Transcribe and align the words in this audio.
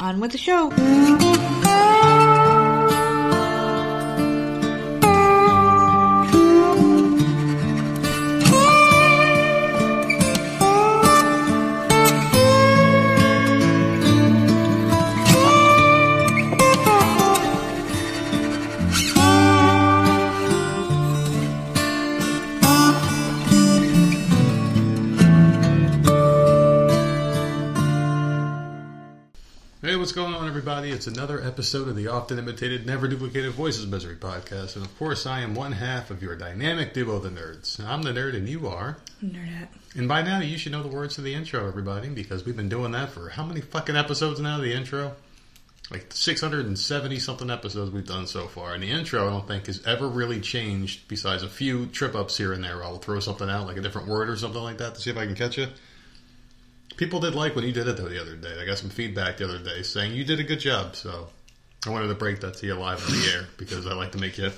On 0.00 0.20
with 0.20 0.30
the 0.30 0.38
show. 0.38 0.70
Everybody? 30.58 30.90
It's 30.90 31.06
another 31.06 31.40
episode 31.40 31.86
of 31.86 31.94
the 31.94 32.08
often 32.08 32.36
imitated, 32.36 32.84
never 32.84 33.06
duplicated 33.06 33.52
Voices 33.52 33.86
Misery 33.86 34.16
podcast. 34.16 34.74
And 34.74 34.84
of 34.84 34.98
course, 34.98 35.24
I 35.24 35.42
am 35.42 35.54
one 35.54 35.70
half 35.70 36.10
of 36.10 36.20
your 36.20 36.34
dynamic 36.34 36.92
duo, 36.92 37.20
the 37.20 37.28
nerds. 37.28 37.78
I'm 37.78 38.02
the 38.02 38.10
nerd, 38.10 38.34
and 38.34 38.48
you 38.48 38.66
are. 38.66 38.98
Nerdette. 39.24 39.68
And 39.94 40.08
by 40.08 40.22
now, 40.22 40.40
you 40.40 40.58
should 40.58 40.72
know 40.72 40.82
the 40.82 40.88
words 40.88 41.14
to 41.14 41.20
the 41.20 41.32
intro, 41.32 41.68
everybody, 41.68 42.08
because 42.08 42.44
we've 42.44 42.56
been 42.56 42.68
doing 42.68 42.90
that 42.90 43.10
for 43.10 43.28
how 43.28 43.44
many 43.44 43.60
fucking 43.60 43.94
episodes 43.94 44.40
now? 44.40 44.58
The 44.58 44.74
intro? 44.74 45.14
Like 45.92 46.12
670 46.12 47.20
something 47.20 47.50
episodes 47.50 47.92
we've 47.92 48.04
done 48.04 48.26
so 48.26 48.48
far. 48.48 48.74
And 48.74 48.82
the 48.82 48.90
intro, 48.90 49.28
I 49.28 49.30
don't 49.30 49.46
think, 49.46 49.66
has 49.66 49.86
ever 49.86 50.08
really 50.08 50.40
changed 50.40 51.06
besides 51.06 51.44
a 51.44 51.48
few 51.48 51.86
trip 51.86 52.16
ups 52.16 52.36
here 52.36 52.52
and 52.52 52.64
there. 52.64 52.82
I'll 52.82 52.98
throw 52.98 53.20
something 53.20 53.48
out, 53.48 53.68
like 53.68 53.76
a 53.76 53.80
different 53.80 54.08
word 54.08 54.28
or 54.28 54.36
something 54.36 54.60
like 54.60 54.78
that, 54.78 54.96
to 54.96 55.00
see 55.00 55.10
if 55.10 55.16
I 55.16 55.24
can 55.24 55.36
catch 55.36 55.56
it. 55.56 55.70
People 56.98 57.20
did 57.20 57.34
like 57.36 57.54
when 57.54 57.64
you 57.64 57.72
did 57.72 57.86
it 57.88 57.96
though 57.96 58.08
the 58.08 58.20
other 58.20 58.34
day. 58.36 58.60
I 58.60 58.66
got 58.66 58.76
some 58.76 58.90
feedback 58.90 59.36
the 59.38 59.44
other 59.44 59.58
day 59.60 59.82
saying 59.82 60.12
you 60.14 60.24
did 60.24 60.40
a 60.40 60.42
good 60.42 60.58
job. 60.60 60.96
So 60.96 61.28
I 61.86 61.90
wanted 61.90 62.08
to 62.08 62.14
break 62.14 62.40
that 62.40 62.54
to 62.54 62.66
you 62.66 62.74
live 62.74 63.02
on 63.06 63.12
the 63.12 63.30
air 63.32 63.46
because 63.56 63.86
I 63.86 63.94
like 63.94 64.12
to 64.12 64.18
make 64.18 64.36
you 64.36 64.50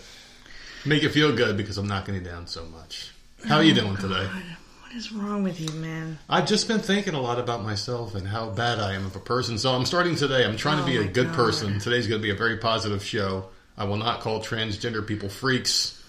make 0.87 1.03
you 1.03 1.11
feel 1.11 1.37
good 1.37 1.57
because 1.59 1.77
I'm 1.77 1.87
knocking 1.87 2.15
you 2.15 2.23
down 2.23 2.47
so 2.47 2.65
much. 2.65 3.13
How 3.47 3.57
are 3.57 3.63
you 3.63 3.75
oh, 3.75 3.81
doing 3.85 3.97
today? 3.99 4.27
What 4.27 4.97
is 4.97 5.13
wrong 5.13 5.43
with 5.43 5.61
you, 5.61 5.71
man? 5.81 6.19
I've 6.31 6.47
just 6.47 6.67
been 6.67 6.81
thinking 6.81 7.13
a 7.13 7.21
lot 7.21 7.39
about 7.39 7.63
myself 7.63 8.15
and 8.15 8.27
how 8.27 8.49
bad 8.51 8.79
I 8.81 8.95
am 8.95 9.05
of 9.05 9.15
a 9.15 9.21
person. 9.21 9.59
So 9.59 9.73
I'm 9.75 9.85
starting 9.85 10.17
today. 10.17 10.45
I'm 10.45 10.57
trying 10.57 10.79
to 10.79 10.85
be 10.85 10.99
Oh 10.99 11.03
a 11.03 11.07
good 11.07 11.27
God. 11.29 11.37
person. 11.37 11.79
Today's 11.79 12.07
going 12.09 12.21
to 12.21 12.27
be 12.27 12.31
a 12.33 12.35
very 12.37 12.57
positive 12.57 13.05
show. 13.05 13.51
I 13.77 13.85
will 13.85 13.99
not 13.99 14.21
call 14.21 14.41
transgender 14.43 15.07
people 15.07 15.29
freaks 15.29 16.03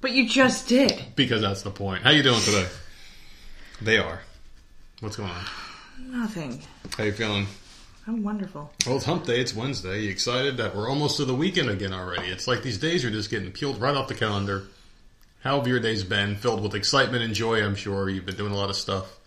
But 0.00 0.10
you 0.10 0.28
just 0.28 0.68
did. 0.68 1.00
because 1.14 1.40
that's 1.40 1.62
the 1.62 1.70
point. 1.70 2.02
How 2.02 2.10
you 2.10 2.22
doing 2.24 2.40
today? 2.40 2.66
They 3.80 3.98
are. 3.98 4.20
What's 5.02 5.16
going 5.16 5.30
on? 5.30 5.44
Nothing. 5.98 6.62
How 6.96 7.02
you 7.02 7.10
feeling? 7.10 7.48
I'm 8.06 8.22
wonderful. 8.22 8.70
Well, 8.86 8.94
it's 8.98 9.04
hump 9.04 9.26
day. 9.26 9.40
It's 9.40 9.52
Wednesday. 9.52 10.02
You 10.02 10.10
excited 10.10 10.58
that 10.58 10.76
we're 10.76 10.88
almost 10.88 11.16
to 11.16 11.24
the 11.24 11.34
weekend 11.34 11.70
again 11.70 11.92
already? 11.92 12.28
It's 12.28 12.46
like 12.46 12.62
these 12.62 12.78
days 12.78 13.04
are 13.04 13.10
just 13.10 13.28
getting 13.28 13.50
peeled 13.50 13.80
right 13.80 13.96
off 13.96 14.06
the 14.06 14.14
calendar. 14.14 14.68
How 15.42 15.58
have 15.58 15.66
your 15.66 15.80
days 15.80 16.04
been? 16.04 16.36
Filled 16.36 16.62
with 16.62 16.76
excitement 16.76 17.24
and 17.24 17.34
joy, 17.34 17.64
I'm 17.64 17.74
sure. 17.74 18.08
You've 18.08 18.26
been 18.26 18.36
doing 18.36 18.52
a 18.52 18.56
lot 18.56 18.70
of 18.70 18.76
stuff. 18.76 19.18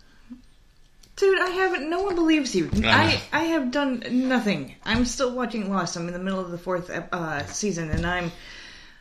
Dude, 1.16 1.38
I 1.38 1.50
haven't. 1.50 1.90
No 1.90 2.04
one 2.04 2.14
believes 2.14 2.54
you. 2.54 2.70
know. 2.70 2.88
I 2.88 3.20
I 3.30 3.42
have 3.42 3.70
done 3.70 4.02
nothing. 4.10 4.76
I'm 4.82 5.04
still 5.04 5.34
watching 5.34 5.70
Lost. 5.70 5.98
I'm 5.98 6.06
in 6.06 6.14
the 6.14 6.18
middle 6.18 6.40
of 6.40 6.52
the 6.52 6.58
fourth 6.58 6.88
uh, 6.88 7.44
season, 7.48 7.90
and 7.90 8.06
I'm 8.06 8.32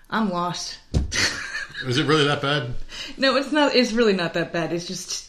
I'm 0.09 0.29
lost. 0.29 0.77
Is 1.85 1.97
it 1.97 2.05
really 2.05 2.25
that 2.25 2.41
bad? 2.41 2.73
no, 3.17 3.37
it's 3.37 3.53
not. 3.53 3.75
It's 3.75 3.93
really 3.93 4.13
not 4.13 4.33
that 4.33 4.51
bad. 4.51 4.73
It's 4.73 4.87
just 4.87 5.24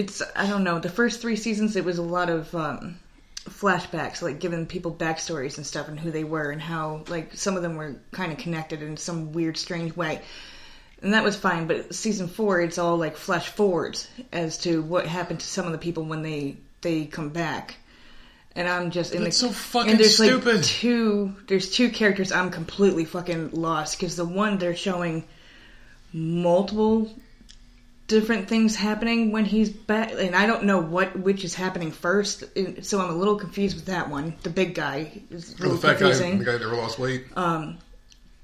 it's 0.00 0.22
I 0.34 0.46
don't 0.48 0.64
know. 0.64 0.78
The 0.78 0.88
first 0.88 1.20
three 1.20 1.36
seasons, 1.36 1.76
it 1.76 1.84
was 1.84 1.98
a 1.98 2.02
lot 2.02 2.30
of 2.30 2.54
um, 2.54 2.98
flashbacks, 3.44 4.22
like 4.22 4.40
giving 4.40 4.64
people 4.64 4.92
backstories 4.92 5.58
and 5.58 5.66
stuff, 5.66 5.88
and 5.88 6.00
who 6.00 6.10
they 6.10 6.24
were, 6.24 6.50
and 6.50 6.60
how 6.60 7.04
like 7.08 7.34
some 7.34 7.54
of 7.54 7.62
them 7.62 7.76
were 7.76 7.96
kind 8.10 8.32
of 8.32 8.38
connected 8.38 8.82
in 8.82 8.96
some 8.96 9.32
weird, 9.32 9.58
strange 9.58 9.94
way. 9.94 10.22
And 11.02 11.12
that 11.12 11.22
was 11.22 11.36
fine, 11.36 11.66
but 11.66 11.94
season 11.94 12.28
four, 12.28 12.60
it's 12.60 12.78
all 12.78 12.96
like 12.96 13.16
flash 13.16 13.48
forwards 13.48 14.08
as 14.32 14.58
to 14.58 14.82
what 14.82 15.06
happened 15.06 15.40
to 15.40 15.46
some 15.46 15.66
of 15.66 15.72
the 15.72 15.78
people 15.78 16.04
when 16.04 16.22
they 16.22 16.56
they 16.80 17.04
come 17.04 17.28
back. 17.28 17.76
And 18.56 18.66
I'm 18.66 18.90
just 18.90 19.14
in 19.14 19.22
That's 19.22 19.38
the 19.38 19.48
so 19.48 19.52
fucking 19.52 19.90
and 19.90 20.00
there's 20.00 20.16
stupid. 20.16 20.56
Like 20.56 20.64
two, 20.64 21.36
there's 21.46 21.70
two 21.70 21.90
characters 21.90 22.32
I'm 22.32 22.50
completely 22.50 23.04
fucking 23.04 23.50
lost 23.50 23.98
because 23.98 24.16
the 24.16 24.24
one 24.24 24.56
they're 24.56 24.74
showing 24.74 25.24
multiple 26.12 27.10
different 28.10 28.48
things 28.48 28.74
happening 28.74 29.30
when 29.30 29.44
he's 29.44 29.70
back, 29.70 30.10
and 30.12 30.34
I 30.34 30.46
don't 30.46 30.64
know 30.64 30.80
what 30.80 31.16
which 31.18 31.44
is 31.44 31.54
happening 31.54 31.92
first. 31.92 32.42
So 32.82 33.00
I'm 33.00 33.08
a 33.10 33.14
little 33.14 33.36
confused 33.36 33.76
with 33.76 33.86
that 33.86 34.10
one. 34.10 34.34
The 34.42 34.50
big 34.50 34.74
guy 34.74 35.22
is 35.30 35.58
a 35.60 35.64
Or 35.64 35.68
the 35.70 35.76
fat 35.78 35.92
guy, 35.92 35.98
confusing. 35.98 36.38
the 36.40 36.44
guy 36.44 36.52
that 36.52 36.60
never 36.60 36.74
lost 36.76 36.98
weight? 36.98 37.24
Um, 37.36 37.78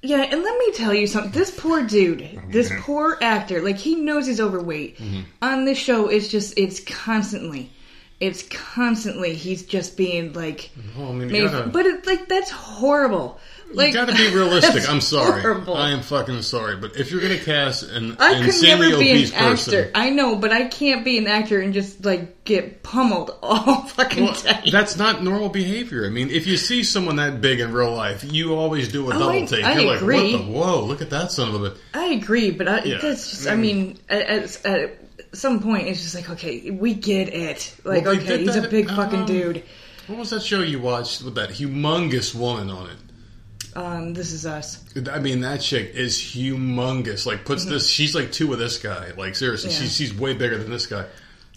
Yeah, 0.02 0.22
and 0.22 0.42
let 0.42 0.56
me 0.58 0.72
tell 0.72 0.94
you 0.94 1.08
something. 1.08 1.32
This 1.32 1.50
poor 1.50 1.82
dude, 1.82 2.40
this 2.50 2.70
poor 2.80 3.18
actor, 3.20 3.60
like 3.60 3.76
he 3.76 3.96
knows 3.96 4.26
he's 4.28 4.40
overweight. 4.40 4.98
Mm-hmm. 4.98 5.20
On 5.42 5.64
this 5.64 5.78
show, 5.78 6.06
it's 6.08 6.28
just 6.28 6.56
it's 6.56 6.78
constantly, 6.80 7.70
it's 8.18 8.42
constantly 8.44 9.34
he's 9.34 9.64
just 9.66 9.96
being 9.96 10.32
like, 10.32 10.70
Well, 10.96 11.08
I 11.10 11.12
mean, 11.12 11.30
made, 11.30 11.50
gotta, 11.50 11.68
but 11.68 11.84
it's 11.86 12.06
like 12.06 12.28
that's 12.28 12.50
horrible. 12.50 13.38
Like 13.74 13.88
you 13.88 13.94
gotta 13.94 14.14
be 14.14 14.28
realistic. 14.34 14.88
I'm 14.88 15.00
sorry. 15.00 15.42
horrible. 15.42 15.74
I 15.76 15.90
am 15.90 16.00
fucking 16.00 16.40
sorry. 16.42 16.76
But 16.76 16.96
if 16.96 17.10
you're 17.10 17.20
gonna 17.20 17.36
cast 17.36 17.82
an 17.82 18.16
I 18.20 18.40
could 18.42 18.62
never 18.62 18.96
be 18.96 19.24
an 19.24 19.30
person, 19.32 19.74
actor. 19.74 19.90
I 19.94 20.10
know, 20.10 20.36
but 20.36 20.52
I 20.52 20.66
can't 20.68 21.04
be 21.04 21.18
an 21.18 21.26
actor 21.26 21.60
and 21.60 21.74
just 21.74 22.04
like 22.04 22.44
get 22.44 22.82
pummeled 22.84 23.32
all 23.42 23.82
fucking 23.82 24.24
Well, 24.24 24.34
day. 24.34 24.70
that's 24.70 24.96
not 24.96 25.22
normal 25.22 25.48
behavior. 25.48 26.06
I 26.06 26.10
mean, 26.10 26.30
if 26.30 26.46
you 26.46 26.56
see 26.56 26.84
someone 26.84 27.16
that 27.16 27.40
big 27.40 27.58
in 27.60 27.72
real 27.72 27.92
life, 27.92 28.22
you 28.24 28.54
always 28.54 28.88
do 28.90 29.10
a 29.10 29.14
Oh, 29.14 29.18
double 29.18 29.30
I- 29.30 29.44
take. 29.46 29.64
I 29.64 29.78
You're 29.80 29.96
agree. 29.96 30.32
like, 30.36 30.40
what 30.40 30.46
the 30.46 30.52
whoa, 30.52 30.84
look 30.84 31.02
at 31.02 31.10
that 31.10 31.32
son 31.32 31.52
of 31.54 31.62
a 31.62 31.70
bitch. 31.70 31.78
I 31.92 32.04
agree, 32.14 32.52
but 32.52 32.68
I, 32.68 32.82
Yeah. 32.84 32.98
that's 33.02 33.28
just. 33.30 33.48
I 33.48 33.56
mean, 33.56 33.98
at, 34.08 34.64
at 34.64 34.96
some 35.32 35.60
point, 35.62 35.88
it's 35.88 36.02
just 36.02 36.14
like, 36.14 36.30
okay, 36.30 36.70
we 36.70 36.94
get 36.94 37.28
it. 37.32 37.74
Like, 37.84 38.04
Well, 38.04 38.14
they 38.14 38.20
okay, 38.22 38.28
did 38.38 38.40
he's 38.40 38.56
a 38.56 38.60
that- 38.62 38.70
big 38.70 38.88
fucking 38.88 39.20
um, 39.20 39.26
dude. 39.26 39.64
What 40.06 40.18
was 40.18 40.30
that 40.30 40.42
show 40.42 40.60
you 40.60 40.78
watched 40.80 41.22
with 41.22 41.34
that 41.34 41.50
humongous 41.50 42.34
woman 42.34 42.70
on 42.70 42.90
it? 42.90 42.96
Um, 43.76 44.14
this 44.14 44.32
is 44.32 44.46
us. 44.46 44.82
I 45.12 45.18
mean, 45.18 45.40
that 45.40 45.60
chick 45.60 45.90
is 45.94 46.16
humongous. 46.16 47.26
Like, 47.26 47.44
puts 47.44 47.64
this, 47.64 47.88
she's 47.88 48.14
like 48.14 48.32
two 48.32 48.52
of 48.52 48.58
this 48.58 48.78
guy. 48.78 49.12
Like, 49.16 49.34
seriously, 49.34 49.70
Mm-hmm. 49.70 49.82
Yeah. 49.82 49.88
she's, 49.88 49.96
she's 49.96 50.14
way 50.14 50.32
bigger 50.34 50.56
than 50.58 50.70
this 50.70 50.86
guy. 50.86 51.04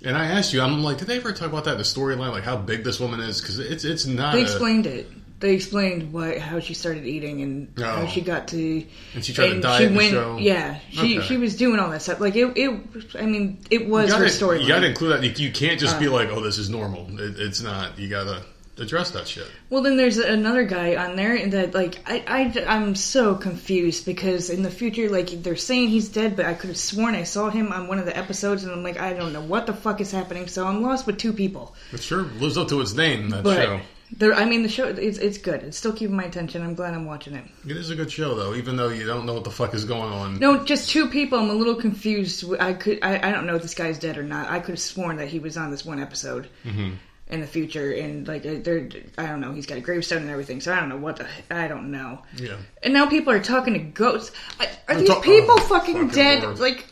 And 0.04 0.18
I 0.18 0.26
asked 0.26 0.54
you, 0.54 0.62
I'm 0.62 0.82
like, 0.84 0.98
did 0.98 1.08
they 1.08 1.18
ever 1.18 1.32
talk 1.32 1.48
about 1.50 1.66
that 1.66 1.74
in 1.74 1.78
the 1.78 1.84
storyline? 1.84 2.32
Like, 2.32 2.44
how 2.44 2.58
big 2.58 2.84
this 2.84 3.00
woman 3.00 3.20
is? 3.20 3.40
Because 3.42 3.60
it's 3.60 3.84
it's 3.84 4.06
not. 4.06 4.34
They 4.34 4.40
a- 4.40 4.44
explained 4.44 4.88
it. 4.88 5.10
They 5.40 5.54
explained 5.54 6.12
why 6.12 6.38
how 6.38 6.60
she 6.60 6.74
started 6.74 7.06
eating 7.06 7.42
and 7.42 7.74
Oh. 7.80 7.84
how 7.84 8.08
she 8.08 8.22
got 8.22 8.50
to. 8.50 8.84
And 9.16 9.24
she 9.24 9.32
tried 9.34 9.48
to 9.48 9.52
and 9.54 9.62
diet 9.62 9.78
she 9.80 9.86
in 9.86 9.92
the 9.94 9.98
went, 9.98 10.12
show? 10.12 10.38
Yeah, 10.38 10.80
she 10.92 11.18
Okay. 11.20 11.28
she 11.28 11.38
was 11.38 11.56
doing 11.56 11.80
all 11.80 11.90
that 11.92 12.02
stuff. 12.02 12.20
Like 12.20 12.36
it, 12.36 12.52
it. 12.58 12.82
I 13.18 13.26
mean, 13.26 13.60
it 13.70 13.88
was 13.88 14.12
her 14.12 14.18
gotta, 14.20 14.26
storyline. 14.30 14.62
you 14.64 14.68
gotta 14.68 14.88
include 14.88 15.12
that. 15.24 15.40
You, 15.40 15.52
can't 15.52 15.80
just 15.80 15.98
be 16.00 16.08
Uh. 16.08 16.12
like, 16.12 16.30
oh, 16.30 16.42
this 16.42 16.58
is 16.58 16.70
normal. 16.70 17.08
It, 17.20 17.40
it's 17.40 17.62
not. 17.62 17.98
You 17.98 18.10
gotta 18.10 18.42
address 18.78 19.12
that 19.12 19.28
shit. 19.28 19.46
Well, 19.70 19.82
then 19.82 19.98
there's 19.98 20.18
another 20.18 20.64
guy 20.64 20.96
on 20.96 21.16
there 21.18 21.48
that 21.50 21.74
like 21.74 22.00
I, 22.06 22.24
I 22.28 22.66
I'm 22.68 22.96
so 22.96 23.36
confused 23.36 24.06
because 24.06 24.50
in 24.50 24.62
the 24.64 24.72
future 24.72 25.10
like 25.10 25.30
they're 25.44 25.56
saying 25.56 25.90
he's 25.90 26.10
dead, 26.10 26.36
but 26.36 26.46
I 26.48 26.54
could 26.54 26.70
have 26.70 26.78
sworn 26.78 27.16
I 27.16 27.24
saw 27.24 27.50
him 27.50 27.72
on 27.72 27.88
one 27.88 28.00
of 28.00 28.06
the 28.06 28.18
episodes, 28.18 28.64
and 28.64 28.72
I'm 28.74 28.84
like 28.84 29.00
I 29.00 29.14
don't 29.14 29.32
know 29.34 29.42
what 29.42 29.68
the 29.68 29.74
fuck 29.74 30.02
is 30.02 30.12
happening. 30.12 30.48
So 30.48 30.66
I'm 30.68 30.82
lost 30.82 31.08
with 31.08 31.18
two 31.18 31.32
people. 31.34 31.76
It 31.94 32.02
sure 32.02 32.24
lives 32.24 32.58
up 32.58 32.68
to 32.70 32.82
its 32.82 32.94
name, 32.94 33.30
that 33.30 33.44
But 33.44 33.56
show. 33.64 33.80
There, 34.12 34.34
I 34.34 34.46
mean 34.46 34.64
the 34.64 34.70
show 34.70 34.88
it's 34.88 35.18
it's 35.18 35.38
good. 35.38 35.64
It's 35.64 35.78
still 35.78 35.94
keeping 35.94 36.16
my 36.16 36.24
attention. 36.24 36.64
I'm 36.64 36.74
glad 36.74 36.94
I'm 36.94 37.06
watching 37.06 37.36
it. 37.36 37.46
It 37.66 37.78
is 37.78 37.90
a 37.90 37.96
good 37.96 38.12
show, 38.12 38.36
though, 38.36 38.56
even 38.56 38.76
though 38.76 38.90
you 38.90 39.06
don't 39.06 39.26
know 39.26 39.34
what 39.34 39.44
the 39.44 39.52
fuck 39.52 39.74
is 39.74 39.86
going 39.86 40.12
on. 40.12 40.40
No, 40.40 40.64
just 40.64 40.90
two 40.90 41.08
people. 41.10 41.40
I'm 41.40 41.50
a 41.50 41.54
little 41.54 41.76
confused. 41.76 42.44
I 42.60 42.74
could 42.74 43.00
I, 43.04 43.30
I 43.30 43.32
don't 43.32 43.46
know 43.46 43.56
if 43.56 43.62
this 43.62 43.76
guy's 43.76 44.00
dead 44.00 44.18
or 44.18 44.24
not. 44.24 44.50
I 44.50 44.60
could 44.60 44.74
have 44.74 44.80
sworn 44.80 45.18
that 45.18 45.28
he 45.28 45.40
was 45.40 45.58
on 45.58 45.72
this 45.72 45.86
one 45.86 46.00
episode. 46.00 46.50
Mm-hmm. 46.66 46.96
In 47.32 47.42
the 47.42 47.46
future, 47.46 47.92
and 47.92 48.28
like 48.28 48.44
uh, 48.44 48.56
they're, 48.64 48.90
I 49.16 49.28
don't 49.28 49.40
know. 49.40 49.52
He's 49.54 49.68
got 49.68 49.78
a 49.78 49.82
gravestone 49.82 50.24
and 50.24 50.32
everything, 50.32 50.62
so 50.62 50.74
I 50.74 50.80
don't 50.80 50.90
know 50.90 50.98
what 50.98 51.18
the, 51.18 51.28
I 51.52 51.68
don't 51.68 51.92
know. 51.92 52.24
Yeah. 52.36 52.56
And 52.82 52.92
now 52.92 53.06
people 53.06 53.32
are 53.32 53.40
talking 53.40 53.74
to 53.74 53.80
ghosts. 53.80 54.36
Are, 54.60 54.66
are 54.88 54.96
these 54.96 55.10
ta- 55.10 55.22
people 55.22 55.52
oh, 55.52 55.60
fucking, 55.60 55.94
fucking 55.94 56.08
dead? 56.08 56.42
Lord. 56.42 56.58
Like, 56.58 56.88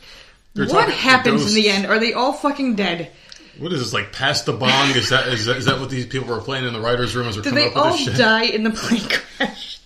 They're 0.54 0.68
what 0.68 0.92
happens 0.92 1.48
in 1.48 1.60
the 1.60 1.68
end? 1.68 1.86
Are 1.86 1.98
they 1.98 2.12
all 2.12 2.32
fucking 2.32 2.76
dead? 2.76 3.10
What 3.58 3.72
is 3.72 3.80
this, 3.80 3.92
like, 3.92 4.12
pass 4.12 4.42
the 4.42 4.52
bong? 4.52 4.90
Is 4.90 5.08
that, 5.10 5.28
is 5.28 5.46
that, 5.46 5.56
is 5.56 5.64
that 5.66 5.80
what 5.80 5.90
these 5.90 6.06
people 6.06 6.28
were 6.28 6.40
playing 6.40 6.64
in 6.64 6.72
the 6.72 6.80
writer's 6.80 7.14
room 7.16 7.26
as 7.28 7.34
they're 7.34 7.42
Did 7.42 7.50
coming 7.50 7.64
they 7.64 7.70
up 7.70 7.74
with 7.76 7.84
all 7.84 7.92
this 7.92 8.04
shit? 8.04 8.16
die 8.16 8.44
in 8.44 8.62
the 8.62 8.70
plane 8.70 9.00
crash? 9.08 9.80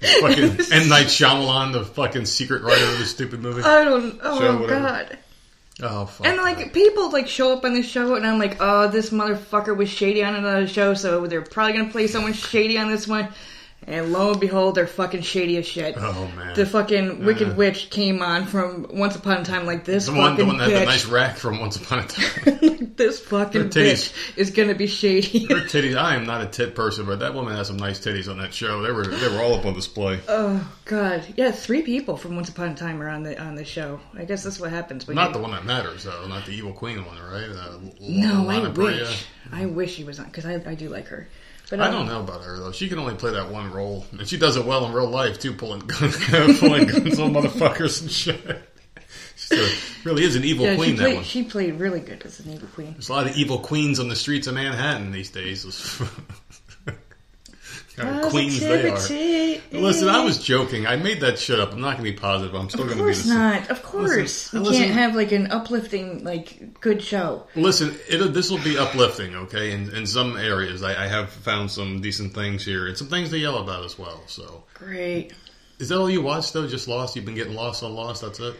Fucking 0.20 0.44
M. 0.72 0.88
Night 0.88 1.06
Shyamalan, 1.06 1.72
the 1.72 1.84
fucking 1.84 2.26
secret 2.26 2.62
writer 2.62 2.84
of 2.84 2.98
this 2.98 3.10
stupid 3.10 3.40
movie. 3.40 3.62
I 3.62 3.84
don't. 3.84 4.18
Oh 4.22 4.38
Show, 4.40 4.60
whatever. 4.60 4.80
god. 4.80 5.18
oh, 5.82 6.06
fuck. 6.06 6.24
And 6.26 6.36
like 6.36 6.58
that. 6.58 6.72
people 6.72 7.10
like 7.10 7.26
show 7.26 7.52
up 7.56 7.64
on 7.64 7.74
this 7.74 7.86
show, 7.86 8.14
and 8.14 8.24
I'm 8.24 8.38
like, 8.38 8.58
oh, 8.60 8.86
this 8.86 9.10
motherfucker 9.10 9.76
was 9.76 9.88
shady 9.88 10.22
on 10.22 10.36
another 10.36 10.68
show, 10.68 10.94
so 10.94 11.26
they're 11.26 11.42
probably 11.42 11.72
gonna 11.78 11.90
play 11.90 12.06
someone 12.06 12.32
shady 12.32 12.78
on 12.78 12.88
this 12.88 13.08
one. 13.08 13.28
And 13.88 14.12
lo 14.12 14.32
and 14.32 14.40
behold, 14.40 14.74
they're 14.74 14.86
fucking 14.86 15.22
shady 15.22 15.56
as 15.56 15.66
shit. 15.66 15.94
Oh 15.96 16.30
man, 16.36 16.54
The 16.54 16.66
fucking 16.66 17.24
Wicked 17.24 17.48
Uh-uh. 17.48 17.56
Witch 17.56 17.88
came 17.88 18.20
on 18.20 18.44
from 18.44 18.86
Once 18.90 19.16
Upon 19.16 19.38
a 19.38 19.44
Time 19.44 19.64
like 19.64 19.86
this 19.86 20.04
the 20.06 20.12
one, 20.12 20.36
the 20.36 20.44
one 20.44 20.58
that 20.58 20.68
had 20.68 20.76
bitch. 20.76 20.80
the 20.80 20.84
nice 20.86 21.06
rack 21.06 21.36
from 21.36 21.58
Once 21.58 21.76
Upon 21.76 22.00
a 22.00 22.02
Time. 22.06 22.92
this 22.96 23.18
fucking 23.20 23.70
bitch 23.70 24.12
is 24.36 24.50
gonna 24.50 24.74
be 24.74 24.86
shady. 24.86 25.46
Her 25.46 25.60
titties. 25.64 25.96
I 25.96 26.16
am 26.16 26.26
not 26.26 26.42
a 26.42 26.46
tit 26.46 26.74
person, 26.74 27.06
but 27.06 27.20
that 27.20 27.32
woman 27.32 27.56
has 27.56 27.68
some 27.68 27.78
nice 27.78 27.98
titties 27.98 28.30
on 28.30 28.36
that 28.38 28.52
show. 28.52 28.82
They 28.82 28.92
were 28.92 29.06
they 29.06 29.28
were 29.28 29.40
all 29.42 29.54
up 29.54 29.64
on 29.64 29.72
display. 29.72 30.20
oh 30.28 30.70
god, 30.84 31.24
yeah, 31.38 31.50
three 31.50 31.80
people 31.80 32.18
from 32.18 32.36
Once 32.36 32.50
Upon 32.50 32.68
a 32.68 32.74
Time 32.74 33.00
are 33.02 33.08
on 33.08 33.22
the 33.22 33.40
on 33.42 33.54
the 33.54 33.64
show. 33.64 34.00
I 34.14 34.26
guess 34.26 34.44
that's 34.44 34.60
what 34.60 34.70
happens. 34.70 35.06
When 35.06 35.16
Not 35.16 35.28
you, 35.28 35.32
the 35.34 35.38
one 35.40 35.52
that 35.52 35.64
matters 35.64 36.04
though. 36.04 36.26
Not 36.28 36.44
the 36.44 36.52
evil 36.52 36.74
queen 36.74 37.06
one, 37.06 37.16
right? 37.22 37.48
Uh, 37.48 37.78
No, 38.00 38.50
I 38.50 38.68
Brea. 38.68 39.00
wish. 39.00 39.24
I 39.50 39.64
wish 39.64 39.96
he 39.96 40.04
was 40.04 40.18
on 40.20 40.26
because 40.26 40.44
I, 40.44 40.56
I 40.66 40.74
do 40.74 40.90
like 40.90 41.06
her. 41.06 41.26
But 41.70 41.80
I 41.80 41.86
um, 41.86 41.92
don't 41.92 42.06
know 42.06 42.20
about 42.20 42.42
her 42.44 42.58
though. 42.58 42.72
She 42.72 42.88
can 42.88 42.98
only 42.98 43.14
play 43.14 43.32
that 43.32 43.50
one 43.50 43.70
role, 43.72 44.06
and 44.12 44.26
she 44.26 44.38
does 44.38 44.56
it 44.56 44.64
well 44.64 44.86
in 44.86 44.92
real 44.92 45.08
life 45.08 45.38
too, 45.38 45.52
pulling 45.52 45.80
guns, 45.80 46.16
pulling 46.58 46.86
guns 46.86 47.18
on 47.18 47.32
motherfuckers 47.34 48.02
and 48.02 48.10
shit. 48.10 48.62
She 49.40 49.78
really 50.04 50.24
is 50.24 50.34
an 50.36 50.44
evil 50.44 50.66
Yeah, 50.66 50.76
queen. 50.76 50.96
she 50.96 51.02
that 51.02 51.14
one. 51.14 51.24
She 51.24 51.42
played 51.44 51.78
really 51.78 52.00
good 52.00 52.22
as 52.26 52.40
an 52.40 52.52
evil 52.52 52.68
queen. 52.74 52.92
There's 52.92 53.08
a 53.08 53.12
lot 53.12 53.26
of 53.28 53.36
evil 53.36 53.60
queens 53.60 53.98
on 54.00 54.08
the 54.08 54.16
streets 54.16 54.46
of 54.46 54.54
Manhattan 54.54 55.12
these 55.12 55.30
days. 55.30 55.64
kind 57.98 58.24
of 58.24 58.30
queens 58.30 58.60
they 58.60 58.88
are. 58.88 59.60
Listen, 59.70 60.08
I 60.08 60.24
was 60.24 60.42
joking. 60.42 60.86
I 60.86 60.96
made 60.96 61.20
that 61.20 61.38
shit 61.38 61.60
up. 61.60 61.72
I'm 61.72 61.80
not 61.80 61.98
going 61.98 62.04
to 62.06 62.12
be 62.12 62.18
positive. 62.18 62.54
I'm 62.54 62.68
still 62.70 62.84
going 62.84 62.96
to 62.96 63.02
be 63.02 63.02
course 63.02 63.22
the 63.22 63.28
same. 63.28 63.38
not. 63.38 63.70
Of 63.70 63.82
course, 63.82 64.52
Listen, 64.52 64.60
we 64.62 64.68
listen. 64.68 64.82
can't 64.84 64.94
have 64.94 65.14
like 65.14 65.32
an 65.32 65.50
uplifting, 65.50 66.24
like 66.24 66.80
good 66.80 67.02
show. 67.02 67.46
Listen, 67.54 67.94
this 68.08 68.50
will 68.50 68.62
be 68.62 68.78
uplifting, 68.78 69.34
okay? 69.34 69.72
In, 69.72 69.94
in 69.94 70.06
some 70.06 70.36
areas, 70.36 70.82
I, 70.82 71.04
I 71.04 71.06
have 71.08 71.30
found 71.30 71.70
some 71.70 72.00
decent 72.00 72.34
things 72.34 72.64
here, 72.64 72.86
and 72.86 72.96
some 72.96 73.08
things 73.08 73.30
to 73.30 73.38
yell 73.38 73.58
about 73.58 73.84
as 73.84 73.98
well. 73.98 74.22
So, 74.26 74.64
Great. 74.74 75.32
is 75.78 75.90
that 75.90 75.98
all 75.98 76.08
you 76.08 76.22
watched 76.22 76.52
though? 76.54 76.66
Just 76.66 76.88
Lost? 76.88 77.16
You've 77.16 77.24
been 77.26 77.34
getting 77.34 77.54
lost 77.54 77.82
on 77.82 77.94
Lost. 77.94 78.22
That's 78.22 78.40
it. 78.40 78.54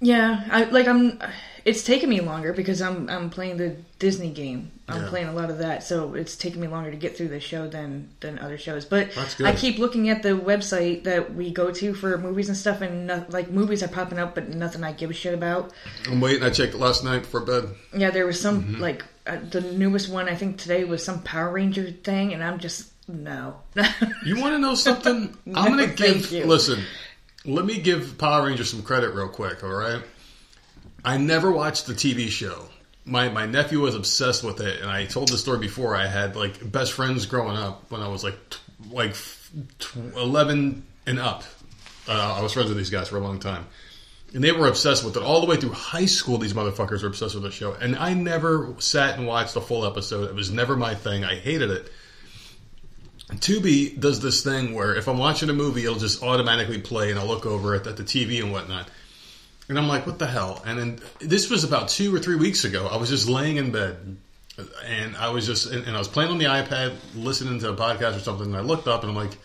Yeah, 0.00 0.44
I 0.50 0.64
like. 0.64 0.88
I'm. 0.88 1.18
It's 1.64 1.84
taken 1.84 2.10
me 2.10 2.20
longer 2.20 2.52
because 2.52 2.82
I'm 2.82 3.08
I'm 3.08 3.30
playing 3.30 3.56
the 3.58 3.76
Disney 4.00 4.30
game. 4.30 4.72
I'm 4.92 5.02
Yeah. 5.04 5.08
playing 5.08 5.28
a 5.28 5.32
lot 5.32 5.50
of 5.50 5.58
that, 5.58 5.82
so 5.82 6.14
it's 6.14 6.36
taking 6.36 6.60
me 6.60 6.68
longer 6.68 6.90
to 6.90 6.96
get 6.96 7.16
through 7.16 7.28
the 7.28 7.40
show 7.40 7.66
than 7.68 8.08
than 8.20 8.38
other 8.38 8.58
shows. 8.58 8.84
But. 8.84 9.10
I 9.44 9.52
keep 9.54 9.78
looking 9.78 10.08
at 10.10 10.22
the 10.22 10.30
website 10.30 11.04
that 11.04 11.34
we 11.34 11.50
go 11.50 11.70
to 11.72 11.94
for 11.94 12.16
movies 12.18 12.48
and 12.48 12.56
stuff, 12.56 12.80
and 12.80 13.06
no, 13.06 13.24
like 13.30 13.50
movies 13.50 13.82
are 13.82 13.88
popping 13.88 14.18
up, 14.18 14.34
but 14.34 14.48
nothing 14.48 14.84
I 14.84 14.92
give 14.92 15.10
a 15.10 15.14
shit 15.14 15.34
about. 15.34 15.72
I'm 16.08 16.20
waiting. 16.20 16.42
I 16.42 16.50
checked 16.50 16.74
it 16.74 16.78
last 16.78 17.02
night 17.04 17.22
before 17.22 17.40
bed. 17.40 17.64
Yeah, 17.96 18.10
there 18.10 18.26
was 18.26 18.40
some 18.40 18.62
Mm-hmm. 18.62 18.80
like 18.80 19.04
uh, 19.26 19.38
the 19.50 19.60
newest 19.60 20.08
one. 20.08 20.28
I 20.28 20.34
think 20.34 20.58
today 20.58 20.84
was 20.84 21.04
some 21.04 21.22
Power 21.22 21.50
Ranger 21.52 21.90
thing, 21.90 22.32
and 22.34 22.42
I'm 22.44 22.58
just 22.58 22.88
no. 23.08 23.56
You 24.24 24.40
want 24.40 24.54
to 24.54 24.58
know 24.58 24.74
something? 24.74 25.36
I'm 25.54 25.76
going 25.76 25.90
to 25.90 25.96
Thank 25.96 26.22
give. 26.28 26.32
you. 26.32 26.44
Listen, 26.46 26.82
let 27.44 27.64
me 27.64 27.80
give 27.80 28.16
Power 28.18 28.46
Rangers 28.46 28.70
some 28.70 28.82
credit 28.82 29.14
real 29.14 29.28
quick. 29.28 29.62
All 29.64 29.70
right. 29.72 30.02
I 31.04 31.16
never 31.16 31.50
watched 31.50 31.86
the 31.86 31.94
TV 31.94 32.28
show. 32.28 32.66
My 33.04 33.28
my 33.28 33.46
nephew 33.46 33.80
was 33.80 33.94
obsessed 33.94 34.44
with 34.44 34.60
it, 34.60 34.80
and 34.80 34.90
I 34.90 35.06
told 35.06 35.28
the 35.28 35.38
story 35.38 35.58
before. 35.58 35.96
I 35.96 36.06
had 36.06 36.36
like 36.36 36.70
best 36.70 36.92
friends 36.92 37.26
growing 37.26 37.56
up 37.56 37.90
when 37.90 38.00
I 38.00 38.08
was 38.08 38.22
like 38.22 38.38
like 38.90 39.16
eleven 40.16 40.86
and 41.06 41.18
up. 41.18 41.44
Uh, 42.08 42.34
I 42.38 42.42
was 42.42 42.52
friends 42.52 42.68
with 42.68 42.78
these 42.78 42.90
guys 42.90 43.08
for 43.08 43.16
a 43.16 43.20
long 43.20 43.40
time, 43.40 43.66
and 44.34 44.42
they 44.42 44.52
were 44.52 44.68
obsessed 44.68 45.04
with 45.04 45.16
it 45.16 45.22
all 45.22 45.40
the 45.40 45.46
way 45.46 45.56
through 45.56 45.72
high 45.72 46.06
school. 46.06 46.38
These 46.38 46.54
motherfuckers 46.54 47.02
were 47.02 47.08
obsessed 47.08 47.34
with 47.34 47.44
the 47.44 47.50
show, 47.50 47.72
and 47.72 47.96
I 47.96 48.14
never 48.14 48.74
sat 48.78 49.18
and 49.18 49.26
watched 49.26 49.56
a 49.56 49.60
full 49.60 49.84
episode. 49.84 50.28
It 50.28 50.34
was 50.34 50.50
never 50.50 50.76
my 50.76 50.94
thing. 50.94 51.24
I 51.24 51.36
hated 51.36 51.70
it. 51.70 51.90
Tubi 53.36 53.98
does 53.98 54.20
this 54.20 54.42
thing 54.42 54.74
where 54.74 54.94
if 54.94 55.08
I'm 55.08 55.18
watching 55.18 55.48
a 55.48 55.54
movie, 55.54 55.84
it'll 55.84 55.98
just 55.98 56.22
automatically 56.22 56.80
play, 56.80 57.10
and 57.10 57.18
I'll 57.18 57.26
look 57.26 57.46
over 57.46 57.74
at 57.74 57.84
the 57.84 57.92
TV 57.92 58.42
and 58.42 58.52
whatnot. 58.52 58.88
And 59.68 59.78
I'm 59.78 59.88
like, 59.88 60.06
what 60.06 60.18
the 60.18 60.26
hell? 60.26 60.62
And 60.66 60.78
then 60.78 61.00
this 61.20 61.48
was 61.48 61.64
about 61.64 61.88
two 61.88 62.14
or 62.14 62.18
three 62.18 62.36
weeks 62.36 62.64
ago. 62.64 62.88
I 62.90 62.96
was 62.96 63.08
just 63.08 63.28
laying 63.28 63.56
in 63.56 63.70
bed, 63.70 64.16
and 64.84 65.16
I 65.16 65.30
was 65.30 65.46
just 65.46 65.70
and, 65.70 65.86
and 65.86 65.96
I 65.96 65.98
was 65.98 66.08
playing 66.08 66.30
on 66.30 66.38
the 66.38 66.46
iPad, 66.46 66.94
listening 67.14 67.60
to 67.60 67.70
a 67.70 67.76
podcast 67.76 68.16
or 68.16 68.20
something. 68.20 68.46
And 68.46 68.56
I 68.56 68.60
looked 68.60 68.88
up, 68.88 69.02
and 69.02 69.10
I'm 69.10 69.16
like, 69.16 69.36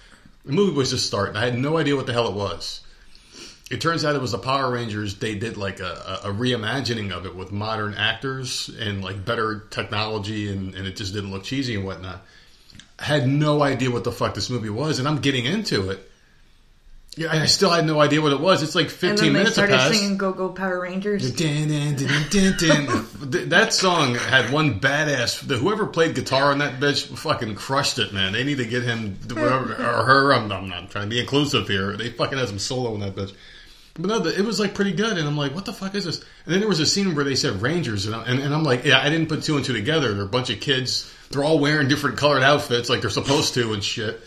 the 0.46 0.54
movie 0.54 0.76
was 0.76 0.90
just 0.90 1.06
starting. 1.06 1.36
I 1.36 1.46
had 1.46 1.58
no 1.58 1.78
idea 1.78 1.96
what 1.96 2.08
the 2.08 2.14
hell 2.14 2.28
it 2.28 2.34
was. 2.34 2.82
It 3.70 3.82
turns 3.82 4.06
out 4.06 4.16
it 4.16 4.22
was 4.22 4.32
the 4.32 4.38
Power 4.38 4.72
Rangers. 4.72 5.16
They 5.16 5.36
did 5.36 5.58
like 5.58 5.82
a, 5.82 6.22
a, 6.24 6.32
reimagining 6.32 7.12
of 7.12 7.26
it 7.26 7.36
with 7.36 7.52
modern 7.52 7.96
actors 7.96 8.70
and 8.80 9.04
like 9.04 9.26
better 9.26 9.66
technology, 9.70 10.50
and, 10.50 10.74
and 10.74 10.88
it 10.88 10.96
just 10.96 11.14
didn't 11.14 11.32
look 11.32 11.44
cheesy 11.44 11.76
and 11.76 11.86
whatnot. 11.86 12.26
I 12.98 13.04
had 13.04 13.28
no 13.28 13.62
idea 13.62 13.92
what 13.92 14.06
the 14.06 14.12
fuck 14.12 14.34
this 14.36 14.50
movie 14.50 14.70
was, 14.70 15.00
and 15.00 15.08
I'm 15.08 15.20
getting 15.20 15.46
into 15.46 15.90
it. 15.90 16.10
Yeah, 17.18 17.32
I 17.34 17.48
still 17.48 17.72
had 17.72 17.86
no 17.86 18.00
idea 18.00 18.22
what 18.22 18.32
it 18.32 18.40
was. 18.40 18.62
It's 18.62 18.76
like 18.76 18.90
15 18.90 19.10
and 19.10 19.18
then 19.18 19.26
they 19.26 19.32
minutes 19.40 19.56
have 19.56 19.70
started 19.70 19.96
singing 19.96 20.18
"Go 20.18 20.32
Go 20.34 20.50
Power 20.50 20.80
Rangers." 20.80 21.32
Dun, 21.32 21.68
dun, 21.68 21.96
dun, 21.96 22.26
dun, 22.30 22.58
dun. 22.88 23.08
Th- 23.32 23.50
that 23.50 23.74
song 23.74 24.14
had 24.16 24.52
one 24.54 24.80
badass. 24.80 25.46
the- 25.48 25.58
Whoever 25.58 25.88
played 25.88 26.14
guitar 26.16 26.52
on 26.52 26.60
that 26.60 26.80
bitch 26.80 27.08
fucking 27.18 27.56
crushed 27.56 27.98
it, 27.98 28.14
man. 28.14 28.34
They 28.34 28.44
need 28.44 28.60
to 28.60 28.66
get 28.66 28.84
him 28.84 29.18
whoever, 29.28 29.74
or 29.80 30.06
her. 30.06 30.34
I'm, 30.34 30.52
I'm 30.52 30.70
not 30.70 30.92
trying 30.92 31.06
to 31.06 31.10
be 31.10 31.20
inclusive 31.20 31.68
here. 31.68 31.98
They 31.98 32.10
fucking 32.12 32.38
had 32.38 32.48
some 32.50 32.60
solo 32.60 32.94
in 32.94 33.00
that 33.00 33.16
bitch. 33.16 33.34
But 33.96 34.06
no, 34.06 34.20
the- 34.20 34.38
it 34.38 34.46
was 34.46 34.60
like 34.60 34.76
pretty 34.76 34.92
good, 34.94 35.18
and 35.18 35.28
I'm 35.28 35.36
like, 35.38 35.56
what 35.56 35.66
the 35.66 35.74
fuck 35.74 35.96
is 35.96 36.06
this? 36.06 36.20
And 36.46 36.54
then 36.54 36.60
there 36.60 36.70
was 36.70 36.80
a 36.80 36.86
scene 36.86 37.16
where 37.16 37.26
they 37.26 37.34
said 37.34 37.64
Rangers, 37.64 38.06
and, 38.06 38.16
I, 38.16 38.26
and, 38.26 38.40
and 38.40 38.54
I'm 38.54 38.64
like, 38.64 38.86
yeah, 38.86 39.02
I 39.02 39.10
didn't 39.10 39.28
put 39.28 39.42
two 39.42 39.56
and 39.56 39.66
two 39.66 39.74
together. 39.74 40.14
They're 40.14 40.24
a 40.26 40.30
bunch 40.30 40.52
of 40.52 40.60
kids. 40.60 41.12
They're 41.32 41.44
all 41.44 41.58
wearing 41.58 41.88
different 41.88 42.18
colored 42.18 42.44
outfits, 42.44 42.90
like 42.92 43.02
they're 43.02 43.10
supposed 43.10 43.56
to, 43.56 43.74
and 43.74 43.84
shit. 43.84 44.22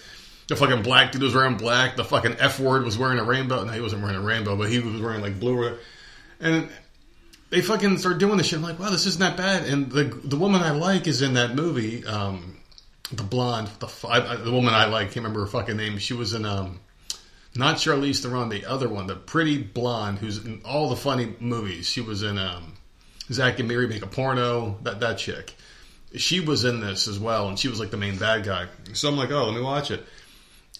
The 0.50 0.56
fucking 0.56 0.82
black 0.82 1.12
dude 1.12 1.22
was 1.22 1.32
wearing 1.32 1.56
black. 1.56 1.94
The 1.94 2.04
fucking 2.04 2.38
F 2.40 2.58
word 2.58 2.84
was 2.84 2.98
wearing 2.98 3.20
a 3.20 3.24
rainbow. 3.24 3.62
No, 3.62 3.70
he 3.70 3.80
wasn't 3.80 4.02
wearing 4.02 4.16
a 4.16 4.20
rainbow, 4.20 4.56
but 4.56 4.68
he 4.68 4.80
was 4.80 5.00
wearing 5.00 5.20
like 5.20 5.38
blue. 5.38 5.78
And 6.40 6.68
they 7.50 7.60
fucking 7.60 7.98
start 7.98 8.18
doing 8.18 8.36
this 8.36 8.48
shit. 8.48 8.56
I'm 8.58 8.64
like, 8.64 8.80
wow, 8.80 8.90
this 8.90 9.06
isn't 9.06 9.20
that 9.20 9.36
bad. 9.36 9.68
And 9.68 9.92
the 9.92 10.02
the 10.24 10.36
woman 10.36 10.60
I 10.60 10.72
like 10.72 11.06
is 11.06 11.22
in 11.22 11.34
that 11.34 11.54
movie. 11.54 12.04
Um, 12.04 12.56
the 13.12 13.22
blonde, 13.22 13.68
the 13.78 13.88
I, 14.08 14.34
the 14.34 14.50
woman 14.50 14.74
I 14.74 14.86
like, 14.86 15.12
can't 15.12 15.18
remember 15.18 15.42
her 15.42 15.46
fucking 15.46 15.76
name. 15.76 15.98
She 15.98 16.14
was 16.14 16.34
in 16.34 16.44
um, 16.44 16.80
not 17.54 17.76
Charlize 17.76 18.20
Theron, 18.20 18.48
the 18.48 18.66
other 18.66 18.88
one, 18.88 19.06
the 19.06 19.14
pretty 19.14 19.62
blonde 19.62 20.18
who's 20.18 20.44
in 20.44 20.62
all 20.64 20.90
the 20.90 20.96
funny 20.96 21.32
movies. 21.38 21.88
She 21.88 22.00
was 22.00 22.24
in 22.24 22.38
um, 22.38 22.72
Zack 23.30 23.60
and 23.60 23.68
Miri 23.68 23.86
Make 23.86 24.02
a 24.02 24.08
Porno. 24.08 24.78
That 24.82 24.98
that 24.98 25.18
chick. 25.18 25.54
She 26.16 26.40
was 26.40 26.64
in 26.64 26.80
this 26.80 27.06
as 27.06 27.20
well, 27.20 27.48
and 27.48 27.56
she 27.56 27.68
was 27.68 27.78
like 27.78 27.92
the 27.92 27.96
main 27.96 28.18
bad 28.18 28.42
guy. 28.42 28.66
So 28.94 29.08
I'm 29.08 29.16
like, 29.16 29.30
oh, 29.30 29.44
let 29.44 29.54
me 29.54 29.62
watch 29.62 29.92
it. 29.92 30.04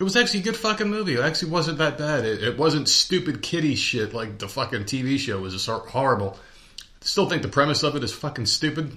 It 0.00 0.02
was 0.02 0.16
actually 0.16 0.40
a 0.40 0.44
good 0.44 0.56
fucking 0.56 0.88
movie. 0.88 1.14
It 1.14 1.20
actually 1.20 1.50
wasn't 1.50 1.76
that 1.76 1.98
bad. 1.98 2.24
It, 2.24 2.42
it 2.42 2.58
wasn't 2.58 2.88
stupid 2.88 3.42
kiddie 3.42 3.74
shit 3.74 4.14
like 4.14 4.38
the 4.38 4.48
fucking 4.48 4.84
TV 4.84 5.18
show 5.18 5.38
was 5.40 5.52
just 5.52 5.66
hor- 5.66 5.86
horrible. 5.86 6.38
Still 7.02 7.28
think 7.28 7.42
the 7.42 7.48
premise 7.48 7.82
of 7.82 7.96
it 7.96 8.02
is 8.02 8.10
fucking 8.10 8.46
stupid. 8.46 8.90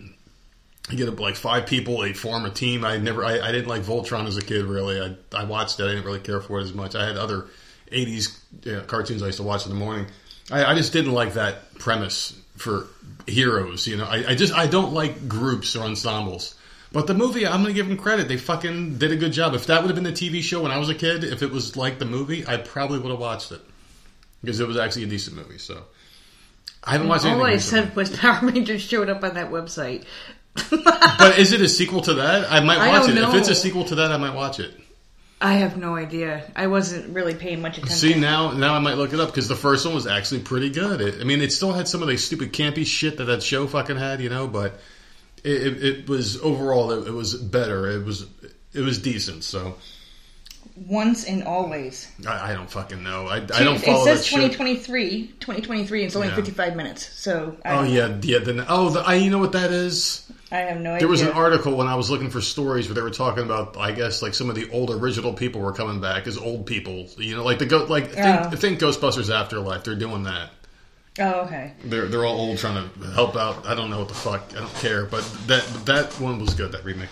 You 0.89 0.97
get 0.97 1.19
like 1.19 1.35
five 1.35 1.67
people, 1.67 1.99
they 1.99 2.13
form 2.13 2.45
a 2.45 2.49
team. 2.49 2.85
I 2.85 2.97
never, 2.97 3.25
I, 3.25 3.37
I 3.37 3.51
didn't 3.51 3.67
like 3.67 3.81
Voltron 3.81 4.27
as 4.27 4.37
a 4.37 4.41
kid. 4.41 4.63
Really, 4.63 5.01
I, 5.01 5.15
I 5.37 5.43
watched 5.43 5.77
it. 5.81 5.83
I 5.83 5.87
didn't 5.87 6.05
really 6.05 6.21
care 6.21 6.39
for 6.39 6.59
it 6.59 6.63
as 6.63 6.73
much. 6.73 6.95
I 6.95 7.05
had 7.05 7.17
other 7.17 7.47
'80s 7.91 8.39
you 8.63 8.71
know, 8.71 8.81
cartoons 8.81 9.21
I 9.23 9.25
used 9.27 9.37
to 9.37 9.43
watch 9.43 9.65
in 9.65 9.73
the 9.73 9.77
morning. 9.77 10.07
I, 10.51 10.63
I 10.65 10.75
just 10.75 10.93
didn't 10.93 11.11
like 11.11 11.33
that 11.33 11.77
premise 11.79 12.39
for 12.55 12.87
heroes. 13.27 13.87
You 13.87 13.97
know, 13.97 14.05
I, 14.05 14.29
I 14.29 14.35
just 14.35 14.53
I 14.53 14.67
don't 14.67 14.93
like 14.93 15.27
groups 15.27 15.75
or 15.75 15.83
ensembles. 15.83 16.55
But 16.93 17.07
the 17.07 17.15
movie, 17.15 17.45
I'm 17.45 17.63
gonna 17.63 17.73
give 17.73 17.87
them 17.87 17.97
credit. 17.97 18.27
They 18.27 18.37
fucking 18.37 18.99
did 18.99 19.11
a 19.11 19.15
good 19.15 19.33
job. 19.33 19.55
If 19.55 19.65
that 19.65 19.81
would 19.81 19.87
have 19.89 19.95
been 19.95 20.03
the 20.03 20.11
TV 20.11 20.41
show 20.41 20.61
when 20.61 20.71
I 20.71 20.77
was 20.77 20.89
a 20.89 20.95
kid, 20.95 21.23
if 21.23 21.41
it 21.41 21.51
was 21.51 21.75
like 21.75 21.97
the 21.97 22.05
movie, 22.05 22.45
I 22.47 22.57
probably 22.57 22.99
would 22.99 23.09
have 23.09 23.19
watched 23.19 23.51
it 23.51 23.61
because 24.41 24.59
it 24.59 24.67
was 24.67 24.77
actually 24.77 25.03
a 25.03 25.07
decent 25.07 25.35
movie. 25.35 25.57
So 25.57 25.85
I 26.83 26.91
haven't 26.91 27.07
watched. 27.07 27.25
All 27.25 27.43
I 27.43 27.53
recently. 27.53 27.87
said 27.87 27.95
was 27.95 28.09
Power 28.17 28.39
Rangers 28.43 28.83
showed 28.83 29.09
up 29.09 29.23
on 29.23 29.33
that 29.33 29.51
website. 29.51 30.05
But 31.17 31.39
is 31.39 31.53
it 31.53 31.61
a 31.61 31.69
sequel 31.69 32.01
to 32.01 32.15
that? 32.15 32.51
I 32.51 32.59
might 32.59 32.77
I 32.77 32.89
watch 32.89 33.07
don't 33.07 33.17
it. 33.17 33.23
If 33.23 33.33
it's 33.35 33.47
a 33.47 33.55
sequel 33.55 33.85
to 33.85 33.95
that, 33.95 34.11
I 34.11 34.17
might 34.17 34.35
watch 34.35 34.59
it. 34.59 34.77
I 35.41 35.53
have 35.53 35.77
no 35.77 35.95
idea. 35.95 36.43
I 36.55 36.67
wasn't 36.67 37.13
really 37.13 37.33
paying 37.33 37.61
much 37.61 37.77
attention. 37.77 37.97
See 37.97 38.13
now, 38.19 38.51
now 38.51 38.75
I 38.75 38.79
might 38.79 38.95
look 38.97 39.13
it 39.13 39.19
up 39.19 39.29
because 39.29 39.47
the 39.47 39.55
first 39.55 39.85
one 39.85 39.95
was 39.95 40.05
actually 40.05 40.41
pretty 40.41 40.69
good. 40.69 41.01
It, 41.01 41.21
I 41.21 41.23
mean, 41.23 41.41
it 41.41 41.51
still 41.51 41.71
had 41.71 41.87
some 41.87 42.01
of 42.01 42.07
the 42.07 42.17
stupid 42.17 42.53
campy 42.53 42.85
shit 42.85 43.17
that 43.17 43.25
that 43.25 43.41
show 43.41 43.67
fucking 43.67 43.97
had, 43.97 44.21
you 44.21 44.29
know, 44.29 44.47
but 44.47 44.79
it, 45.43 45.51
it, 45.77 45.83
it 45.83 46.09
was 46.09 46.39
overall 46.41 46.91
it, 46.91 47.07
it 47.07 47.11
was 47.13 47.35
better. 47.35 47.89
It 47.89 48.05
was 48.05 48.25
it 48.73 48.81
was 48.81 48.99
decent. 48.99 49.43
So 49.43 49.75
Once 50.75 51.25
and 51.25 51.43
always. 51.43 52.07
I, 52.27 52.51
I 52.51 52.53
don't 52.53 52.69
fucking 52.69 53.03
know. 53.03 53.27
I, 53.27 53.35
I 53.35 53.39
don't 53.63 53.75
it 53.75 53.81
says 53.83 54.05
that 54.05 54.23
shit. 54.25 54.53
2023. 54.53 55.27
2023. 55.39 56.03
It's 56.03 56.15
only 56.15 56.29
Yeah. 56.29 56.35
55 56.35 56.75
minutes. 56.75 57.07
So 57.19 57.57
I, 57.63 57.71
Oh 57.77 57.83
yeah, 57.83 58.17
yeah. 58.21 58.39
Then 58.39 58.65
oh, 58.67 58.89
the, 58.89 59.01
I 59.01 59.15
you 59.15 59.29
know 59.29 59.39
what 59.39 59.51
that 59.51 59.71
is. 59.71 60.31
I 60.51 60.57
have 60.57 60.79
no 60.81 60.91
idea. 60.91 60.99
There 60.99 61.07
was 61.07 61.21
an 61.21 61.31
article 61.31 61.75
when 61.75 61.87
I 61.87 61.95
was 61.95 62.11
looking 62.11 62.29
for 62.29 62.39
stories 62.39 62.87
where 62.87 62.93
they 62.93 63.01
were 63.01 63.09
talking 63.09 63.43
about, 63.43 63.75
I 63.75 63.91
guess, 63.91 64.21
like 64.21 64.35
some 64.35 64.49
of 64.51 64.55
the 64.55 64.69
old 64.69 64.91
original 64.91 65.33
people 65.33 65.61
were 65.61 65.73
coming 65.73 65.99
back 65.99 66.27
as 66.27 66.37
old 66.37 66.67
people. 66.67 67.07
You 67.17 67.35
know, 67.37 67.43
like 67.43 67.57
the 67.59 67.65
go, 67.65 67.85
like 67.85 68.11
Oh. 68.17 68.49
think, 68.49 68.59
think 68.59 68.79
Ghostbusters 68.79 69.33
Afterlife. 69.33 69.83
They're 69.83 69.95
doing 69.95 70.23
that. 70.23 70.51
Oh, 71.19 71.41
okay. 71.41 71.73
They're 71.83 72.07
they're 72.07 72.25
all 72.25 72.39
old, 72.39 72.57
trying 72.57 72.89
to 72.89 73.05
help 73.11 73.35
out. 73.35 73.67
I 73.67 73.75
don't 73.75 73.89
know 73.89 73.99
what 73.99 74.07
the 74.07 74.15
fuck. 74.15 74.51
I 74.55 74.59
don't 74.59 74.75
care. 74.75 75.05
But 75.05 75.23
that 75.47 75.63
that 75.85 76.19
one 76.19 76.39
was 76.39 76.55
good. 76.55 76.71
That 76.71 76.83
remake. 76.83 77.09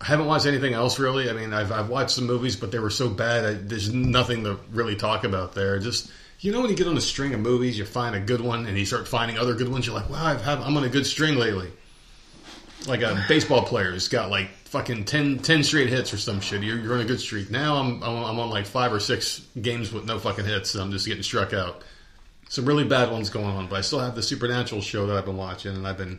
I 0.00 0.06
haven't 0.06 0.26
watched 0.26 0.46
anything 0.46 0.72
else 0.72 0.98
really. 0.98 1.28
I 1.28 1.34
mean, 1.34 1.52
I've, 1.52 1.70
I've 1.70 1.90
watched 1.90 2.12
some 2.12 2.26
movies, 2.26 2.56
but 2.56 2.70
they 2.70 2.78
were 2.78 2.88
so 2.88 3.10
bad. 3.10 3.44
I, 3.44 3.52
there's 3.52 3.92
nothing 3.92 4.44
to 4.44 4.58
really 4.72 4.96
talk 4.96 5.24
about 5.24 5.54
there. 5.54 5.78
Just 5.78 6.10
you 6.40 6.52
know, 6.52 6.62
when 6.62 6.70
you 6.70 6.76
get 6.76 6.88
on 6.88 6.96
a 6.96 7.02
string 7.02 7.34
of 7.34 7.40
movies, 7.40 7.76
you 7.76 7.84
find 7.84 8.16
a 8.16 8.20
good 8.20 8.40
one, 8.40 8.66
and 8.66 8.78
you 8.78 8.86
start 8.86 9.06
finding 9.06 9.36
other 9.36 9.54
good 9.54 9.68
ones. 9.68 9.86
You're 9.86 9.94
like, 9.94 10.08
wow, 10.08 10.24
I've 10.24 10.42
have, 10.42 10.62
I'm 10.62 10.74
on 10.76 10.84
a 10.84 10.88
good 10.88 11.06
string 11.06 11.36
lately. 11.36 11.70
Like 12.86 13.02
a 13.02 13.22
baseball 13.28 13.62
player 13.64 13.90
who's 13.90 14.08
got 14.08 14.30
like 14.30 14.48
fucking 14.64 15.04
10, 15.04 15.40
10 15.40 15.64
straight 15.64 15.90
hits 15.90 16.14
or 16.14 16.16
some 16.16 16.40
shit. 16.40 16.62
You're, 16.62 16.78
you're 16.78 16.94
on 16.94 17.00
a 17.00 17.04
good 17.04 17.20
streak. 17.20 17.50
Now 17.50 17.76
I'm, 17.76 18.02
I'm 18.02 18.38
on 18.38 18.48
like 18.48 18.64
five 18.64 18.90
or 18.90 19.00
six 19.00 19.46
games 19.60 19.92
with 19.92 20.06
no 20.06 20.18
fucking 20.18 20.46
hits. 20.46 20.74
I'm 20.76 20.90
just 20.90 21.06
getting 21.06 21.22
struck 21.22 21.52
out. 21.52 21.82
Some 22.50 22.66
really 22.66 22.82
bad 22.82 23.12
ones 23.12 23.30
going 23.30 23.46
on, 23.46 23.68
but 23.68 23.76
I 23.76 23.80
still 23.80 24.00
have 24.00 24.16
the 24.16 24.24
Supernatural 24.24 24.80
show 24.80 25.06
that 25.06 25.16
I've 25.16 25.24
been 25.24 25.36
watching, 25.36 25.76
and 25.76 25.86
I've 25.86 25.96
been 25.96 26.18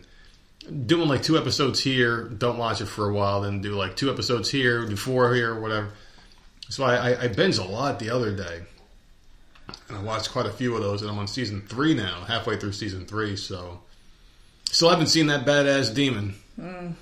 doing 0.85 1.09
like 1.09 1.23
two 1.23 1.37
episodes 1.37 1.81
here, 1.81 2.23
don't 2.23 2.57
watch 2.57 2.79
it 2.79 2.85
for 2.85 3.09
a 3.09 3.13
while, 3.13 3.41
then 3.41 3.59
do 3.59 3.75
like 3.75 3.97
two 3.97 4.09
episodes 4.09 4.49
here, 4.49 4.85
do 4.85 4.95
four 4.95 5.35
here, 5.35 5.59
whatever. 5.59 5.89
So 6.69 6.85
I, 6.85 6.95
I, 6.95 7.23
I 7.23 7.27
binged 7.27 7.59
a 7.59 7.69
lot 7.69 7.99
the 7.99 8.11
other 8.11 8.33
day, 8.33 8.61
and 9.89 9.97
I 9.97 10.01
watched 10.01 10.31
quite 10.31 10.45
a 10.45 10.51
few 10.51 10.73
of 10.73 10.81
those, 10.81 11.01
and 11.01 11.11
I'm 11.11 11.19
on 11.19 11.27
season 11.27 11.63
three 11.67 11.93
now, 11.93 12.23
halfway 12.23 12.55
through 12.55 12.71
season 12.71 13.05
three. 13.05 13.35
So 13.35 13.81
still 14.71 14.89
haven't 14.89 15.07
seen 15.07 15.27
that 15.27 15.45
badass 15.45 15.93
demon. 15.93 16.35
Mm. 16.57 16.93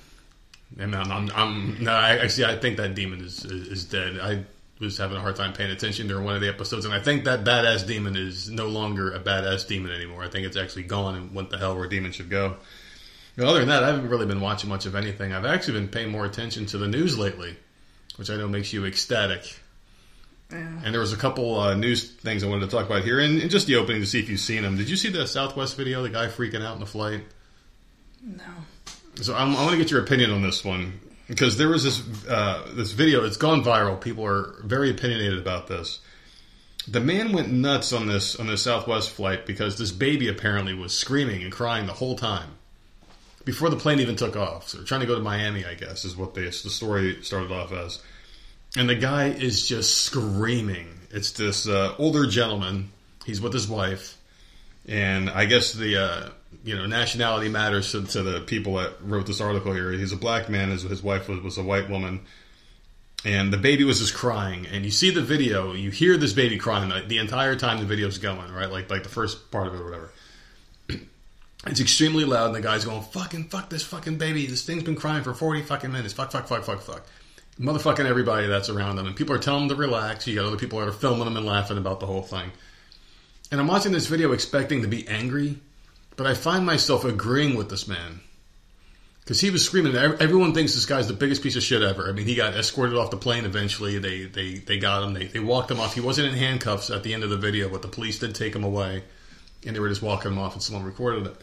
And 0.76 0.96
I'm, 0.96 1.12
I'm, 1.12 1.30
I'm 1.36 1.84
no, 1.84 1.92
I 1.92 2.18
actually 2.18 2.46
I 2.46 2.56
think 2.58 2.78
that 2.78 2.96
demon 2.96 3.20
is, 3.20 3.44
is 3.44 3.68
is 3.68 3.84
dead. 3.84 4.18
I 4.20 4.44
was 4.80 4.96
having 4.96 5.16
a 5.16 5.20
hard 5.20 5.36
time 5.36 5.52
paying 5.52 5.70
attention 5.70 6.08
during 6.08 6.24
one 6.24 6.34
of 6.34 6.40
the 6.40 6.48
episodes, 6.48 6.86
and 6.86 6.94
I 6.94 7.00
think 7.00 7.24
that 7.24 7.44
badass 7.44 7.86
demon 7.86 8.16
is 8.16 8.50
no 8.50 8.66
longer 8.66 9.12
a 9.12 9.20
badass 9.20 9.66
demon 9.68 9.92
anymore. 9.92 10.24
I 10.24 10.28
think 10.28 10.46
it's 10.46 10.56
actually 10.56 10.84
gone 10.84 11.14
and 11.14 11.34
went 11.34 11.50
the 11.50 11.58
hell 11.58 11.76
where 11.76 11.86
demon 11.86 12.12
should 12.12 12.30
go. 12.30 12.56
But 13.36 13.46
other 13.46 13.60
than 13.60 13.68
that, 13.68 13.84
I 13.84 13.88
haven't 13.88 14.08
really 14.08 14.26
been 14.26 14.40
watching 14.40 14.70
much 14.70 14.86
of 14.86 14.94
anything. 14.94 15.32
I've 15.32 15.44
actually 15.44 15.74
been 15.74 15.88
paying 15.88 16.10
more 16.10 16.24
attention 16.24 16.66
to 16.66 16.78
the 16.78 16.88
news 16.88 17.18
lately, 17.18 17.56
which 18.16 18.30
I 18.30 18.36
know 18.36 18.48
makes 18.48 18.72
you 18.72 18.86
ecstatic. 18.86 19.58
Yeah. 20.50 20.58
And 20.84 20.92
there 20.92 21.00
was 21.00 21.12
a 21.12 21.16
couple 21.16 21.60
uh, 21.60 21.74
news 21.74 22.10
things 22.10 22.42
I 22.42 22.48
wanted 22.48 22.70
to 22.70 22.76
talk 22.76 22.86
about 22.86 23.04
here, 23.04 23.20
and, 23.20 23.40
and 23.40 23.50
just 23.50 23.66
the 23.66 23.76
opening 23.76 24.00
to 24.00 24.06
see 24.06 24.18
if 24.18 24.28
you've 24.28 24.40
seen 24.40 24.62
them. 24.62 24.76
Did 24.76 24.88
you 24.88 24.96
see 24.96 25.10
the 25.10 25.26
Southwest 25.26 25.76
video? 25.76 26.02
The 26.02 26.08
guy 26.08 26.26
freaking 26.26 26.64
out 26.64 26.74
in 26.74 26.80
the 26.80 26.86
flight. 26.86 27.22
No. 28.22 28.42
So 29.16 29.34
I'm, 29.34 29.54
I 29.54 29.62
want 29.62 29.72
to 29.72 29.76
get 29.76 29.90
your 29.90 30.02
opinion 30.02 30.30
on 30.30 30.42
this 30.42 30.64
one 30.64 30.98
because 31.30 31.56
there 31.56 31.68
was 31.68 31.84
this 31.84 32.02
uh, 32.28 32.66
this 32.74 32.90
video. 32.90 33.24
It's 33.24 33.36
gone 33.36 33.62
viral. 33.62 33.98
People 34.00 34.26
are 34.26 34.56
very 34.64 34.90
opinionated 34.90 35.38
about 35.38 35.68
this. 35.68 36.00
The 36.88 36.98
man 36.98 37.32
went 37.32 37.52
nuts 37.52 37.92
on 37.92 38.08
this 38.08 38.34
on 38.34 38.48
the 38.48 38.58
Southwest 38.58 39.10
flight 39.10 39.46
because 39.46 39.78
this 39.78 39.92
baby 39.92 40.26
apparently 40.26 40.74
was 40.74 40.92
screaming 40.92 41.44
and 41.44 41.52
crying 41.52 41.86
the 41.86 41.92
whole 41.92 42.16
time 42.16 42.50
before 43.44 43.70
the 43.70 43.76
plane 43.76 44.00
even 44.00 44.16
took 44.16 44.34
off. 44.34 44.68
So 44.68 44.82
trying 44.82 45.02
to 45.02 45.06
go 45.06 45.14
to 45.14 45.20
Miami, 45.20 45.64
I 45.64 45.74
guess, 45.74 46.04
is 46.04 46.16
what 46.16 46.34
they, 46.34 46.46
the 46.46 46.52
story 46.52 47.22
started 47.22 47.52
off 47.52 47.72
as. 47.72 48.02
And 48.76 48.88
the 48.88 48.96
guy 48.96 49.28
is 49.28 49.68
just 49.68 49.98
screaming. 49.98 50.88
It's 51.12 51.30
this 51.32 51.68
uh, 51.68 51.94
older 51.96 52.26
gentleman. 52.26 52.90
He's 53.24 53.40
with 53.40 53.52
his 53.52 53.68
wife, 53.68 54.16
and 54.88 55.30
I 55.30 55.44
guess 55.44 55.72
the 55.72 55.96
uh, 55.96 56.28
you 56.64 56.76
know 56.76 56.86
nationality 56.86 57.48
matters 57.48 57.92
to, 57.92 58.04
to, 58.04 58.22
the 58.22 58.40
people 58.40 58.74
that 58.74 58.94
wrote 59.02 59.26
this 59.26 59.40
article 59.40 59.72
here. 59.72 59.92
He's 59.92 60.12
a 60.12 60.16
black 60.16 60.48
man. 60.48 60.70
His, 60.70 60.82
his 60.82 61.02
wife 61.02 61.28
was, 61.28 61.40
was 61.40 61.58
a 61.58 61.62
white 61.62 61.88
woman, 61.88 62.20
and 63.24 63.52
the 63.52 63.56
baby 63.56 63.84
was 63.84 64.00
just 64.00 64.14
crying. 64.14 64.66
And 64.66 64.84
you 64.84 64.90
see 64.90 65.10
the 65.10 65.22
video, 65.22 65.72
you 65.72 65.90
hear 65.90 66.16
this 66.16 66.32
baby 66.32 66.58
crying 66.58 66.88
the, 66.88 67.02
the 67.06 67.18
entire 67.18 67.56
time 67.56 67.78
the 67.78 67.86
video's 67.86 68.18
going, 68.18 68.52
right? 68.52 68.70
Like 68.70 68.90
like 68.90 69.02
the 69.02 69.08
first 69.08 69.50
part 69.50 69.68
of 69.68 69.74
it 69.74 69.80
or 69.80 69.84
whatever. 69.84 70.10
It's 71.66 71.78
extremely 71.78 72.24
loud, 72.24 72.46
and 72.46 72.54
the 72.54 72.62
guy's 72.62 72.86
going, 72.86 73.02
"Fucking 73.02 73.50
fuck 73.50 73.68
this 73.68 73.82
fucking 73.82 74.16
baby! 74.16 74.46
This 74.46 74.64
thing's 74.64 74.82
been 74.82 74.96
crying 74.96 75.22
for 75.22 75.34
forty 75.34 75.60
fucking 75.60 75.92
minutes. 75.92 76.14
Fuck, 76.14 76.32
fuck, 76.32 76.46
fuck, 76.46 76.64
fuck, 76.64 76.80
fuck." 76.80 77.06
Motherfucking 77.60 78.06
everybody 78.06 78.46
that's 78.46 78.70
around 78.70 78.96
them, 78.96 79.06
and 79.06 79.14
people 79.14 79.34
are 79.34 79.38
telling 79.38 79.68
them 79.68 79.76
to 79.76 79.82
relax. 79.82 80.26
You 80.26 80.36
got 80.36 80.46
other 80.46 80.56
people 80.56 80.78
that 80.78 80.88
are 80.88 80.92
filming 80.92 81.26
them 81.26 81.36
and 81.36 81.44
laughing 81.44 81.76
about 81.76 82.00
the 82.00 82.06
whole 82.06 82.22
thing. 82.22 82.50
And 83.50 83.60
I'm 83.60 83.66
watching 83.66 83.92
this 83.92 84.06
video 84.06 84.32
expecting 84.32 84.80
to 84.80 84.88
be 84.88 85.06
angry, 85.06 85.58
but 86.20 86.26
I 86.26 86.34
find 86.34 86.66
myself 86.66 87.06
agreeing 87.06 87.56
with 87.56 87.70
this 87.70 87.88
man 87.88 88.20
because 89.20 89.40
he 89.40 89.48
was 89.48 89.64
screaming. 89.64 89.96
Everyone 89.96 90.52
thinks 90.52 90.74
this 90.74 90.84
guy's 90.84 91.08
the 91.08 91.14
biggest 91.14 91.42
piece 91.42 91.56
of 91.56 91.62
shit 91.62 91.80
ever. 91.80 92.10
I 92.10 92.12
mean, 92.12 92.26
he 92.26 92.34
got 92.34 92.52
escorted 92.52 92.98
off 92.98 93.10
the 93.10 93.16
plane 93.16 93.46
eventually. 93.46 93.96
They 93.96 94.24
they 94.24 94.56
they 94.56 94.78
got 94.78 95.02
him. 95.02 95.14
They 95.14 95.28
they 95.28 95.38
walked 95.38 95.70
him 95.70 95.80
off. 95.80 95.94
He 95.94 96.02
wasn't 96.02 96.28
in 96.28 96.34
handcuffs 96.34 96.90
at 96.90 97.04
the 97.04 97.14
end 97.14 97.24
of 97.24 97.30
the 97.30 97.38
video, 97.38 97.70
but 97.70 97.80
the 97.80 97.88
police 97.88 98.18
did 98.18 98.34
take 98.34 98.54
him 98.54 98.64
away, 98.64 99.02
and 99.64 99.74
they 99.74 99.80
were 99.80 99.88
just 99.88 100.02
walking 100.02 100.32
him 100.32 100.38
off, 100.38 100.52
and 100.52 100.62
someone 100.62 100.84
recorded 100.84 101.26
it. 101.26 101.42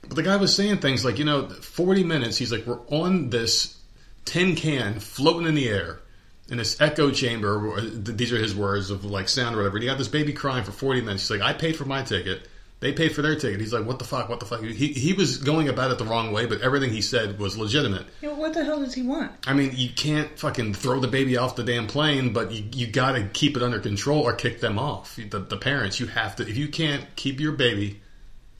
But 0.00 0.16
the 0.16 0.22
guy 0.22 0.36
was 0.36 0.56
saying 0.56 0.78
things 0.78 1.04
like, 1.04 1.18
you 1.18 1.26
know, 1.26 1.50
40 1.50 2.02
minutes, 2.02 2.38
he's 2.38 2.50
like, 2.50 2.66
we're 2.66 2.80
on 2.86 3.28
this 3.28 3.78
tin 4.24 4.56
can 4.56 4.98
floating 4.98 5.46
in 5.46 5.54
the 5.54 5.68
air 5.68 6.00
in 6.48 6.56
this 6.56 6.80
echo 6.80 7.10
chamber. 7.10 7.76
Uh, 7.76 7.82
these 7.92 8.32
are 8.32 8.38
his 8.38 8.54
words 8.54 8.88
of 8.88 9.04
like 9.04 9.28
sound 9.28 9.56
or 9.56 9.58
whatever. 9.58 9.76
And 9.76 9.82
he 9.82 9.90
got 9.90 9.98
this 9.98 10.08
baby 10.08 10.32
crying 10.32 10.64
for 10.64 10.72
40 10.72 11.02
minutes. 11.02 11.28
He's 11.28 11.38
like, 11.38 11.46
I 11.46 11.52
paid 11.52 11.76
for 11.76 11.84
my 11.84 12.00
ticket. 12.00 12.48
They 12.80 12.92
paid 12.92 13.12
for 13.12 13.20
their 13.20 13.36
ticket. 13.36 13.60
He's 13.60 13.74
like, 13.74 13.84
what 13.84 13.98
the 13.98 14.06
fuck? 14.06 14.30
What 14.30 14.40
the 14.40 14.46
fuck? 14.46 14.62
He, 14.62 14.88
he 14.88 15.12
was 15.12 15.36
going 15.36 15.68
about 15.68 15.90
it 15.90 15.98
the 15.98 16.06
wrong 16.06 16.32
way, 16.32 16.46
but 16.46 16.62
everything 16.62 16.90
he 16.90 17.02
said 17.02 17.38
was 17.38 17.58
legitimate. 17.58 18.06
Yeah, 18.22 18.32
what 18.32 18.54
the 18.54 18.64
hell 18.64 18.80
does 18.80 18.94
he 18.94 19.02
want? 19.02 19.32
I 19.46 19.52
mean, 19.52 19.72
you 19.74 19.90
can't 19.90 20.38
fucking 20.38 20.72
throw 20.72 20.98
the 20.98 21.08
baby 21.08 21.36
off 21.36 21.56
the 21.56 21.62
damn 21.62 21.86
plane, 21.86 22.32
but 22.32 22.52
you, 22.52 22.64
you 22.72 22.86
got 22.86 23.12
to 23.12 23.24
keep 23.24 23.56
it 23.56 23.62
under 23.62 23.80
control 23.80 24.22
or 24.22 24.32
kick 24.32 24.60
them 24.60 24.78
off. 24.78 25.16
The, 25.16 25.40
the 25.40 25.58
parents, 25.58 26.00
you 26.00 26.06
have 26.06 26.36
to, 26.36 26.48
if 26.48 26.56
you 26.56 26.68
can't 26.68 27.04
keep 27.16 27.38
your 27.38 27.52
baby 27.52 28.00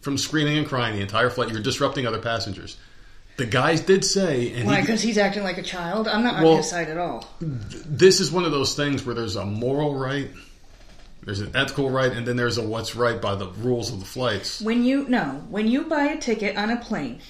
from 0.00 0.18
screaming 0.18 0.58
and 0.58 0.66
crying 0.66 0.96
the 0.96 1.02
entire 1.02 1.30
flight. 1.30 1.50
You're 1.50 1.62
disrupting 1.62 2.06
other 2.06 2.20
passengers. 2.20 2.76
The 3.36 3.46
guys 3.46 3.80
did 3.80 4.04
say, 4.04 4.52
and 4.52 4.66
why? 4.66 4.80
Because 4.80 5.00
he, 5.00 5.08
he's 5.08 5.18
acting 5.18 5.44
like 5.44 5.56
a 5.56 5.62
child. 5.62 6.08
I'm 6.08 6.22
not 6.22 6.42
well, 6.42 6.52
on 6.52 6.56
his 6.58 6.68
side 6.68 6.88
at 6.88 6.98
all. 6.98 7.26
Th- 7.40 7.82
this 7.86 8.20
is 8.20 8.30
one 8.30 8.44
of 8.44 8.52
those 8.52 8.74
things 8.74 9.04
where 9.04 9.14
there's 9.14 9.36
a 9.36 9.46
moral 9.46 9.94
right, 9.94 10.28
there's 11.22 11.40
an 11.40 11.52
ethical 11.54 11.90
right, 11.90 12.12
and 12.12 12.26
then 12.26 12.36
there's 12.36 12.58
a 12.58 12.62
what's 12.62 12.96
right 12.96 13.20
by 13.20 13.34
the 13.34 13.48
rules 13.48 13.92
of 13.92 14.00
the 14.00 14.06
flights. 14.06 14.60
When 14.60 14.84
you 14.84 15.08
no, 15.08 15.44
when 15.48 15.66
you 15.66 15.84
buy 15.84 16.04
a 16.04 16.18
ticket 16.18 16.56
on 16.56 16.70
a 16.70 16.76
plane, 16.76 17.20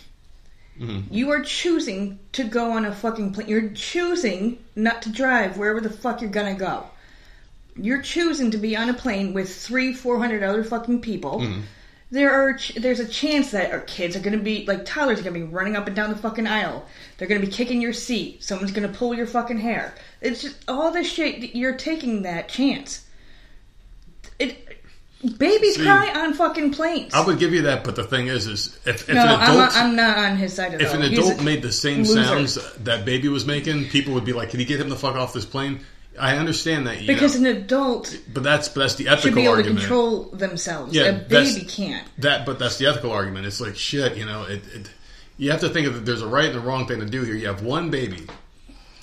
mm-hmm. 0.79 1.13
you 1.13 1.31
are 1.31 1.43
choosing 1.43 2.19
to 2.33 2.45
go 2.45 2.73
on 2.73 2.85
a 2.85 2.95
fucking 2.95 3.33
plane. 3.33 3.49
You're 3.49 3.71
choosing 3.71 4.59
not 4.77 5.03
to 5.03 5.11
drive 5.11 5.57
wherever 5.57 5.81
the 5.81 5.91
fuck 5.91 6.21
you're 6.21 6.31
gonna 6.31 6.55
go. 6.55 6.85
You're 7.77 8.03
choosing 8.03 8.51
to 8.51 8.59
be 8.59 8.77
on 8.77 8.89
a 8.89 8.95
plane 8.95 9.33
with 9.33 9.55
three, 9.55 9.93
four 9.93 10.19
hundred 10.19 10.43
other 10.43 10.65
fucking 10.65 11.01
people. 11.01 11.41
Mm-hmm 11.41 11.61
there 12.11 12.33
are 12.33 12.59
there's 12.77 13.01
a 13.01 13.07
chance 13.07 13.53
that 13.53 13.71
our 13.71 13.81
kids 13.81 14.17
are 14.17 14.21
to 14.37 14.43
be 14.43 14.67
like 14.67 14.85
toddlers 14.85 15.21
are 15.21 15.25
to 15.25 15.31
be 15.31 15.43
running 15.43 15.77
up 15.77 15.87
and 15.87 15.95
down 15.95 16.11
the 16.11 16.17
fucking 16.17 16.47
aisle. 16.47 16.85
They're 17.17 17.29
to 17.41 17.47
be 17.47 17.53
kicking 17.53 17.81
your 17.81 17.93
seat. 17.93 18.43
Someone's 18.43 18.73
to 18.91 18.97
pull 18.97 19.15
your 19.15 19.27
fucking 19.27 19.59
hair. 19.59 19.95
It's 20.21 20.43
just 20.43 20.57
all 20.69 20.91
this 20.91 21.11
shit. 21.11 21.55
You're 21.55 21.77
taking 21.77 22.23
that 22.23 22.49
chance. 22.49 23.07
It. 24.41 24.67
Babies 25.37 25.77
See, 25.77 25.83
cry 25.83 26.11
on 26.25 26.33
fucking 26.33 26.73
planes. 26.73 27.13
I 27.13 27.23
would 27.23 27.39
give 27.39 27.53
you 27.53 27.63
that, 27.63 27.85
but 27.85 27.95
the 27.95 28.05
thing 28.05 28.29
is, 28.29 28.47
is 28.47 28.79
if, 28.87 29.07
if 29.07 29.15
no, 29.15 29.21
an 29.21 29.29
adult, 29.29 29.41
I'm 29.51 29.57
not, 29.59 29.77
I'm 29.77 29.97
not 29.97 30.19
on 30.19 30.37
his 30.39 30.55
side 30.55 30.73
at 30.73 30.81
if 30.81 30.95
an 30.95 31.03
adult 31.03 31.43
made 31.43 31.61
the 31.61 31.73
same 31.73 31.99
loser. 31.99 32.25
sounds 32.25 32.75
that 32.85 33.05
baby 33.05 33.29
was 33.29 33.45
making, 33.45 33.91
people 33.91 34.15
would 34.15 34.25
be 34.25 34.33
like, 34.33 34.49
"Can 34.49 34.61
you 34.61 34.67
get 34.67 34.81
him 34.81 34.89
the 34.89 34.97
fuck 34.97 35.17
off 35.17 35.35
this 35.35 35.45
plane?" 35.45 35.81
I 36.19 36.37
understand 36.37 36.87
that 36.87 37.07
because 37.07 37.39
know, 37.39 37.51
an 37.51 37.57
adult, 37.57 38.19
but 38.33 38.43
that's 38.43 38.69
but 38.69 38.81
that's 38.81 38.97
the 38.97 39.09
ethical 39.09 39.29
should 39.29 39.35
be 39.35 39.43
able 39.43 39.55
argument. 39.55 39.81
to 39.81 39.87
control 39.87 40.25
themselves. 40.25 40.95
Yeah, 40.95 41.05
a 41.05 41.19
baby 41.19 41.65
can't. 41.65 42.07
That, 42.19 42.47
but 42.47 42.59
that's 42.59 42.79
the 42.79 42.87
ethical 42.87 43.13
argument. 43.13 43.47
It's 43.47 43.61
like 43.61 43.77
shit. 43.77 44.17
You 44.17 44.27
know, 44.27 44.45
it, 44.45 44.63
it, 44.75 44.91
you 45.39 45.51
have 45.51 45.61
to 45.61 45.69
think 45.69 45.87
of 45.87 46.05
there's 46.05 46.23
a 46.23 46.27
right 46.27 46.47
and 46.47 46.57
a 46.57 46.61
wrong 46.61 46.87
thing 46.87 47.01
to 47.01 47.07
do 47.07 47.23
here. 47.23 47.35
You 47.35 47.47
have 47.47 47.63
one 47.63 47.91
baby, 47.91 48.27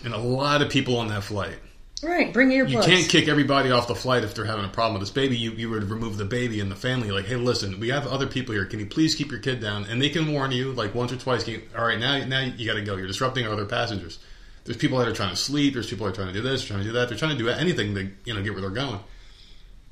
and 0.04 0.14
a 0.14 0.18
lot 0.18 0.62
of 0.62 0.70
people 0.70 0.98
on 0.98 1.08
that 1.08 1.24
flight. 1.24 1.58
Right, 2.04 2.32
bring 2.32 2.50
earplugs. 2.50 2.70
You 2.70 2.82
can't 2.82 3.10
kick 3.10 3.28
everybody 3.28 3.72
off 3.72 3.88
the 3.88 3.96
flight 3.96 4.24
if 4.24 4.36
they're 4.36 4.46
having 4.46 4.66
a 4.66 4.70
problem 4.70 4.94
with 4.94 5.02
this 5.02 5.14
baby. 5.14 5.36
You 5.36 5.52
you 5.54 5.70
would 5.72 5.90
remove 5.90 6.18
the 6.18 6.26
baby 6.26 6.60
and 6.60 6.70
the 6.70 6.76
family. 6.76 7.10
Like, 7.10 7.26
hey, 7.26 7.38
listen, 7.38 7.80
we 7.80 7.90
have 7.90 8.06
other 8.06 8.28
people 8.28 8.54
here. 8.54 8.66
Can 8.66 8.80
you 8.80 8.86
please 8.86 9.16
keep 9.16 9.32
your 9.32 9.40
kid 9.40 9.60
down? 9.60 9.86
And 9.86 10.00
they 10.00 10.10
can 10.10 10.32
warn 10.32 10.52
you 10.52 10.74
like 10.74 10.94
once 10.94 11.12
or 11.12 11.18
twice. 11.18 11.48
You, 11.48 11.64
all 11.76 11.86
right, 11.86 12.00
now 12.00 12.24
now 12.26 12.42
you 12.42 12.68
got 12.68 12.76
to 12.76 12.84
go. 12.84 12.98
You're 12.98 13.08
disrupting 13.08 13.48
our 13.48 13.54
other 13.54 13.66
passengers. 13.66 14.20
There's 14.64 14.78
people 14.78 15.00
that 15.00 15.08
are 15.08 15.14
trying 15.14 15.32
to 15.32 15.36
sleep. 15.36 15.74
There's 15.74 15.90
people 15.90 16.06
that 16.06 16.14
are 16.14 16.16
trying 16.16 16.28
to 16.28 16.34
do 16.34 16.42
this, 16.42 16.64
trying 16.64 16.80
to 16.80 16.86
do 16.86 16.92
that. 16.94 17.10
They're 17.10 17.18
trying 17.18 17.36
to 17.36 17.44
do 17.44 17.50
anything 17.50 17.96
to 17.96 18.12
you 18.26 18.34
know 18.36 18.44
get 18.44 18.52
where 18.52 18.62
they're 18.62 18.70
going. 18.70 19.00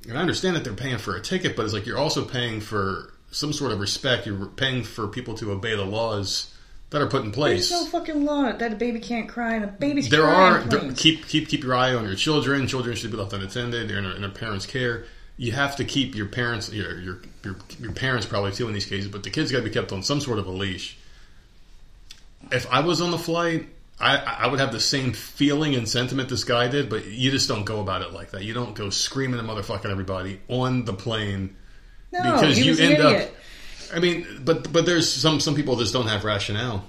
And 0.08 0.16
I 0.16 0.22
understand 0.22 0.56
that 0.56 0.64
they're 0.64 0.74
paying 0.74 1.00
for 1.00 1.16
a 1.16 1.22
ticket, 1.22 1.56
but 1.56 1.66
it's 1.66 1.74
like 1.74 1.88
you're 1.88 1.98
also 1.98 2.24
paying 2.24 2.62
for 2.62 3.14
some 3.32 3.52
sort 3.52 3.72
of 3.72 3.80
respect. 3.80 4.28
You're 4.28 4.46
paying 4.46 4.84
for 4.84 5.08
people 5.08 5.34
to 5.36 5.52
obey 5.52 5.76
the 5.76 5.86
laws 5.86 6.55
that 6.96 7.02
are 7.02 7.08
put 7.08 7.25
in 7.25 7.32
place. 7.34 7.70
There's 7.70 7.84
no 7.84 7.90
fucking 7.90 8.24
law 8.24 8.54
that 8.54 8.72
a 8.72 8.75
baby 8.78 9.02
can't 9.02 9.28
cry 9.28 9.56
and 9.56 9.66
a 9.66 9.68
baby's 9.68 10.08
there 10.08 10.24
are 10.28 10.62
there, 10.62 10.94
keep 10.94 11.28
keep 11.28 11.50
keep 11.50 11.62
your 11.62 11.75
eye 11.75 11.94
on 11.94 12.06
your 12.06 12.16
children. 12.16 12.66
Children 12.68 12.96
should 12.96 13.12
be 13.12 13.18
left 13.18 13.34
unattended. 13.34 13.90
They're 13.90 13.98
in 13.98 14.06
their, 14.06 14.16
in 14.16 14.22
their 14.22 14.32
parents' 14.32 14.66
care. 14.66 15.04
You 15.36 15.52
have 15.52 15.75
to 15.75 15.84
keep 15.84 16.16
your 16.16 16.28
parents, 16.28 16.72
your, 16.72 16.98
your 16.98 17.22
your 17.44 17.58
your 17.82 17.92
parents 17.92 18.25
probably 18.25 18.54
too 18.54 18.70
in 18.70 18.74
these 18.74 18.86
cases, 18.86 19.10
but 19.10 19.24
the 19.24 19.30
kids 19.30 19.52
got 19.52 19.58
to 19.58 19.64
be 19.66 19.72
kept 19.72 19.92
on 19.92 20.04
some 20.04 20.22
sort 20.22 20.40
of 20.40 20.48
a 20.48 20.52
leash. 20.52 20.98
If 22.50 22.66
I 22.72 22.80
was 22.80 23.02
on 23.02 23.12
the 23.12 23.18
flight 23.18 23.68
I, 24.00 24.16
I 24.16 24.48
would 24.48 24.62
have 24.62 24.72
the 24.72 24.80
same 24.80 25.12
feeling 25.12 25.75
and 25.75 25.88
sentiment 25.88 26.30
this 26.30 26.46
guy 26.46 26.70
did, 26.70 26.90
but 26.90 27.08
you 27.08 27.30
just 27.30 27.50
don't 27.50 27.66
go 27.66 27.82
about 27.82 28.04
it 28.04 28.14
like 28.14 28.32
that. 28.32 28.44
You 28.44 28.54
don't 28.54 28.74
go 28.74 28.90
screaming 28.90 29.40
and 29.40 29.50
motherfucking 29.50 29.90
everybody 29.90 30.40
on 30.48 30.86
the 30.86 30.94
plane 30.94 31.58
no, 32.12 32.22
because 32.22 32.58
you 32.58 32.78
end 32.78 33.02
up. 33.02 33.30
I 33.94 34.00
mean, 34.00 34.25
but 34.44 34.72
but 34.72 34.86
there's 34.86 35.12
some 35.12 35.39
some 35.39 35.56
people 35.56 35.75
just 35.75 35.94
don't 35.94 36.08
have 36.08 36.24
rationale. 36.24 36.86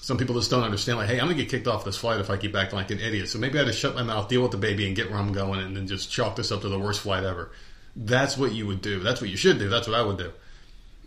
some 0.00 0.18
people 0.18 0.34
just 0.34 0.50
don't 0.50 0.62
understand. 0.62 0.98
Like, 0.98 1.08
hey, 1.08 1.20
I'm 1.20 1.26
gonna 1.26 1.34
get 1.34 1.48
kicked 1.48 1.66
off 1.66 1.84
this 1.84 1.96
flight 1.96 2.20
if 2.20 2.30
I 2.30 2.36
keep 2.36 2.54
acting 2.54 2.78
like 2.78 2.90
an 2.90 3.00
idiot. 3.00 3.28
So 3.28 3.38
maybe 3.38 3.58
I 3.58 3.64
just 3.64 3.78
shut 3.78 3.94
my 3.94 4.02
mouth, 4.02 4.28
deal 4.28 4.42
with 4.42 4.50
the 4.50 4.58
baby, 4.58 4.86
and 4.86 4.96
get 4.96 5.10
where 5.10 5.18
I'm 5.18 5.32
going, 5.32 5.60
and 5.60 5.76
then 5.76 5.86
just 5.86 6.10
chalk 6.10 6.36
this 6.36 6.52
up 6.52 6.62
to 6.62 6.68
the 6.68 6.78
worst 6.78 7.00
flight 7.00 7.24
ever. 7.24 7.50
That's 7.96 8.36
what 8.36 8.52
you 8.52 8.66
would 8.66 8.82
do. 8.82 9.00
That's 9.00 9.20
what 9.20 9.30
you 9.30 9.36
should 9.36 9.58
do. 9.58 9.68
That's 9.68 9.86
what 9.86 9.98
I 9.98 10.02
would 10.02 10.18
do. 10.18 10.32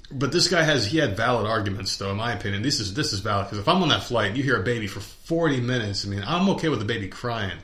But 0.10 0.32
this 0.32 0.48
guy 0.48 0.63
has 0.63 0.86
he 0.86 0.98
had 1.00 1.17
valid 1.17 1.46
arguments, 1.46 1.98
though. 1.98 2.12
In 2.12 2.17
my 2.17 2.32
opinion, 2.32 2.62
this 2.62 2.79
is 2.79 2.94
this 2.94 3.12
is 3.12 3.20
valid 3.20 3.48
because 3.48 3.60
if 3.60 3.67
I'm 3.67 3.82
on 3.82 3.89
that 3.89 4.03
flight, 4.03 4.29
and 4.29 4.38
you 4.38 4.44
hear 4.44 4.60
a 4.60 4.63
baby 4.63 4.88
for 4.88 5.01
40 5.01 5.60
minutes. 5.62 6.06
I 6.06 6.10
mean, 6.10 6.24
I'm 6.25 6.50
okay 6.51 6.70
with 6.70 6.79
the 6.79 6.86
baby 6.86 7.08
crying 7.08 7.58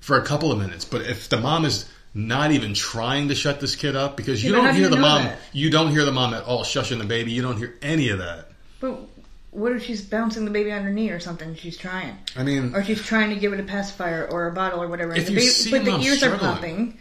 for 0.00 0.18
a 0.18 0.24
couple 0.24 0.50
of 0.50 0.58
minutes, 0.58 0.84
but 0.84 1.02
if 1.02 1.28
the 1.28 1.38
mom 1.38 1.64
is 1.64 1.86
not 2.14 2.52
even 2.52 2.74
trying 2.74 3.28
to 3.28 3.34
shut 3.34 3.60
this 3.60 3.74
kid 3.76 3.96
up 3.96 4.16
because 4.16 4.42
you 4.42 4.54
Yeah, 4.56 4.62
don't 4.62 4.74
hear 4.76 4.88
the 4.88 4.96
mom, 4.96 5.24
that? 5.24 5.38
you 5.52 5.68
don't 5.70 5.90
hear 5.90 6.04
the 6.04 6.12
mom 6.12 6.32
at 6.32 6.44
all 6.44 6.62
shushing 6.64 6.98
the 6.98 7.04
baby. 7.04 7.32
You 7.32 7.42
don't 7.42 7.56
hear 7.58 7.74
any 7.82 8.08
of 8.10 8.18
that. 8.18 8.48
But 8.80 9.00
what 9.50 9.72
if 9.72 9.84
she's 9.84 10.02
bouncing 10.02 10.44
the 10.44 10.50
baby 10.50 10.70
on 10.72 10.82
her 10.82 10.90
knee 10.90 11.10
or 11.10 11.18
something? 11.20 11.54
She's 11.56 11.76
trying, 11.76 12.16
I 12.36 12.42
mean, 12.44 12.74
or 12.74 12.84
she's 12.84 13.02
trying 13.02 13.30
to 13.30 13.36
give 13.36 13.52
it 13.52 13.60
a 13.60 13.64
pacifier 13.64 14.26
or 14.30 14.46
a 14.46 14.52
bottle 14.52 14.80
or 14.82 14.88
whatever. 14.88 15.12
If 15.14 15.26
the 15.26 15.32
you 15.32 15.38
baby, 15.38 15.48
see 15.48 15.70
but 15.72 15.84
the 15.84 15.98
ears 16.00 16.22
are 16.22 16.36
popping. 16.38 16.98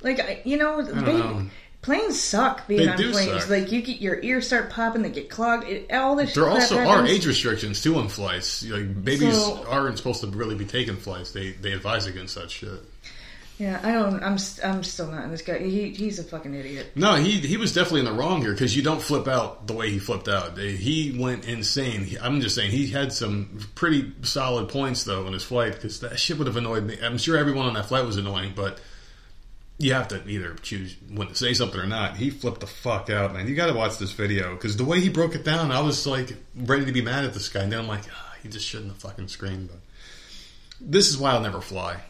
Like 0.00 0.42
you 0.44 0.56
know, 0.58 0.82
the 0.82 0.94
baby, 0.94 1.18
know. 1.18 1.46
planes 1.82 2.20
suck 2.20 2.66
being 2.66 2.80
They 2.86 2.88
on 2.88 2.96
planes. 2.96 3.42
suck. 3.42 3.48
Like 3.50 3.72
you 3.72 3.80
get 3.82 4.00
your 4.02 4.20
ears 4.22 4.46
start 4.46 4.68
popping, 4.70 5.00
they 5.02 5.08
get 5.10 5.30
clogged. 5.30 5.66
It, 5.66 5.90
all 5.92 6.14
this. 6.16 6.34
there 6.34 6.48
also 6.48 6.78
are 6.78 7.06
age 7.06 7.26
restrictions 7.26 7.82
too 7.82 7.96
on 7.96 8.08
flights. 8.08 8.62
Like 8.66 9.02
babies 9.04 9.34
So- 9.34 9.64
aren't 9.66 9.96
supposed 9.96 10.20
to 10.20 10.26
really 10.26 10.54
be 10.56 10.64
taking 10.66 10.96
flights. 10.96 11.32
They 11.32 11.52
they 11.52 11.72
advise 11.72 12.04
against 12.06 12.34
that 12.34 12.50
shit. 12.50 12.82
Yeah, 13.58 13.80
I 13.84 13.92
don't. 13.92 14.22
I'm. 14.22 14.36
I'm 14.64 14.82
still 14.82 15.06
not 15.06 15.24
in 15.24 15.30
this 15.30 15.42
guy. 15.42 15.58
He, 15.58 15.90
he's 15.90 16.18
a 16.18 16.24
fucking 16.24 16.54
idiot. 16.54 16.88
No, 16.96 17.14
he 17.14 17.38
he 17.38 17.56
was 17.56 17.72
definitely 17.72 18.00
in 18.00 18.06
the 18.06 18.12
wrong 18.12 18.40
here 18.40 18.52
because 18.52 18.76
you 18.76 18.82
don't 18.82 19.00
flip 19.00 19.28
out 19.28 19.68
the 19.68 19.74
way 19.74 19.90
he 19.90 20.00
flipped 20.00 20.28
out. 20.28 20.58
He 20.58 21.16
went 21.16 21.46
insane. 21.46 22.16
I'm 22.20 22.40
just 22.40 22.56
saying 22.56 22.72
he 22.72 22.88
had 22.88 23.12
some 23.12 23.60
pretty 23.76 24.12
solid 24.22 24.68
points 24.70 25.04
though 25.04 25.26
in 25.28 25.32
his 25.32 25.44
flight 25.44 25.74
because 25.74 26.00
that 26.00 26.18
shit 26.18 26.36
would 26.38 26.48
have 26.48 26.56
annoyed 26.56 26.84
me. 26.84 26.98
I'm 27.00 27.16
sure 27.16 27.36
everyone 27.36 27.66
on 27.66 27.74
that 27.74 27.86
flight 27.86 28.04
was 28.04 28.16
annoying, 28.16 28.54
but 28.56 28.80
you 29.78 29.92
have 29.92 30.08
to 30.08 30.26
either 30.28 30.54
choose 30.54 30.96
when 31.10 31.28
to 31.28 31.34
say 31.36 31.54
something 31.54 31.78
or 31.78 31.86
not. 31.86 32.16
He 32.16 32.30
flipped 32.30 32.60
the 32.60 32.66
fuck 32.66 33.08
out, 33.08 33.34
man. 33.34 33.46
You 33.46 33.54
got 33.54 33.66
to 33.66 33.74
watch 33.74 33.98
this 33.98 34.12
video 34.12 34.54
because 34.54 34.76
the 34.76 34.84
way 34.84 35.00
he 35.00 35.08
broke 35.08 35.36
it 35.36 35.44
down, 35.44 35.70
I 35.70 35.80
was 35.80 36.06
like 36.08 36.36
ready 36.56 36.86
to 36.86 36.92
be 36.92 37.02
mad 37.02 37.24
at 37.24 37.34
this 37.34 37.48
guy, 37.48 37.62
and 37.62 37.70
then 37.70 37.78
I'm 37.78 37.88
like, 37.88 38.04
ah, 38.12 38.34
he 38.42 38.48
just 38.48 38.66
shouldn't 38.66 38.90
have 38.90 38.98
fucking 38.98 39.28
screamed. 39.28 39.68
But 39.68 39.80
this 40.80 41.08
is 41.08 41.18
why 41.18 41.32
I'll 41.32 41.40
never 41.40 41.60
fly. 41.60 42.00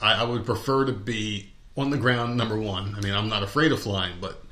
I, 0.00 0.22
I 0.22 0.24
would 0.24 0.44
prefer 0.44 0.84
to 0.84 0.92
be 0.92 1.52
on 1.76 1.90
the 1.90 1.98
ground, 1.98 2.36
number 2.36 2.58
one. 2.58 2.94
I 2.96 3.00
mean, 3.00 3.14
I'm 3.14 3.28
not 3.28 3.42
afraid 3.42 3.72
of 3.72 3.80
flying, 3.80 4.14
but 4.20 4.42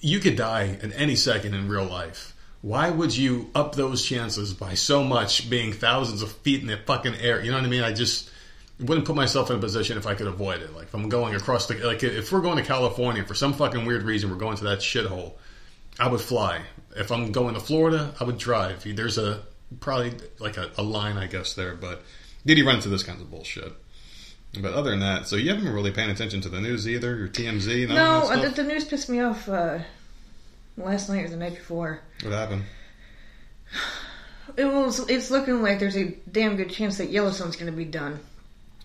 you 0.00 0.20
could 0.20 0.36
die 0.36 0.78
at 0.82 0.92
any 0.94 1.16
second 1.16 1.54
in 1.54 1.68
real 1.68 1.84
life. 1.84 2.34
Why 2.62 2.90
would 2.90 3.16
you 3.16 3.50
up 3.54 3.74
those 3.74 4.04
chances 4.04 4.52
by 4.52 4.74
so 4.74 5.02
much 5.02 5.48
being 5.48 5.72
thousands 5.72 6.22
of 6.22 6.32
feet 6.32 6.60
in 6.60 6.66
the 6.66 6.76
fucking 6.76 7.14
air? 7.16 7.42
You 7.42 7.50
know 7.50 7.56
what 7.56 7.64
I 7.64 7.68
mean? 7.68 7.82
I 7.82 7.92
just 7.92 8.30
wouldn't 8.78 9.06
put 9.06 9.16
myself 9.16 9.50
in 9.50 9.56
a 9.56 9.60
position 9.60 9.98
if 9.98 10.06
I 10.06 10.14
could 10.14 10.26
avoid 10.26 10.62
it. 10.62 10.74
Like 10.74 10.84
if 10.84 10.94
I'm 10.94 11.08
going 11.08 11.34
across 11.34 11.66
the, 11.66 11.74
like 11.76 12.02
if 12.02 12.32
we're 12.32 12.40
going 12.40 12.58
to 12.58 12.62
California 12.62 13.24
for 13.24 13.34
some 13.34 13.52
fucking 13.54 13.84
weird 13.86 14.02
reason, 14.02 14.30
we're 14.30 14.36
going 14.36 14.56
to 14.58 14.64
that 14.64 14.80
shithole. 14.80 15.32
I 15.98 16.08
would 16.08 16.20
fly. 16.20 16.62
If 16.96 17.12
I'm 17.12 17.32
going 17.32 17.54
to 17.54 17.60
Florida, 17.60 18.14
I 18.20 18.24
would 18.24 18.38
drive. 18.38 18.84
There's 18.84 19.18
a 19.18 19.42
probably 19.80 20.14
like 20.38 20.56
a, 20.56 20.70
a 20.76 20.82
line, 20.82 21.16
I 21.16 21.26
guess 21.26 21.54
there, 21.54 21.74
but 21.74 22.02
did 22.44 22.56
he 22.56 22.62
run 22.62 22.76
into 22.76 22.88
this 22.88 23.02
kind 23.02 23.20
of 23.20 23.30
bullshit? 23.30 23.72
But 24.58 24.72
other 24.74 24.90
than 24.90 25.00
that, 25.00 25.28
so 25.28 25.36
you 25.36 25.48
haven't 25.50 25.64
been 25.64 25.72
really 25.74 25.92
paying 25.92 26.10
attention 26.10 26.40
to 26.40 26.48
the 26.48 26.60
news 26.60 26.88
either, 26.88 27.16
your 27.16 27.28
TMZ, 27.28 27.86
none 27.88 27.96
No, 27.96 28.22
of 28.22 28.28
that 28.30 28.38
uh, 28.38 28.40
stuff? 28.42 28.56
the, 28.56 28.62
the 28.62 28.68
news 28.68 28.84
pissed 28.84 29.08
me 29.08 29.20
off 29.20 29.48
uh, 29.48 29.78
last 30.76 31.08
night 31.08 31.24
or 31.24 31.28
the 31.28 31.36
night 31.36 31.54
before. 31.54 32.00
what 32.22 32.32
happened? 32.32 32.64
It 34.56 34.64
was. 34.64 35.08
It's 35.08 35.30
looking 35.30 35.62
like 35.62 35.78
there's 35.78 35.96
a 35.96 36.08
damn 36.30 36.56
good 36.56 36.70
chance 36.70 36.98
that 36.98 37.10
Yellowstone's 37.10 37.54
going 37.56 37.70
to 37.70 37.76
be 37.76 37.84
done. 37.84 38.18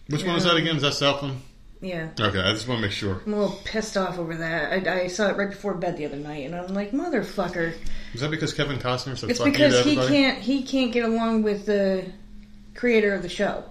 Which 0.08 0.24
one 0.24 0.36
is 0.36 0.44
that 0.44 0.56
again? 0.56 0.76
Is 0.76 0.84
that 0.84 0.94
Southland? 0.94 1.42
Yeah, 1.82 2.10
Okay, 2.20 2.40
I 2.40 2.52
just 2.54 2.68
want 2.68 2.80
to 2.80 2.88
make 2.88 2.92
sure. 2.92 3.22
I'm 3.26 3.34
a 3.34 3.40
little 3.42 3.60
pissed 3.64 3.98
off 3.98 4.18
over 4.18 4.36
that. 4.38 4.88
I, 4.88 5.02
I 5.04 5.08
saw 5.08 5.28
it 5.30 5.38
right 5.38 5.50
before 5.50 5.74
bed 5.74 5.98
the 5.98 6.06
other 6.06 6.16
night, 6.16 6.46
and 6.46 6.56
I'm 6.56 6.74
like, 6.74 6.92
motherfucker. 6.92 7.74
Is 8.14 8.22
that 8.22 8.32
because 8.32 8.54
Kevin 8.54 8.80
Costner 8.80 9.18
said 9.18 9.30
It's 9.30 9.40
fuck 9.40 9.48
you 9.48 9.54
to 9.54 9.60
because 9.60 9.86
he 9.86 9.96
can't. 9.96 10.38
He 10.40 10.64
can't 10.64 10.92
get 10.92 11.04
along 11.06 11.44
with 11.44 11.66
the 11.66 12.06
creator 12.76 13.14
of 13.14 13.24
the 13.24 13.30
show. 13.30 13.64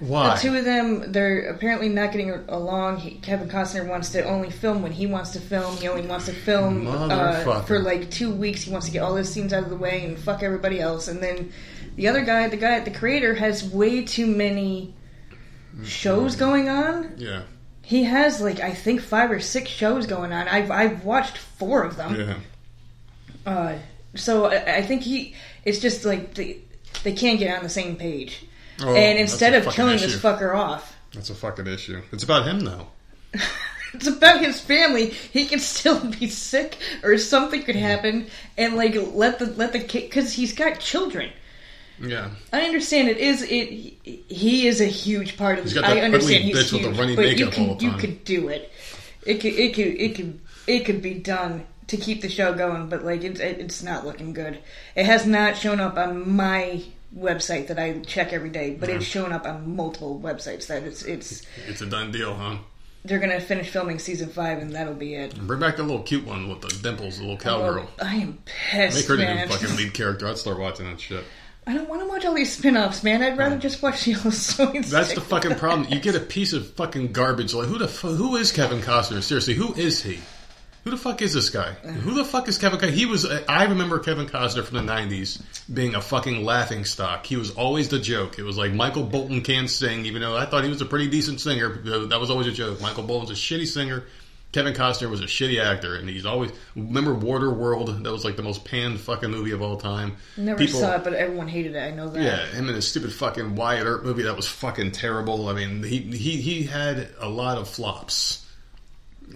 Why? 0.00 0.34
The 0.34 0.40
two 0.40 0.56
of 0.56 0.64
them, 0.64 1.12
they're 1.12 1.50
apparently 1.50 1.88
not 1.88 2.12
getting 2.12 2.30
along. 2.48 2.98
He, 2.98 3.12
Kevin 3.16 3.48
Costner 3.48 3.86
wants 3.86 4.10
to 4.10 4.24
only 4.24 4.50
film 4.50 4.82
when 4.82 4.92
he 4.92 5.06
wants 5.06 5.30
to 5.32 5.40
film. 5.40 5.76
He 5.76 5.88
only 5.88 6.06
wants 6.06 6.26
to 6.26 6.32
film 6.32 6.86
uh, 6.88 7.62
for 7.62 7.78
like 7.80 8.10
two 8.10 8.30
weeks. 8.32 8.62
He 8.62 8.70
wants 8.72 8.86
to 8.86 8.92
get 8.92 9.02
all 9.02 9.14
his 9.16 9.30
scenes 9.32 9.52
out 9.52 9.62
of 9.64 9.70
the 9.70 9.76
way 9.76 10.04
and 10.04 10.18
fuck 10.18 10.42
everybody 10.42 10.80
else. 10.80 11.08
And 11.08 11.22
then 11.22 11.52
the 11.96 12.08
other 12.08 12.24
guy, 12.24 12.48
the 12.48 12.56
guy, 12.56 12.80
the 12.80 12.90
creator, 12.90 13.34
has 13.34 13.62
way 13.64 14.02
too 14.04 14.26
many 14.26 14.94
shows 15.84 16.36
going 16.36 16.68
on. 16.68 17.14
yeah, 17.16 17.42
He 17.82 18.04
has 18.04 18.40
like 18.40 18.60
I 18.60 18.72
think 18.72 19.00
five 19.00 19.30
or 19.30 19.40
six 19.40 19.70
shows 19.70 20.06
going 20.06 20.32
on. 20.32 20.48
I've 20.48 20.70
I've 20.70 21.04
watched 21.04 21.36
four 21.38 21.82
of 21.84 21.96
them. 21.96 22.14
yeah. 22.16 22.36
Uh, 23.46 23.78
so 24.14 24.46
I, 24.46 24.76
I 24.78 24.82
think 24.82 25.02
he. 25.02 25.34
It's 25.64 25.78
just 25.78 26.04
like 26.04 26.34
they, 26.34 26.58
they 27.04 27.12
can't 27.12 27.38
get 27.38 27.56
on 27.56 27.62
the 27.62 27.68
same 27.68 27.96
page. 27.96 28.44
Oh, 28.82 28.94
and 28.94 29.18
instead 29.18 29.54
of 29.54 29.72
killing 29.72 29.96
issue. 29.96 30.06
this 30.06 30.20
fucker 30.20 30.54
off, 30.54 30.96
That's 31.14 31.30
a 31.30 31.34
fucking 31.34 31.66
issue. 31.66 32.02
It's 32.12 32.24
about 32.24 32.46
him 32.46 32.60
though. 32.60 32.86
it's 33.94 34.06
about 34.06 34.40
his 34.40 34.60
family. 34.60 35.06
He 35.06 35.46
could 35.46 35.60
still 35.60 36.04
be 36.20 36.28
sick, 36.28 36.78
or 37.02 37.18
something 37.18 37.62
could 37.62 37.76
mm-hmm. 37.76 37.84
happen, 37.84 38.26
and 38.56 38.76
like 38.76 38.94
let 39.14 39.38
the 39.38 39.46
let 39.46 39.72
the 39.72 39.80
kid 39.80 40.04
because 40.04 40.32
he's 40.32 40.52
got 40.52 40.80
children. 40.80 41.30
Yeah. 42.00 42.30
I 42.52 42.62
understand 42.62 43.08
it 43.08 43.18
is 43.18 43.42
it. 43.42 43.68
He 44.28 44.66
is 44.66 44.80
a 44.80 44.86
huge 44.86 45.36
part 45.36 45.58
of. 45.58 45.64
He's 45.64 45.74
the 45.74 45.82
got 45.82 45.88
that 45.88 45.98
I 45.98 46.00
understand 46.00 46.44
ugly 46.44 46.52
he's 46.52 46.56
bitch 46.56 46.72
with 46.72 46.82
huge, 46.82 46.96
the 46.96 47.00
runny 47.00 47.16
but 47.16 47.38
you 47.38 47.46
can 47.48 47.78
you 47.78 47.92
could 47.92 48.24
do 48.24 48.48
it. 48.48 48.72
It 49.26 49.40
could 49.40 49.52
it 49.52 49.74
could 49.74 49.86
it 49.86 50.14
could 50.14 50.40
it 50.66 50.84
could 50.84 51.02
be 51.02 51.14
done 51.14 51.66
to 51.88 51.96
keep 51.96 52.22
the 52.22 52.28
show 52.28 52.54
going, 52.54 52.88
but 52.88 53.04
like 53.04 53.22
it's 53.22 53.40
it's 53.40 53.82
not 53.82 54.06
looking 54.06 54.32
good. 54.32 54.58
It 54.94 55.04
has 55.04 55.26
not 55.26 55.56
shown 55.56 55.80
up 55.80 55.98
on 55.98 56.36
my 56.36 56.82
website 57.16 57.68
that 57.68 57.78
I 57.78 57.98
check 58.00 58.32
every 58.32 58.50
day, 58.50 58.76
but 58.78 58.88
it's 58.88 59.04
shown 59.04 59.32
up 59.32 59.46
on 59.46 59.76
multiple 59.76 60.20
websites 60.22 60.66
that 60.68 60.82
it's 60.84 61.02
it's 61.02 61.42
It's 61.66 61.80
a 61.80 61.86
done 61.86 62.12
deal, 62.12 62.34
huh? 62.34 62.58
they're 63.04 63.18
gonna 63.18 63.40
finish 63.40 63.70
filming 63.70 63.98
season 63.98 64.28
five 64.28 64.58
and 64.58 64.74
that'll 64.74 64.94
be 64.94 65.14
it. 65.14 65.34
Bring 65.46 65.60
back 65.60 65.76
the 65.76 65.82
little 65.82 66.02
cute 66.02 66.26
one 66.26 66.48
with 66.48 66.60
the 66.60 66.68
dimples, 66.82 67.16
the 67.16 67.22
little 67.24 67.36
oh, 67.36 67.38
cowgirl. 67.38 67.74
Well, 67.76 67.88
I 68.02 68.16
am 68.16 68.38
pissed, 68.44 68.96
Make 68.96 69.06
her 69.06 69.16
the 69.16 69.34
new 69.34 69.46
fucking 69.46 69.76
lead 69.76 69.94
character. 69.94 70.28
I'd 70.28 70.38
start 70.38 70.58
watching 70.58 70.86
that 70.90 71.00
shit. 71.00 71.24
I 71.66 71.74
don't 71.74 71.88
want 71.88 72.02
to 72.02 72.08
watch 72.08 72.24
all 72.24 72.34
these 72.34 72.56
spin-offs, 72.56 73.04
man. 73.04 73.22
I'd 73.22 73.38
rather 73.38 73.56
just 73.58 73.82
watch 73.82 74.04
the 74.04 74.12
Yellowstone. 74.12 74.82
That's 74.86 75.14
the 75.14 75.20
fucking 75.20 75.54
problem. 75.56 75.88
You 75.90 76.00
get 76.00 76.14
a 76.14 76.20
piece 76.36 76.52
of 76.52 76.70
fucking 76.74 77.12
garbage. 77.12 77.54
Like 77.54 77.68
who 77.68 77.78
the 77.78 77.88
fu- 77.88 78.14
who 78.14 78.36
is 78.36 78.50
Kevin 78.52 78.80
Costner? 78.80 79.22
Seriously, 79.22 79.54
who 79.54 79.74
is 79.74 80.02
he? 80.02 80.18
Who 80.84 80.90
the 80.90 80.96
fuck 80.96 81.20
is 81.20 81.34
this 81.34 81.50
guy? 81.50 81.72
Who 81.72 82.14
the 82.14 82.24
fuck 82.24 82.48
is 82.48 82.56
Kevin? 82.56 82.78
Costner? 82.78 82.90
He 82.90 83.04
was. 83.06 83.26
I 83.26 83.64
remember 83.64 83.98
Kevin 83.98 84.26
Costner 84.26 84.64
from 84.64 84.84
the 84.86 84.92
'90s 84.92 85.42
being 85.72 85.94
a 85.94 86.00
fucking 86.00 86.42
laughing 86.44 86.84
stock. 86.84 87.26
He 87.26 87.36
was 87.36 87.50
always 87.50 87.88
the 87.88 87.98
joke. 87.98 88.38
It 88.38 88.44
was 88.44 88.56
like 88.56 88.72
Michael 88.72 89.04
Bolton 89.04 89.42
can't 89.42 89.68
sing, 89.68 90.06
even 90.06 90.22
though 90.22 90.36
I 90.36 90.46
thought 90.46 90.64
he 90.64 90.70
was 90.70 90.80
a 90.80 90.86
pretty 90.86 91.08
decent 91.08 91.40
singer. 91.40 91.68
That 92.08 92.18
was 92.18 92.30
always 92.30 92.46
a 92.46 92.52
joke. 92.52 92.80
Michael 92.80 93.02
Bolton's 93.04 93.30
a 93.30 93.34
shitty 93.34 93.66
singer. 93.66 94.04
Kevin 94.52 94.74
Costner 94.74 95.08
was 95.08 95.20
a 95.20 95.26
shitty 95.26 95.62
actor, 95.62 95.94
and 95.94 96.08
he's 96.08 96.26
always 96.26 96.50
remember 96.74 97.14
Waterworld. 97.14 98.02
That 98.02 98.10
was 98.10 98.24
like 98.24 98.34
the 98.36 98.42
most 98.42 98.64
panned 98.64 98.98
fucking 98.98 99.30
movie 99.30 99.52
of 99.52 99.62
all 99.62 99.76
time. 99.76 100.16
Never 100.36 100.58
People- 100.58 100.80
saw 100.80 100.96
it, 100.96 101.04
but 101.04 101.12
everyone 101.12 101.46
hated 101.46 101.76
it. 101.76 101.80
I 101.80 101.90
know 101.92 102.08
that. 102.08 102.20
yeah, 102.22 102.46
him 102.46 102.66
and 102.66 102.74
his 102.74 102.88
stupid 102.88 103.12
fucking 103.12 103.54
Wyatt 103.54 103.86
Earp 103.86 104.02
movie 104.02 104.22
that 104.22 104.34
was 104.34 104.48
fucking 104.48 104.90
terrible. 104.92 105.48
I 105.48 105.52
mean, 105.52 105.82
he 105.84 105.98
he 105.98 106.40
he 106.40 106.62
had 106.64 107.10
a 107.20 107.28
lot 107.28 107.58
of 107.58 107.68
flops. 107.68 108.44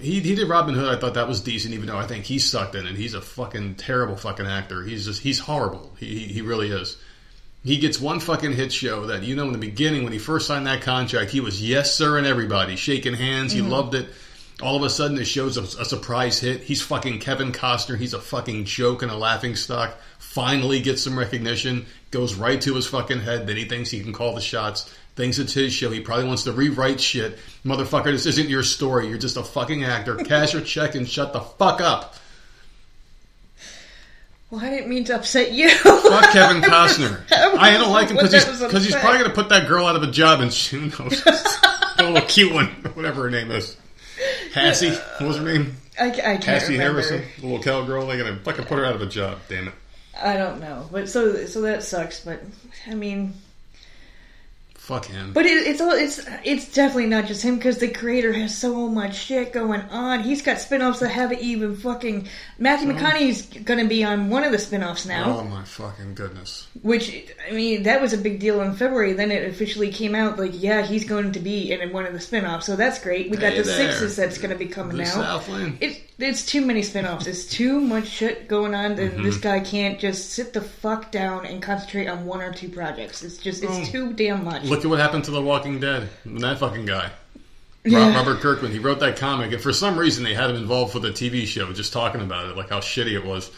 He 0.00 0.20
he 0.20 0.34
did 0.34 0.48
Robin 0.48 0.74
Hood. 0.74 0.88
I 0.88 0.98
thought 0.98 1.14
that 1.14 1.28
was 1.28 1.40
decent, 1.40 1.74
even 1.74 1.86
though 1.86 1.98
I 1.98 2.06
think 2.06 2.24
he 2.24 2.38
sucked 2.38 2.74
in 2.74 2.86
it. 2.86 2.96
He's 2.96 3.14
a 3.14 3.20
fucking 3.20 3.76
terrible 3.76 4.16
fucking 4.16 4.46
actor. 4.46 4.82
He's 4.82 5.06
just 5.06 5.22
he's 5.22 5.38
horrible. 5.38 5.94
He 5.98 6.20
he, 6.20 6.42
really 6.42 6.70
is. 6.70 6.96
He 7.62 7.78
gets 7.78 8.00
one 8.00 8.20
fucking 8.20 8.52
hit 8.52 8.72
show 8.72 9.06
that 9.06 9.22
you 9.22 9.36
know 9.36 9.46
in 9.46 9.52
the 9.52 9.58
beginning 9.58 10.04
when 10.04 10.12
he 10.12 10.18
first 10.18 10.46
signed 10.46 10.66
that 10.66 10.82
contract, 10.82 11.30
he 11.30 11.40
was 11.40 11.62
yes 11.62 11.94
sir 11.94 12.18
and 12.18 12.26
everybody 12.26 12.76
shaking 12.76 13.14
hands. 13.14 13.52
He 13.52 13.60
mm-hmm. 13.60 13.70
loved 13.70 13.94
it. 13.94 14.08
All 14.62 14.76
of 14.76 14.82
a 14.82 14.90
sudden, 14.90 15.18
it 15.18 15.26
shows 15.26 15.56
a, 15.56 15.62
a 15.62 15.84
surprise 15.84 16.38
hit. 16.38 16.62
He's 16.62 16.80
fucking 16.80 17.18
Kevin 17.18 17.50
Costner. 17.50 17.98
He's 17.98 18.14
a 18.14 18.20
fucking 18.20 18.66
joke 18.66 19.02
and 19.02 19.10
a 19.10 19.16
laughing 19.16 19.56
stock. 19.56 19.96
Finally 20.18 20.80
gets 20.80 21.02
some 21.02 21.18
recognition. 21.18 21.86
Goes 22.12 22.34
right 22.34 22.60
to 22.60 22.74
his 22.74 22.86
fucking 22.86 23.20
head. 23.20 23.46
Then 23.48 23.56
he 23.56 23.64
thinks 23.64 23.90
he 23.90 24.00
can 24.00 24.12
call 24.12 24.34
the 24.34 24.40
shots. 24.40 24.92
Thinks 25.16 25.38
it's 25.38 25.52
his 25.52 25.72
show. 25.72 25.90
He 25.90 26.00
probably 26.00 26.24
wants 26.26 26.42
to 26.44 26.52
rewrite 26.52 27.00
shit. 27.00 27.38
Motherfucker, 27.64 28.06
this 28.06 28.26
isn't 28.26 28.48
your 28.48 28.64
story. 28.64 29.08
You're 29.08 29.18
just 29.18 29.36
a 29.36 29.44
fucking 29.44 29.84
actor. 29.84 30.16
Cash 30.16 30.52
your 30.54 30.62
check 30.62 30.96
and 30.96 31.08
shut 31.08 31.32
the 31.32 31.40
fuck 31.40 31.80
up. 31.80 32.16
Well, 34.50 34.64
I 34.64 34.70
didn't 34.70 34.88
mean 34.88 35.04
to 35.04 35.16
upset 35.16 35.52
you. 35.52 35.68
Fuck 35.68 36.30
Kevin 36.32 36.62
Costner. 36.70 37.22
I 37.32 37.72
don't 37.72 37.92
like 37.92 38.08
him 38.08 38.16
because 38.16 38.32
he's 38.32 38.44
he's 38.84 38.96
probably 38.96 39.18
going 39.20 39.30
to 39.30 39.34
put 39.34 39.48
that 39.48 39.68
girl 39.68 39.86
out 39.86 39.96
of 39.96 40.02
a 40.02 40.10
job 40.10 40.40
and 40.40 40.52
who 40.52 40.80
knows, 40.82 41.22
the 41.24 41.96
little 41.98 42.20
cute 42.28 42.52
one, 42.52 42.66
whatever 42.94 43.22
her 43.22 43.30
name 43.30 43.50
is, 43.50 43.76
Hassie. 44.52 44.96
What 45.20 45.28
was 45.28 45.36
her 45.38 45.44
name? 45.44 45.76
I, 45.98 46.06
I 46.06 46.10
can't 46.10 46.42
Cassie 46.42 46.72
remember. 46.74 47.02
Harrison, 47.02 47.22
the 47.40 47.46
little 47.46 47.62
cowgirl. 47.62 48.06
They're 48.06 48.18
going 48.18 48.36
to 48.36 48.44
fucking 48.44 48.64
put 48.66 48.78
her 48.78 48.84
out 48.84 48.94
of 48.94 49.02
a 49.02 49.06
job. 49.06 49.38
Damn 49.48 49.68
it. 49.68 49.74
I 50.20 50.36
don't 50.36 50.60
know, 50.60 50.88
but 50.92 51.08
so 51.08 51.46
so 51.46 51.62
that 51.62 51.82
sucks. 51.82 52.20
But 52.24 52.40
I 52.88 52.94
mean, 52.94 53.34
Fuck 54.84 55.06
him. 55.06 55.32
but 55.32 55.46
it, 55.46 55.66
it's 55.66 55.80
all 55.80 55.92
it's 55.92 56.20
it's 56.44 56.70
definitely 56.72 57.06
not 57.06 57.24
just 57.24 57.42
him 57.42 57.56
because 57.56 57.78
the 57.78 57.88
creator 57.88 58.34
has 58.34 58.56
so 58.56 58.86
much 58.86 59.16
shit 59.16 59.50
going 59.52 59.80
on. 59.80 60.20
He's 60.20 60.42
got 60.42 60.58
spin-offs 60.60 61.00
that 61.00 61.08
haven't 61.08 61.40
even 61.40 61.74
fucking 61.74 62.28
Matthew 62.58 62.92
McConaughey's 62.92 63.46
gonna 63.64 63.86
be 63.86 64.04
on 64.04 64.28
one 64.28 64.44
of 64.44 64.52
the 64.52 64.58
spin-offs 64.58 65.06
now. 65.06 65.38
oh 65.40 65.44
my 65.44 65.64
fucking 65.64 66.14
goodness. 66.14 66.66
Which 66.82 67.24
I 67.48 67.52
mean, 67.54 67.84
that 67.84 68.02
was 68.02 68.12
a 68.12 68.18
big 68.18 68.40
deal 68.40 68.60
in 68.60 68.74
February. 68.74 69.14
Then 69.14 69.30
it 69.30 69.48
officially 69.48 69.90
came 69.90 70.14
out 70.14 70.38
like, 70.38 70.52
yeah, 70.52 70.82
he's 70.82 71.04
going 71.06 71.32
to 71.32 71.40
be 71.40 71.72
in 71.72 71.90
one 71.90 72.04
of 72.04 72.12
the 72.12 72.20
spin-offs. 72.20 72.66
So 72.66 72.76
that's 72.76 72.98
great. 73.02 73.30
We 73.30 73.38
got 73.38 73.52
Hey 73.52 73.58
the 73.62 73.64
there. 73.64 73.90
sixes 73.90 74.16
that's 74.16 74.36
going 74.36 74.50
to 74.50 74.56
be 74.58 74.66
coming 74.66 74.98
The 74.98 75.04
out. 75.18 75.48
It, 75.80 76.02
it's 76.18 76.44
too 76.44 76.60
many 76.64 76.82
spin-offs. 76.82 77.26
It's 77.26 77.46
too 77.46 77.80
much 77.80 78.06
shit 78.06 78.48
going 78.48 78.74
on. 78.74 78.96
That 78.96 79.14
Mm-hmm. 79.14 79.22
This 79.22 79.36
guy 79.38 79.60
can't 79.60 79.98
just 80.00 80.30
sit 80.32 80.52
the 80.52 80.60
fuck 80.60 81.10
down 81.12 81.46
and 81.46 81.62
concentrate 81.62 82.06
on 82.08 82.24
one 82.26 82.40
or 82.40 82.52
two 82.52 82.68
projects. 82.68 83.22
It's 83.22 83.36
just 83.38 83.62
it's 83.62 83.72
Oh. 83.72 83.84
too 83.92 84.12
damn 84.12 84.44
much. 84.44 84.64
Look 84.74 84.84
at 84.84 84.88
what 84.88 84.98
happened 84.98 85.22
to 85.26 85.30
The 85.30 85.40
Walking 85.40 85.78
Dead. 85.78 86.08
That 86.26 86.58
fucking 86.58 86.84
guy. 86.84 87.12
Yeah. 87.84 88.12
Robert 88.12 88.40
Kirkman, 88.40 88.72
he 88.72 88.80
wrote 88.80 88.98
that 89.00 89.18
comic, 89.18 89.52
and 89.52 89.62
for 89.62 89.72
some 89.72 89.96
reason 89.96 90.24
they 90.24 90.34
had 90.34 90.50
him 90.50 90.56
involved 90.56 90.96
with 90.96 91.04
a 91.04 91.10
TV 91.10 91.46
show, 91.46 91.72
just 91.72 91.92
talking 91.92 92.20
about 92.20 92.48
it, 92.48 92.56
like 92.56 92.70
how 92.70 92.80
shitty 92.80 93.12
it 93.12 93.24
was. 93.24 93.52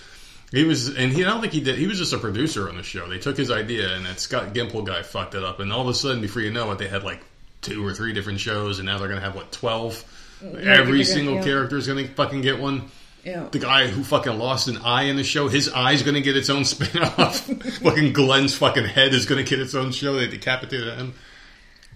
He 0.52 0.64
was, 0.64 0.94
and 0.94 1.11
he 1.11 1.24
I 1.24 1.29
don't 1.29 1.40
think 1.40 1.55
he 1.55 1.61
did. 1.61 1.79
He 1.79 1.87
was 1.87 1.96
just 1.96 2.12
a 2.12 2.18
producer 2.18 2.68
on 2.68 2.76
the 2.76 2.83
show. 2.83 3.09
They 3.09 3.16
took 3.16 3.38
his 3.38 3.50
idea, 3.50 3.94
and 3.94 4.05
that 4.05 4.20
Scott 4.20 4.52
Gimple 4.52 4.85
guy 4.85 5.02
fucked 5.02 5.35
it 5.35 5.42
up. 5.42 5.59
And 5.59 5.72
all 5.72 5.81
of 5.81 5.88
a 5.88 5.94
sudden, 5.94 6.20
before 6.20 6.42
you 6.42 6.50
know 6.50 6.70
it, 6.72 6.76
they 6.76 6.87
had 6.87 7.02
like 7.02 7.24
two 7.62 7.83
or 7.83 7.94
three 7.94 8.12
different 8.12 8.40
shows, 8.40 8.79
and 8.79 8.85
now 8.85 8.98
they're 8.98 9.09
gonna 9.09 9.22
have 9.22 9.35
what 9.35 9.50
twelve. 9.52 10.05
Every 10.42 11.02
single 11.02 11.42
character 11.42 11.79
is 11.79 11.87
gonna 11.87 12.09
fucking 12.09 12.42
get 12.42 12.61
one. 12.61 12.90
Yeah. 13.26 13.48
The 13.50 13.58
guy 13.58 13.88
who 13.88 14.04
fucking 14.04 14.38
lost 14.38 14.68
an 14.68 14.76
eye 14.78 15.04
in 15.04 15.16
the 15.16 15.24
show, 15.24 15.48
his 15.48 15.68
eye's 15.68 16.04
gonna 16.04 16.20
get 16.20 16.36
its 16.36 16.48
own 16.48 16.64
spin-off. 16.64 17.40
fucking 17.40 18.12
Glenn's 18.12 18.56
fucking 18.56 18.84
head 18.84 19.12
is 19.12 19.26
gonna 19.26 19.42
get 19.42 19.58
its 19.58 19.74
own 19.74 19.90
show. 19.90 20.14
They 20.14 20.28
decapitated 20.28 20.96
him. 20.96 21.12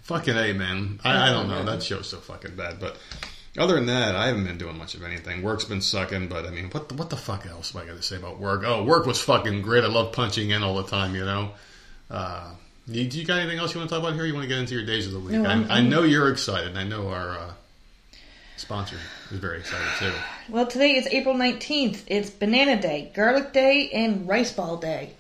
Fucking 0.03 0.37
A, 0.37 0.53
man. 0.55 0.99
I, 1.05 1.29
I 1.29 1.33
don't 1.33 1.49
know. 1.49 1.63
That 1.63 1.85
show's 1.85 2.09
so 2.09 2.17
fucking 2.17 2.57
bad. 2.57 2.81
But 2.81 2.99
other 3.57 3.75
than 3.77 3.87
that, 3.87 4.17
I 4.17 4.27
haven't 4.27 4.43
been 4.45 4.59
doing 4.59 4.77
much 4.77 4.97
of 4.97 5.05
anything. 5.05 5.43
Work's 5.43 5.65
been 5.65 5.81
sucking, 5.81 6.27
but 6.27 6.47
I 6.47 6.51
mean, 6.51 6.69
what 6.71 6.89
the, 6.89 6.97
what 6.97 7.11
the 7.11 7.17
fuck 7.17 7.47
else 7.47 7.77
am 7.77 7.83
I 7.83 7.85
gonna 7.87 8.03
say 8.03 8.17
about 8.17 8.41
work? 8.41 8.65
Oh, 8.67 8.83
work 8.83 9.07
was 9.07 9.21
fucking 9.21 9.63
great. 9.63 9.85
I 9.85 9.87
love 9.87 10.13
punching 10.13 10.51
in 10.51 10.65
all 10.65 10.83
the 10.83 10.89
time, 10.91 11.15
you 11.15 11.25
know? 11.25 11.53
Uh, 12.11 12.55
you, 12.89 13.07
do 13.09 13.21
you 13.21 13.25
got 13.25 13.39
anything 13.39 13.61
else 13.61 13.73
you 13.73 13.79
want 13.79 13.89
to 13.89 13.95
talk 13.95 14.03
about 14.03 14.17
here? 14.17 14.27
You 14.27 14.35
want 14.35 14.43
to 14.43 14.49
get 14.49 14.59
into 14.59 14.75
your 14.75 14.85
days 14.85 15.07
of 15.07 15.13
the 15.13 15.21
week? 15.21 15.37
No, 15.37 15.49
I, 15.49 15.79
I 15.79 15.81
know 15.81 16.03
you're 16.03 16.33
excited. 16.33 16.77
I 16.77 16.83
know 16.83 17.07
our 17.07 17.39
uh, 17.39 17.53
sponsor 18.57 18.97
is 19.31 19.39
very 19.39 19.59
excited 19.59 19.87
too. 19.99 20.13
Well, 20.49 20.67
today 20.67 20.97
is 20.97 21.07
April 21.07 21.35
nineteenth. 21.35 22.05
It's 22.07 22.31
Banana 22.31 22.81
Day, 22.81 23.13
Garlic 23.15 23.53
Day, 23.53 23.91
and 23.91 24.29
Rice 24.29 24.53
Ball 24.53 24.77
Day. 24.77 25.15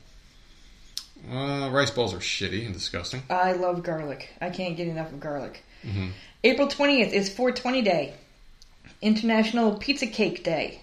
Uh, 1.30 1.68
rice 1.70 1.90
balls 1.90 2.14
are 2.14 2.18
shitty 2.18 2.64
and 2.64 2.74
disgusting. 2.74 3.22
I 3.28 3.52
love 3.52 3.82
garlic. 3.82 4.30
I 4.40 4.50
can't 4.50 4.76
get 4.76 4.88
enough 4.88 5.12
of 5.12 5.20
garlic. 5.20 5.62
Mm-hmm. 5.84 6.08
April 6.44 6.68
20th 6.68 7.12
is 7.12 7.28
420 7.28 7.82
Day, 7.82 8.14
International 9.02 9.76
Pizza 9.76 10.06
Cake 10.06 10.42
Day, 10.42 10.80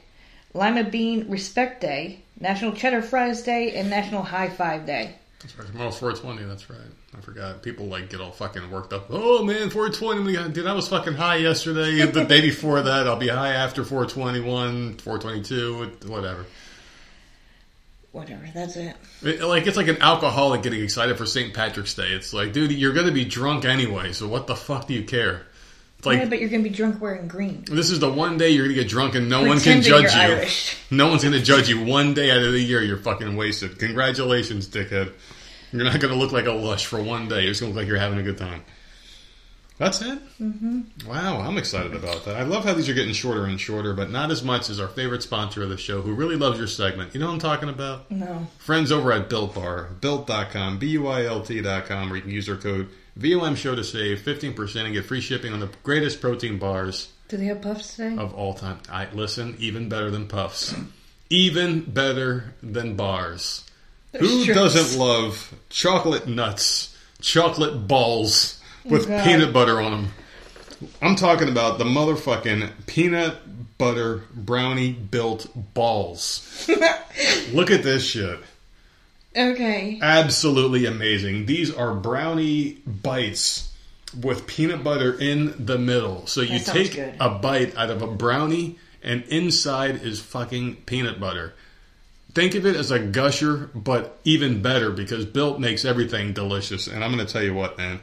Lima 0.53 0.83
Bean 0.83 1.29
Respect 1.29 1.81
Day, 1.81 2.21
National 2.39 2.73
Cheddar 2.73 3.01
Fries 3.01 3.41
Day, 3.41 3.75
and 3.75 3.89
National 3.89 4.21
High 4.21 4.49
Five 4.49 4.85
Day. 4.85 5.15
That's 5.39 5.57
right. 5.57 5.67
Tomorrow's 5.67 5.97
420. 5.97 6.47
That's 6.47 6.69
right. 6.69 6.79
I 7.17 7.21
forgot. 7.21 7.63
People 7.63 7.87
like 7.87 8.09
get 8.09 8.21
all 8.21 8.31
fucking 8.31 8.69
worked 8.69 8.93
up. 8.93 9.07
Oh 9.09 9.43
man, 9.43 9.69
420. 9.69 10.51
Dude, 10.53 10.67
I 10.67 10.73
was 10.73 10.87
fucking 10.87 11.13
high 11.13 11.37
yesterday. 11.37 12.05
the 12.11 12.25
day 12.25 12.41
before 12.41 12.81
that, 12.81 13.07
I'll 13.07 13.15
be 13.17 13.27
high 13.29 13.53
after 13.53 13.83
421, 13.83 14.97
422, 14.97 16.09
whatever. 16.09 16.45
Whatever, 18.11 18.47
that's 18.53 18.75
it. 18.77 18.95
It- 19.23 19.41
like 19.43 19.67
it's 19.67 19.77
like 19.77 19.87
an 19.89 20.01
alcoholic 20.01 20.63
getting 20.63 20.81
excited 20.81 21.17
for 21.17 21.25
St. 21.25 21.53
Patrick's 21.53 21.93
Day. 21.93 22.07
It's 22.09 22.33
like, 22.33 22.53
dude, 22.53 22.71
you're 22.71 22.93
gonna 22.93 23.11
be 23.11 23.25
drunk 23.25 23.65
anyway. 23.65 24.13
So 24.13 24.27
what 24.27 24.47
the 24.47 24.55
fuck 24.55 24.87
do 24.87 24.93
you 24.93 25.03
care? 25.03 25.43
It's 25.97 26.05
like 26.05 26.19
yeah, 26.19 26.25
but 26.25 26.39
you're 26.39 26.49
going 26.49 26.63
to 26.63 26.69
be 26.69 26.75
drunk 26.75 27.01
wearing 27.01 27.27
green. 27.27 27.65
this 27.65 27.89
is 27.89 27.99
the 27.99 28.11
one 28.11 28.37
day 28.37 28.51
you're 28.51 28.65
gonna 28.65 28.75
get 28.75 28.87
drunk 28.87 29.15
and 29.15 29.29
no 29.29 29.43
one 29.43 29.59
can 29.59 29.81
judge 29.81 30.13
you. 30.13 30.19
Irish. 30.19 30.77
No 30.91 31.07
one's 31.07 31.23
gonna 31.23 31.41
judge 31.41 31.69
you. 31.69 31.83
One 31.85 32.13
day 32.13 32.29
out 32.29 32.37
of 32.43 32.51
the 32.53 32.59
year, 32.61 32.83
you're 32.83 32.97
fucking 32.99 33.35
wasted. 33.35 33.79
Congratulations, 33.79 34.67
dickhead. 34.67 35.11
You're 35.71 35.83
not 35.83 35.99
gonna 35.99 36.15
look 36.15 36.31
like 36.31 36.45
a 36.45 36.51
lush 36.51 36.85
for 36.85 37.01
one 37.01 37.27
day. 37.27 37.41
You're 37.41 37.51
just 37.51 37.61
gonna 37.61 37.73
look 37.73 37.81
like 37.81 37.87
you're 37.87 37.97
having 37.97 38.19
a 38.19 38.23
good 38.23 38.37
time. 38.37 38.63
That's 39.77 40.01
it. 40.01 40.17
Mm-hmm. 40.41 41.07
Wow, 41.07 41.39
I'm 41.41 41.57
excited 41.59 41.93
about 41.93 42.25
that. 42.25 42.35
I 42.35 42.41
love 42.43 42.65
how 42.65 42.73
these 42.73 42.89
are 42.89 42.95
getting 42.95 43.13
shorter 43.13 43.45
and 43.45 43.61
shorter, 43.61 43.93
but 43.93 44.09
not 44.09 44.31
as 44.31 44.41
much 44.41 44.71
as 44.71 44.79
our 44.79 44.87
favorite 44.87 45.21
sponsor 45.21 45.61
of 45.61 45.69
the 45.69 45.77
show, 45.77 46.01
who 46.01 46.15
really 46.15 46.35
loves 46.35 46.57
your 46.57 46.65
segment. 46.67 47.13
You 47.13 47.19
know 47.19 47.27
what 47.27 47.33
I'm 47.33 47.39
talking 47.39 47.69
about? 47.69 48.09
No. 48.09 48.47
Friends 48.57 48.91
over 48.91 49.11
at 49.11 49.29
Built 49.29 49.53
Bar, 49.53 49.89
built.com, 50.01 50.79
B-U-I-L-T.com, 50.79 52.09
where 52.09 52.15
you 52.15 52.21
can 52.23 52.31
use 52.31 52.49
our 52.49 52.55
code 52.55 52.89
VOM 53.17 53.55
Show 53.55 53.75
to 53.75 53.83
save 53.83 54.19
15% 54.21 54.85
and 54.85 54.93
get 54.95 55.05
free 55.05 55.21
shipping 55.21 55.53
on 55.53 55.59
the 55.59 55.69
greatest 55.83 56.21
protein 56.21 56.57
bars 56.57 57.09
Do 57.27 57.37
they 57.37 57.45
have 57.45 57.61
puffs 57.61 57.97
today? 57.97 58.17
of 58.17 58.33
all 58.33 58.55
time. 58.55 58.79
I 58.89 59.07
listen, 59.11 59.55
even 59.59 59.89
better 59.89 60.09
than 60.09 60.25
puffs, 60.27 60.73
even 61.29 61.81
better 61.81 62.55
than 62.63 62.95
bars. 62.95 63.63
Who 64.13 64.45
doesn't 64.45 64.99
love 64.99 65.53
chocolate 65.69 66.27
nuts, 66.27 66.95
chocolate 67.21 67.87
balls 67.87 68.61
with 68.85 69.07
God. 69.07 69.23
peanut 69.25 69.53
butter 69.53 69.81
on 69.81 69.91
them? 69.91 70.11
I'm 71.01 71.15
talking 71.15 71.49
about 71.49 71.77
the 71.77 71.83
motherfucking 71.85 72.85
peanut 72.85 73.77
butter 73.77 74.23
brownie 74.33 74.91
built 74.91 75.47
balls. 75.73 76.69
Look 77.53 77.71
at 77.71 77.83
this 77.83 78.05
shit. 78.05 78.39
Okay. 79.35 79.99
Absolutely 80.01 80.85
amazing. 80.85 81.45
These 81.45 81.73
are 81.73 81.93
brownie 81.93 82.81
bites 82.85 83.71
with 84.19 84.47
peanut 84.47 84.83
butter 84.83 85.13
in 85.19 85.65
the 85.65 85.77
middle. 85.77 86.25
So 86.27 86.41
you 86.41 86.59
take 86.59 86.95
good. 86.95 87.15
a 87.19 87.29
bite 87.29 87.75
out 87.75 87.91
of 87.91 88.01
a 88.01 88.07
brownie, 88.07 88.79
and 89.03 89.23
inside 89.25 90.01
is 90.01 90.19
fucking 90.19 90.77
peanut 90.85 91.19
butter. 91.19 91.53
Think 92.37 92.53
of 92.53 92.67
it 92.67 92.75
as 92.75 92.91
a 92.91 92.99
gusher, 92.99 93.71
but 93.73 94.19
even 94.23 94.61
better 94.61 94.91
because 94.91 95.25
Built 95.25 95.59
makes 95.59 95.85
everything 95.85 96.33
delicious. 96.33 96.85
And 96.85 97.03
I'm 97.03 97.11
going 97.11 97.25
to 97.25 97.33
tell 97.33 97.41
you 97.41 97.55
what, 97.55 97.79
man. 97.79 97.99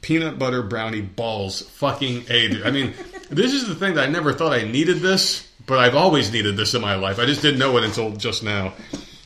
Peanut 0.00 0.38
butter 0.38 0.62
brownie 0.62 1.00
balls, 1.00 1.62
fucking 1.62 2.26
a. 2.30 2.62
I 2.62 2.70
mean, 2.70 2.94
this 3.30 3.52
is 3.52 3.66
the 3.66 3.74
thing 3.74 3.94
that 3.94 4.04
I 4.04 4.12
never 4.12 4.32
thought 4.32 4.52
I 4.52 4.62
needed 4.62 4.98
this, 4.98 5.44
but 5.66 5.80
I've 5.80 5.96
always 5.96 6.32
needed 6.32 6.56
this 6.56 6.74
in 6.74 6.80
my 6.80 6.94
life. 6.94 7.18
I 7.18 7.26
just 7.26 7.42
didn't 7.42 7.58
know 7.58 7.76
it 7.78 7.82
until 7.82 8.12
just 8.12 8.44
now. 8.44 8.74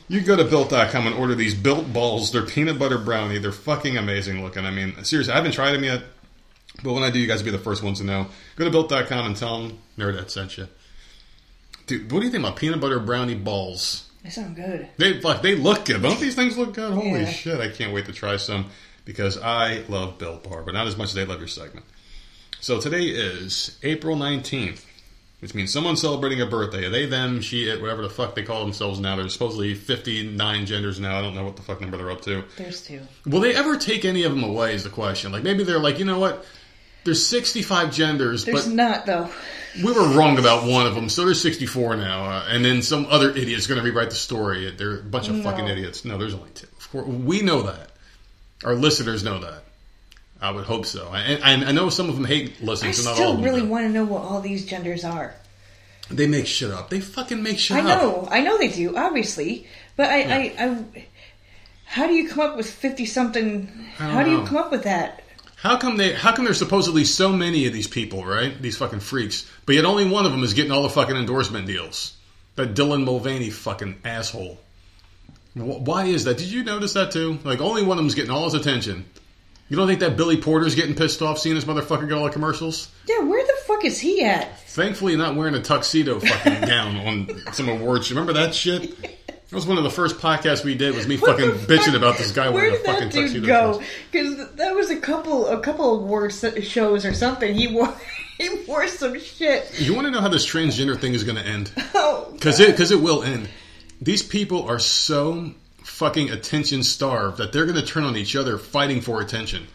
You 0.07 0.21
go 0.21 0.35
to 0.35 0.43
built.com 0.43 1.05
and 1.05 1.15
order 1.15 1.35
these 1.35 1.53
built 1.53 1.93
balls. 1.93 2.31
They're 2.31 2.41
peanut 2.41 2.79
butter 2.79 2.97
brownie. 2.97 3.37
They're 3.37 3.51
fucking 3.51 3.97
amazing 3.97 4.41
looking. 4.41 4.65
I 4.65 4.71
mean, 4.71 5.03
seriously, 5.03 5.31
I 5.31 5.35
haven't 5.35 5.51
tried 5.51 5.73
them 5.73 5.83
yet, 5.83 6.01
but 6.81 6.93
when 6.93 7.03
I 7.03 7.11
do, 7.11 7.19
you 7.19 7.27
guys 7.27 7.43
will 7.43 7.51
be 7.51 7.57
the 7.57 7.63
first 7.63 7.83
ones 7.83 7.99
to 7.99 8.03
know. 8.03 8.25
Go 8.55 8.65
to 8.65 8.71
built.com 8.71 9.27
and 9.27 9.37
tell 9.37 9.61
them 9.61 9.77
Nerdette 9.95 10.31
sent 10.31 10.57
you. 10.57 10.69
Dude, 11.85 12.11
what 12.11 12.21
do 12.21 12.25
you 12.25 12.31
think 12.31 12.43
about 12.43 12.55
peanut 12.55 12.81
butter 12.81 12.97
brownie 12.97 13.35
balls? 13.35 14.09
They 14.23 14.29
sound 14.29 14.55
good. 14.55 14.87
They 14.97 15.19
fuck, 15.19 15.41
they 15.41 15.55
look 15.55 15.85
good. 15.85 16.01
Don't 16.01 16.19
these 16.19 16.35
things 16.35 16.57
look 16.57 16.73
good? 16.73 16.93
Holy 16.93 17.21
Yeah. 17.21 17.29
shit! 17.31 17.59
I 17.59 17.69
can't 17.69 17.93
wait 17.93 18.05
to 18.05 18.13
try 18.13 18.37
some 18.37 18.67
because 19.05 19.37
I 19.37 19.83
love 19.89 20.17
Built 20.17 20.43
Bar, 20.49 20.63
but 20.63 20.73
not 20.73 20.87
as 20.87 20.97
much 20.97 21.09
as 21.09 21.13
they 21.13 21.25
love 21.25 21.39
your 21.39 21.47
segment. 21.49 21.85
So 22.61 22.79
today 22.79 23.03
is 23.03 23.77
April 23.83 24.15
nineteenth, 24.15 24.85
which 25.39 25.53
means 25.53 25.73
someone's 25.73 25.99
celebrating 25.99 26.39
a 26.39 26.45
birthday. 26.45 26.85
Are 26.85 26.89
They, 26.89 27.05
them, 27.05 27.41
she, 27.41 27.67
it, 27.67 27.81
whatever 27.81 28.01
the 28.01 28.09
fuck 28.09 28.33
they 28.35 28.43
call 28.43 28.61
themselves 28.61 29.01
now. 29.01 29.17
There's 29.17 29.33
supposedly 29.33 29.75
fifty 29.75 30.25
nine 30.25 30.65
genders 30.65 31.01
now. 31.01 31.17
I 31.17 31.21
don't 31.21 31.35
know 31.35 31.43
what 31.43 31.57
the 31.57 31.61
fuck 31.63 31.81
number 31.81 31.97
they're 31.97 32.11
up 32.11 32.21
to. 32.21 32.45
There's 32.57 32.81
two. 32.81 33.01
Will 33.25 33.41
they 33.41 33.53
ever 33.53 33.75
take 33.75 34.05
any 34.05 34.23
of 34.23 34.31
them 34.33 34.45
away? 34.45 34.73
Is 34.73 34.85
the 34.85 34.89
question. 34.89 35.33
Like 35.33 35.43
maybe 35.43 35.63
they're 35.65 35.79
like, 35.79 35.99
you 35.99 36.05
know 36.05 36.19
what? 36.19 36.45
There's 37.03 37.25
65 37.27 37.91
genders, 37.91 38.45
There's 38.45 38.65
but 38.67 38.73
not 38.73 39.05
though. 39.05 39.29
We 39.83 39.91
were 39.91 40.07
wrong 40.09 40.37
about 40.37 40.65
one 40.67 40.85
of 40.85 40.95
them, 40.95 41.09
so 41.09 41.25
there's 41.25 41.41
64 41.41 41.95
now. 41.95 42.25
Uh, 42.25 42.45
and 42.49 42.63
then 42.63 42.81
some 42.81 43.05
other 43.09 43.29
idiot's 43.31 43.65
going 43.67 43.79
to 43.79 43.83
rewrite 43.85 44.09
the 44.09 44.15
story. 44.15 44.69
They're 44.71 44.99
a 44.99 45.03
bunch 45.03 45.29
of 45.29 45.35
No. 45.35 45.43
fucking 45.43 45.67
idiots. 45.67 46.03
No, 46.05 46.17
there's 46.17 46.33
only 46.33 46.49
two. 46.51 46.67
Of 46.77 46.91
course, 46.91 47.07
we 47.07 47.41
know 47.41 47.63
that. 47.63 47.89
Our 48.63 48.75
listeners 48.75 49.23
know 49.23 49.39
that. 49.39 49.63
I 50.41 50.51
would 50.51 50.65
hope 50.65 50.85
so. 50.85 51.11
And, 51.13 51.41
and 51.43 51.63
I 51.65 51.71
know 51.71 51.89
some 51.89 52.09
of 52.09 52.15
them 52.15 52.25
hate 52.25 52.61
listening, 52.61 52.89
I 52.89 52.93
so 52.93 53.03
not 53.03 53.09
all 53.11 53.15
still 53.15 53.37
really 53.41 53.61
do. 53.61 53.67
want 53.67 53.85
to 53.85 53.89
know 53.89 54.03
what 54.03 54.21
all 54.23 54.41
these 54.41 54.65
genders 54.65 55.03
are. 55.05 55.33
They 56.11 56.27
make 56.27 56.47
shit 56.47 56.69
up. 56.69 56.89
They 56.89 56.99
fucking 56.99 57.41
make 57.41 57.57
shit 57.57 57.77
I 57.77 57.79
up. 57.79 57.85
I 57.85 58.01
know, 58.03 58.27
I 58.31 58.41
know 58.41 58.57
they 58.57 58.67
do, 58.67 58.97
obviously, 58.97 59.67
but 59.95 60.09
I, 60.09 60.21
I, 60.21 60.53
I 60.59 61.05
how 61.85 62.07
do 62.07 62.13
you 62.13 62.27
come 62.27 62.39
up 62.41 62.57
with 62.57 62.69
fifty 62.69 63.05
something? 63.05 63.71
I 63.99 64.03
How 64.03 64.23
do 64.23 64.31
you 64.31 64.37
know. 64.39 64.45
come 64.45 64.57
up 64.57 64.71
with 64.71 64.83
that? 64.83 65.22
How 65.63 65.77
come 65.77 65.95
they? 65.95 66.11
How 66.11 66.35
come 66.35 66.43
there's 66.43 66.57
supposedly 66.59 67.05
so 67.05 67.31
many 67.31 67.67
of 67.67 67.71
these 67.71 67.87
people, 67.87 68.25
right? 68.25 68.61
These 68.61 68.75
fucking 68.75 68.99
freaks, 68.99 69.49
but 69.65 69.75
yet 69.75 69.85
only 69.85 70.05
one 70.05 70.25
of 70.25 70.33
them 70.33 70.43
is 70.43 70.53
getting 70.53 70.73
all 70.73 70.83
the 70.83 70.89
fucking 70.89 71.15
endorsement 71.15 71.67
deals. 71.67 72.17
That 72.55 72.75
Dylan 72.75 73.05
Mulvaney 73.05 73.49
fucking 73.49 74.01
asshole. 74.03 74.59
Why 75.53 76.03
is 76.03 76.25
that? 76.25 76.37
Did 76.37 76.51
you 76.51 76.65
notice 76.65 76.91
that 76.93 77.11
too? 77.11 77.39
Like 77.45 77.61
only 77.61 77.81
one 77.81 77.97
of 77.97 78.03
them's 78.03 78.13
getting 78.13 78.29
all 78.29 78.43
his 78.43 78.55
attention. 78.55 79.05
You 79.69 79.77
don't 79.77 79.87
think 79.87 80.01
that 80.01 80.17
Billy 80.17 80.35
Porter's 80.35 80.75
getting 80.75 80.95
pissed 80.95 81.21
off 81.21 81.39
seeing 81.39 81.55
this 81.55 81.63
motherfucker 81.63 82.09
get 82.09 82.17
all 82.17 82.25
the 82.25 82.29
commercials? 82.29 82.91
Yeah, 83.07 83.19
where 83.19 83.45
the 83.47 83.55
fuck 83.65 83.85
is 83.85 84.01
he 84.01 84.21
at? 84.25 84.59
Thankfully, 84.67 85.15
not 85.15 85.37
wearing 85.37 85.55
a 85.55 85.61
tuxedo 85.61 86.19
fucking 86.19 86.61
gown 86.67 86.97
on 86.97 87.53
some 87.53 87.69
awards. 87.69 88.11
Remember 88.11 88.33
that 88.33 88.53
shit? 88.53 89.22
That 89.53 89.57
was 89.57 89.67
one 89.67 89.77
of 89.77 89.83
the 89.83 89.91
first 89.91 90.17
podcasts 90.17 90.63
we 90.63 90.73
did. 90.73 90.95
Was 90.95 91.07
me 91.07 91.15
fucking 91.15 91.51
bitching 91.67 91.95
about 91.95 92.17
this 92.17 92.31
guy 92.31 92.49
Where 92.49 92.71
wearing 92.71 92.73
a 92.73 92.83
fucking 92.83 93.09
tuxedo. 93.11 93.45
go? 93.45 93.83
Because 94.11 94.49
that 94.53 94.73
was 94.73 94.89
a 94.89 94.99
couple, 94.99 95.45
a 95.45 95.59
couple 95.59 95.95
of 95.95 96.01
war 96.01 96.31
shows 96.31 97.05
or 97.05 97.13
something. 97.13 97.53
He 97.53 97.67
wore, 97.67 97.95
he 98.39 98.49
wore 98.67 98.87
some 98.87 99.19
shit. 99.19 99.79
You 99.79 99.93
want 99.93 100.05
to 100.05 100.11
know 100.11 100.21
how 100.21 100.29
this 100.29 100.43
transgender 100.43 100.99
thing 100.99 101.13
is 101.13 101.23
going 101.23 101.35
to 101.35 101.45
end? 101.45 101.71
Oh, 101.93 102.29
Because 102.33 102.59
it 102.59 102.71
because 102.71 102.89
it 102.89 102.99
will 102.99 103.21
end. 103.21 103.47
These 104.01 104.23
people 104.23 104.67
are 104.67 104.79
so 104.79 105.51
fucking 105.83 106.31
attention 106.31 106.81
starved 106.81 107.37
that 107.37 107.53
they're 107.53 107.67
going 107.67 107.79
to 107.79 107.85
turn 107.85 108.05
on 108.05 108.17
each 108.17 108.35
other 108.35 108.57
fighting 108.57 109.01
for 109.01 109.21
attention. 109.21 109.67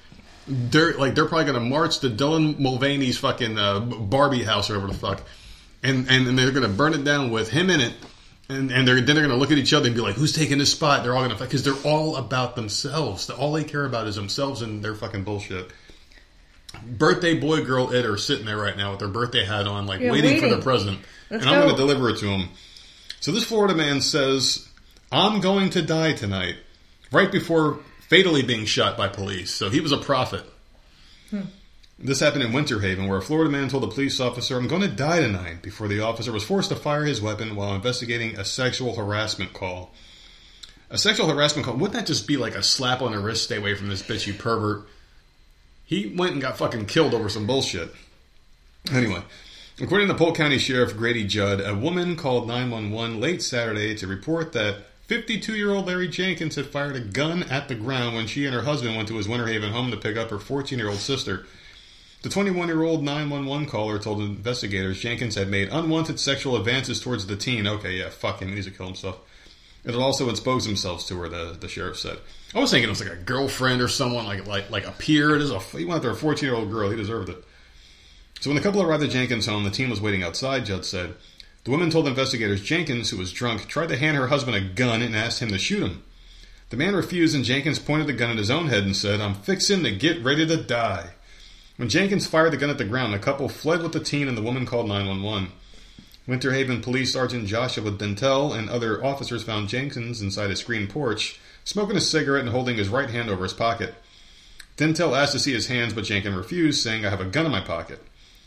They're 0.49 0.95
like 0.95 1.15
they're 1.15 1.27
probably 1.27 1.53
going 1.53 1.63
to 1.63 1.71
march 1.71 2.01
to 2.01 2.11
Dylan 2.11 2.59
Mulvaney's 2.59 3.19
fucking 3.19 3.57
uh, 3.57 3.79
Barbie 3.79 4.43
house 4.43 4.71
or 4.71 4.81
whatever 4.81 4.93
the 4.93 4.99
fuck, 4.99 5.23
and 5.85 6.11
and, 6.11 6.27
and 6.27 6.37
they're 6.37 6.51
going 6.51 6.65
to 6.69 6.69
burn 6.69 6.95
it 6.95 7.05
down 7.05 7.31
with 7.31 7.49
him 7.49 7.71
in 7.71 7.81
it. 7.81 7.93
And, 8.51 8.71
and 8.71 8.89
they're, 8.89 8.97
then 8.97 9.05
they're 9.15 9.27
going 9.27 9.29
to 9.29 9.37
look 9.37 9.53
at 9.53 9.59
each 9.59 9.75
other 9.75 9.87
and 9.87 9.95
be 9.95 10.01
like, 10.01 10.15
"Who's 10.15 10.33
taking 10.33 10.57
this 10.57 10.73
spot?" 10.73 11.03
They're 11.03 11.13
all 11.15 11.21
going 11.21 11.31
to 11.31 11.37
fight 11.37 11.49
because 11.51 11.65
they're 11.65 11.75
all 11.85 12.17
about 12.17 12.57
themselves. 12.57 13.29
All 13.29 13.53
they 13.53 13.65
care 13.65 13.85
about 13.85 14.07
is 14.07 14.17
themselves 14.17 14.63
and 14.63 14.83
their 14.83 14.95
fucking 14.95 15.25
bullshit. 15.25 15.71
Birthday 16.87 17.39
boy, 17.39 17.65
girl, 17.65 17.93
it 17.93 18.07
are 18.07 18.17
sitting 18.17 18.47
there 18.47 18.57
right 18.57 18.77
now 18.77 18.91
with 18.91 19.01
their 19.01 19.09
birthday 19.09 19.45
hat 19.45 19.67
on, 19.67 19.87
like 19.87 20.01
Yeah, 20.01 20.13
waiting, 20.13 20.37
for 20.37 20.43
waiting. 20.47 20.51
their 20.51 20.63
present, 20.63 20.99
Let's 21.31 21.45
and 21.45 21.55
I'm 21.55 21.63
going 21.63 21.75
to 21.75 21.77
deliver 21.77 22.09
it 22.11 22.19
to 22.19 22.27
them. 22.27 22.49
So 23.21 23.33
this 23.33 23.45
Florida 23.45 23.75
man 23.75 24.01
says, 24.01 24.67
"I'm 25.13 25.41
going 25.41 25.71
to 25.71 25.83
die 25.83 26.13
tonight," 26.13 26.57
right 27.13 27.31
before 27.31 27.81
fatally 28.09 28.43
being 28.43 28.65
shot 28.65 28.97
by 28.97 29.09
police. 29.09 29.51
So 29.53 29.69
he 29.69 29.81
was 29.81 29.93
a 29.93 29.99
prophet. 29.99 30.45
Hmm. 31.31 31.43
This 32.01 32.21
happened 32.21 32.45
in 32.45 32.53
Winter 32.53 32.79
Haven, 32.79 33.09
where 33.09 33.19
a 33.19 33.23
Florida 33.23 33.51
man 33.51 33.69
told 33.69 33.83
a 33.83 33.89
police 33.89 34.21
officer, 34.21 34.57
"I'm 34.57 34.69
going 34.69 34.83
to 34.83 34.89
die 34.89 35.19
tonight," 35.19 35.63
before 35.63 35.89
the 35.89 35.99
officer 35.99 36.31
was 36.31 36.45
forced 36.45 36.69
to 36.69 36.77
fire 36.77 37.05
his 37.05 37.21
weapon 37.21 37.57
while 37.57 37.75
investigating 37.75 38.39
a 38.39 38.45
sexual 38.45 38.95
harassment 38.95 39.53
call. 39.53 39.93
A 40.91 40.97
sexual 40.97 41.29
harassment 41.29 41.67
call 41.67 41.75
wouldn't 41.75 41.99
that 41.99 42.07
just 42.07 42.29
be 42.29 42.37
like 42.37 42.55
a 42.55 42.63
slap 42.63 43.03
on 43.03 43.11
the 43.11 43.19
wrist? 43.19 43.43
Stay 43.43 43.57
away 43.57 43.75
from 43.75 43.89
this 43.89 44.03
bitch, 44.03 44.29
you 44.29 44.35
pervert. 44.35 44.87
He 45.85 46.13
went 46.15 46.35
and 46.35 46.41
got 46.41 46.57
fucking 46.57 46.87
killed 46.87 47.15
over 47.15 47.29
some 47.29 47.49
bullshit. 47.49 47.93
Anyway, 48.93 49.23
according 49.81 50.07
to 50.07 50.15
Polk 50.15 50.37
County 50.37 50.59
Sheriff 50.59 50.97
Grady 50.97 51.25
Judd, 51.25 51.61
a 51.61 51.75
woman 51.75 52.15
called 52.15 52.47
911 52.47 53.21
late 53.21 53.43
Saturday 53.43 53.97
to 53.97 54.07
report 54.07 54.53
that 54.53 54.87
52 55.09 55.57
year 55.57 55.73
old 55.73 55.87
Larry 55.87 56.07
Jenkins 56.07 56.55
had 56.55 56.67
fired 56.67 56.95
a 56.95 57.01
gun 57.01 57.43
at 57.43 57.67
the 57.67 57.75
ground 57.75 58.15
when 58.15 58.29
she 58.29 58.45
and 58.45 58.55
her 58.55 58.63
husband 58.63 58.95
went 58.95 59.09
to 59.09 59.17
his 59.17 59.27
Winter 59.27 59.49
Haven 59.49 59.73
home 59.73 59.91
to 59.91 59.97
pick 59.97 60.17
up 60.17 60.31
her 60.31 60.39
14 60.39 60.79
year 60.79 60.89
old 60.89 61.01
sister. 61.01 61.45
The 62.23 62.29
21 62.29 62.69
year 62.69 62.83
old 62.83 63.05
911 63.05 63.69
caller 63.69 63.99
told 63.99 64.21
investigators 64.21 65.01
Jenkins 65.01 65.37
had 65.37 65.49
made 65.49 65.69
unwanted 65.71 66.19
sexual 66.19 66.57
advances 66.57 67.01
towards 67.01 67.27
the 67.27 67.37
teen. 67.37 67.67
Okay, 67.67 67.99
yeah, 67.99 68.09
fuck 68.09 68.43
him. 68.43 68.49
He 68.49 68.55
needs 68.55 68.67
to 68.67 68.73
kill 68.73 68.87
himself. 68.87 69.21
It 69.85 69.95
had 69.95 70.03
also 70.03 70.29
exposed 70.29 70.69
themselves 70.69 71.05
to 71.07 71.19
her, 71.21 71.29
the, 71.29 71.57
the 71.59 71.69
sheriff 71.69 71.99
said. 71.99 72.19
I 72.55 72.59
was 72.59 72.71
thinking 72.71 72.89
it 72.89 72.91
was 72.91 73.01
like 73.01 73.13
a 73.13 73.23
girlfriend 73.23 73.81
or 73.81 73.89
someone, 73.89 74.27
like 74.27 74.47
like 74.47 74.71
like 74.71 74.87
a 74.87 74.91
peer. 74.93 75.37
It 75.37 75.43
is 75.43 75.53
a, 75.53 75.61
he 75.61 75.85
went 75.85 75.99
after 75.99 76.11
a 76.11 76.17
14 76.17 76.47
year 76.47 76.57
old 76.57 76.71
girl. 76.71 76.91
He 76.91 76.97
deserved 76.97 77.29
it. 77.29 77.45
So 78.41 78.51
when 78.51 78.57
the 78.57 78.63
couple 78.63 78.83
arrived 78.83 79.05
at 79.05 79.11
Jenkins' 79.11 79.47
home, 79.47 79.65
the 79.65 79.71
teen 79.71 79.91
was 79.91 80.01
waiting 80.01 80.23
outside, 80.23 80.67
Judd 80.67 80.85
said. 80.85 81.15
The 81.65 81.71
woman 81.71 81.91
told 81.91 82.09
investigators 82.09 82.63
Jenkins, 82.63 83.11
who 83.11 83.19
was 83.19 83.33
drunk, 83.33 83.67
tried 83.67 83.91
to 83.91 83.97
hand 83.97 84.17
her 84.17 84.29
husband 84.29 84.57
a 84.57 84.61
gun 84.61 85.03
and 85.03 85.15
asked 85.15 85.41
him 85.41 85.51
to 85.51 85.59
shoot 85.59 85.83
him. 85.83 86.03
The 86.71 86.77
man 86.77 86.95
refused, 86.95 87.35
and 87.35 87.45
Jenkins 87.45 87.79
pointed 87.79 88.07
the 88.07 88.13
gun 88.13 88.31
at 88.31 88.37
his 88.39 88.51
own 88.51 88.69
head 88.69 88.85
and 88.85 88.97
said, 88.97 89.21
I'm 89.21 89.35
fixing 89.35 89.83
to 89.85 89.91
get 89.91 90.23
ready 90.23 90.47
to 90.47 90.57
die. 90.57 91.11
When 91.79 91.89
Jenkins 91.89 92.27
fired 92.27 92.53
the 92.53 92.57
gun 92.57 92.71
at 92.71 92.79
the 92.79 92.85
ground, 92.85 93.15
the 93.15 93.21
couple 93.21 93.49
fled 93.49 93.83
with 93.83 93.93
the 93.93 94.01
teen 94.01 94.27
and 94.27 94.37
the 94.37 94.43
woman 94.43 94.67
called 94.67 94.89
911. 94.89 95.53
Winter 96.27 96.53
Haven 96.53 96.83
Police 96.83 97.13
Sergeant 97.13 97.47
Joshua 97.47 97.93
Dentel 97.93 98.53
and 98.53 98.69
other 98.69 99.03
officers 99.03 99.45
found 99.45 99.69
Jenkins 99.69 100.21
inside 100.21 100.51
a 100.51 100.57
screened 100.57 100.91
porch, 100.91 101.39
smoking 101.63 101.97
a 101.97 102.01
cigarette 102.01 102.43
and 102.43 102.51
holding 102.51 102.77
his 102.77 102.89
right 102.89 103.09
hand 103.09 103.31
over 103.31 103.45
his 103.45 103.53
pocket. 103.53 103.95
Dentel 104.77 105.17
asked 105.17 105.35
to 105.35 105.39
see 105.39 105.53
his 105.53 105.69
hands, 105.69 105.95
but 105.95 106.03
Jenkins 106.03 106.35
refused, 106.35 106.83
saying, 106.83 107.07
I 107.07 107.11
have 107.11 107.21
a 107.21 107.25
gun 107.25 107.47
in 107.47 107.53
my 107.53 107.61
pocket. 107.61 108.03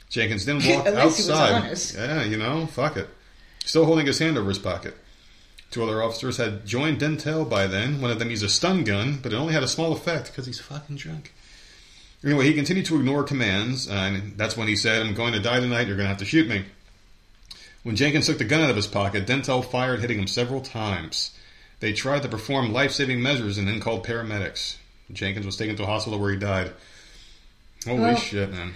Jenkins 0.10 0.46
then 0.46 0.56
walked 0.66 0.88
At 0.88 1.06
least 1.06 1.26
he 1.26 1.32
was 1.32 1.32
outside. 1.32 1.98
Yeah, 1.98 2.24
you 2.26 2.36
know, 2.36 2.66
fuck 2.66 2.98
it. 2.98 3.08
Still 3.64 3.86
holding 3.86 4.08
his 4.08 4.20
hand 4.20 4.38
over 4.38 4.50
his 4.50 4.60
pocket. 4.60 4.98
Two 5.70 5.84
other 5.84 6.04
officers 6.04 6.36
had 6.36 6.66
joined 6.66 7.00
Dentel 7.00 7.50
by 7.50 7.66
then. 7.66 8.02
One 8.02 8.12
of 8.12 8.20
them 8.20 8.30
used 8.30 8.44
a 8.44 8.50
stun 8.50 8.84
gun, 8.84 9.20
but 9.24 9.32
it 9.32 9.38
only 9.38 9.54
had 9.54 9.64
a 9.64 9.70
small 9.70 9.94
effect 9.94 10.28
because 10.28 10.46
he's 10.46 10.60
fucking 10.60 10.98
drunk. 10.98 11.34
Anyway, 12.24 12.46
he 12.46 12.54
continued 12.54 12.86
to 12.86 12.96
ignore 12.98 13.24
commands, 13.24 13.90
uh, 13.90 13.94
and 13.94 14.38
that's 14.38 14.56
when 14.56 14.68
he 14.68 14.76
said, 14.76 15.02
I'm 15.02 15.16
going 15.16 15.34
to 15.34 15.40
die 15.40 15.60
tonight, 15.60 15.88
you're 15.88 15.96
going 15.96 16.06
to 16.06 16.10
have 16.10 16.18
to 16.18 16.26
shoot 16.26 16.48
me. 16.48 16.66
When 17.84 17.96
Jenkins 17.96 18.28
took 18.28 18.38
the 18.38 18.44
gun 18.46 18.62
out 18.62 18.70
of 18.70 18.76
his 18.76 18.86
pocket, 18.86 19.26
Dentel 19.26 19.66
fired, 19.66 20.02
hitting 20.02 20.20
him 20.20 20.28
several 20.28 20.62
times. 20.62 21.32
They 21.80 21.94
tried 21.94 22.22
to 22.22 22.30
perform 22.30 22.72
life 22.72 22.92
saving 22.92 23.24
measures 23.24 23.58
and 23.58 23.68
then 23.68 23.80
called 23.80 24.06
paramedics. 24.06 24.78
Jenkins 25.12 25.48
was 25.48 25.58
taken 25.58 25.76
to 25.78 25.84
a 25.84 25.88
hospital 25.88 26.20
where 26.20 26.32
he 26.32 26.38
died. 26.38 26.72
Holy 27.88 28.00
Well- 28.02 28.16
shit, 28.18 28.52
man. 28.52 28.76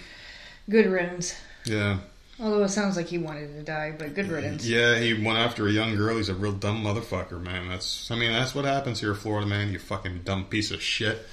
good 0.68 0.86
riddance. 0.86 1.34
Yeah. 1.64 1.98
Although 2.38 2.64
it 2.64 2.68
sounds 2.68 2.96
like 2.96 3.06
he 3.06 3.16
wanted 3.16 3.54
to 3.56 3.62
die, 3.62 3.94
but 3.98 4.14
good 4.14 4.28
riddance. 4.28 4.66
Yeah, 4.66 4.98
he 4.98 5.14
went 5.14 5.38
after 5.38 5.66
a 5.66 5.70
young 5.70 5.96
girl. 5.96 6.18
He's 6.18 6.28
a 6.28 6.34
real 6.34 6.52
dumb 6.52 6.84
motherfucker, 6.84 7.40
man. 7.40 7.68
That's, 7.68 8.10
I 8.10 8.16
mean, 8.16 8.32
that's 8.32 8.54
what 8.54 8.66
happens 8.66 9.00
here, 9.00 9.14
Florida 9.14 9.46
man. 9.46 9.72
You 9.72 9.78
fucking 9.78 10.20
dumb 10.24 10.44
piece 10.44 10.70
of 10.70 10.82
shit. 10.82 11.26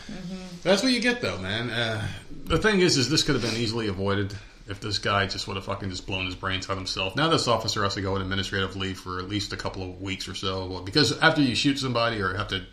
That's 0.63 0.82
what 0.82 0.94
you 0.94 1.02
get, 1.02 1.20
though, 1.20 1.38
man. 1.39 1.70
Uh, 1.70 2.08
the 2.46 2.58
thing 2.58 2.80
is, 2.80 2.98
is 2.98 3.10
this 3.10 3.24
could 3.24 3.36
have 3.36 3.44
been 3.44 3.60
easily 3.60 3.88
avoided 3.88 4.34
if 4.68 4.80
this 4.80 4.98
guy 4.98 5.28
just 5.28 5.48
would 5.48 5.58
have 5.58 5.66
fucking 5.66 5.89
just 5.89 6.08
blown 6.08 6.26
his 6.26 6.36
brains 6.36 6.70
out 6.70 6.78
himself. 6.78 7.16
Now 7.16 7.30
this 7.30 7.48
officer 7.48 7.84
has 7.84 7.96
to 7.96 8.02
go 8.02 8.16
on 8.16 8.22
administrative 8.22 8.76
leave 8.76 8.98
for 8.98 9.20
at 9.20 9.28
least 9.28 9.52
a 9.52 9.58
couple 9.58 9.84
of 9.84 10.02
weeks 10.02 10.28
or 10.30 10.36
so. 10.36 10.82
Because 10.86 11.18
after 11.20 11.42
you 11.42 11.54
shoot 11.56 11.80
somebody 11.80 12.22
or 12.22 12.34
have 12.36 12.48
to 12.50 12.63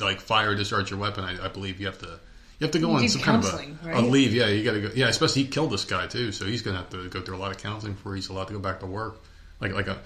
like 0.00 0.20
fire 0.20 0.50
or 0.50 0.54
discharge 0.54 0.90
your 0.90 0.98
weapon, 0.98 1.24
I, 1.24 1.46
I 1.46 1.48
believe 1.48 1.80
you 1.80 1.86
have 1.86 1.98
to. 2.00 2.20
You 2.58 2.64
have 2.64 2.72
to 2.72 2.78
go 2.80 2.88
You 2.90 2.96
on 2.96 3.08
some 3.08 3.20
kind 3.22 3.44
of 3.44 3.54
a, 3.86 3.98
a 3.98 4.02
leave. 4.02 4.34
Yeah, 4.34 4.48
you 4.48 4.64
got 4.64 4.72
to 4.72 4.80
go. 4.80 4.90
Yeah, 4.94 5.08
especially 5.08 5.44
he 5.44 5.48
killed 5.48 5.70
this 5.70 5.84
guy 5.84 6.06
too, 6.08 6.32
so 6.32 6.44
he's 6.44 6.62
gonna 6.62 6.78
have 6.78 6.90
to 6.90 7.08
go 7.08 7.20
through 7.20 7.36
a 7.36 7.38
lot 7.38 7.52
of 7.52 7.58
counseling 7.58 7.92
before 7.94 8.14
he's 8.16 8.28
allowed 8.28 8.48
to 8.48 8.52
go 8.54 8.58
back 8.58 8.80
to 8.80 8.86
work. 8.86 9.20
Like 9.60 9.72
like 9.72 9.86
a 9.86 9.98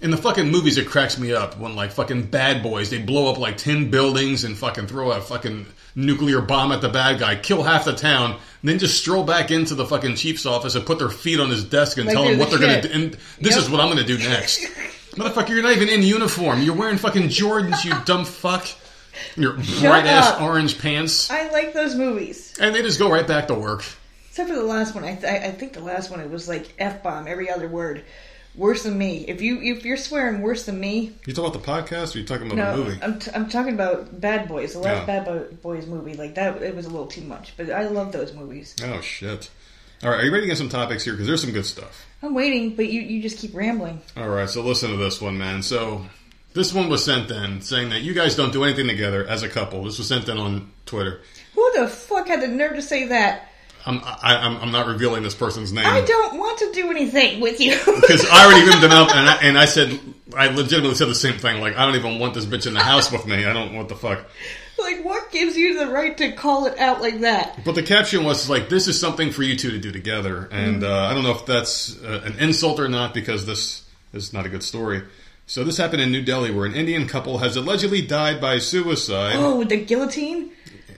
in 0.00 0.10
the 0.10 0.16
fucking 0.16 0.50
movies, 0.50 0.76
it 0.76 0.88
cracks 0.88 1.18
me 1.18 1.32
up 1.32 1.56
when 1.58 1.76
like 1.76 1.92
fucking 1.92 2.24
bad 2.26 2.62
boys 2.64 2.90
they 2.90 2.98
blow 2.98 3.30
up 3.32 3.38
like 3.38 3.56
ten 3.58 3.90
buildings 3.90 4.42
and 4.42 4.58
fucking 4.58 4.88
throw 4.88 5.12
a 5.12 5.20
fucking 5.20 5.66
nuclear 5.94 6.40
bomb 6.40 6.72
at 6.72 6.80
the 6.80 6.88
bad 6.88 7.20
guy, 7.20 7.36
kill 7.36 7.62
half 7.62 7.84
the 7.84 7.94
town, 7.94 8.32
and 8.32 8.40
then 8.68 8.80
just 8.80 8.98
stroll 8.98 9.22
back 9.22 9.52
into 9.52 9.76
the 9.76 9.86
fucking 9.86 10.16
chief's 10.16 10.46
office 10.46 10.74
and 10.74 10.84
put 10.84 10.98
their 10.98 11.08
feet 11.10 11.38
on 11.38 11.48
his 11.48 11.62
desk 11.62 11.96
and 11.98 12.06
Like 12.06 12.14
tell 12.16 12.24
him 12.24 12.40
what 12.40 12.50
the 12.50 12.56
they're 12.58 12.68
gonna 12.68 12.82
do. 12.82 12.88
And 12.92 13.12
this 13.40 13.54
Yep. 13.54 13.58
is 13.64 13.70
what 13.70 13.80
I'm 13.80 13.88
gonna 13.88 14.02
do 14.04 14.18
next. 14.18 14.64
Motherfucker, 15.14 15.50
you're 15.50 15.62
not 15.62 15.70
even 15.76 15.88
in 15.88 16.02
uniform. 16.02 16.60
You're 16.62 16.74
wearing 16.74 16.98
fucking 16.98 17.28
Jordans, 17.28 17.84
you 17.84 17.92
dumb 18.04 18.24
fuck. 18.24 18.66
Your 19.36 19.54
bright 19.54 20.06
ass 20.06 20.40
orange 20.40 20.78
pants. 20.80 21.30
I 21.30 21.50
like 21.50 21.72
those 21.72 21.94
movies. 21.94 22.54
And 22.60 22.74
they 22.74 22.82
just 22.82 22.98
go 22.98 23.10
right 23.10 23.26
back 23.26 23.48
to 23.48 23.54
work. 23.54 23.84
Except 24.28 24.48
for 24.48 24.56
the 24.56 24.62
last 24.64 24.94
one. 24.94 25.04
I, 25.04 25.14
th- 25.14 25.42
I 25.42 25.50
think 25.52 25.74
the 25.74 25.80
last 25.80 26.10
one 26.10 26.20
it 26.20 26.30
was 26.30 26.48
like 26.48 26.72
f 26.78 27.02
bomb 27.02 27.28
every 27.28 27.50
other 27.50 27.68
word. 27.68 28.04
Worse 28.56 28.84
than 28.84 28.96
me. 28.96 29.24
If 29.26 29.42
you 29.42 29.60
if 29.60 29.84
you're 29.84 29.96
swearing 29.96 30.40
worse 30.40 30.64
than 30.66 30.78
me, 30.78 31.12
You 31.26 31.34
talking 31.34 31.50
about 31.50 31.64
the 31.64 31.72
podcast 31.92 32.14
or 32.14 32.20
you 32.20 32.24
talking 32.24 32.46
about 32.46 32.56
no, 32.56 32.76
the 32.76 32.84
movie? 32.84 33.02
I'm 33.02 33.18
t- 33.18 33.30
I'm 33.34 33.48
talking 33.48 33.74
about 33.74 34.20
Bad 34.20 34.46
Boys. 34.46 34.74
The 34.74 34.78
last. 34.78 35.06
Bad 35.08 35.24
Bo- 35.24 35.48
Boys 35.60 35.86
movie, 35.86 36.14
like 36.14 36.36
that, 36.36 36.62
it 36.62 36.76
was 36.76 36.86
a 36.86 36.90
little 36.90 37.08
too 37.08 37.22
much. 37.22 37.56
But 37.56 37.70
I 37.70 37.88
love 37.88 38.12
those 38.12 38.32
movies. 38.32 38.76
Oh 38.84 39.00
shit! 39.00 39.50
All 40.04 40.10
right, 40.10 40.20
are 40.20 40.24
you 40.24 40.30
ready 40.30 40.42
to 40.42 40.48
get 40.48 40.58
some 40.58 40.68
topics 40.68 41.02
here? 41.02 41.14
Because 41.14 41.26
there's 41.26 41.42
some 41.42 41.50
good 41.50 41.66
stuff. 41.66 42.06
I'm 42.22 42.32
waiting, 42.32 42.76
but 42.76 42.86
you 42.86 43.00
you 43.00 43.20
just 43.22 43.38
keep 43.38 43.54
rambling. 43.56 44.00
All 44.16 44.28
right, 44.28 44.48
so 44.48 44.62
listen 44.62 44.90
to 44.90 44.96
this 44.96 45.20
one, 45.20 45.36
man. 45.36 45.62
So 45.62 46.06
this 46.54 46.72
one 46.72 46.88
was 46.88 47.04
sent 47.04 47.30
in 47.30 47.60
saying 47.60 47.90
that 47.90 48.02
you 48.02 48.14
guys 48.14 48.36
don't 48.36 48.52
do 48.52 48.64
anything 48.64 48.86
together 48.86 49.26
as 49.26 49.42
a 49.42 49.48
couple. 49.48 49.84
This 49.84 49.98
was 49.98 50.08
sent 50.08 50.28
in 50.28 50.38
on 50.38 50.70
Twitter. 50.86 51.20
Who 51.54 51.72
the 51.76 51.88
fuck 51.88 52.28
had 52.28 52.40
the 52.40 52.48
nerve 52.48 52.76
to 52.76 52.82
say 52.82 53.08
that? 53.08 53.50
I'm 53.86 54.00
I, 54.02 54.36
I'm, 54.36 54.56
I'm 54.58 54.72
not 54.72 54.86
revealing 54.86 55.22
this 55.22 55.34
person's 55.34 55.70
name 55.72 55.84
I 55.86 56.00
don't 56.00 56.38
want 56.38 56.58
to 56.60 56.72
do 56.72 56.90
anything 56.90 57.40
with 57.40 57.60
you. 57.60 57.72
because 58.00 58.26
I 58.30 58.46
already 58.46 58.66
rimmed 58.66 58.82
him 58.82 58.92
up, 58.92 59.14
and 59.14 59.28
I, 59.28 59.36
and 59.42 59.58
I 59.58 59.66
said 59.66 60.00
I 60.34 60.46
legitimately 60.46 60.94
said 60.94 61.08
the 61.08 61.14
same 61.14 61.38
thing. 61.38 61.60
Like 61.60 61.76
I 61.76 61.84
don't 61.84 61.96
even 61.96 62.18
want 62.18 62.34
this 62.34 62.46
bitch 62.46 62.66
in 62.66 62.72
the 62.72 62.82
house 62.82 63.12
with 63.12 63.26
me. 63.26 63.44
I 63.44 63.52
don't 63.52 63.74
what 63.74 63.88
the 63.88 63.96
fuck. 63.96 64.24
like, 64.78 65.04
what 65.04 65.30
gives 65.30 65.56
you 65.56 65.78
the 65.78 65.88
right 65.88 66.16
to 66.16 66.32
call 66.32 66.66
it 66.66 66.78
out 66.78 67.02
like 67.02 67.20
that? 67.20 67.62
But 67.64 67.74
the 67.74 67.82
caption 67.82 68.24
was 68.24 68.48
like, 68.48 68.70
"This 68.70 68.88
is 68.88 68.98
something 68.98 69.32
for 69.32 69.42
you 69.42 69.54
two 69.56 69.72
to 69.72 69.78
do 69.78 69.92
together," 69.92 70.48
and 70.50 70.82
uh, 70.82 71.08
I 71.10 71.12
don't 71.12 71.22
know 71.22 71.32
if 71.32 71.44
that's 71.44 72.02
uh, 72.02 72.22
an 72.24 72.38
insult 72.38 72.80
or 72.80 72.88
not 72.88 73.12
because 73.12 73.44
this 73.44 73.84
is 74.14 74.32
not 74.32 74.46
a 74.46 74.48
good 74.48 74.62
story. 74.62 75.02
So 75.46 75.62
this 75.62 75.76
happened 75.76 76.00
in 76.02 76.10
New 76.10 76.22
Delhi, 76.22 76.50
where 76.50 76.64
an 76.66 76.74
Indian 76.74 77.06
couple 77.06 77.38
has 77.38 77.56
allegedly 77.56 78.00
died 78.02 78.40
by 78.40 78.58
suicide, 78.58 79.34
Oh, 79.36 79.62
the 79.64 79.76
guillotine, 79.76 80.50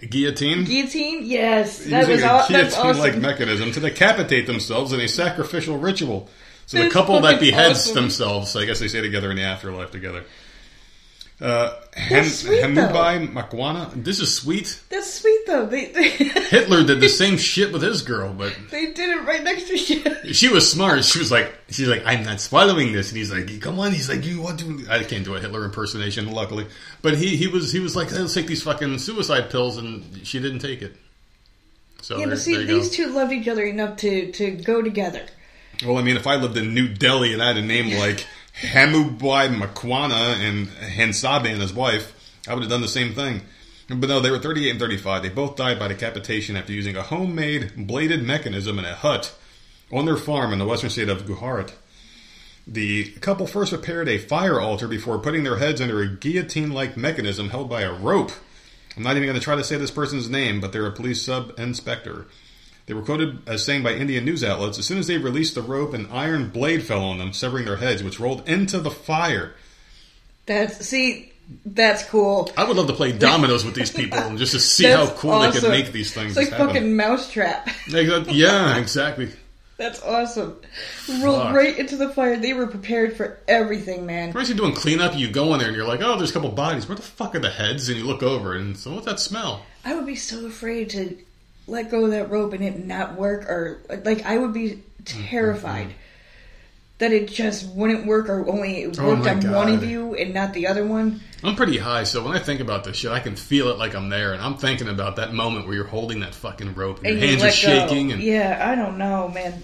guillotine, 0.09 0.65
guillotine. 0.65 1.25
Yes, 1.25 1.85
that 1.87 2.09
was 2.09 2.23
a 2.23 2.29
aw- 2.29 2.47
that's 2.49 2.77
awesome. 2.77 3.21
mechanism 3.21 3.73
to 3.73 3.81
decapitate 3.81 4.47
themselves 4.47 4.93
in 4.93 5.01
a 5.01 5.09
sacrificial 5.09 5.79
ritual. 5.79 6.29
So 6.67 6.83
the 6.83 6.91
couple 6.91 7.21
that 7.21 7.41
beheads 7.41 7.81
awesome. 7.91 7.95
themselves, 7.95 8.57
I 8.57 8.65
guess 8.65 8.79
they 8.81 8.89
stay 8.89 9.01
together 9.01 9.31
in 9.31 9.37
the 9.37 9.43
afterlife 9.43 9.91
together. 9.91 10.25
Uh, 11.39 11.75
Hem, 11.93 12.23
That's 12.23 12.35
sweet, 12.37 12.63
Makwana. 12.63 13.93
This 14.03 14.21
is 14.21 14.35
sweet. 14.35 14.81
That's 14.89 15.13
sweet 15.21 15.41
though. 15.47 15.67
They 15.67 15.87
they, 15.87 16.09
Hitler 16.09 16.83
did 16.83 17.01
the 17.01 17.09
same 17.23 17.37
shit 17.37 17.73
with 17.75 17.83
his 17.83 18.01
girl, 18.01 18.33
but 18.33 18.57
they 18.71 18.93
did 18.93 19.11
it 19.11 19.23
right 19.27 19.45
next 19.45 19.69
to 19.69 19.77
you. 19.77 20.33
she 20.33 20.49
was 20.49 20.71
smart. 20.71 21.05
She 21.05 21.19
was 21.19 21.31
like, 21.31 21.53
she's 21.69 21.89
like, 21.89 22.03
I'm 22.07 22.25
not 22.25 22.41
swallowing 22.41 22.93
this, 22.93 23.11
and 23.11 23.19
he's 23.19 23.31
like, 23.31 23.61
come 23.61 23.79
on. 23.79 23.93
He's 23.93 24.09
like, 24.09 24.25
you 24.25 24.41
want 24.41 24.61
to? 24.61 24.87
I 24.89 25.03
can't 25.05 25.27
do 25.27 25.35
a 25.35 25.41
Hitler 25.41 25.65
impersonation, 25.67 26.31
luckily, 26.33 26.67
but 27.03 27.19
he 27.19 27.37
he 27.37 27.49
was 27.49 27.71
he 27.71 27.81
was 27.81 27.95
like, 27.95 28.11
let's 28.13 28.33
take 28.33 28.47
these 28.47 28.63
fucking 28.63 28.99
suicide 28.99 29.51
pills, 29.51 29.77
and 29.77 30.27
she 30.27 30.41
didn't 30.41 30.61
take 30.61 30.81
it. 30.81 30.97
So 32.01 32.15
Yeah, 32.15 32.27
there, 32.27 32.29
but 32.37 32.39
see, 32.39 32.65
these 32.65 32.89
go. 32.89 32.95
two 32.95 33.13
loved 33.13 33.33
each 33.33 33.49
other 33.49 33.65
enough 33.65 33.99
to 33.99 34.33
to 34.33 34.53
go 34.53 34.81
together. 34.81 35.27
Well, 35.85 35.99
I 35.99 36.03
mean, 36.03 36.17
if 36.17 36.27
I 36.27 36.37
lived 36.37 36.57
in 36.57 36.73
New 36.73 36.89
Delhi 36.89 37.35
and 37.35 37.43
I 37.43 37.49
had 37.49 37.59
a 37.59 37.63
name 37.63 37.99
like 37.99 38.27
Hamubai 38.61 39.55
Makwana 39.55 40.37
and 40.37 40.69
Hansabe 40.69 41.53
and 41.53 41.61
his 41.61 41.75
wife, 41.75 42.15
I 42.49 42.55
would 42.55 42.63
have 42.63 42.71
done 42.71 42.81
the 42.81 42.89
same 42.89 43.15
thing. 43.15 43.43
But 43.89 44.09
no, 44.09 44.21
they 44.21 44.31
were 44.31 44.39
38 44.39 44.71
and 44.71 44.81
35. 44.81 45.23
They 45.23 45.29
both 45.29 45.57
died 45.57 45.79
by 45.79 45.89
decapitation 45.89 46.57
after 46.57 46.73
using 46.73 46.97
a 46.97 47.03
homemade 47.03 47.87
bladed 47.87 48.23
mechanism 48.25 48.79
in 48.79 48.85
a 48.85 48.95
hut 48.95 49.35
on 49.93 50.07
their 50.07 50.17
farm 50.17 50.53
in 50.53 50.59
the 50.59 50.67
western 50.67 50.91
state 50.91 51.09
of 51.09 51.27
Gujarat. 51.27 51.75
The 52.67 53.13
couple 53.21 53.47
first 53.47 53.73
prepared 53.73 54.09
a 54.09 54.19
fire 54.19 54.61
altar 54.61 54.89
before 54.89 55.21
putting 55.21 55.45
their 55.45 55.59
heads 55.59 55.81
under 55.81 56.03
a 56.03 56.09
guillotine 56.09 56.73
like 56.73 56.97
mechanism 56.97 57.51
held 57.51 57.71
by 57.71 57.83
a 57.83 57.93
rope. 57.93 58.33
I'm 58.97 59.05
not 59.05 59.17
even 59.17 59.29
going 59.29 59.39
to 59.39 59.45
try 59.45 59.55
to 59.55 59.63
say 59.63 59.77
this 59.77 59.91
person's 59.93 60.29
name, 60.29 60.61
but 60.61 60.73
they're 60.73 60.87
a 60.87 60.93
police 60.93 61.23
sub 61.23 61.53
inspector. 61.61 62.27
They 62.87 62.95
were 62.95 63.03
quoted 63.03 63.41
as 63.49 63.65
saying 63.65 63.83
by 63.83 63.95
Indian 63.95 64.25
news 64.25 64.45
outlets, 64.45 64.79
as 64.79 64.87
soon 64.87 64.99
as 64.99 65.09
they 65.09 65.19
released 65.19 65.55
the 65.57 65.63
rope, 65.63 65.93
an 65.93 66.09
iron 66.13 66.51
blade 66.51 66.85
fell 66.85 67.03
on 67.03 67.19
them, 67.19 67.33
severing 67.33 67.65
their 67.65 67.77
heads, 67.79 68.03
which 68.03 68.21
rolled 68.21 68.49
into 68.49 68.79
the 68.79 68.91
fire. 68.93 69.55
That's 70.47 70.87
see, 70.87 71.33
that's 71.65 72.05
cool. 72.05 72.51
I 72.57 72.63
would 72.65 72.77
love 72.77 72.87
to 72.87 72.93
play 72.93 73.11
dominoes 73.11 73.65
with 73.65 73.75
these 73.75 73.91
people 73.91 74.19
and 74.21 74.39
just 74.39 74.53
to 74.53 74.61
see 74.61 74.85
how 74.91 75.09
cool 75.09 75.41
they 75.41 75.49
awesome. 75.49 75.63
could 75.63 75.71
make 75.71 75.91
these 75.93 76.15
things 76.15 76.37
It's 76.37 76.49
like 76.49 76.51
happen. 76.51 76.69
fucking 76.75 76.97
mousetrap. 76.97 77.69
Yeah, 77.89 78.77
exactly. 78.79 79.31
That's 79.79 80.03
awesome. 80.03 80.59
Rolled 81.21 81.43
Fuck. 81.43 81.55
right 81.55 81.77
into 81.79 81.97
the 81.97 82.09
fire. 82.09 82.37
They 82.39 82.55
were 82.55 82.67
prepared 82.67 83.15
for 83.15 83.39
everything, 83.47 84.07
man. 84.07 84.33
First, 84.33 84.49
you're 84.49 84.57
doing 84.57 84.73
cleanup, 84.75 85.15
you 85.17 85.29
go 85.31 85.53
in 85.53 85.59
there 85.59 85.69
and 85.69 85.77
you're 85.77 85.87
like, 85.87 86.01
oh, 86.03 86.17
there's 86.17 86.31
a 86.31 86.33
couple 86.33 86.49
bodies. 86.51 86.89
Where 86.89 86.97
the 86.97 87.03
fuck 87.03 87.35
are 87.35 87.41
the 87.41 87.51
heads? 87.51 87.89
And 87.91 87.99
you 87.99 88.07
look 88.07 88.23
over 88.23 88.55
and 88.55 88.75
so 88.77 88.95
what's 88.95 89.05
that 89.07 89.21
smell? 89.21 89.67
I 89.85 89.95
would 89.95 90.07
be 90.07 90.15
so 90.17 90.47
afraid 90.47 90.89
to 90.91 91.19
let 91.67 91.91
go 91.91 92.05
of 92.05 92.11
that 92.13 92.31
rope 92.31 92.53
and 92.53 92.65
it 92.65 92.85
not 92.85 93.15
work, 93.15 93.45
or 93.49 93.81
like 94.05 94.25
I 94.25 94.39
would 94.39 94.53
be 94.53 94.83
terrified 95.05 95.89
mm-hmm. 95.89 95.99
that 96.99 97.13
it 97.13 97.29
just 97.29 97.69
wouldn't 97.75 98.07
work, 98.07 98.29
or 98.29 98.49
only 98.49 98.83
it 98.83 98.99
Oh 98.99 99.09
worked 99.09 99.25
my 99.25 99.33
on 99.33 99.51
one 99.51 99.73
of 99.73 99.85
you 99.85 100.15
and 100.15 100.33
not 100.33 100.53
the 100.53 100.67
other 100.69 100.87
one. 100.87 101.21
I'm 101.43 101.57
pretty 101.57 101.79
high, 101.79 102.05
so 102.05 102.25
when 102.25 102.37
I 102.37 102.39
think 102.39 102.61
about 102.61 102.85
this 102.85 102.97
shit, 102.97 103.11
I 103.11 103.21
can 103.21 103.37
feel 103.37 103.69
it 103.69 103.79
like 103.79 103.95
I'm 103.95 104.09
there, 104.09 104.33
and 104.33 104.43
I'm 104.43 104.57
thinking 104.57 104.89
about 104.89 105.17
that 105.17 105.33
moment 105.35 105.67
where 105.67 105.75
you're 105.75 105.85
holding 105.85 106.21
that 106.21 106.35
fucking 106.35 106.75
rope 106.75 106.99
and, 106.99 107.09
And 107.09 107.19
your 107.19 107.25
you 107.25 107.39
hands 107.39 107.43
are 107.43 107.47
let 107.47 107.55
go. 107.55 107.89
shaking, 107.89 108.13
and 108.13 108.23
yeah, 108.23 108.71
I 108.71 108.75
don't 108.75 108.99
know, 108.99 109.29
man. 109.29 109.63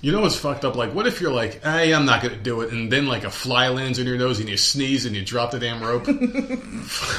you 0.00 0.12
know 0.12 0.20
what's 0.20 0.36
fucked 0.36 0.64
up? 0.64 0.76
Like, 0.76 0.94
what 0.94 1.06
if 1.06 1.20
you're 1.20 1.32
like, 1.32 1.62
hey, 1.62 1.92
I'm 1.92 2.04
not 2.04 2.22
gonna 2.22 2.36
do 2.36 2.60
it, 2.60 2.72
and 2.72 2.92
then 2.92 3.06
like 3.06 3.24
a 3.24 3.30
fly 3.30 3.68
lands 3.68 3.98
in 3.98 4.06
your 4.06 4.18
nose 4.18 4.38
and 4.38 4.48
you 4.48 4.56
sneeze 4.56 5.06
and 5.06 5.16
you 5.16 5.24
drop 5.24 5.50
the 5.50 5.58
damn 5.58 5.82
rope? 5.82 6.06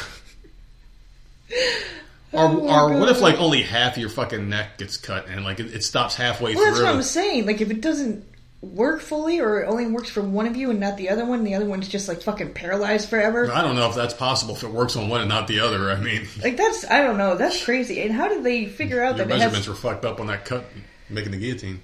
Or, 2.31 2.45
Oh 2.45 2.89
or 2.91 2.99
what 2.99 3.09
if 3.09 3.21
like 3.21 3.39
only 3.39 3.63
half 3.63 3.97
your 3.97 4.09
fucking 4.09 4.49
neck 4.49 4.77
gets 4.77 4.97
cut 4.97 5.27
and 5.27 5.43
like 5.43 5.59
it, 5.59 5.73
it 5.73 5.83
stops 5.83 6.15
halfway 6.15 6.53
through? 6.53 6.61
Well, 6.61 6.71
that's 6.71 6.83
what 6.83 6.93
I'm 6.93 7.01
saying. 7.01 7.47
Like, 7.47 7.61
if 7.61 7.71
it 7.71 7.81
doesn't 7.81 8.25
work 8.61 9.01
fully, 9.01 9.39
or 9.39 9.61
it 9.61 9.67
only 9.67 9.87
works 9.87 10.09
for 10.09 10.21
one 10.21 10.45
of 10.45 10.55
you 10.55 10.69
and 10.69 10.79
not 10.79 10.97
the 10.97 11.09
other 11.09 11.25
one, 11.25 11.43
the 11.43 11.55
other 11.55 11.65
one's 11.65 11.87
just 11.87 12.07
like 12.07 12.21
fucking 12.21 12.53
paralyzed 12.53 13.09
forever. 13.09 13.51
I 13.51 13.61
don't 13.61 13.75
know 13.75 13.89
if 13.89 13.95
that's 13.95 14.13
possible 14.13 14.55
if 14.55 14.63
it 14.63 14.69
works 14.69 14.95
on 14.95 15.09
one 15.09 15.21
and 15.21 15.29
not 15.29 15.47
the 15.47 15.61
other. 15.61 15.89
I 15.89 15.99
mean, 15.99 16.27
Like, 16.43 16.57
that's 16.57 16.85
I 16.89 17.01
don't 17.01 17.17
know. 17.17 17.35
That's 17.35 17.63
crazy. 17.63 18.01
And 18.01 18.13
how 18.13 18.27
did 18.27 18.43
they 18.43 18.65
figure 18.65 19.01
out 19.01 19.17
your 19.17 19.25
that 19.25 19.35
it 19.35 19.37
measurements 19.37 19.65
has 19.65 19.69
were 19.69 19.75
fucked 19.75 20.05
up 20.05 20.19
on 20.19 20.27
that 20.27 20.45
cut 20.45 20.65
making 21.09 21.31
the 21.31 21.37
guillotine. 21.37 21.81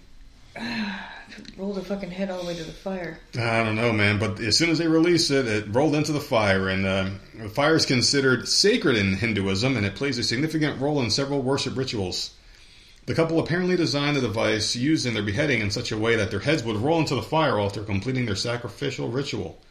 roll 1.57 1.73
the 1.73 1.81
fucking 1.81 2.11
head 2.11 2.29
all 2.29 2.41
the 2.41 2.47
way 2.47 2.55
to 2.55 2.63
the 2.63 2.71
fire? 2.71 3.19
I 3.37 3.63
don't 3.63 3.75
know, 3.75 3.91
man. 3.93 4.19
But 4.19 4.39
as 4.39 4.57
soon 4.57 4.69
as 4.69 4.77
they 4.77 4.87
released 4.87 5.31
it, 5.31 5.47
it 5.47 5.65
rolled 5.69 5.95
into 5.95 6.11
the 6.11 6.19
fire, 6.21 6.69
and 6.69 6.85
um, 6.85 7.19
the 7.37 7.49
fire 7.49 7.75
is 7.75 7.85
considered 7.85 8.47
sacred 8.47 8.97
in 8.97 9.15
Hinduism, 9.15 9.75
and 9.77 9.85
it 9.85 9.95
plays 9.95 10.17
a 10.17 10.23
significant 10.23 10.79
role 10.79 11.01
in 11.01 11.09
several 11.09 11.41
worship 11.41 11.75
rituals. 11.77 12.31
The 13.05 13.13
couple 13.13 13.39
apparently 13.39 13.75
designed 13.77 14.17
the 14.17 14.21
device 14.21 14.75
used 14.75 15.05
in 15.05 15.13
their 15.13 15.21
beheading 15.23 15.61
in 15.61 15.69
such 15.69 15.91
a 15.91 15.97
way 15.97 16.15
that 16.15 16.31
their 16.31 16.39
heads 16.39 16.63
would 16.63 16.77
roll 16.77 16.99
into 16.99 17.13
the 17.15 17.21
fire 17.21 17.59
altar, 17.59 17.83
completing 17.83 18.25
their 18.25 18.35
sacrificial 18.35 19.09
ritual. 19.09 19.61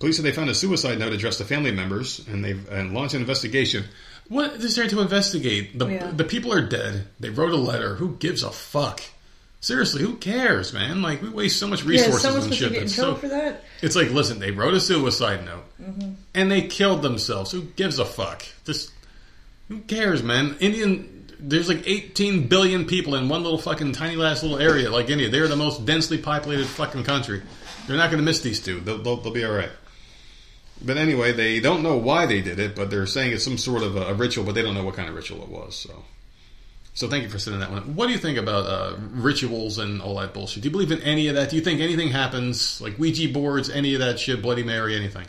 Police 0.00 0.16
said 0.16 0.24
they 0.24 0.32
found 0.32 0.50
a 0.50 0.54
suicide 0.54 0.98
note 0.98 1.12
addressed 1.12 1.38
to 1.38 1.44
family 1.44 1.70
members, 1.70 2.26
and 2.26 2.44
they've 2.44 2.68
and 2.68 2.92
launched 2.92 3.14
an 3.14 3.20
investigation. 3.20 3.84
What 4.28 4.54
is 4.54 4.74
there 4.74 4.88
to 4.88 5.00
investigate? 5.00 5.78
The 5.78 5.86
Yeah. 5.86 6.10
the 6.10 6.24
people 6.24 6.52
are 6.52 6.60
dead. 6.66 7.06
They 7.20 7.30
wrote 7.30 7.52
a 7.52 7.56
letter. 7.56 7.94
Who 7.94 8.16
gives 8.16 8.42
a 8.42 8.50
fuck? 8.50 9.00
Seriously, 9.62 10.02
who 10.02 10.16
cares, 10.16 10.72
man? 10.74 11.00
Like 11.02 11.22
we 11.22 11.28
waste 11.30 11.58
so 11.58 11.66
much 11.68 11.82
Yeah, 11.84 11.88
resources 11.90 12.20
someone 12.22 12.42
and 12.42 12.54
shit. 12.54 12.72
get 12.72 12.82
in 12.82 12.88
so 12.88 13.14
for 13.14 13.28
that? 13.28 13.62
it's 13.80 13.94
like, 13.96 14.10
listen, 14.10 14.38
they 14.40 14.50
wrote 14.50 14.74
a 14.74 14.80
suicide 14.80 15.44
note 15.46 15.64
Mm-hmm. 15.80 16.12
and 16.34 16.50
they 16.50 16.62
killed 16.62 17.02
themselves. 17.02 17.50
Who 17.52 17.62
gives 17.62 17.98
a 17.98 18.04
fuck? 18.04 18.44
Just 18.64 18.92
who 19.68 19.78
cares, 19.80 20.22
man? 20.22 20.56
Indian, 20.60 21.26
there's 21.40 21.68
like 21.68 21.82
18 21.86 22.46
billion 22.48 22.84
people 22.86 23.14
in 23.16 23.28
one 23.28 23.42
little 23.42 23.58
fucking 23.58 23.92
tiny 23.92 24.16
last 24.16 24.42
little 24.42 24.58
area 24.58 24.90
like 24.90 25.08
India. 25.10 25.28
They're 25.28 25.48
the 25.48 25.56
most 25.56 25.86
densely 25.86 26.18
populated 26.18 26.66
fucking 26.66 27.04
country. 27.04 27.42
They're 27.86 27.96
not 27.96 28.10
going 28.10 28.18
to 28.20 28.24
miss 28.24 28.42
these 28.42 28.60
two. 28.60 28.80
They'll, 28.80 28.98
they'll, 28.98 29.16
they'll 29.16 29.32
be 29.32 29.44
all 29.44 29.52
right. 29.52 29.70
But 30.84 30.96
anyway, 30.96 31.32
they 31.32 31.60
don't 31.60 31.82
know 31.84 31.96
why 31.96 32.26
they 32.26 32.40
did 32.40 32.58
it, 32.58 32.74
but 32.76 32.90
they're 32.90 33.06
saying 33.06 33.32
it's 33.32 33.44
some 33.44 33.58
sort 33.58 33.82
of 33.84 33.96
a, 33.96 34.02
a 34.08 34.14
ritual, 34.14 34.44
but 34.44 34.54
they 34.56 34.62
don't 34.62 34.74
know 34.74 34.84
what 34.84 34.94
kind 34.96 35.08
of 35.08 35.14
ritual 35.14 35.42
it 35.42 35.48
was. 35.48 35.76
So, 35.76 36.04
so 36.94 37.08
thank 37.08 37.22
you 37.24 37.28
for 37.30 37.38
sending 37.38 37.60
that 37.60 37.70
one. 37.70 37.78
up. 37.80 37.86
What 37.86 38.06
do 38.06 38.12
you 38.12 38.18
think 38.18 38.38
about 38.38 38.66
uh, 38.66 38.96
rituals 39.12 39.78
and 39.78 40.00
all 40.02 40.16
that 40.16 40.34
bullshit? 40.34 40.62
Do 40.62 40.68
you 40.68 40.72
believe 40.72 40.92
in 40.92 41.00
any 41.02 41.28
of 41.28 41.34
that? 41.36 41.50
Do 41.50 41.56
you 41.56 41.62
think 41.62 41.80
anything 41.80 42.08
happens, 42.08 42.80
like 42.80 42.98
Ouija 42.98 43.28
boards, 43.32 43.70
any 43.70 43.94
of 43.94 44.00
that 44.00 44.18
shit, 44.20 44.42
Bloody 44.42 44.62
Mary, 44.62 44.94
anything? 44.94 45.26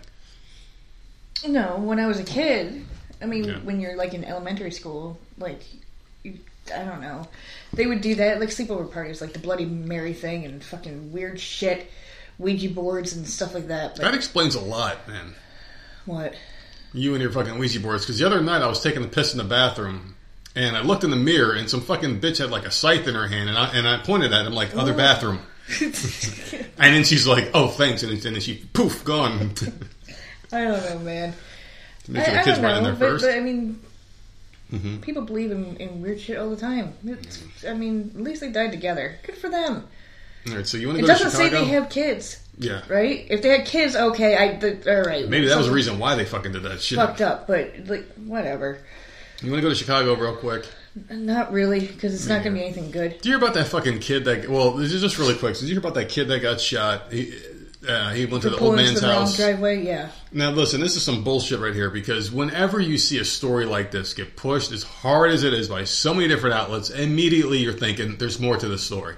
No, 1.48 1.78
when 1.78 2.00
I 2.00 2.08
was 2.08 2.20
a 2.20 2.24
kid, 2.24 2.86
I 3.22 3.26
mean, 3.26 3.44
Yeah. 3.46 3.58
when 3.60 3.80
you're 3.80 3.96
like 3.96 4.14
in 4.14 4.24
elementary 4.24 4.72
school, 4.72 5.18
like, 5.38 5.62
you, 6.24 6.38
I 6.74 6.84
don't 6.84 7.02
know, 7.02 7.28
they 7.74 7.86
would 7.86 8.02
do 8.02 8.16
that, 8.16 8.40
like 8.40 8.50
sleepover 8.50 8.92
parties, 8.92 9.20
like 9.22 9.34
the 9.34 9.40
Bloody 9.40 9.66
Mary 9.66 10.14
thing 10.14 10.46
and 10.46 10.64
fucking 10.64 11.12
weird 11.12 11.40
shit, 11.40 11.90
Ouija 12.40 12.70
boards 12.70 13.14
and 13.14 13.28
stuff 13.28 13.54
like 13.54 13.68
that. 13.68 13.96
That 13.98 14.14
explains 14.14 14.56
a 14.56 14.62
lot, 14.62 15.08
man. 15.08 15.34
what? 16.06 16.34
You 16.94 17.14
and 17.14 17.22
your 17.22 17.32
fucking 17.32 17.58
Ouija 17.58 17.80
boards. 17.80 18.04
Because 18.04 18.20
the 18.20 18.26
other 18.26 18.42
night 18.42 18.62
I 18.62 18.68
was 18.68 18.82
taking 18.82 19.04
a 19.04 19.08
piss 19.08 19.32
in 19.34 19.38
the 19.40 19.44
bathroom, 19.44 20.16
and 20.56 20.76
I 20.78 20.82
looked 20.82 21.04
in 21.04 21.10
the 21.10 21.16
mirror, 21.16 21.54
and 21.54 21.70
some 21.70 21.82
fucking 21.82 22.20
bitch 22.22 22.38
had 22.40 22.52
like 22.52 22.66
a 22.66 22.72
scythe 22.72 23.08
in 23.08 23.16
her 23.16 23.28
hand, 23.28 23.50
and 23.50 23.58
I, 23.58 23.68
and 23.76 23.88
I 23.88 23.98
pointed 23.98 24.32
at 24.34 24.46
him 24.46 24.54
like, 24.54 24.76
other 24.76 24.94
bathroom. 24.94 25.40
And 26.78 26.94
then 26.96 27.04
she's 27.04 27.26
like, 27.26 27.52
"Oh, 27.54 27.68
thanks," 27.68 28.04
and 28.04 28.12
then, 28.20 28.40
she 28.42 28.56
poof 28.74 29.04
gone. 29.06 29.54
I 30.52 30.64
don't 30.66 30.90
know, 30.90 31.00
man. 31.00 31.34
Make 32.08 32.26
sure 32.26 32.32
I, 32.34 32.36
the 32.36 32.42
I 32.42 32.44
kids 32.44 32.58
don't 32.58 32.66
right 32.66 32.78
in 32.78 32.84
know, 32.84 32.90
there 32.92 33.00
but, 33.00 33.10
first. 33.22 33.26
but 33.26 33.36
I 33.36 33.40
mean, 33.40 33.80
Mhm. 34.74 35.02
people 35.02 35.22
believe 35.22 35.52
in, 35.52 35.78
in 35.78 36.02
weird 36.02 36.20
shit 36.20 36.38
all 36.38 36.50
the 36.50 36.56
time. 36.58 36.94
It's, 37.06 37.44
I 37.68 37.74
mean, 37.74 38.12
at 38.16 38.22
least 38.22 38.42
they 38.42 38.52
died 38.52 38.72
together. 38.72 39.18
Good 39.24 39.38
for 39.38 39.50
them. 39.50 39.86
All 40.50 40.56
right, 40.56 40.68
so 40.68 40.78
you 40.78 40.88
want 40.88 41.00
It 41.00 41.02
to 41.04 41.08
go 41.08 41.14
to 41.18 41.24
doesn't 41.24 41.38
say 41.40 41.48
they 41.50 41.66
have 41.66 41.90
kids, 41.90 42.40
yeah, 42.58 42.82
right? 42.90 43.26
If 43.30 43.42
they 43.44 43.50
had 43.50 43.66
kids, 43.66 43.96
okay, 43.96 44.36
I 44.36 44.58
the, 44.58 44.98
all 44.98 45.04
right. 45.04 45.30
maybe 45.30 45.48
that 45.48 45.58
was 45.58 45.68
the 45.68 45.74
reason 45.74 46.00
why 46.00 46.16
they 46.16 46.26
fucking 46.26 46.52
did 46.52 46.64
that 46.64 46.82
shit. 46.82 46.98
Fucked 46.98 47.22
up, 47.22 47.48
but 47.48 47.72
like 47.88 48.12
whatever. 48.16 48.80
You 49.44 49.52
want 49.52 49.62
to 49.62 49.68
go 49.68 49.70
to 49.70 49.76
Chicago 49.76 50.16
real 50.16 50.38
quick? 50.38 50.66
Not 51.10 51.52
really, 51.52 51.82
because 51.82 52.14
it's 52.14 52.28
not 52.28 52.44
going 52.44 52.56
to 52.56 52.60
be 52.62 52.66
anything 52.66 52.92
good. 52.92 53.20
Do 53.22 53.28
you 53.30 53.36
hear 53.36 53.44
about 53.44 53.56
that 53.56 53.68
fucking 53.68 54.00
kid 54.00 54.26
that? 54.26 54.48
Well, 54.50 54.72
this 54.72 54.94
is 54.94 55.02
just 55.02 55.18
really 55.18 55.36
quick. 55.36 55.56
So 55.56 55.62
did 55.62 55.70
you 55.70 55.76
hear 55.76 55.80
about 55.82 55.96
that 55.96 56.08
kid 56.10 56.30
that 56.30 56.40
got 56.42 56.62
shot? 56.62 57.12
He, 57.12 57.34
uh, 57.88 58.12
he 58.12 58.26
went 58.26 58.44
to 58.44 58.50
To 58.52 58.56
the 58.56 58.62
old 58.62 58.76
man's 58.78 59.02
the 59.02 59.08
house. 59.08 59.36
driveway, 59.36 59.84
yeah. 59.84 60.10
Now, 60.32 60.52
listen, 60.52 60.80
this 60.80 60.96
is 60.96 61.04
some 61.04 61.24
bullshit 61.26 61.60
right 61.60 61.74
here 61.74 61.90
because 61.90 62.32
whenever 62.32 62.80
you 62.80 62.98
see 62.98 63.18
a 63.20 63.26
story 63.26 63.66
like 63.66 63.92
this 63.92 64.14
get 64.14 64.38
pushed 64.38 64.72
as 64.72 64.84
hard 64.84 65.32
as 65.32 65.44
it 65.44 65.54
is 65.54 65.68
by 65.68 65.84
so 65.84 66.14
many 66.14 66.30
different 66.30 66.56
outlets, 66.56 66.90
immediately 66.90 67.58
you're 67.58 67.74
thinking 67.74 68.16
there's 68.16 68.40
more 68.40 68.56
to 68.56 68.68
the 68.70 68.78
story. 68.78 69.16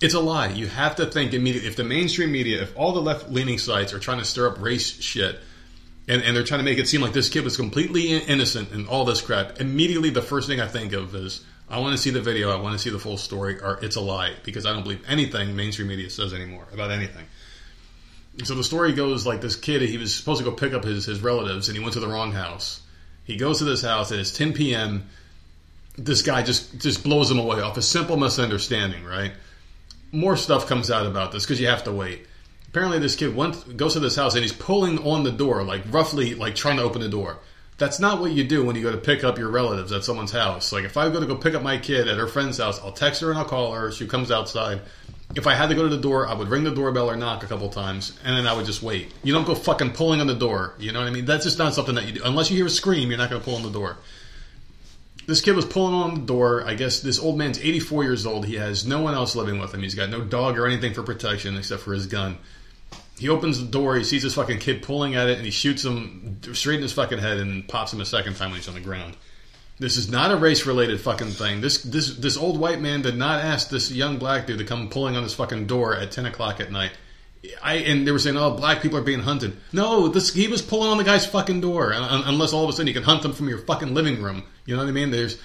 It's 0.00 0.14
a 0.14 0.20
lie. 0.20 0.48
You 0.48 0.68
have 0.68 0.96
to 0.96 1.04
think 1.06 1.34
immediately. 1.34 1.68
If 1.68 1.76
the 1.76 1.84
mainstream 1.84 2.32
media, 2.32 2.62
if 2.62 2.74
all 2.78 2.92
the 2.92 3.02
left 3.02 3.28
leaning 3.30 3.58
sites 3.58 3.92
are 3.92 3.98
trying 3.98 4.18
to 4.20 4.24
stir 4.24 4.48
up 4.48 4.62
race 4.62 4.88
shit 5.02 5.38
and, 6.08 6.22
and 6.22 6.36
they're 6.36 6.44
trying 6.44 6.60
to 6.60 6.64
make 6.64 6.78
it 6.78 6.88
seem 6.88 7.00
like 7.00 7.12
this 7.12 7.28
kid 7.28 7.44
was 7.44 7.56
completely 7.56 8.16
innocent 8.16 8.72
and 8.72 8.88
all 8.88 9.04
this 9.04 9.20
crap, 9.20 9.60
immediately 9.60 10.10
the 10.10 10.22
first 10.22 10.48
thing 10.48 10.60
I 10.60 10.68
think 10.68 10.92
of 10.92 11.14
is 11.14 11.44
I 11.68 11.78
want 11.78 11.94
to 11.94 12.02
see 12.02 12.10
the 12.10 12.20
video, 12.20 12.50
I 12.50 12.60
want 12.60 12.72
to 12.72 12.78
see 12.78 12.90
the 12.90 12.98
full 12.98 13.16
story, 13.16 13.60
or 13.60 13.78
it's 13.80 13.96
a 13.96 14.00
lie 14.00 14.34
because 14.42 14.66
I 14.66 14.72
don't 14.72 14.82
believe 14.82 15.04
anything 15.06 15.54
mainstream 15.54 15.88
media 15.88 16.10
says 16.10 16.34
anymore 16.34 16.66
about 16.72 16.90
anything. 16.90 17.26
So 18.44 18.54
the 18.54 18.64
story 18.64 18.92
goes 18.92 19.26
like 19.26 19.40
this 19.40 19.54
kid, 19.54 19.82
he 19.82 19.98
was 19.98 20.14
supposed 20.14 20.42
to 20.42 20.44
go 20.44 20.54
pick 20.54 20.72
up 20.72 20.84
his, 20.84 21.04
his 21.04 21.20
relatives 21.20 21.68
and 21.68 21.76
he 21.76 21.82
went 21.82 21.94
to 21.94 22.00
the 22.00 22.08
wrong 22.08 22.32
house. 22.32 22.82
He 23.24 23.36
goes 23.36 23.58
to 23.58 23.64
this 23.64 23.82
house 23.82 24.10
and 24.10 24.20
it's 24.20 24.36
10 24.36 24.52
p.m. 24.52 25.08
This 25.96 26.22
guy 26.22 26.42
just, 26.42 26.80
just 26.80 27.04
blows 27.04 27.30
him 27.30 27.38
away 27.38 27.60
off 27.60 27.76
a 27.76 27.82
simple 27.82 28.16
misunderstanding, 28.16 29.04
right? 29.04 29.32
More 30.10 30.36
stuff 30.36 30.66
comes 30.66 30.90
out 30.90 31.06
about 31.06 31.30
this 31.30 31.44
because 31.44 31.60
you 31.60 31.68
have 31.68 31.84
to 31.84 31.92
wait. 31.92 32.26
Apparently, 32.70 33.00
this 33.00 33.16
kid 33.16 33.34
went, 33.34 33.76
goes 33.76 33.94
to 33.94 34.00
this 34.00 34.14
house 34.14 34.34
and 34.34 34.42
he's 34.42 34.52
pulling 34.52 34.98
on 34.98 35.24
the 35.24 35.32
door, 35.32 35.64
like 35.64 35.82
roughly, 35.90 36.36
like 36.36 36.54
trying 36.54 36.76
to 36.76 36.84
open 36.84 37.00
the 37.00 37.08
door. 37.08 37.38
That's 37.78 37.98
not 37.98 38.20
what 38.20 38.30
you 38.30 38.44
do 38.44 38.64
when 38.64 38.76
you 38.76 38.82
go 38.82 38.92
to 38.92 38.98
pick 38.98 39.24
up 39.24 39.38
your 39.38 39.48
relatives 39.48 39.90
at 39.90 40.04
someone's 40.04 40.30
house. 40.30 40.72
Like 40.72 40.84
if 40.84 40.96
I 40.96 41.08
go 41.08 41.18
to 41.18 41.26
go 41.26 41.34
pick 41.34 41.54
up 41.54 41.64
my 41.64 41.78
kid 41.78 42.06
at 42.06 42.16
her 42.16 42.28
friend's 42.28 42.58
house, 42.58 42.78
I'll 42.78 42.92
text 42.92 43.22
her 43.22 43.30
and 43.30 43.38
I'll 43.38 43.44
call 43.44 43.72
her. 43.72 43.90
She 43.90 44.06
comes 44.06 44.30
outside. 44.30 44.82
If 45.34 45.48
I 45.48 45.54
had 45.54 45.68
to 45.70 45.74
go 45.74 45.82
to 45.82 45.88
the 45.88 46.00
door, 46.00 46.28
I 46.28 46.34
would 46.34 46.46
ring 46.46 46.62
the 46.62 46.70
doorbell 46.70 47.10
or 47.10 47.16
knock 47.16 47.42
a 47.42 47.46
couple 47.46 47.68
times, 47.70 48.16
and 48.24 48.36
then 48.36 48.46
I 48.46 48.52
would 48.52 48.66
just 48.66 48.82
wait. 48.82 49.12
You 49.24 49.32
don't 49.32 49.46
go 49.46 49.56
fucking 49.56 49.92
pulling 49.92 50.20
on 50.20 50.28
the 50.28 50.34
door. 50.34 50.74
You 50.78 50.92
know 50.92 51.00
what 51.00 51.08
I 51.08 51.10
mean? 51.10 51.24
That's 51.24 51.44
just 51.44 51.58
not 51.58 51.74
something 51.74 51.96
that 51.96 52.06
you 52.06 52.12
do. 52.12 52.22
Unless 52.24 52.50
you 52.50 52.56
hear 52.56 52.66
a 52.66 52.70
scream, 52.70 53.08
you're 53.08 53.18
not 53.18 53.30
going 53.30 53.40
to 53.40 53.44
pull 53.44 53.56
on 53.56 53.62
the 53.62 53.70
door. 53.70 53.96
This 55.26 55.40
kid 55.40 55.56
was 55.56 55.64
pulling 55.64 55.94
on 55.94 56.14
the 56.14 56.26
door. 56.26 56.64
I 56.64 56.74
guess 56.74 57.00
this 57.00 57.18
old 57.18 57.38
man's 57.38 57.58
84 57.58 58.04
years 58.04 58.26
old. 58.26 58.44
He 58.44 58.56
has 58.56 58.86
no 58.86 59.00
one 59.00 59.14
else 59.14 59.34
living 59.34 59.58
with 59.58 59.72
him. 59.74 59.82
He's 59.82 59.94
got 59.94 60.10
no 60.10 60.20
dog 60.20 60.58
or 60.58 60.66
anything 60.66 60.94
for 60.94 61.02
protection 61.02 61.56
except 61.56 61.82
for 61.82 61.94
his 61.94 62.06
gun. 62.06 62.38
He 63.20 63.28
opens 63.28 63.60
the 63.60 63.66
door. 63.66 63.96
He 63.96 64.04
sees 64.04 64.22
this 64.22 64.34
fucking 64.34 64.60
kid 64.60 64.82
pulling 64.82 65.14
at 65.14 65.28
it, 65.28 65.36
and 65.36 65.44
he 65.44 65.50
shoots 65.50 65.84
him 65.84 66.40
straight 66.54 66.76
in 66.76 66.82
his 66.82 66.94
fucking 66.94 67.18
head 67.18 67.36
and 67.36 67.68
pops 67.68 67.92
him 67.92 68.00
a 68.00 68.06
second 68.06 68.36
time 68.36 68.50
when 68.50 68.58
he's 68.58 68.68
on 68.68 68.72
the 68.72 68.80
ground. 68.80 69.14
This 69.78 69.98
is 69.98 70.10
not 70.10 70.30
a 70.30 70.36
race 70.36 70.64
related 70.64 70.98
fucking 71.02 71.28
thing. 71.28 71.60
This 71.60 71.82
this 71.82 72.16
this 72.16 72.38
old 72.38 72.58
white 72.58 72.80
man 72.80 73.02
did 73.02 73.18
not 73.18 73.44
ask 73.44 73.68
this 73.68 73.92
young 73.92 74.16
black 74.16 74.46
dude 74.46 74.58
to 74.58 74.64
come 74.64 74.88
pulling 74.88 75.16
on 75.16 75.22
his 75.22 75.34
fucking 75.34 75.66
door 75.66 75.94
at 75.94 76.12
10 76.12 76.24
o'clock 76.24 76.60
at 76.60 76.72
night. 76.72 76.92
I 77.62 77.74
and 77.74 78.06
they 78.06 78.10
were 78.10 78.18
saying, 78.18 78.38
"Oh, 78.38 78.52
black 78.52 78.80
people 78.80 78.96
are 78.96 79.02
being 79.02 79.20
hunted." 79.20 79.54
No, 79.70 80.08
this 80.08 80.32
he 80.32 80.48
was 80.48 80.62
pulling 80.62 80.90
on 80.90 80.96
the 80.96 81.04
guy's 81.04 81.26
fucking 81.26 81.60
door. 81.60 81.92
Unless 81.94 82.54
all 82.54 82.64
of 82.64 82.70
a 82.70 82.72
sudden 82.72 82.86
you 82.86 82.94
can 82.94 83.02
hunt 83.02 83.20
them 83.20 83.34
from 83.34 83.50
your 83.50 83.58
fucking 83.58 83.92
living 83.92 84.22
room. 84.22 84.44
You 84.64 84.76
know 84.76 84.82
what 84.82 84.88
I 84.88 84.92
mean? 84.92 85.10
There's 85.10 85.36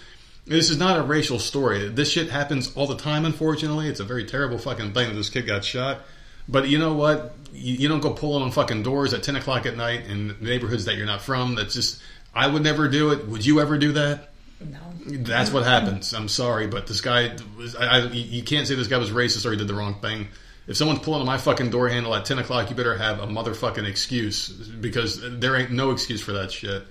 this 0.46 0.70
is 0.70 0.78
not 0.78 0.98
a 0.98 1.04
racial 1.04 1.40
story. 1.40 1.90
This 1.90 2.10
shit 2.10 2.30
happens 2.30 2.74
all 2.76 2.88
the 2.88 2.96
time. 2.96 3.26
Unfortunately, 3.26 3.90
it's 3.90 4.00
a 4.00 4.06
very 4.06 4.24
terrible 4.24 4.60
fucking 4.60 4.94
thing 4.94 5.10
that 5.10 5.16
this 5.16 5.30
kid 5.30 5.46
got 5.46 5.66
shot. 5.66 6.06
But 6.48 6.68
you 6.68 6.78
know 6.78 6.94
what? 6.94 7.36
You, 7.54 7.76
you 7.76 7.88
don't 7.88 8.02
go 8.02 8.12
pulling 8.12 8.44
on 8.44 8.52
fucking 8.52 8.84
doors 8.84 9.14
at 9.14 9.24
10 9.24 9.36
o'clock 9.38 9.66
at 9.66 9.76
night 9.76 10.06
in 10.06 10.36
neighborhoods 10.42 10.86
that 10.86 10.96
you're 10.96 11.06
not 11.06 11.22
from. 11.22 11.56
That's 11.56 11.74
just 11.74 12.02
I 12.34 12.48
would 12.48 12.64
never 12.64 12.88
do 12.88 13.12
it. 13.12 13.28
Would 13.28 13.46
you 13.46 13.62
ever 13.62 13.78
do 13.78 13.94
that? 13.94 14.30
No. 14.60 14.80
That's 15.08 15.52
what 15.52 15.64
happens. 15.64 16.14
I'm 16.14 16.28
sorry, 16.28 16.68
but 16.68 16.88
this 16.88 17.02
guy 17.02 17.36
was. 17.58 17.76
I, 17.76 17.86
I, 17.86 18.08
you 18.08 18.44
can't 18.44 18.68
say 18.68 18.76
this 18.76 18.88
guy 18.88 18.98
was 18.98 19.12
racist 19.12 19.46
or 19.46 19.52
he 19.52 19.58
did 19.58 19.68
the 19.68 19.74
wrong 19.74 19.96
thing. 20.02 20.28
If 20.68 20.78
someone's 20.78 21.00
pulling 21.00 21.22
on 21.22 21.28
my 21.28 21.38
fucking 21.38 21.70
door 21.70 21.88
handle 21.90 22.16
at 22.16 22.26
10 22.26 22.40
o'clock, 22.40 22.70
you 22.70 22.76
better 22.76 22.98
have 22.98 23.20
a 23.20 23.28
motherfucking 23.28 23.88
excuse 23.88 24.50
because 24.50 25.22
there 25.40 25.56
ain't 25.56 25.72
no 25.72 25.92
excuse 25.92 26.22
for 26.22 26.34
that 26.34 26.52
shit. 26.52 26.84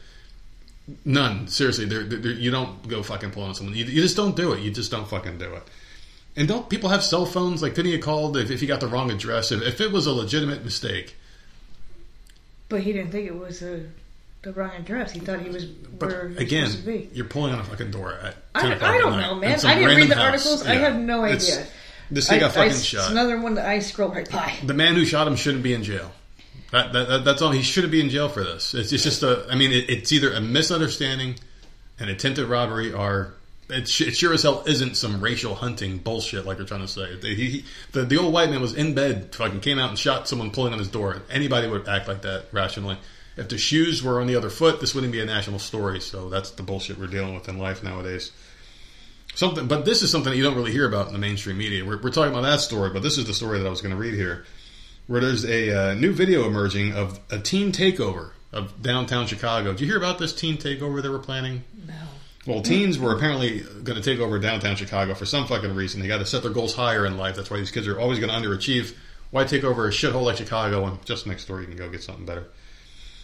None. 1.04 1.48
Seriously, 1.48 1.86
there, 1.86 2.04
there, 2.04 2.32
you 2.32 2.50
don't 2.50 2.86
go 2.86 3.02
fucking 3.02 3.32
pulling 3.32 3.48
on 3.48 3.54
someone. 3.54 3.74
You, 3.74 3.84
you 3.84 4.00
just 4.00 4.16
don't 4.16 4.36
do 4.36 4.52
it. 4.52 4.60
You 4.60 4.70
just 4.70 4.90
don't 4.90 5.08
fucking 5.08 5.38
do 5.38 5.54
it. 5.54 5.62
And 6.36 6.48
don't 6.48 6.68
people 6.68 6.88
have 6.90 7.04
cell 7.04 7.26
phones? 7.26 7.62
Like, 7.62 7.74
couldn't 7.74 7.92
you 7.92 7.98
call 8.00 8.36
if, 8.36 8.50
if 8.50 8.60
you 8.60 8.68
got 8.68 8.80
the 8.80 8.88
wrong 8.88 9.10
address? 9.10 9.52
If, 9.52 9.62
if 9.62 9.80
it 9.80 9.92
was 9.92 10.06
a 10.06 10.12
legitimate 10.12 10.64
mistake, 10.64 11.14
But 12.68 12.82
he 12.82 12.92
didn't 12.92 13.12
think 13.12 13.26
it 13.28 13.36
was 13.38 13.62
a, 13.62 13.84
the 14.42 14.52
wrong 14.52 14.72
address. 14.76 15.12
He 15.12 15.20
thought 15.20 15.40
he 15.40 15.50
was 15.50 15.64
but 15.64 16.08
where 16.08 16.28
he 16.28 16.34
was 16.34 16.42
again, 16.42 16.66
supposed 16.70 16.86
to 16.86 16.92
be. 16.92 17.10
you're 17.12 17.26
pulling 17.26 17.54
on 17.54 17.60
a 17.60 17.64
fucking 17.64 17.90
door 17.92 18.14
at 18.14 18.34
10 18.60 18.72
I, 18.72 18.74
o'clock 18.74 18.90
I 18.90 18.96
at 18.96 19.00
don't 19.00 19.10
night 19.12 19.20
know, 19.26 19.32
in 19.34 19.40
man. 19.40 19.58
some 19.58 19.70
I 19.70 19.74
didn't 19.74 19.88
read 19.88 19.94
random 19.96 20.08
the 20.08 20.14
house. 20.16 20.24
articles. 20.46 20.66
I 20.66 20.72
Yeah. 20.74 20.78
have 20.80 20.96
no 20.96 21.24
It's- 21.24 21.52
idea. 21.52 21.66
This 22.10 22.28
thing 22.28 22.36
I, 22.36 22.40
got 22.40 22.52
fucking 22.52 22.70
I, 22.72 22.74
shot. 22.74 23.00
It's 23.00 23.10
another 23.10 23.40
one 23.40 23.54
that 23.54 23.66
I 23.66 23.78
scrolled 23.78 24.14
right 24.14 24.30
by. 24.30 24.54
the 24.62 24.74
man 24.74 24.94
who 24.94 25.06
shot 25.06 25.26
him 25.26 25.36
shouldn't 25.36 25.62
be 25.62 25.72
in 25.72 25.82
jail. 25.82 26.12
That, 26.70 26.92
that, 26.92 27.08
that- 27.08 27.24
that's 27.24 27.40
all. 27.42 27.50
He 27.52 27.62
shouldn't 27.62 27.92
be 27.92 28.00
in 28.00 28.10
jail 28.10 28.28
for 28.28 28.44
this. 28.44 28.74
It's, 28.74 28.92
it's 28.92 29.02
just 29.04 29.22
a. 29.22 29.46
I 29.50 29.54
mean, 29.54 29.72
it, 29.72 29.88
it's 29.88 30.12
either 30.12 30.32
a 30.32 30.40
misunderstanding, 30.40 31.36
an 31.98 32.08
attempted 32.10 32.46
robbery, 32.46 32.92
or 32.92 33.34
it, 33.68 33.88
sure 33.88 34.32
as 34.32 34.42
hell 34.42 34.62
isn't 34.66 34.96
some 34.96 35.20
racial 35.20 35.54
hunting 35.54 35.98
bullshit 35.98 36.44
like 36.44 36.58
they're 36.58 36.66
trying 36.66 36.82
to 36.82 36.88
say. 36.88 37.16
He, 37.20 37.34
he, 37.34 37.64
the, 37.92 38.04
the 38.04 38.18
old 38.18 38.32
white 38.32 38.50
man 38.50 38.60
was 38.60 38.74
in 38.74 38.94
bed, 38.94 39.34
fucking 39.34 39.60
came 39.60 39.78
out 39.78 39.90
and 39.90 39.98
shot 39.98 40.28
someone 40.28 40.50
pulling 40.50 40.72
on 40.72 40.78
his 40.78 40.88
door. 40.88 41.22
Anybody 41.30 41.68
would 41.68 41.88
act 41.88 42.08
like 42.08 42.22
that 42.22 42.46
rationally. 42.52 42.98
If 43.36 43.48
the 43.48 43.58
shoes 43.58 44.02
were 44.02 44.20
on 44.20 44.26
the 44.26 44.36
other 44.36 44.50
foot, 44.50 44.80
this 44.80 44.94
wouldn't 44.94 45.12
be 45.12 45.20
a 45.20 45.26
national 45.26 45.58
story. 45.58 46.00
So 46.00 46.28
that's 46.28 46.50
the 46.50 46.62
bullshit 46.62 46.98
we're 46.98 47.06
dealing 47.06 47.34
with 47.34 47.48
in 47.48 47.58
life 47.58 47.82
nowadays. 47.82 48.32
Something, 49.34 49.66
but 49.66 49.84
this 49.84 50.02
is 50.02 50.10
something 50.10 50.30
that 50.30 50.36
you 50.36 50.44
don't 50.44 50.54
really 50.54 50.70
hear 50.70 50.86
about 50.86 51.08
in 51.08 51.12
the 51.12 51.18
mainstream 51.18 51.58
media. 51.58 51.84
We're, 51.84 52.00
we're 52.00 52.10
talking 52.10 52.30
about 52.30 52.42
that 52.42 52.60
story, 52.60 52.90
but 52.90 53.02
this 53.02 53.18
is 53.18 53.26
the 53.26 53.34
story 53.34 53.58
that 53.58 53.66
I 53.66 53.70
was 53.70 53.80
going 53.80 53.94
to 53.94 54.00
read 54.00 54.14
here, 54.14 54.44
where 55.08 55.20
there's 55.20 55.44
a 55.44 55.90
uh, 55.90 55.94
new 55.94 56.12
video 56.12 56.46
emerging 56.46 56.92
of 56.92 57.18
a 57.30 57.40
teen 57.40 57.72
takeover 57.72 58.30
of 58.52 58.80
downtown 58.80 59.26
Chicago. 59.26 59.72
Did 59.72 59.80
you 59.80 59.86
hear 59.88 59.96
about 59.96 60.20
this 60.20 60.32
teen 60.32 60.56
takeover 60.56 61.02
they 61.02 61.08
were 61.08 61.18
planning? 61.18 61.64
No. 61.84 61.94
Well, 62.46 62.60
teens 62.60 62.98
were 62.98 63.14
apparently 63.14 63.60
going 63.60 64.00
to 64.00 64.02
take 64.02 64.20
over 64.20 64.38
downtown 64.38 64.76
Chicago 64.76 65.14
for 65.14 65.24
some 65.24 65.46
fucking 65.46 65.74
reason. 65.74 66.02
They 66.02 66.08
got 66.08 66.18
to 66.18 66.26
set 66.26 66.42
their 66.42 66.52
goals 66.52 66.74
higher 66.74 67.06
in 67.06 67.16
life. 67.16 67.36
That's 67.36 67.50
why 67.50 67.56
these 67.56 67.70
kids 67.70 67.86
are 67.86 67.98
always 67.98 68.18
going 68.18 68.30
to 68.30 68.36
underachieve. 68.36 68.94
Why 69.30 69.44
take 69.44 69.64
over 69.64 69.86
a 69.86 69.90
shithole 69.90 70.24
like 70.24 70.36
Chicago 70.36 70.84
when 70.84 70.98
just 71.04 71.26
next 71.26 71.46
door 71.46 71.60
you 71.60 71.66
can 71.66 71.76
go 71.76 71.88
get 71.88 72.02
something 72.02 72.26
better? 72.26 72.44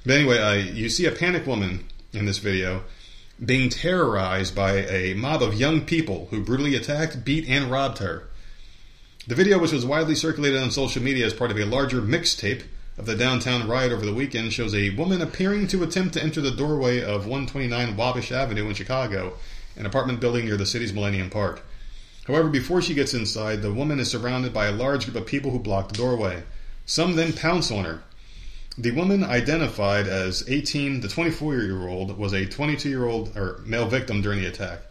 But 0.07 0.15
anyway, 0.15 0.39
uh, 0.39 0.53
you 0.55 0.89
see 0.89 1.05
a 1.05 1.13
panic 1.13 1.47
woman 1.47 1.85
in 2.13 2.25
this 2.25 2.39
video 2.39 2.85
being 3.45 3.69
terrorized 3.69 4.55
by 4.55 4.79
a 4.87 5.15
mob 5.15 5.43
of 5.43 5.55
young 5.55 5.83
people 5.83 6.29
who 6.31 6.43
brutally 6.43 6.75
attacked, 6.75 7.25
beat, 7.25 7.49
and 7.49 7.71
robbed 7.71 7.99
her. 7.99 8.29
The 9.27 9.35
video, 9.35 9.59
which 9.59 9.73
was 9.73 9.85
widely 9.85 10.15
circulated 10.15 10.63
on 10.63 10.71
social 10.71 11.03
media 11.03 11.27
as 11.27 11.35
part 11.35 11.51
of 11.51 11.59
a 11.59 11.65
larger 11.67 12.01
mixtape 12.01 12.63
of 13.01 13.07
the 13.07 13.17
downtown 13.17 13.67
riot 13.67 13.93
over 13.93 14.05
the 14.05 14.13
weekend, 14.13 14.53
shows 14.53 14.75
a 14.75 14.91
woman 14.91 15.23
appearing 15.23 15.67
to 15.67 15.83
attempt 15.83 16.13
to 16.13 16.23
enter 16.23 16.43
the 16.43 16.51
doorway 16.51 17.03
of 17.03 17.27
129 17.27 17.97
Wabash 17.97 18.31
Avenue 18.31 18.69
in 18.69 18.75
Chicago, 18.75 19.33
an 19.75 19.87
apartment 19.87 20.21
building 20.21 20.45
near 20.45 20.59
the 20.59 20.67
city's 20.67 20.93
Millennium 20.93 21.31
Park. 21.31 21.63
However, 22.27 22.51
before 22.51 22.83
she 22.83 22.93
gets 22.93 23.15
inside, 23.15 23.63
the 23.63 23.73
woman 23.73 24.01
is 24.01 24.11
surrounded 24.11 24.53
by 24.53 24.67
a 24.67 24.73
large 24.73 25.07
group 25.07 25.17
of 25.17 25.25
people 25.25 25.51
who 25.51 25.59
block 25.59 25.89
the 25.89 25.97
doorway. 25.97 26.43
Some 26.85 27.17
then 27.17 27.33
pounce 27.33 27.71
on 27.71 27.87
her. 27.87 28.03
The 28.77 28.91
woman 28.91 29.25
identified 29.25 30.07
as 30.07 30.45
18 30.47 31.01
to 31.01 31.09
24 31.09 31.55
year 31.55 31.89
old 31.89 32.19
was 32.19 32.35
a 32.35 32.45
22 32.45 32.87
year 32.91 33.07
old 33.07 33.35
or 33.35 33.43
er, 33.43 33.63
male 33.65 33.89
victim 33.89 34.21
during 34.21 34.43
the 34.43 34.49
attack. 34.49 34.83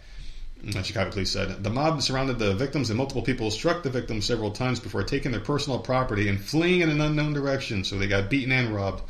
Uh, 0.75 0.81
Chicago 0.81 1.11
police 1.11 1.31
said 1.31 1.63
the 1.63 1.69
mob 1.69 2.01
surrounded 2.01 2.37
the 2.39 2.53
victims 2.53 2.89
and 2.89 2.97
multiple 2.97 3.21
people 3.21 3.49
struck 3.49 3.83
the 3.83 3.89
victims 3.89 4.25
several 4.25 4.51
times 4.51 4.79
before 4.79 5.03
taking 5.03 5.31
their 5.31 5.41
personal 5.41 5.79
property 5.79 6.27
and 6.27 6.39
fleeing 6.39 6.81
in 6.81 6.89
an 6.89 7.01
unknown 7.01 7.33
direction. 7.33 7.83
So 7.83 7.97
they 7.97 8.07
got 8.07 8.29
beaten 8.29 8.51
and 8.51 8.75
robbed. 8.75 9.03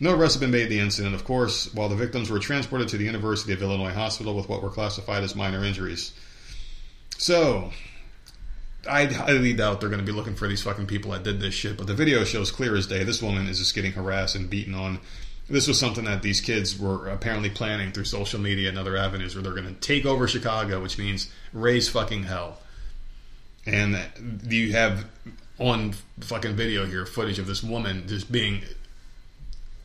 No 0.00 0.14
arrests 0.14 0.34
have 0.34 0.40
been 0.40 0.50
made 0.50 0.64
in 0.64 0.70
the 0.70 0.80
incident, 0.80 1.14
of 1.14 1.24
course, 1.24 1.72
while 1.74 1.88
the 1.88 1.94
victims 1.94 2.30
were 2.30 2.40
transported 2.40 2.88
to 2.88 2.98
the 2.98 3.04
University 3.04 3.52
of 3.52 3.62
Illinois 3.62 3.92
Hospital 3.92 4.34
with 4.34 4.48
what 4.48 4.62
were 4.62 4.70
classified 4.70 5.22
as 5.22 5.36
minor 5.36 5.64
injuries. 5.64 6.12
So, 7.18 7.70
I 8.88 9.04
highly 9.04 9.52
doubt 9.52 9.80
they're 9.80 9.88
going 9.88 10.04
to 10.04 10.06
be 10.06 10.16
looking 10.16 10.34
for 10.34 10.48
these 10.48 10.62
fucking 10.62 10.86
people 10.86 11.12
that 11.12 11.22
did 11.22 11.40
this 11.40 11.54
shit, 11.54 11.76
but 11.76 11.86
the 11.86 11.94
video 11.94 12.24
shows 12.24 12.50
clear 12.50 12.74
as 12.74 12.88
day 12.88 13.04
this 13.04 13.22
woman 13.22 13.46
is 13.46 13.58
just 13.58 13.76
getting 13.76 13.92
harassed 13.92 14.34
and 14.34 14.50
beaten 14.50 14.74
on. 14.74 14.98
This 15.52 15.68
was 15.68 15.78
something 15.78 16.06
that 16.06 16.22
these 16.22 16.40
kids 16.40 16.78
were 16.78 17.08
apparently 17.08 17.50
planning 17.50 17.92
through 17.92 18.04
social 18.04 18.40
media 18.40 18.70
and 18.70 18.78
other 18.78 18.96
avenues 18.96 19.34
where 19.34 19.42
they're 19.42 19.52
going 19.52 19.66
to 19.66 19.74
take 19.74 20.06
over 20.06 20.26
Chicago, 20.26 20.80
which 20.80 20.96
means 20.96 21.30
raise 21.52 21.90
fucking 21.90 22.22
hell. 22.22 22.58
And 23.66 23.98
you 24.48 24.72
have 24.72 25.04
on 25.58 25.92
fucking 26.20 26.54
video 26.56 26.86
here 26.86 27.04
footage 27.04 27.38
of 27.38 27.46
this 27.46 27.62
woman 27.62 28.08
just 28.08 28.32
being. 28.32 28.62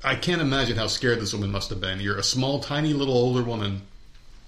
I 0.06 0.16
can't 0.16 0.42
imagine 0.42 0.78
how 0.78 0.88
scared 0.88 1.20
this 1.20 1.34
woman 1.34 1.52
must 1.52 1.70
have 1.70 1.82
been. 1.82 2.00
You're 2.00 2.18
a 2.18 2.24
small, 2.24 2.62
tiny 2.62 2.94
little 2.94 3.16
older 3.16 3.44
woman, 3.44 3.82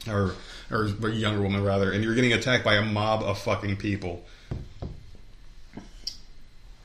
or 0.07 0.35
or 0.71 0.87
younger 1.09 1.41
woman 1.41 1.61
rather, 1.65 1.91
and 1.91 2.01
you're 2.01 2.15
getting 2.15 2.31
attacked 2.31 2.63
by 2.63 2.75
a 2.75 2.81
mob 2.81 3.23
of 3.23 3.37
fucking 3.39 3.75
people. 3.75 4.23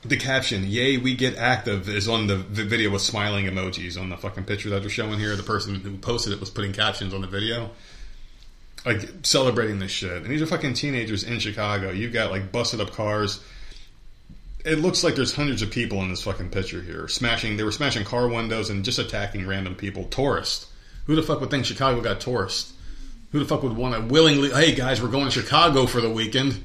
The 0.07 0.17
caption, 0.17 0.67
"Yay, 0.67 0.97
we 0.97 1.15
get 1.15 1.35
active," 1.35 1.89
is 1.89 2.07
on 2.07 2.27
the, 2.27 2.35
the 2.35 2.63
video 2.63 2.91
with 2.91 3.01
smiling 3.01 3.45
emojis 3.45 3.99
on 3.99 4.09
the 4.09 4.17
fucking 4.17 4.43
picture 4.43 4.69
that 4.69 4.81
they're 4.81 4.89
showing 4.89 5.17
here. 5.17 5.35
The 5.35 5.41
person 5.41 5.75
who 5.75 5.97
posted 5.97 6.31
it 6.31 6.39
was 6.39 6.51
putting 6.51 6.73
captions 6.73 7.11
on 7.11 7.21
the 7.21 7.27
video, 7.27 7.71
like 8.85 9.01
celebrating 9.23 9.79
this 9.79 9.89
shit. 9.89 10.11
And 10.11 10.27
these 10.27 10.43
are 10.43 10.45
fucking 10.45 10.75
teenagers 10.75 11.23
in 11.23 11.39
Chicago. 11.39 11.89
You've 11.89 12.13
got 12.13 12.29
like 12.29 12.51
busted 12.51 12.81
up 12.81 12.91
cars. 12.91 13.43
It 14.63 14.79
looks 14.79 15.03
like 15.03 15.15
there's 15.15 15.33
hundreds 15.33 15.61
of 15.61 15.71
people 15.71 16.01
in 16.01 16.09
this 16.09 16.21
fucking 16.21 16.49
picture 16.49 16.81
here, 16.81 17.07
smashing. 17.07 17.57
They 17.57 17.63
were 17.63 17.71
smashing 17.71 18.05
car 18.05 18.27
windows 18.27 18.69
and 18.69 18.85
just 18.85 18.99
attacking 18.99 19.47
random 19.47 19.75
people. 19.75 20.05
Tourists. 20.05 20.67
Who 21.07 21.15
the 21.15 21.23
fuck 21.23 21.39
would 21.41 21.49
think 21.49 21.65
Chicago 21.65 22.01
got 22.01 22.19
tourists? 22.19 22.73
Who 23.31 23.39
the 23.39 23.45
fuck 23.45 23.63
would 23.63 23.75
want 23.75 23.95
to 23.95 24.01
willingly? 24.01 24.49
Hey 24.51 24.75
guys, 24.75 25.01
we're 25.01 25.09
going 25.09 25.25
to 25.25 25.31
Chicago 25.31 25.87
for 25.87 25.99
the 25.99 26.09
weekend. 26.09 26.63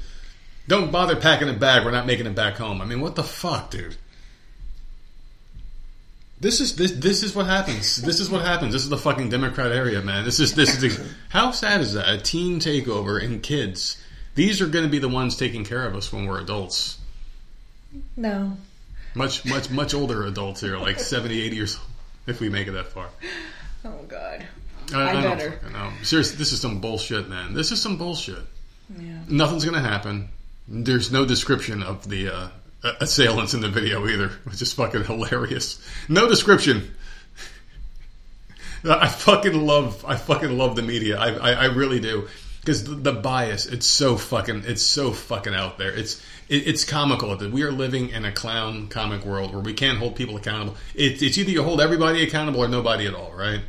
Don't 0.70 0.92
bother 0.92 1.16
packing 1.16 1.48
a 1.48 1.52
bag. 1.52 1.84
We're 1.84 1.90
not 1.90 2.06
making 2.06 2.26
it 2.26 2.36
back 2.36 2.56
home. 2.56 2.80
I 2.80 2.84
mean, 2.84 3.00
what 3.00 3.16
the 3.16 3.24
fuck, 3.24 3.72
dude? 3.72 3.96
This 6.38 6.60
is 6.60 6.76
this 6.76 6.92
this 6.92 7.24
is 7.24 7.34
what 7.34 7.46
happens. 7.46 7.96
This 7.96 8.20
is 8.20 8.30
what 8.30 8.42
happens. 8.42 8.72
This 8.72 8.84
is 8.84 8.88
the 8.88 8.96
fucking 8.96 9.30
Democrat 9.30 9.72
area, 9.72 10.00
man. 10.00 10.24
This 10.24 10.38
is 10.38 10.54
this 10.54 10.80
is 10.80 10.96
the, 10.96 11.08
how 11.28 11.50
sad 11.50 11.80
is 11.80 11.94
that? 11.94 12.08
A 12.08 12.18
teen 12.18 12.60
takeover 12.60 13.20
and 13.20 13.42
kids. 13.42 14.00
These 14.36 14.60
are 14.60 14.68
going 14.68 14.84
to 14.84 14.90
be 14.90 15.00
the 15.00 15.08
ones 15.08 15.36
taking 15.36 15.64
care 15.64 15.84
of 15.84 15.96
us 15.96 16.12
when 16.12 16.26
we're 16.26 16.40
adults. 16.40 16.98
No. 18.16 18.56
Much 19.16 19.44
much 19.44 19.70
much 19.70 19.92
older 19.92 20.24
adults 20.24 20.60
here, 20.60 20.78
like 20.78 21.00
70, 21.00 21.42
80 21.46 21.56
years 21.56 21.76
old, 21.76 21.86
if 22.28 22.40
we 22.40 22.48
make 22.48 22.68
it 22.68 22.72
that 22.72 22.86
far. 22.86 23.08
Oh 23.84 24.04
God. 24.06 24.46
I, 24.94 24.96
I 24.96 25.08
I 25.10 25.12
don't 25.20 25.36
better. 25.36 25.60
know. 25.72 25.90
Seriously, 26.04 26.36
this 26.36 26.52
is 26.52 26.60
some 26.60 26.80
bullshit, 26.80 27.28
man. 27.28 27.54
This 27.54 27.72
is 27.72 27.82
some 27.82 27.96
bullshit. 27.98 28.44
Yeah. 28.96 29.18
Nothing's 29.28 29.64
going 29.64 29.74
to 29.82 29.88
happen. 29.88 30.28
There's 30.72 31.10
no 31.10 31.24
description 31.26 31.82
of 31.82 32.08
the 32.08 32.28
uh, 32.28 32.48
assailants 33.00 33.54
in 33.54 33.60
the 33.60 33.68
video 33.68 34.06
either, 34.06 34.28
which 34.44 34.62
is 34.62 34.72
fucking 34.72 35.04
hilarious. 35.04 35.84
No 36.08 36.28
description. 36.28 36.94
I 38.84 39.08
fucking 39.08 39.66
love, 39.66 40.04
I 40.06 40.16
fucking 40.16 40.56
love 40.56 40.76
the 40.76 40.82
media. 40.82 41.18
I, 41.18 41.32
I, 41.32 41.52
I 41.52 41.64
really 41.66 41.98
do. 42.00 42.28
Because 42.60 42.84
the, 42.84 42.94
the 42.94 43.12
bias, 43.12 43.66
it's 43.66 43.86
so 43.86 44.16
fucking, 44.16 44.64
it's 44.66 44.82
so 44.82 45.12
fucking 45.12 45.54
out 45.54 45.78
there. 45.78 45.92
It's, 45.92 46.22
it, 46.48 46.68
it's 46.68 46.84
comical 46.84 47.34
that 47.36 47.50
we 47.50 47.62
are 47.62 47.72
living 47.72 48.10
in 48.10 48.24
a 48.24 48.32
clown 48.32 48.88
comic 48.88 49.24
world 49.24 49.52
where 49.52 49.62
we 49.62 49.72
can't 49.72 49.98
hold 49.98 50.14
people 50.14 50.36
accountable. 50.36 50.76
It, 50.94 51.20
it's 51.22 51.36
either 51.36 51.50
you 51.50 51.62
hold 51.62 51.80
everybody 51.80 52.22
accountable 52.22 52.60
or 52.60 52.68
nobody 52.68 53.06
at 53.06 53.14
all, 53.14 53.32
right? 53.32 53.60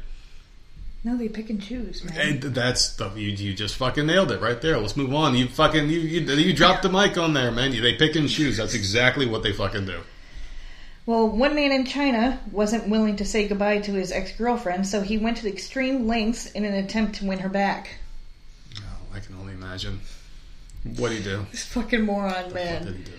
No, 1.03 1.17
they 1.17 1.29
pick 1.29 1.49
and 1.49 1.61
choose, 1.61 2.03
man. 2.03 2.15
And 2.17 2.41
that's 2.43 2.95
the 2.95 3.09
you, 3.15 3.29
you 3.29 3.53
just 3.55 3.75
fucking 3.75 4.05
nailed 4.05 4.31
it 4.31 4.39
right 4.39 4.61
there. 4.61 4.77
Let's 4.77 4.95
move 4.95 5.13
on. 5.13 5.35
You 5.35 5.47
fucking 5.47 5.89
you 5.89 5.99
you, 5.99 6.21
you 6.35 6.53
dropped 6.53 6.83
the 6.83 6.89
mic 6.89 7.17
on 7.17 7.33
there, 7.33 7.51
man. 7.51 7.73
You, 7.73 7.81
they 7.81 7.95
pick 7.95 8.15
and 8.15 8.29
choose. 8.29 8.57
That's 8.57 8.75
exactly 8.75 9.25
what 9.25 9.41
they 9.41 9.51
fucking 9.51 9.85
do. 9.85 10.01
Well, 11.07 11.27
one 11.27 11.55
man 11.55 11.71
in 11.71 11.85
China 11.85 12.39
wasn't 12.51 12.87
willing 12.87 13.15
to 13.15 13.25
say 13.25 13.47
goodbye 13.47 13.79
to 13.79 13.93
his 13.93 14.11
ex 14.11 14.31
girlfriend, 14.33 14.85
so 14.85 15.01
he 15.01 15.17
went 15.17 15.37
to 15.37 15.47
extreme 15.49 16.05
lengths 16.07 16.51
in 16.51 16.63
an 16.65 16.75
attempt 16.75 17.15
to 17.15 17.25
win 17.25 17.39
her 17.39 17.49
back. 17.49 17.95
Oh, 18.77 18.81
I 19.15 19.19
can 19.19 19.35
only 19.35 19.53
imagine. 19.53 20.01
What 20.83 20.99
would 20.99 21.11
he 21.13 21.23
do? 21.23 21.45
This 21.51 21.65
fucking 21.65 22.01
moron, 22.03 22.45
What 22.45 22.53
man. 22.53 22.85
did 22.85 22.95
he 22.97 23.03
do? 23.03 23.11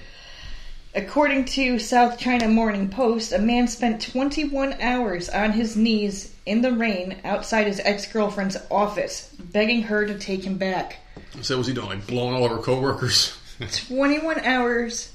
According 0.95 1.47
to 1.47 1.79
South 1.81 2.19
China 2.19 2.47
Morning 2.49 2.89
Post, 2.89 3.33
a 3.33 3.39
man 3.39 3.67
spent 3.67 4.03
21 4.13 4.75
hours 4.81 5.29
on 5.29 5.53
his 5.53 5.75
knees 5.77 6.32
in 6.47 6.63
the 6.63 6.73
rain 6.73 7.19
outside 7.25 7.67
his 7.67 7.81
ex 7.81 8.11
girlfriend's 8.11 8.57
office, 8.71 9.35
begging 9.39 9.83
her 9.85 10.07
to 10.07 10.19
take 10.19 10.45
him 10.45 10.59
back. 10.59 10.99
So 11.41 11.59
was 11.59 11.67
he 11.67 11.75
doing 11.75 11.89
like 11.89 12.07
blowing 12.07 12.35
all 12.35 12.45
of 12.45 12.51
her 12.51 12.59
coworkers? 12.59 13.39
21 13.87 14.41
hours 14.41 15.13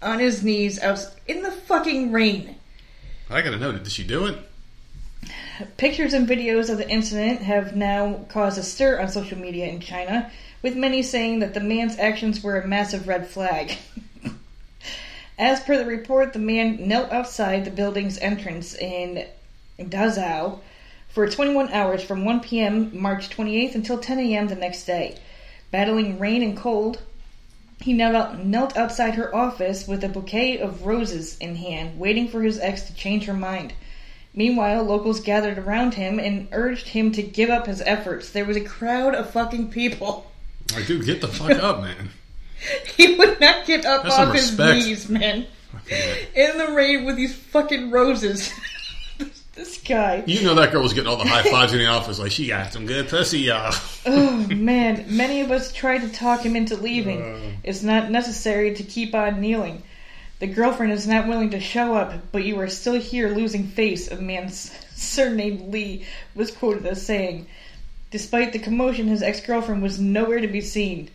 on 0.00 0.18
his 0.18 0.44
knees 0.44 0.80
out 0.80 1.00
in 1.26 1.42
the 1.42 1.50
fucking 1.50 2.12
rain. 2.12 2.56
I 3.30 3.42
gotta 3.42 3.58
know. 3.58 3.72
Did 3.72 3.90
she 3.90 4.04
do 4.04 4.26
it? 4.26 4.38
Pictures 5.76 6.12
and 6.12 6.28
videos 6.28 6.70
of 6.70 6.78
the 6.78 6.88
incident 6.88 7.40
have 7.42 7.74
now 7.74 8.24
caused 8.28 8.58
a 8.58 8.62
stir 8.62 9.00
on 9.00 9.08
social 9.08 9.36
media 9.36 9.66
in 9.66 9.80
China, 9.80 10.30
with 10.62 10.76
many 10.76 11.02
saying 11.02 11.40
that 11.40 11.54
the 11.54 11.60
man's 11.60 11.98
actions 11.98 12.42
were 12.42 12.60
a 12.60 12.66
massive 12.66 13.08
red 13.08 13.26
flag. 13.26 13.76
As 15.38 15.60
per 15.60 15.76
the 15.76 15.84
report, 15.84 16.32
the 16.32 16.38
man 16.38 16.88
knelt 16.88 17.12
outside 17.12 17.64
the 17.64 17.70
building's 17.70 18.18
entrance 18.18 18.74
in 18.74 19.26
Dazhou 19.78 20.58
for 21.08 21.28
21 21.28 21.72
hours 21.72 22.02
from 22.02 22.24
1 22.24 22.40
p.m. 22.40 22.90
March 23.00 23.30
28th 23.30 23.74
until 23.74 23.98
10 23.98 24.18
a.m. 24.18 24.48
the 24.48 24.54
next 24.54 24.84
day. 24.84 25.18
Battling 25.70 26.18
rain 26.18 26.42
and 26.42 26.56
cold, 26.56 27.00
he 27.80 27.92
knelt, 27.92 28.76
outside 28.76 29.14
her 29.14 29.34
office 29.34 29.86
with 29.86 30.02
a 30.02 30.08
bouquet 30.08 30.58
of 30.58 30.84
roses 30.86 31.36
in 31.38 31.56
hand, 31.56 31.98
waiting 31.98 32.28
for 32.28 32.42
his 32.42 32.58
ex 32.58 32.82
to 32.82 32.94
change 32.94 33.24
her 33.26 33.34
mind. 33.34 33.72
Meanwhile, 34.34 34.84
locals 34.84 35.20
gathered 35.20 35.58
around 35.58 35.94
him 35.94 36.18
and 36.18 36.48
urged 36.52 36.88
him 36.88 37.12
to 37.12 37.22
give 37.22 37.50
up 37.50 37.66
his 37.66 37.80
efforts. 37.82 38.30
There 38.30 38.44
was 38.44 38.56
a 38.56 38.60
crowd 38.64 39.14
of 39.14 39.30
fucking 39.30 39.70
people. 39.70 40.30
Like, 40.74 40.86
dude, 40.86 41.04
get 41.06 41.20
the 41.20 41.28
fuck 41.28 41.50
up, 41.62 41.82
man. 41.82 42.10
He 42.96 43.14
would 43.14 43.40
not 43.40 43.66
get 43.66 43.84
up 43.84 44.02
some 44.10 44.30
off 44.30 44.34
his 44.34 44.48
respect. 44.50 44.78
knees, 44.84 45.08
man. 45.08 45.46
Fucking- 45.72 46.26
In 46.34 46.58
the 46.58 46.72
rain 46.72 47.04
with 47.04 47.14
these 47.16 47.32
fucking 47.34 47.92
roses. 47.92 48.50
this 49.58 49.78
guy. 49.78 50.22
You 50.26 50.42
know 50.44 50.54
that 50.54 50.70
girl 50.72 50.82
was 50.82 50.92
getting 50.94 51.08
all 51.08 51.16
the 51.16 51.26
high 51.28 51.42
fives 51.42 51.72
in 51.72 51.80
the 51.80 51.86
office. 51.86 52.18
Like 52.18 52.30
she 52.30 52.46
got 52.46 52.72
some 52.72 52.86
good 52.86 53.08
pussy, 53.08 53.40
y'all. 53.40 53.74
Oh 54.06 54.46
man, 54.48 55.04
many 55.08 55.42
of 55.42 55.50
us 55.50 55.70
tried 55.72 55.98
to 55.98 56.08
talk 56.08 56.40
him 56.40 56.56
into 56.56 56.76
leaving. 56.76 57.20
Uh. 57.22 57.50
It's 57.64 57.82
not 57.82 58.10
necessary 58.10 58.74
to 58.76 58.82
keep 58.82 59.14
on 59.14 59.40
kneeling. 59.40 59.82
The 60.38 60.46
girlfriend 60.46 60.92
is 60.92 61.06
not 61.06 61.26
willing 61.26 61.50
to 61.50 61.60
show 61.60 61.94
up, 61.94 62.14
but 62.32 62.44
you 62.44 62.58
are 62.60 62.68
still 62.68 62.94
here 62.94 63.28
losing 63.30 63.66
face, 63.66 64.08
a 64.10 64.16
man 64.16 64.48
surnamed 64.50 65.72
Lee 65.72 66.06
was 66.34 66.50
quoted 66.52 66.86
as 66.86 67.04
saying. 67.04 67.48
Despite 68.10 68.52
the 68.52 68.58
commotion, 68.60 69.08
his 69.08 69.22
ex 69.22 69.40
girlfriend 69.40 69.82
was 69.82 69.98
nowhere 70.00 70.40
to 70.40 70.48
be 70.48 70.60
seen. 70.60 71.10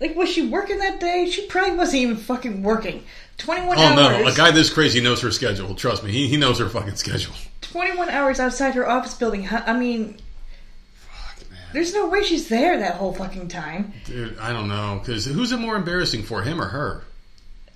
Like, 0.00 0.16
was 0.16 0.28
she 0.28 0.48
working 0.48 0.78
that 0.78 0.98
day? 0.98 1.30
She 1.30 1.46
probably 1.46 1.76
wasn't 1.76 2.02
even 2.02 2.16
fucking 2.16 2.62
working. 2.62 3.04
21 3.38 3.78
Oh 3.78 3.94
no, 3.94 4.02
hours. 4.08 4.34
a 4.34 4.36
guy 4.36 4.50
this 4.50 4.70
crazy 4.72 5.00
knows 5.00 5.20
her 5.20 5.30
schedule. 5.30 5.74
Trust 5.74 6.02
me, 6.02 6.10
he, 6.10 6.26
he 6.28 6.36
knows 6.36 6.58
her 6.58 6.68
fucking 6.68 6.96
schedule. 6.96 7.34
21 7.74 8.08
hours 8.08 8.38
outside 8.38 8.74
her 8.76 8.88
office 8.88 9.14
building. 9.14 9.42
Huh? 9.42 9.60
I 9.66 9.72
mean, 9.76 10.16
Fuck, 10.94 11.50
man. 11.50 11.58
there's 11.72 11.92
no 11.92 12.06
way 12.08 12.22
she's 12.22 12.48
there 12.48 12.78
that 12.78 12.94
whole 12.94 13.12
fucking 13.12 13.48
time. 13.48 13.92
Dude, 14.04 14.38
I 14.38 14.52
don't 14.52 14.68
know. 14.68 15.00
Because 15.00 15.24
who's 15.24 15.50
it 15.50 15.56
more 15.58 15.74
embarrassing 15.74 16.22
for, 16.22 16.42
him 16.42 16.60
or 16.60 16.66
her? 16.66 17.02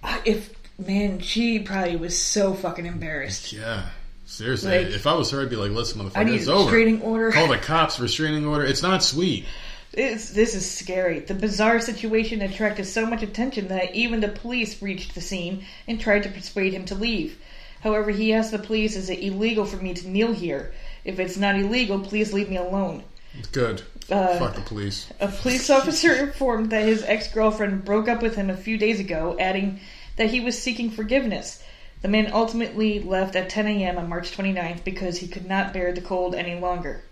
Uh, 0.05 0.21
If, 0.25 0.55
man, 0.79 1.19
she 1.19 1.59
probably 1.59 1.97
was 1.97 2.17
so 2.17 2.55
fucking 2.55 2.87
embarrassed. 2.87 3.53
Yeah. 3.53 3.87
Seriously, 4.25 4.85
Like- 4.85 4.95
if 4.95 5.05
I 5.09 5.15
was 5.15 5.33
her, 5.33 5.43
I'd 5.43 5.51
be 5.51 5.57
like, 5.57 5.73
listen, 5.73 6.01
motherfucker, 6.01 6.17
I 6.17 6.23
need 6.23 6.37
it's 6.37 6.47
a 6.47 6.53
over. 6.53 6.63
restraining 6.67 7.03
order. 7.03 7.33
Call 7.33 7.49
the 7.49 7.59
cops, 7.59 7.99
restraining 7.99 8.47
order. 8.47 8.65
It's 8.65 8.83
not 8.85 9.03
sweet. 9.03 9.47
It's, 9.95 10.31
this 10.31 10.55
is 10.55 10.71
scary. 10.71 11.19
The 11.21 11.35
bizarre 11.35 11.81
situation 11.81 12.41
attracted 12.43 12.85
so 12.85 13.05
much 13.05 13.25
attention 13.25 13.67
that 13.69 13.97
even 13.97 14.21
the 14.21 14.29
police 14.29 14.81
reached 14.81 15.17
the 15.17 15.21
scene 15.23 15.65
and 15.89 15.99
tried 16.01 16.23
to 16.23 16.29
persuade 16.29 16.73
him 16.73 16.85
to 16.85 16.95
leave. 16.95 17.37
However, 17.83 18.11
he 18.11 18.33
asked 18.33 18.51
the 18.51 18.59
police, 18.59 18.97
Is 18.97 19.11
it 19.11 19.23
illegal 19.23 19.65
for 19.65 19.77
me 19.77 19.95
to 19.95 20.09
kneel 20.09 20.33
here? 20.33 20.73
If 21.05 21.19
it's 21.19 21.37
not 21.37 21.57
illegal, 21.57 22.01
please 22.01 22.33
leave 22.33 22.51
me 22.51 22.57
alone. 22.57 23.05
Good. 23.53 23.83
Uh, 24.11 24.39
Fuck 24.39 24.55
the 24.55 24.61
police. 24.63 25.11
A 25.21 25.29
police 25.29 25.71
officer 25.79 26.13
informed 26.13 26.71
that 26.71 26.87
his 26.87 27.03
ex 27.05 27.33
girlfriend 27.33 27.85
broke 27.85 28.09
up 28.09 28.23
with 28.23 28.35
him 28.37 28.51
a 28.51 28.57
few 28.57 28.79
days 28.79 29.01
ago, 29.01 29.37
adding 29.39 29.81
that 30.17 30.31
he 30.31 30.41
was 30.41 30.61
seeking 30.61 30.91
forgiveness. 30.91 31.63
The 32.03 32.09
man 32.09 32.31
ultimately 32.33 33.01
left 33.01 33.37
at 33.37 33.51
10 33.51 33.67
a.m. 33.67 33.99
on 33.99 34.09
March 34.09 34.37
29th 34.37 34.85
because 34.85 35.19
he 35.19 35.29
could 35.29 35.47
not 35.47 35.73
bear 35.73 35.93
the 35.93 36.01
cold 36.01 36.35
any 36.35 36.59
longer. 36.59 37.03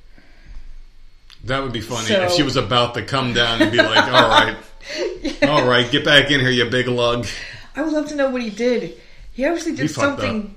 That 1.45 1.63
would 1.63 1.73
be 1.73 1.81
funny 1.81 2.07
So- 2.07 2.23
if 2.25 2.33
she 2.33 2.43
was 2.43 2.57
about 2.57 2.95
to 2.95 3.03
come 3.03 3.33
down 3.33 3.63
and 3.63 3.71
be 3.71 3.79
like, 3.79 4.05
all 4.13 4.29
right, 4.29 4.57
all 5.43 5.67
right, 5.67 5.91
get 5.91 6.05
back 6.05 6.31
in 6.31 6.41
here, 6.41 6.51
you 6.51 6.65
big 6.71 6.89
lug. 6.89 7.27
I 7.75 7.83
would 7.83 7.93
love 7.93 8.09
to 8.09 8.15
know 8.15 8.31
what 8.31 8.43
he 8.43 8.51
did. 8.51 9.01
He 9.37 9.45
obviously 9.45 9.73
did 9.73 9.83
He 9.83 9.89
something 9.89 10.57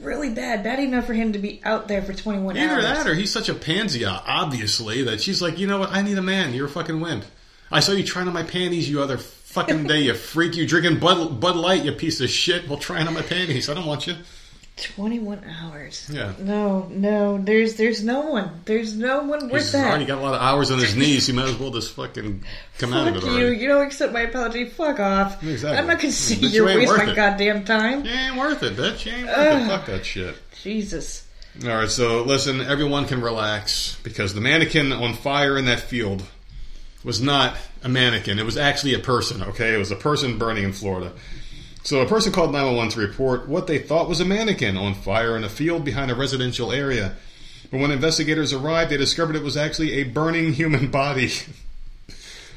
really 0.00 0.30
bad, 0.30 0.64
bad 0.64 0.80
enough 0.80 1.06
for 1.06 1.14
him 1.14 1.32
to 1.34 1.38
be 1.38 1.60
out 1.64 1.86
there 1.86 2.02
for 2.02 2.12
21 2.12 2.56
Either 2.56 2.74
hours. 2.74 2.82
that 2.82 3.06
or 3.06 3.14
he's 3.14 3.30
such 3.30 3.48
a 3.48 3.54
pansy, 3.54 4.04
obviously, 4.04 5.04
that 5.04 5.20
she's 5.20 5.40
like, 5.40 5.60
you 5.60 5.68
know 5.68 5.78
what, 5.78 5.92
I 5.92 6.02
need 6.02 6.18
a 6.18 6.22
man. 6.22 6.52
You're 6.52 6.66
a 6.66 6.68
fucking 6.68 7.00
wind. 7.00 7.24
I 7.70 7.78
saw 7.78 7.92
you 7.92 8.02
trying 8.02 8.26
on 8.26 8.34
my 8.34 8.42
panties 8.42 8.90
you 8.90 9.00
other 9.00 9.16
fucking 9.16 9.86
day, 9.86 10.00
you 10.00 10.14
freak. 10.14 10.56
You 10.56 10.66
drinking 10.66 10.98
Bud, 10.98 11.38
Bud 11.40 11.54
Light, 11.54 11.84
you 11.84 11.92
piece 11.92 12.20
of 12.20 12.28
shit. 12.28 12.68
Well, 12.68 12.78
trying 12.78 13.06
on 13.06 13.14
my 13.14 13.22
panties. 13.22 13.68
I 13.68 13.74
don't 13.74 13.86
want 13.86 14.08
you. 14.08 14.16
21 14.76 15.42
hours. 15.44 16.06
Yeah. 16.12 16.32
No, 16.38 16.86
no, 16.90 17.38
there's 17.38 17.76
there's 17.76 18.04
no 18.04 18.20
one. 18.30 18.60
There's 18.66 18.94
no 18.94 19.22
one 19.24 19.48
worth 19.48 19.72
that. 19.72 19.88
Already 19.88 20.04
got 20.04 20.18
a 20.18 20.20
lot 20.20 20.34
of 20.34 20.42
hours 20.42 20.70
on 20.70 20.78
his 20.78 20.94
knees. 20.96 21.26
He 21.26 21.32
might 21.32 21.46
as 21.48 21.56
well 21.56 21.70
just 21.70 21.92
fucking 21.94 22.44
come 22.78 22.92
out 22.92 23.08
of 23.08 23.14
Fuck 23.14 23.22
it 23.22 23.26
you. 23.26 23.32
already. 23.46 23.56
You 23.58 23.68
don't 23.68 23.86
accept 23.86 24.12
my 24.12 24.22
apology. 24.22 24.66
Fuck 24.66 25.00
off. 25.00 25.42
Exactly. 25.42 25.78
I'm 25.78 25.86
not 25.86 25.98
gonna 25.98 26.12
see 26.12 26.34
But 26.34 26.50
you 26.50 26.68
you 26.68 26.76
waste 26.78 26.96
my 26.96 27.10
it. 27.10 27.16
goddamn 27.16 27.64
time. 27.64 28.04
You 28.04 28.10
ain't 28.10 28.36
worth 28.36 28.62
it, 28.62 28.76
bitch. 28.76 29.06
You 29.06 29.12
ain't 29.12 29.26
worth 29.28 29.36
Ugh. 29.38 29.62
it. 29.62 29.66
Fuck 29.66 29.86
that 29.86 30.04
shit. 30.04 30.36
Jesus. 30.62 31.26
All 31.64 31.70
right, 31.70 31.88
so 31.88 32.22
listen, 32.22 32.60
everyone 32.60 33.06
can 33.06 33.22
relax 33.22 33.98
because 34.02 34.34
the 34.34 34.42
mannequin 34.42 34.92
on 34.92 35.14
fire 35.14 35.56
in 35.56 35.64
that 35.64 35.80
field 35.80 36.22
was 37.02 37.22
not 37.22 37.56
a 37.82 37.88
mannequin. 37.88 38.38
It 38.38 38.44
was 38.44 38.58
actually 38.58 38.92
a 38.92 38.98
person, 38.98 39.42
okay? 39.42 39.72
It 39.72 39.78
was 39.78 39.90
a 39.90 39.96
person 39.96 40.36
burning 40.36 40.64
in 40.64 40.72
Florida. 40.74 41.12
So 41.86 42.00
a 42.00 42.06
person 42.06 42.32
called 42.32 42.50
911 42.50 42.94
to 42.94 43.00
report 43.06 43.48
what 43.48 43.68
they 43.68 43.78
thought 43.78 44.08
was 44.08 44.18
a 44.18 44.24
mannequin 44.24 44.76
on 44.76 44.94
fire 44.94 45.36
in 45.36 45.44
a 45.44 45.48
field 45.48 45.84
behind 45.84 46.10
a 46.10 46.16
residential 46.16 46.72
area. 46.72 47.14
But 47.70 47.78
when 47.78 47.92
investigators 47.92 48.52
arrived, 48.52 48.90
they 48.90 48.96
discovered 48.96 49.36
it 49.36 49.44
was 49.44 49.56
actually 49.56 49.92
a 49.92 50.02
burning 50.02 50.52
human 50.52 50.90
body. 50.90 51.30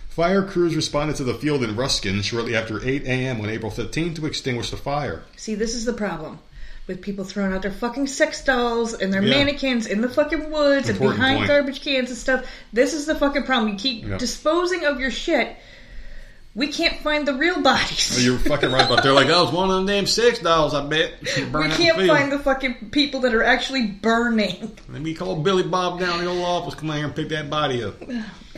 Fire 0.09 0.41
crews 0.43 0.75
responded 0.75 1.15
to 1.17 1.23
the 1.23 1.36
field 1.36 1.63
in 1.63 1.75
Ruskin 1.75 2.23
shortly 2.23 2.55
after 2.55 2.84
8 2.84 3.03
a.m. 3.05 3.39
on 3.39 3.51
April 3.51 3.69
15 3.69 4.15
to 4.15 4.25
extinguish 4.25 4.71
the 4.71 4.77
fire. 4.77 5.21
See, 5.38 5.53
this 5.53 5.75
is 5.75 5.86
the 5.86 5.93
problem 5.93 6.39
with 6.88 6.99
people 7.03 7.23
throwing 7.23 7.53
out 7.53 7.61
their 7.61 7.69
fucking 7.71 8.07
sex 8.07 8.43
dolls 8.43 8.95
and 8.95 9.13
their 9.13 9.21
Yeah. 9.21 9.30
mannequins 9.38 9.86
in 9.86 10.01
the 10.01 10.09
fucking 10.09 10.49
woods 10.49 10.89
Important 10.89 10.89
and 10.89 11.17
behind 11.19 11.38
point. 11.38 11.47
garbage 11.49 11.82
cans 11.82 12.09
and 12.09 12.17
stuff. 12.17 12.45
This 12.73 12.95
is 12.95 13.05
the 13.05 13.13
fucking 13.13 13.43
problem. 13.43 13.71
You 13.73 13.77
keep 13.77 14.07
Yeah. 14.07 14.17
disposing 14.17 14.86
of 14.86 14.99
your 14.99 15.11
shit. 15.11 15.55
We 16.56 16.68
can't 16.68 17.00
find 17.02 17.28
the 17.28 17.36
real 17.36 17.62
bodies. 17.62 18.24
You're 18.26 18.39
fucking 18.39 18.72
right 18.72 18.86
about. 18.86 19.04
They're 19.04 19.14
like, 19.14 19.30
oh, 19.30 19.43
it's 19.43 19.54
one 19.54 19.70
of 19.70 19.76
them 19.76 19.86
damn 19.86 20.08
sex 20.08 20.39
dolls. 20.39 20.74
I 20.74 20.86
bet. 20.86 21.14
we 21.22 21.70
can't 21.70 21.97
the 21.97 22.08
find 22.08 22.32
the 22.32 22.39
fucking 22.39 22.89
people 22.89 23.22
that 23.22 23.36
are 23.36 23.43
actually 23.43 23.86
burning. 23.86 24.78
Let 24.89 25.02
me 25.02 25.14
call 25.14 25.36
Billy 25.38 25.64
Bob 25.64 26.00
down 26.00 26.18
to 26.18 26.26
the 26.26 26.30
old 26.30 26.43
office. 26.43 26.74
Come 26.74 26.89
out 26.89 26.97
here 26.97 27.06
and 27.06 27.16
pick 27.16 27.30
that 27.30 27.50
body 27.50 27.84
up. 27.84 28.02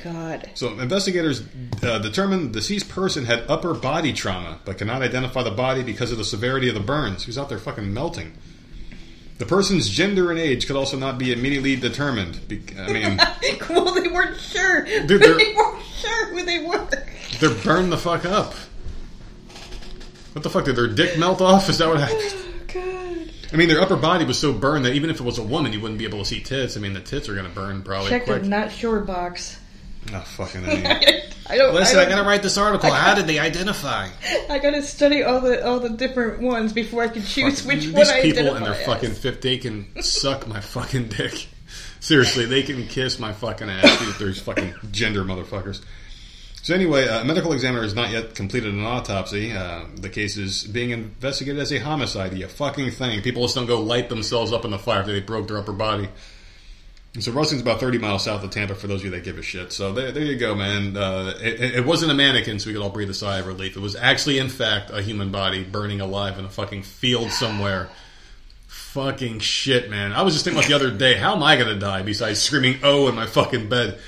God. 0.03 0.49
So 0.55 0.79
investigators 0.79 1.43
uh, 1.83 1.99
determined 1.99 2.53
the 2.53 2.59
deceased 2.59 2.89
person 2.89 3.25
had 3.25 3.43
upper 3.49 3.73
body 3.73 4.13
trauma, 4.13 4.59
but 4.63 4.77
cannot 4.77 5.01
identify 5.01 5.43
the 5.43 5.51
body 5.51 5.83
because 5.83 6.11
of 6.11 6.17
the 6.17 6.23
severity 6.23 6.69
of 6.69 6.75
the 6.75 6.81
burns. 6.81 7.23
He 7.23 7.29
was 7.29 7.37
out 7.37 7.49
there 7.49 7.59
fucking 7.59 7.93
melting. 7.93 8.33
The 9.41 9.47
person's 9.47 9.89
gender 9.89 10.29
and 10.29 10.39
age 10.39 10.67
could 10.67 10.75
also 10.75 10.97
not 10.97 11.17
be 11.17 11.33
immediately 11.33 11.75
determined. 11.75 12.47
Be- 12.47 12.61
I 12.77 12.93
mean, 12.93 13.17
well, 13.71 13.91
they 13.91 14.07
weren't 14.07 14.39
sure. 14.39 14.83
Dude, 14.83 15.19
they're- 15.19 15.35
weren't 15.35 15.83
sure 15.83 16.27
who 16.27 16.45
they 16.45 16.63
were. 16.63 16.87
they're 17.39 17.63
burned 17.63 17.91
the 17.91 17.97
fuck 17.97 18.23
up. 18.23 18.53
What 20.33 20.43
the 20.43 20.49
fuck? 20.51 20.65
Did 20.65 20.75
their 20.75 20.85
dick 20.85 21.17
melt 21.17 21.41
off? 21.41 21.69
Is 21.69 21.79
that 21.79 21.87
what 21.87 21.99
happened? 21.99 22.19
Oh, 22.21 22.53
God. 22.67 23.31
I 23.51 23.55
mean, 23.55 23.67
their 23.67 23.81
upper 23.81 23.95
body 23.95 24.25
was 24.25 24.37
so 24.37 24.53
burned 24.53 24.85
that 24.85 24.93
even 24.93 25.09
if 25.09 25.19
it 25.19 25.23
was 25.23 25.39
a 25.39 25.43
woman, 25.43 25.73
you 25.73 25.81
wouldn't 25.81 25.97
be 25.97 26.05
able 26.05 26.19
to 26.19 26.25
see 26.25 26.41
tits. 26.41 26.77
I 26.77 26.79
mean, 26.79 26.93
the 26.93 27.01
tits 27.01 27.27
are 27.27 27.33
going 27.33 27.47
to 27.47 27.51
burn 27.51 27.81
probably 27.81 28.09
Check 28.09 28.27
the 28.27 28.41
not 28.43 28.71
sure 28.71 28.99
box. 28.99 29.59
Oh, 30.13 30.19
fucking 30.19 30.65
A. 30.65 31.23
I 31.47 31.57
don't. 31.57 31.73
Listen, 31.73 31.97
I, 31.97 32.01
I 32.01 32.05
don't, 32.05 32.17
gotta 32.17 32.27
write 32.27 32.43
this 32.43 32.57
article. 32.57 32.91
How 32.93 33.15
did 33.15 33.27
they 33.27 33.39
identify? 33.39 34.09
I 34.49 34.59
gotta 34.59 34.81
study 34.81 35.23
all 35.23 35.41
the 35.41 35.65
all 35.65 35.79
the 35.79 35.89
different 35.89 36.41
ones 36.41 36.73
before 36.73 37.03
I 37.03 37.07
can 37.07 37.23
choose 37.23 37.65
which 37.65 37.81
These 37.81 37.93
one 37.93 38.07
I 38.07 38.21
people 38.21 38.39
identify 38.41 38.57
in 38.57 38.63
their 38.63 38.73
as. 38.73 38.85
fucking 38.85 39.11
fifth, 39.11 39.41
they 39.41 39.57
can 39.57 40.01
suck 40.01 40.47
my 40.47 40.59
fucking 40.59 41.09
dick. 41.09 41.47
Seriously, 41.99 42.45
they 42.45 42.63
can 42.63 42.87
kiss 42.87 43.19
my 43.19 43.31
fucking 43.33 43.69
ass. 43.69 43.99
These 43.99 44.17
there's 44.17 44.41
fucking 44.41 44.73
gender 44.91 45.23
motherfuckers. 45.23 45.81
So 46.63 46.75
anyway, 46.75 47.07
a 47.07 47.23
medical 47.23 47.53
examiner 47.53 47.81
has 47.81 47.95
not 47.95 48.11
yet 48.11 48.35
completed 48.35 48.73
an 48.73 48.85
autopsy. 48.85 49.51
Uh, 49.51 49.85
the 49.95 50.09
case 50.09 50.37
is 50.37 50.63
being 50.63 50.91
investigated 50.91 51.59
as 51.59 51.71
a 51.71 51.79
homicide. 51.79 52.33
You 52.33 52.47
fucking 52.47 52.91
thing. 52.91 53.21
People 53.23 53.43
just 53.43 53.55
don't 53.55 53.65
go 53.65 53.81
light 53.81 54.09
themselves 54.09 54.53
up 54.53 54.63
in 54.63 54.69
the 54.71 54.77
fire 54.77 54.99
after 54.99 55.11
they 55.11 55.21
broke 55.21 55.47
their 55.47 55.57
upper 55.57 55.73
body. 55.73 56.07
And 57.13 57.21
so 57.21 57.33
Ruskin's 57.33 57.61
about 57.61 57.81
30 57.81 57.97
miles 57.97 58.23
south 58.23 58.41
of 58.43 58.51
Tampa 58.51 58.73
for 58.73 58.87
those 58.87 59.01
of 59.01 59.05
you 59.05 59.11
that 59.11 59.25
give 59.25 59.37
a 59.37 59.41
shit. 59.41 59.73
So 59.73 59.91
there, 59.91 60.13
there 60.13 60.23
you 60.23 60.37
go, 60.37 60.55
man. 60.55 60.95
Uh, 60.95 61.33
it, 61.41 61.59
it- 61.59 61.75
it 61.75 61.85
wasn't 61.85 62.11
a 62.11 62.15
mannequin, 62.15 62.57
so 62.59 62.67
we 62.67 62.73
could 62.73 62.81
all 62.81 62.89
breathe 62.89 63.09
a 63.09 63.13
sigh 63.13 63.39
of 63.39 63.47
relief. 63.47 63.75
It 63.75 63.81
was 63.81 63.95
actually, 63.97 64.39
in 64.39 64.47
fact, 64.47 64.91
a 64.91 65.01
human 65.01 65.29
body 65.29 65.63
burning 65.65 65.99
alive 65.99 66.39
in 66.39 66.45
a 66.45 66.49
fucking 66.49 66.83
field 66.83 67.31
somewhere. 67.31 67.89
Fucking 68.67 69.39
shit, 69.39 69.89
man. 69.89 70.13
I 70.13 70.21
was 70.21 70.33
just 70.33 70.45
thinking 70.45 70.59
about 70.59 70.69
the 70.69 70.75
other 70.75 70.91
day, 70.97 71.15
how 71.15 71.35
am 71.35 71.43
I 71.43 71.55
going 71.57 71.67
to 71.67 71.79
die 71.79 72.01
besides 72.01 72.41
screaming 72.41 72.79
oh 72.83 73.07
in 73.09 73.15
my 73.15 73.25
fucking 73.25 73.67
bed? 73.67 73.99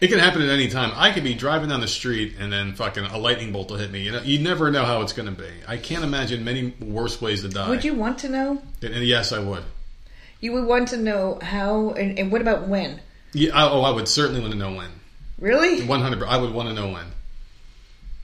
It 0.00 0.08
can 0.08 0.18
happen 0.18 0.42
at 0.42 0.48
any 0.50 0.68
time. 0.68 0.92
I 0.96 1.12
could 1.12 1.24
be 1.24 1.32
driving 1.34 1.68
down 1.68 1.80
the 1.80 1.88
street 1.88 2.34
and 2.38 2.52
then 2.52 2.74
fucking 2.74 3.04
a 3.04 3.16
lightning 3.18 3.52
bolt 3.52 3.70
will 3.70 3.78
hit 3.78 3.90
me. 3.90 4.02
You 4.02 4.12
know, 4.12 4.20
you 4.22 4.38
never 4.40 4.70
know 4.70 4.84
how 4.84 5.00
it's 5.02 5.12
going 5.12 5.34
to 5.34 5.40
be. 5.40 5.48
I 5.66 5.76
can't 5.76 6.02
imagine 6.04 6.44
many 6.44 6.74
worse 6.80 7.20
ways 7.22 7.42
to 7.42 7.48
die. 7.48 7.68
Would 7.70 7.84
you 7.84 7.94
want 7.94 8.18
to 8.20 8.28
know? 8.28 8.62
And, 8.82 8.92
and 8.94 9.04
yes, 9.06 9.32
I 9.32 9.38
would. 9.38 9.62
You 10.42 10.52
would 10.54 10.64
want 10.64 10.88
to 10.88 10.96
know 10.96 11.38
how, 11.40 11.90
and, 11.90 12.18
and 12.18 12.32
what 12.32 12.40
about 12.40 12.66
when? 12.66 13.00
Yeah, 13.32 13.56
I, 13.56 13.70
oh, 13.70 13.82
I 13.82 13.90
would 13.90 14.08
certainly 14.08 14.40
want 14.40 14.52
to 14.52 14.58
know 14.58 14.74
when. 14.74 14.90
Really? 15.38 15.86
One 15.86 16.00
hundred. 16.00 16.24
I 16.24 16.36
would 16.36 16.52
want 16.52 16.68
to 16.68 16.74
know 16.74 16.90
when, 16.90 17.06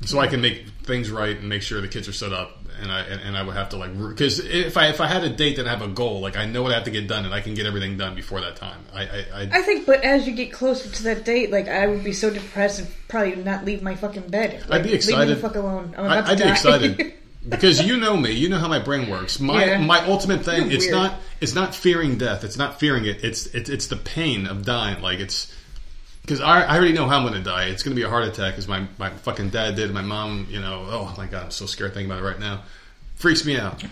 so 0.02 0.18
I 0.18 0.26
can 0.26 0.40
make 0.40 0.66
things 0.82 1.10
right 1.10 1.36
and 1.36 1.48
make 1.48 1.62
sure 1.62 1.80
the 1.80 1.88
kids 1.88 2.08
are 2.08 2.12
set 2.12 2.32
up. 2.32 2.56
And 2.80 2.92
I 2.92 3.00
and, 3.00 3.20
and 3.20 3.36
I 3.36 3.42
would 3.42 3.56
have 3.56 3.70
to 3.70 3.76
like 3.76 3.96
because 3.96 4.38
if 4.40 4.76
I 4.76 4.88
if 4.88 5.00
I 5.00 5.06
had 5.06 5.24
a 5.24 5.28
date 5.28 5.58
and 5.58 5.68
I 5.68 5.72
have 5.72 5.82
a 5.82 5.88
goal, 5.88 6.20
like 6.20 6.36
I 6.36 6.44
know 6.46 6.62
what 6.62 6.72
I 6.72 6.74
have 6.74 6.84
to 6.84 6.92
get 6.92 7.08
done, 7.08 7.24
and 7.24 7.32
I 7.32 7.40
can 7.40 7.54
get 7.54 7.66
everything 7.66 7.96
done 7.96 8.14
before 8.14 8.40
that 8.40 8.56
time. 8.56 8.84
I 8.92 9.02
I, 9.02 9.24
I, 9.34 9.48
I 9.52 9.62
think, 9.62 9.86
but 9.86 10.02
as 10.04 10.26
you 10.26 10.34
get 10.34 10.52
closer 10.52 10.88
to 10.88 11.02
that 11.04 11.24
date, 11.24 11.50
like 11.50 11.68
I 11.68 11.86
would 11.86 12.04
be 12.04 12.12
so 12.12 12.30
depressed 12.30 12.80
and 12.80 12.88
probably 13.08 13.36
not 13.36 13.64
leave 13.64 13.82
my 13.82 13.94
fucking 13.94 14.28
bed. 14.28 14.64
Like, 14.68 14.80
I'd 14.80 14.86
be 14.86 14.94
excited. 14.94 15.18
Leave 15.18 15.28
me 15.28 15.34
the 15.34 15.40
fuck 15.40 15.56
alone. 15.56 15.94
I'm 15.96 16.04
I, 16.04 16.18
about 16.18 16.30
I'd 16.30 16.38
to 16.38 16.44
be 16.44 16.50
excited 16.50 17.14
because 17.48 17.84
you 17.84 17.96
know 17.96 18.16
me. 18.16 18.32
You 18.32 18.48
know 18.48 18.58
how 18.58 18.68
my 18.68 18.78
brain 18.78 19.08
works. 19.08 19.40
My 19.40 19.64
Yeah. 19.64 19.78
my 19.78 20.04
ultimate 20.06 20.44
thing. 20.44 20.64
You're 20.64 20.72
it's 20.72 20.86
weird. 20.86 20.94
not 20.96 21.20
it's 21.40 21.54
not 21.54 21.74
fearing 21.74 22.18
death. 22.18 22.44
It's 22.44 22.56
not 22.58 22.78
fearing 22.80 23.04
it. 23.06 23.24
It's 23.24 23.46
it's 23.46 23.70
it's 23.70 23.86
the 23.86 23.96
pain 23.96 24.46
of 24.46 24.64
dying. 24.64 25.02
Like 25.02 25.18
it's 25.20 25.52
because 26.22 26.40
I, 26.40 26.62
I 26.62 26.76
already 26.76 26.92
know 26.92 27.06
how 27.08 27.16
I'm 27.16 27.22
going 27.22 27.34
to 27.34 27.40
die. 27.42 27.66
It's 27.66 27.82
going 27.82 27.94
to 27.94 28.00
be 28.00 28.04
a 28.06 28.10
heart 28.10 28.24
attack, 28.24 28.58
as 28.58 28.68
my 28.68 28.86
my 28.98 29.10
fucking 29.10 29.50
dad 29.50 29.76
did. 29.76 29.92
My 29.92 30.02
mom, 30.02 30.46
you 30.50 30.60
know. 30.60 30.86
Oh 30.88 31.14
my 31.16 31.26
god, 31.26 31.44
I'm 31.44 31.50
so 31.50 31.66
scared 31.66 31.94
thinking 31.94 32.10
about 32.10 32.22
it 32.22 32.26
right 32.26 32.38
now. 32.40 32.62
Freaks 33.16 33.44
me 33.44 33.56
out. 33.58 33.82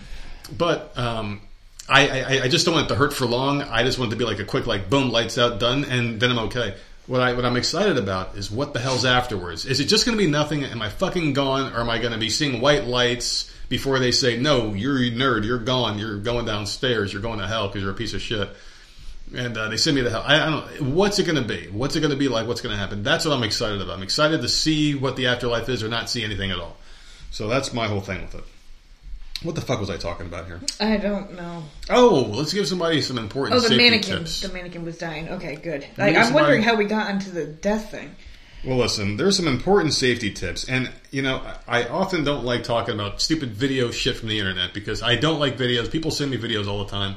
But 0.55 0.97
um, 0.97 1.41
I, 1.89 2.09
I 2.21 2.41
I 2.43 2.47
just 2.47 2.65
don't 2.65 2.75
want 2.75 2.85
it 2.85 2.93
to 2.93 2.95
hurt 2.95 3.13
for 3.13 3.25
long. 3.25 3.61
I 3.63 3.83
just 3.83 3.97
want 3.97 4.11
it 4.11 4.15
to 4.15 4.19
be 4.19 4.25
like 4.25 4.39
a 4.39 4.45
quick 4.45 4.67
like 4.67 4.89
boom, 4.89 5.09
lights 5.09 5.37
out, 5.37 5.59
done, 5.59 5.83
and 5.85 6.19
then 6.19 6.31
I'm 6.31 6.39
okay. 6.39 6.75
What 7.07 7.21
I 7.21 7.33
what 7.33 7.45
I'm 7.45 7.55
excited 7.55 7.97
about 7.97 8.35
is 8.35 8.51
what 8.51 8.73
the 8.73 8.79
hell's 8.79 9.05
afterwards. 9.05 9.65
Is 9.65 9.79
it 9.79 9.85
just 9.85 10.05
going 10.05 10.17
to 10.17 10.23
be 10.23 10.29
nothing? 10.29 10.65
Am 10.65 10.81
I 10.81 10.89
fucking 10.89 11.33
gone, 11.33 11.73
or 11.73 11.79
am 11.79 11.89
I 11.89 11.99
going 11.99 12.11
to 12.11 12.19
be 12.19 12.29
seeing 12.29 12.59
white 12.59 12.83
lights 12.85 13.49
before 13.69 13.97
they 13.99 14.11
say 14.11 14.37
no? 14.37 14.73
You're 14.73 14.97
a 14.97 15.09
nerd. 15.09 15.45
You're 15.45 15.57
gone. 15.57 15.99
You're 15.99 16.17
going 16.17 16.45
downstairs. 16.45 17.13
You're 17.13 17.21
going 17.21 17.39
to 17.39 17.47
hell 17.47 17.67
because 17.67 17.81
you're 17.81 17.91
a 17.91 17.95
piece 17.95 18.13
of 18.13 18.21
shit. 18.21 18.49
And 19.33 19.57
uh, 19.57 19.69
they 19.69 19.77
send 19.77 19.95
me 19.95 20.03
to 20.03 20.09
hell. 20.09 20.23
I, 20.25 20.35
I 20.35 20.49
don't. 20.49 20.93
What's 20.93 21.17
it 21.19 21.23
going 21.23 21.41
to 21.41 21.47
be? 21.47 21.69
What's 21.69 21.95
it 21.95 22.01
going 22.01 22.11
to 22.11 22.17
be 22.17 22.27
like? 22.27 22.45
What's 22.45 22.61
going 22.61 22.75
to 22.75 22.79
happen? 22.79 23.03
That's 23.03 23.23
what 23.25 23.33
I'm 23.33 23.43
excited 23.43 23.81
about. 23.81 23.95
I'm 23.95 24.03
excited 24.03 24.41
to 24.41 24.49
see 24.49 24.93
what 24.93 25.15
the 25.15 25.27
afterlife 25.27 25.69
is, 25.69 25.83
or 25.83 25.87
not 25.87 26.09
see 26.09 26.25
anything 26.25 26.51
at 26.51 26.59
all. 26.59 26.75
So 27.31 27.47
that's 27.47 27.73
my 27.73 27.87
whole 27.87 28.01
thing 28.01 28.21
with 28.21 28.35
it. 28.35 28.43
What 29.43 29.53
the 29.55 29.61
fuck 29.61 29.79
was 29.79 29.89
I 29.89 29.97
talking 29.97 30.25
about 30.25 30.47
here? 30.47 30.59
I 30.79 30.97
don't 30.97 31.35
know. 31.35 31.63
Oh, 31.89 32.31
let's 32.33 32.53
give 32.53 32.67
somebody 32.67 33.01
some 33.01 33.17
important 33.19 33.57
Oh, 33.57 33.61
the 33.61 33.67
safety 33.69 33.83
mannequin. 33.89 34.17
tips. 34.19 34.41
The 34.41 34.49
mannequin 34.51 34.83
was 34.83 34.97
dying. 34.97 35.29
Okay, 35.29 35.55
good. 35.55 35.85
Like, 35.97 36.15
I'm 36.15 36.23
somebody- 36.25 36.33
wondering 36.33 36.63
how 36.63 36.75
we 36.75 36.85
got 36.85 37.09
onto 37.09 37.31
the 37.31 37.45
death 37.45 37.91
thing. 37.91 38.15
Well, 38.65 38.77
listen, 38.79 39.15
there's 39.17 39.37
some 39.37 39.47
important 39.47 39.93
safety 39.93 40.31
tips, 40.31 40.67
and 40.67 40.89
you 41.11 41.21
know, 41.21 41.41
I 41.67 41.83
often 41.85 42.23
don't 42.23 42.43
like 42.43 42.63
talking 42.63 42.95
about 42.95 43.21
stupid 43.21 43.51
video 43.51 43.91
shit 43.91 44.17
from 44.17 44.29
the 44.29 44.39
internet 44.39 44.73
because 44.73 45.03
I 45.03 45.15
don't 45.15 45.39
like 45.39 45.57
videos. 45.57 45.91
People 45.91 46.09
send 46.09 46.31
me 46.31 46.37
videos 46.37 46.67
all 46.67 46.83
the 46.83 46.89
time. 46.89 47.15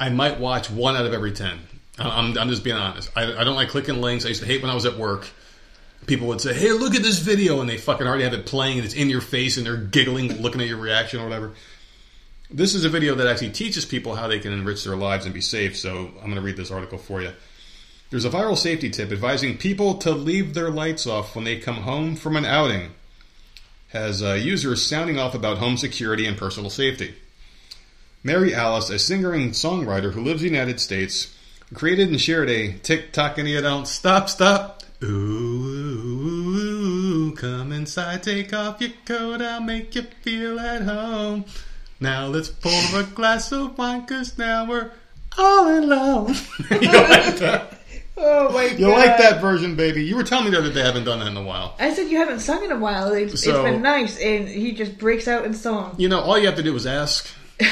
I 0.00 0.08
might 0.10 0.40
watch 0.40 0.68
one 0.68 0.96
out 0.96 1.06
of 1.06 1.14
every 1.14 1.30
ten. 1.32 1.60
I'm, 1.98 2.36
I'm 2.36 2.48
just 2.48 2.64
being 2.64 2.76
honest. 2.76 3.10
I, 3.14 3.32
I 3.36 3.44
don't 3.44 3.54
like 3.54 3.68
clicking 3.68 4.00
links. 4.00 4.24
I 4.24 4.28
used 4.28 4.40
to 4.40 4.46
hate 4.46 4.60
when 4.62 4.70
I 4.70 4.74
was 4.74 4.84
at 4.84 4.96
work. 4.96 5.28
People 6.06 6.26
would 6.28 6.40
say, 6.40 6.52
"Hey, 6.52 6.72
look 6.72 6.94
at 6.94 7.02
this 7.02 7.18
video," 7.18 7.60
and 7.60 7.70
they 7.70 7.78
fucking 7.78 8.06
already 8.06 8.24
have 8.24 8.34
it 8.34 8.46
playing, 8.46 8.78
and 8.78 8.84
it's 8.84 8.94
in 8.94 9.08
your 9.08 9.20
face, 9.20 9.56
and 9.56 9.64
they're 9.64 9.76
giggling, 9.76 10.42
looking 10.42 10.60
at 10.60 10.66
your 10.66 10.78
reaction 10.78 11.20
or 11.20 11.24
whatever. 11.24 11.52
This 12.50 12.74
is 12.74 12.84
a 12.84 12.88
video 12.90 13.14
that 13.14 13.26
actually 13.26 13.50
teaches 13.50 13.84
people 13.84 14.14
how 14.14 14.28
they 14.28 14.38
can 14.38 14.52
enrich 14.52 14.84
their 14.84 14.96
lives 14.96 15.24
and 15.24 15.32
be 15.32 15.40
safe. 15.40 15.76
So 15.76 16.10
I'm 16.18 16.24
going 16.24 16.34
to 16.34 16.42
read 16.42 16.56
this 16.56 16.70
article 16.70 16.98
for 16.98 17.22
you. 17.22 17.32
There's 18.10 18.26
a 18.26 18.30
viral 18.30 18.58
safety 18.58 18.90
tip 18.90 19.10
advising 19.10 19.56
people 19.56 19.94
to 19.98 20.10
leave 20.10 20.52
their 20.52 20.70
lights 20.70 21.06
off 21.06 21.34
when 21.34 21.46
they 21.46 21.56
come 21.58 21.76
home 21.76 22.14
from 22.14 22.36
an 22.36 22.44
outing. 22.44 22.90
Has 23.88 24.22
uh, 24.22 24.34
users 24.34 24.86
sounding 24.86 25.18
off 25.18 25.34
about 25.34 25.58
home 25.58 25.78
security 25.78 26.26
and 26.26 26.36
personal 26.36 26.68
safety. 26.68 27.14
Mary 28.22 28.54
Alice, 28.54 28.90
a 28.90 28.98
singer 28.98 29.32
and 29.32 29.52
songwriter 29.52 30.12
who 30.12 30.22
lives 30.22 30.42
in 30.42 30.48
the 30.48 30.54
United 30.54 30.78
States, 30.78 31.34
created 31.72 32.10
and 32.10 32.20
shared 32.20 32.50
a 32.50 32.72
TikTok 32.74 33.38
and 33.38 33.48
you 33.48 33.60
don't 33.62 33.88
stop, 33.88 34.28
stop. 34.28 34.82
Ooh, 35.02 35.06
ooh, 35.06 36.56
ooh, 37.28 37.32
come 37.34 37.72
inside, 37.72 38.22
take 38.22 38.52
off 38.52 38.80
your 38.80 38.90
coat, 39.04 39.42
I'll 39.42 39.60
make 39.60 39.94
you 39.94 40.02
feel 40.22 40.60
at 40.60 40.82
home. 40.82 41.44
Now 42.00 42.26
let's 42.26 42.48
pour 42.48 42.72
a 42.94 43.02
glass 43.04 43.50
of 43.52 43.76
wine, 43.78 44.06
cause 44.06 44.36
now 44.38 44.68
we're 44.68 44.90
all 45.38 45.68
in 45.68 45.88
love. 45.88 46.48
you 46.70 46.76
like 46.80 47.36
that? 47.36 47.78
Oh 48.16 48.52
my 48.52 48.68
god! 48.68 48.78
You 48.78 48.88
like 48.90 49.18
that 49.18 49.40
version, 49.40 49.74
baby? 49.74 50.04
You 50.04 50.16
were 50.16 50.22
telling 50.22 50.44
me 50.44 50.50
the 50.50 50.58
other 50.58 50.72
day 50.72 50.82
I 50.82 50.86
haven't 50.86 51.04
done 51.04 51.18
that 51.20 51.28
in 51.28 51.36
a 51.36 51.42
while. 51.42 51.74
I 51.80 51.92
said 51.94 52.08
you 52.10 52.18
haven't 52.18 52.40
sung 52.40 52.62
in 52.64 52.70
a 52.70 52.78
while. 52.78 53.12
It's, 53.12 53.42
So- 53.42 53.64
it's 53.64 53.72
been 53.72 53.82
nice, 53.82 54.18
and 54.20 54.46
he 54.48 54.72
just 54.72 54.98
breaks 54.98 55.26
out 55.26 55.44
in 55.44 55.54
song. 55.54 55.94
You 55.98 56.08
know, 56.08 56.20
all 56.20 56.38
you 56.38 56.46
have 56.46 56.56
to 56.56 56.62
do 56.62 56.76
is 56.76 56.86
ask. 56.86 57.28
you 57.60 57.68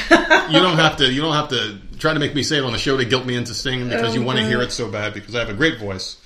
don't 0.59 0.77
have 0.77 0.97
to. 0.97 1.11
You 1.11 1.21
don't 1.21 1.33
have 1.33 1.49
to 1.49 1.77
try 1.99 2.13
to 2.13 2.19
make 2.19 2.33
me 2.33 2.43
say 2.43 2.57
it 2.57 2.63
on 2.63 2.71
the 2.71 2.77
show 2.77 2.97
to 2.97 3.05
guilt 3.05 3.25
me 3.25 3.35
into 3.35 3.53
singing 3.53 3.87
because 3.89 4.11
oh 4.11 4.15
you 4.15 4.21
Oh, 4.23 4.25
want 4.25 4.39
to 4.39 4.45
hear 4.45 4.61
it 4.61 4.71
so 4.71 4.89
bad 4.89 5.13
because 5.13 5.35
I 5.35 5.39
have 5.39 5.49
a 5.49 5.53
great 5.53 5.77
voice. 5.79 6.17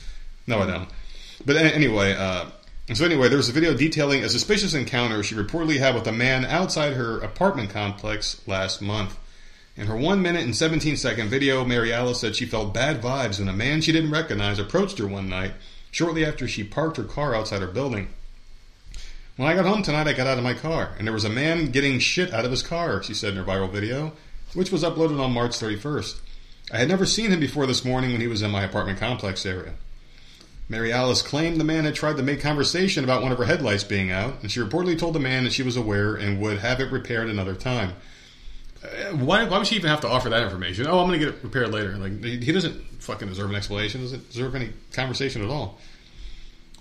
No, 0.47 0.59
I 0.59 0.67
don't. 0.67 0.89
But 1.45 1.57
anyway, 1.57 2.13
uh, 2.13 2.45
so 2.93 3.05
anyway, 3.05 3.29
there 3.29 3.37
was 3.37 3.49
a 3.49 3.53
video 3.53 3.73
detailing 3.73 4.23
a 4.23 4.29
suspicious 4.29 4.73
encounter 4.73 5.23
she 5.23 5.35
reportedly 5.35 5.79
had 5.79 5.95
with 5.95 6.07
a 6.07 6.11
man 6.11 6.45
outside 6.45 6.93
her 6.93 7.19
apartment 7.19 7.71
complex 7.71 8.41
last 8.47 8.81
month. 8.81 9.17
In 9.75 9.87
her 9.87 9.95
one 9.95 10.21
minute 10.21 10.43
and 10.43 10.55
17 10.55 10.95
second 10.95 11.29
video, 11.29 11.65
Mary 11.65 11.91
Alice 11.91 12.21
said 12.21 12.35
she 12.35 12.45
felt 12.45 12.73
bad 12.73 13.01
vibes 13.01 13.39
when 13.39 13.49
a 13.49 13.53
man 13.53 13.81
she 13.81 13.91
didn't 13.91 14.11
recognize 14.11 14.59
approached 14.59 14.99
her 14.99 15.07
one 15.07 15.27
night 15.27 15.53
shortly 15.91 16.23
after 16.23 16.47
she 16.47 16.63
parked 16.63 16.97
her 16.97 17.03
car 17.03 17.33
outside 17.35 17.61
her 17.61 17.67
building. 17.67 18.09
When 19.35 19.49
I 19.49 19.55
got 19.55 19.65
home 19.65 19.83
tonight, 19.83 20.07
I 20.07 20.13
got 20.13 20.27
out 20.27 20.37
of 20.37 20.43
my 20.45 20.53
car, 20.53 20.93
and 20.97 21.05
there 21.05 21.13
was 21.13 21.25
a 21.25 21.29
man 21.29 21.71
getting 21.71 21.99
shit 21.99 22.33
out 22.33 22.45
of 22.45 22.51
his 22.51 22.63
car, 22.63 23.03
she 23.03 23.13
said 23.13 23.31
in 23.31 23.37
her 23.37 23.43
viral 23.43 23.69
video, 23.69 24.13
which 24.53 24.71
was 24.71 24.83
uploaded 24.83 25.19
on 25.19 25.33
March 25.33 25.51
31st. 25.51 26.19
I 26.71 26.77
had 26.77 26.87
never 26.87 27.05
seen 27.05 27.31
him 27.31 27.39
before 27.41 27.65
this 27.65 27.83
morning 27.83 28.11
when 28.11 28.21
he 28.21 28.27
was 28.27 28.41
in 28.41 28.51
my 28.51 28.63
apartment 28.63 28.99
complex 28.99 29.45
area. 29.45 29.73
Mary 30.68 30.91
Alice 30.91 31.22
claimed 31.22 31.59
the 31.59 31.63
man 31.63 31.86
had 31.86 31.93
tried 31.93 32.18
to 32.18 32.24
make 32.24 32.41
conversation 32.41 33.03
about 33.03 33.22
one 33.22 33.32
of 33.32 33.38
her 33.38 33.45
headlights 33.45 33.84
being 33.84 34.11
out, 34.11 34.41
and 34.41 34.51
she 34.51 34.59
reportedly 34.59 34.97
told 34.97 35.13
the 35.13 35.20
man 35.20 35.43
that 35.43 35.53
she 35.53 35.61
was 35.61 35.78
aware 35.78 36.16
and 36.16 36.41
would 36.41 36.57
have 36.57 36.80
it 36.80 36.91
repaired 36.91 37.30
another 37.30 37.53
time. 37.53 37.93
Uh, 38.84 39.16
Why, 39.16 39.45
why 39.45 39.59
would 39.59 39.68
she 39.68 39.76
even 39.76 39.89
have 39.89 40.01
to 40.01 40.07
offer 40.07 40.30
that 40.30 40.43
information? 40.43 40.88
Oh, 40.88 40.99
I'm 40.99 41.07
going 41.07 41.20
to 41.20 41.26
get 41.26 41.36
it 41.36 41.43
repaired 41.43 41.72
later. 41.72 41.95
Like 41.97 42.24
he 42.24 42.51
doesn't 42.51 42.82
fucking 42.99 43.28
deserve 43.28 43.49
an 43.51 43.55
explanation. 43.55 44.01
Doesn't 44.01 44.30
deserve 44.30 44.55
any 44.55 44.72
conversation 44.91 45.43
at 45.43 45.49
all. 45.49 45.80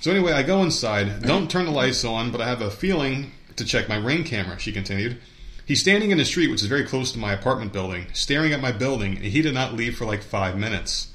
So 0.01 0.11
anyway, 0.11 0.33
I 0.33 0.43
go 0.43 0.63
inside. 0.63 1.23
Don't 1.23 1.51
turn 1.51 1.67
the 1.67 1.71
lights 1.71 2.05
on, 2.05 2.31
but 2.31 2.41
I 2.41 2.47
have 2.47 2.63
a 2.63 2.71
feeling 2.71 3.33
to 3.57 3.65
check 3.65 3.89
my 3.89 3.97
ring 3.97 4.25
camera. 4.25 4.59
She 4.59 4.73
continued. 4.73 5.19
He's 5.67 5.81
standing 5.81 6.11
in 6.11 6.19
the 6.19 6.27
street, 6.27 6.51
which 6.51 6.61
is 6.61 6.67
very 6.67 6.85
close 6.85 7.13
to 7.13 7.19
my 7.19 7.33
apartment 7.33 7.73
building, 7.73 8.07
staring 8.13 8.53
at 8.53 8.61
my 8.61 8.73
building, 8.73 9.17
and 9.17 9.25
he 9.25 9.41
did 9.41 9.55
not 9.55 9.73
leave 9.73 9.97
for 9.97 10.05
like 10.05 10.23
five 10.23 10.59
minutes. 10.59 11.11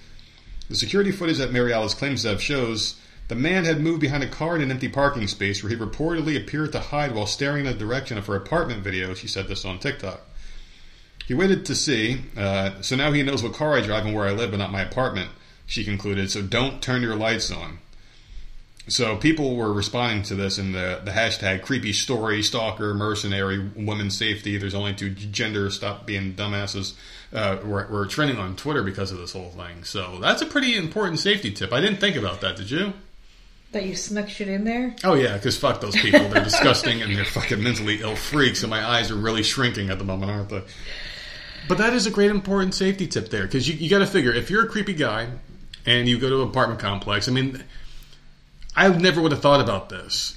The 0.70 0.76
security 0.76 1.12
footage 1.12 1.38
that 1.38 1.52
Mary 1.52 1.74
Alice 1.74 1.96
claims 1.96 2.22
to 2.22 2.30
have 2.30 2.42
shows 2.42 2.96
the 3.28 3.36
man 3.36 3.66
had 3.66 3.82
moved 3.82 4.02
behind 4.02 4.24
a 4.24 4.28
car 4.28 4.56
in 4.56 4.62
an 4.62 4.72
empty 4.72 4.88
parking 4.88 5.28
space 5.28 5.62
where 5.64 5.70
he 5.70 5.76
reportedly 5.76 6.36
appeared 6.36 6.72
to 6.72 6.80
hide 6.80 7.14
while 7.14 7.26
staring 7.26 7.66
in 7.66 7.72
the 7.72 7.78
direction 7.78 8.18
of 8.18 8.28
her 8.28 8.36
apartment 8.36 8.84
video. 8.84 9.14
She 9.14 9.28
said 9.28 9.48
this 9.48 9.66
on 9.66 9.80
TikTok. 9.80 10.22
He 11.28 11.34
waited 11.34 11.66
to 11.68 11.76
see, 11.76 12.22
uh, 12.36 12.82
so 12.82 12.96
now 12.96 13.12
he 13.12 13.22
knows 13.22 13.44
what 13.44 13.54
car 13.54 13.76
I 13.78 13.82
drive 13.82 14.06
and 14.06 14.16
where 14.16 14.28
I 14.28 14.32
live, 14.32 14.52
but 14.52 14.58
not 14.58 14.72
my 14.72 14.82
apartment, 14.82 15.30
she 15.68 15.84
concluded, 15.84 16.32
so 16.32 16.42
don't 16.42 16.82
turn 16.82 17.04
your 17.04 17.16
lights 17.16 17.52
on. 17.52 17.80
So 18.88 19.18
people 19.18 19.56
were 19.56 19.72
responding 19.72 20.24
to 20.24 20.36
this 20.36 20.58
in 20.58 20.72
the, 20.72 21.02
the 21.04 21.12
hashtag 21.12 21.62
creepy 21.62 21.94
story, 21.94 22.42
stalker, 22.42 22.96
mercenary, 22.96 23.60
women's 23.76 24.18
safety. 24.18 24.58
There's 24.58 24.74
only 24.74 24.96
two 24.96 25.12
genders. 25.12 25.76
Stop 25.76 26.08
being 26.08 26.34
dumbasses. 26.34 26.96
Uh, 27.32 27.58
we're, 27.64 27.88
we're 27.92 28.08
trending 28.08 28.38
on 28.38 28.56
Twitter 28.56 28.82
because 28.82 29.12
of 29.12 29.20
this 29.20 29.34
whole 29.34 29.52
thing. 29.52 29.84
So 29.84 30.20
that's 30.20 30.42
a 30.42 30.46
pretty 30.46 30.76
important 30.76 31.20
safety 31.20 31.52
tip. 31.52 31.72
I 31.72 31.80
didn't 31.80 32.00
think 32.00 32.16
about 32.16 32.42
that. 32.42 32.56
Did 32.56 32.72
you? 32.72 32.94
That 33.72 33.86
you 33.86 33.96
snuck 33.96 34.30
shit 34.30 34.48
in 34.48 34.64
there? 34.64 34.96
Oh 35.04 35.14
yeah, 35.14 35.36
because 35.38 35.56
fuck 35.56 35.80
those 35.80 35.96
people. 35.96 36.28
They're 36.30 36.44
disgusting 36.44 37.04
and 37.04 37.16
they're 37.16 37.26
fucking 37.26 37.62
mentally 37.62 38.02
ill 38.02 38.16
freaks. 38.16 38.64
And 38.64 38.70
my 38.72 38.84
eyes 38.84 39.12
are 39.12 39.16
really 39.16 39.44
shrinking 39.44 39.92
at 39.92 40.00
the 40.00 40.04
moment, 40.04 40.32
aren't 40.32 40.50
they? 40.50 40.64
But 41.68 41.78
that 41.78 41.94
is 41.94 42.08
a 42.08 42.12
great 42.12 42.32
important 42.32 42.74
safety 42.74 43.06
tip 43.06 43.30
there 43.30 43.44
because 43.44 43.68
you, 43.68 43.76
you 43.76 43.88
got 43.88 44.00
to 44.00 44.08
figure 44.08 44.34
if 44.34 44.50
you're 44.50 44.66
a 44.66 44.68
creepy 44.68 44.94
guy 44.94 45.28
and 45.86 46.08
you 46.08 46.18
go 46.18 46.30
to 46.30 46.42
an 46.42 46.48
apartment 46.50 46.80
complex. 46.80 47.28
I 47.28 47.32
mean, 47.32 47.64
I 48.76 48.90
never 48.90 49.22
would 49.22 49.34
have 49.34 49.42
thought 49.42 49.62
about 49.62 49.90
this. 49.90 50.36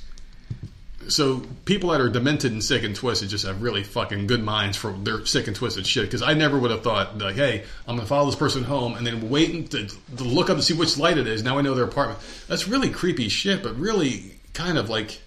So 1.08 1.42
people 1.64 1.90
that 1.90 2.00
are 2.00 2.08
demented 2.08 2.52
and 2.52 2.62
sick 2.62 2.82
and 2.84 2.94
twisted 2.94 3.28
just 3.28 3.46
have 3.46 3.62
really 3.62 3.84
fucking 3.84 4.26
good 4.26 4.42
minds 4.42 4.76
for 4.76 4.92
their 4.92 5.24
sick 5.26 5.46
and 5.46 5.56
twisted 5.56 5.86
shit. 5.86 6.04
Because 6.04 6.22
I 6.22 6.34
never 6.34 6.58
would 6.58 6.70
have 6.70 6.82
thought 6.82 7.18
like, 7.18 7.36
hey, 7.36 7.64
I'm 7.86 7.96
gonna 7.96 8.06
follow 8.06 8.26
this 8.26 8.36
person 8.36 8.64
home 8.64 8.94
and 8.94 9.06
then 9.06 9.30
wait 9.30 9.70
to, 9.70 9.86
to 9.86 10.24
look 10.24 10.50
up 10.50 10.56
to 10.56 10.62
see 10.62 10.74
which 10.74 10.98
light 10.98 11.18
it 11.18 11.26
is. 11.26 11.42
Now 11.42 11.58
I 11.58 11.62
know 11.62 11.74
their 11.74 11.84
apartment. 11.84 12.20
That's 12.48 12.68
really 12.68 12.90
creepy 12.90 13.28
shit, 13.28 13.62
but 13.62 13.76
really 13.76 14.34
kind 14.54 14.78
of 14.78 14.88
like, 14.88 15.20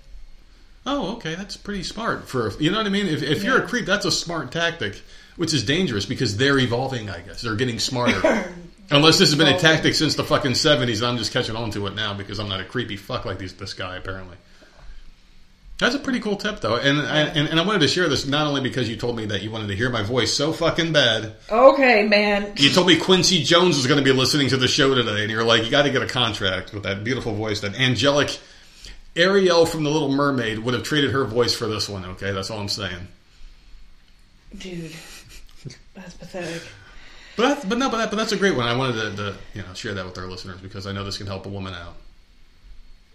oh, 0.86 1.16
okay, 1.16 1.36
that's 1.36 1.58
pretty 1.58 1.84
smart 1.84 2.28
for 2.28 2.52
you 2.60 2.72
know 2.72 2.78
what 2.78 2.88
I 2.88 2.90
mean. 2.90 3.08
If, 3.08 3.24
if 3.24 3.44
you're 3.44 3.64
a 3.64 3.68
creep, 3.68 3.86
that's 3.86 4.06
a 4.06 4.12
smart 4.12 4.52
tactic, 4.52 5.02
which 5.36 5.54
is 5.54 5.64
dangerous 5.64 6.06
because 6.06 6.38
they're 6.38 6.60
evolving. 6.60 7.10
I 7.10 7.22
guess 7.22 7.42
they're 7.42 7.56
getting 7.56 7.80
smarter. 7.80 8.52
Unless 8.92 9.18
this 9.18 9.30
has 9.30 9.38
been 9.38 9.48
a 9.48 9.58
tactic 9.58 9.96
since 9.96 10.14
the 10.14 10.24
fucking 10.24 10.54
seventies, 10.54 11.02
I'm 11.02 11.18
just 11.18 11.34
catching 11.34 11.56
on 11.56 11.72
to 11.72 11.88
it 11.88 11.96
now 11.96 12.14
because 12.14 12.40
I'm 12.40 12.50
not 12.50 12.62
a 12.62 12.66
creepy 12.66 12.98
fuck 12.98 13.26
like 13.26 13.40
these, 13.40 13.54
this 13.54 13.74
guy 13.74 13.96
apparently. 13.96 14.38
That's 15.78 15.94
a 15.94 16.00
pretty 16.00 16.22
cool 16.22 16.38
tip 16.38 16.62
though, 16.62 16.78
and, 16.78 17.02
I 17.02 17.22
and 17.24 17.50
and 17.50 17.60
I 17.60 17.66
wanted 17.66 17.80
to 17.80 17.90
share 17.90 18.08
this 18.08 18.26
not 18.26 18.48
only 18.48 18.62
because 18.62 18.88
you 18.88 18.96
told 18.96 19.18
me 19.18 19.26
that 19.26 19.44
you 19.44 19.52
wanted 19.52 19.68
to 19.68 19.76
hear 19.76 19.90
my 19.90 20.04
voice 20.04 20.32
so 20.32 20.54
fucking 20.54 20.94
bad. 20.94 21.36
Okay, 21.50 22.08
man. 22.08 22.54
You 22.56 22.70
told 22.70 22.88
me 22.88 22.98
Quincy 22.98 23.44
Jones 23.44 23.76
was 23.76 23.86
going 23.86 23.98
to 23.98 24.04
be 24.04 24.18
listening 24.18 24.48
to 24.50 24.58
the 24.58 24.70
show 24.70 24.96
today, 24.96 25.24
and 25.24 25.32
you're 25.32 25.44
like, 25.44 25.66
you 25.66 25.72
got 25.72 25.84
to 25.84 25.92
get 25.92 26.02
a 26.02 26.08
contract 26.08 26.74
with 26.74 26.84
that 26.84 27.04
beautiful 27.04 27.34
voice, 27.34 27.60
that 27.60 27.76
angelic 27.76 28.40
Ariel 29.18 29.66
from 29.66 29.84
The 29.84 29.90
Little 29.90 30.12
Mermaid 30.12 30.60
would 30.60 30.74
have 30.74 30.84
traded 30.84 31.12
her 31.12 31.26
voice 31.26 31.54
for 31.54 31.68
this 31.68 31.90
one. 31.90 32.06
Okay, 32.06 32.32
that's 32.32 32.50
all 32.50 32.60
I'm 32.60 32.70
saying. 32.70 33.08
Dude. 34.58 34.94
That's 35.94 36.14
pathetic. 36.14 36.62
But 37.36 37.50
that's, 37.50 37.66
but 37.66 37.78
no, 37.78 37.90
but, 37.90 37.98
that, 37.98 38.10
but 38.12 38.18
that's 38.18 38.32
a 38.32 38.38
great 38.38 38.56
one. 38.56 38.68
I 38.68 38.76
wanted 38.78 38.94
to, 38.94 39.16
to 39.18 39.38
you 39.54 39.62
know 39.62 39.74
share 39.74 39.94
that 39.94 40.06
with 40.06 40.18
our 40.18 40.28
listeners 40.28 40.62
because 40.62 40.88
I 40.88 40.94
know 40.94 41.04
this 41.04 41.18
can 41.18 41.28
help 41.28 41.46
a 41.46 41.50
woman 41.50 41.74
out. 41.74 41.96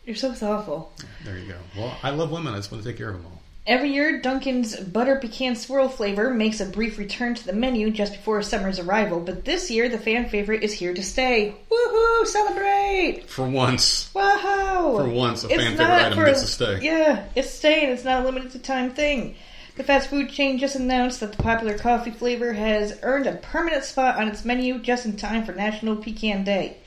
You're 0.04 0.16
so 0.16 0.32
thoughtful. 0.32 0.92
There 1.24 1.38
you 1.38 1.48
go. 1.52 1.56
Well, 1.76 1.96
I 2.02 2.10
love 2.10 2.30
women. 2.30 2.54
I 2.54 2.56
just 2.56 2.72
want 2.72 2.82
to 2.82 2.88
take 2.88 2.98
care 2.98 3.10
of 3.10 3.16
them 3.16 3.26
all. 3.26 3.40
Every 3.66 3.92
year, 3.92 4.20
Dunkin's 4.20 4.74
Butter 4.80 5.16
Pecan 5.16 5.54
Swirl 5.54 5.88
flavor 5.88 6.32
makes 6.32 6.60
a 6.60 6.64
brief 6.66 6.98
return 6.98 7.34
to 7.34 7.44
the 7.46 7.52
menu 7.52 7.90
just 7.90 8.14
before 8.14 8.40
summer's 8.42 8.78
arrival, 8.78 9.20
but 9.20 9.44
this 9.44 9.70
year 9.70 9.88
the 9.88 9.98
fan 9.98 10.28
favorite 10.30 10.62
is 10.64 10.72
here 10.72 10.94
to 10.94 11.02
stay. 11.02 11.54
Woohoo! 11.70 12.26
Celebrate! 12.26 13.24
For 13.28 13.46
once, 13.46 14.12
Wow! 14.14 14.94
For 14.96 15.08
once, 15.08 15.44
a 15.44 15.48
It's 15.48 15.62
fan 15.62 15.76
favorite 15.76 15.92
item 16.06 16.18
for- 16.18 16.24
gets 16.24 16.40
to 16.40 16.46
stay. 16.46 16.78
Yeah, 16.80 17.26
it's 17.36 17.50
staying. 17.50 17.90
It's 17.90 18.02
not 18.04 18.22
a 18.22 18.24
limited 18.24 18.64
time 18.64 18.90
thing. 18.92 19.36
The 19.76 19.84
fast 19.84 20.08
food 20.08 20.30
chain 20.30 20.58
just 20.58 20.74
announced 20.74 21.20
that 21.20 21.32
the 21.32 21.42
popular 21.42 21.78
coffee 21.78 22.10
flavor 22.10 22.54
has 22.54 22.98
earned 23.02 23.26
a 23.26 23.36
permanent 23.36 23.84
spot 23.84 24.16
on 24.16 24.26
its 24.28 24.44
menu 24.44 24.78
just 24.80 25.04
in 25.04 25.16
time 25.16 25.44
for 25.44 25.52
National 25.52 25.96
Pecan 25.96 26.44
Day. 26.44 26.78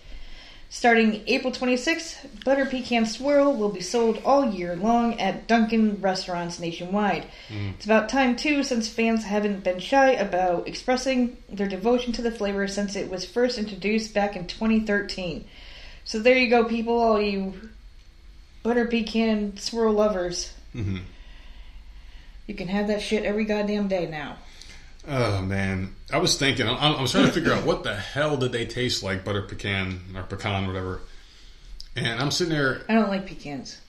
Starting 0.74 1.22
April 1.28 1.54
26th, 1.54 2.44
Butter 2.44 2.66
Pecan 2.66 3.06
Swirl 3.06 3.54
will 3.54 3.70
be 3.70 3.80
sold 3.80 4.20
all 4.26 4.52
year 4.52 4.76
long 4.76 5.20
at 5.20 5.46
Dunkin' 5.48 6.02
restaurants 6.02 6.60
nationwide. 6.60 7.28
It's 7.76 7.86
about 7.86 8.10
time, 8.10 8.36
too, 8.36 8.64
since 8.64 8.90
fans 8.90 9.24
haven't 9.24 9.64
been 9.64 9.78
shy 9.78 10.14
about 10.14 10.68
expressing 10.68 11.38
their 11.48 11.68
devotion 11.68 12.12
to 12.14 12.24
the 12.24 12.32
flavor 12.32 12.68
since 12.68 12.96
it 12.96 13.12
was 13.12 13.24
first 13.24 13.60
introduced 13.60 14.16
back 14.16 14.36
in 14.36 14.48
2013. 14.48 15.46
So 16.06 16.18
there 16.18 16.40
you 16.40 16.50
go, 16.50 16.66
people, 16.66 17.00
all 17.00 17.22
you 17.22 17.70
butter 18.64 18.88
pecan 18.88 19.58
swirl 19.58 19.94
lovers. 19.94 20.54
hmm 20.72 20.98
You 22.48 22.56
can 22.56 22.68
have 22.68 22.88
that 22.88 23.04
shit 23.04 23.26
every 23.26 23.46
goddamn 23.46 23.90
day 23.90 24.08
now. 24.08 24.38
Oh 25.08 25.42
man, 25.42 25.96
I 26.12 26.18
was 26.20 26.38
thinking. 26.38 26.68
I, 26.68 26.94
I 26.94 27.02
was 27.02 27.12
trying 27.12 27.26
to 27.26 27.32
figure 27.32 27.52
out 27.54 27.66
what 27.66 27.84
the 27.84 27.94
hell 27.96 28.38
did 28.38 28.52
they 28.54 28.66
taste 28.66 29.04
like, 29.04 29.26
butter 29.26 29.42
pecan 29.42 30.00
or 30.16 30.24
pecan, 30.24 30.66
whatever. 30.68 31.02
And 31.96 32.20
I'm 32.22 32.32
sitting 32.32 32.54
there. 32.54 32.82
I 32.90 32.94
don't 32.96 33.10
like 33.10 33.26
pecans. 33.26 33.80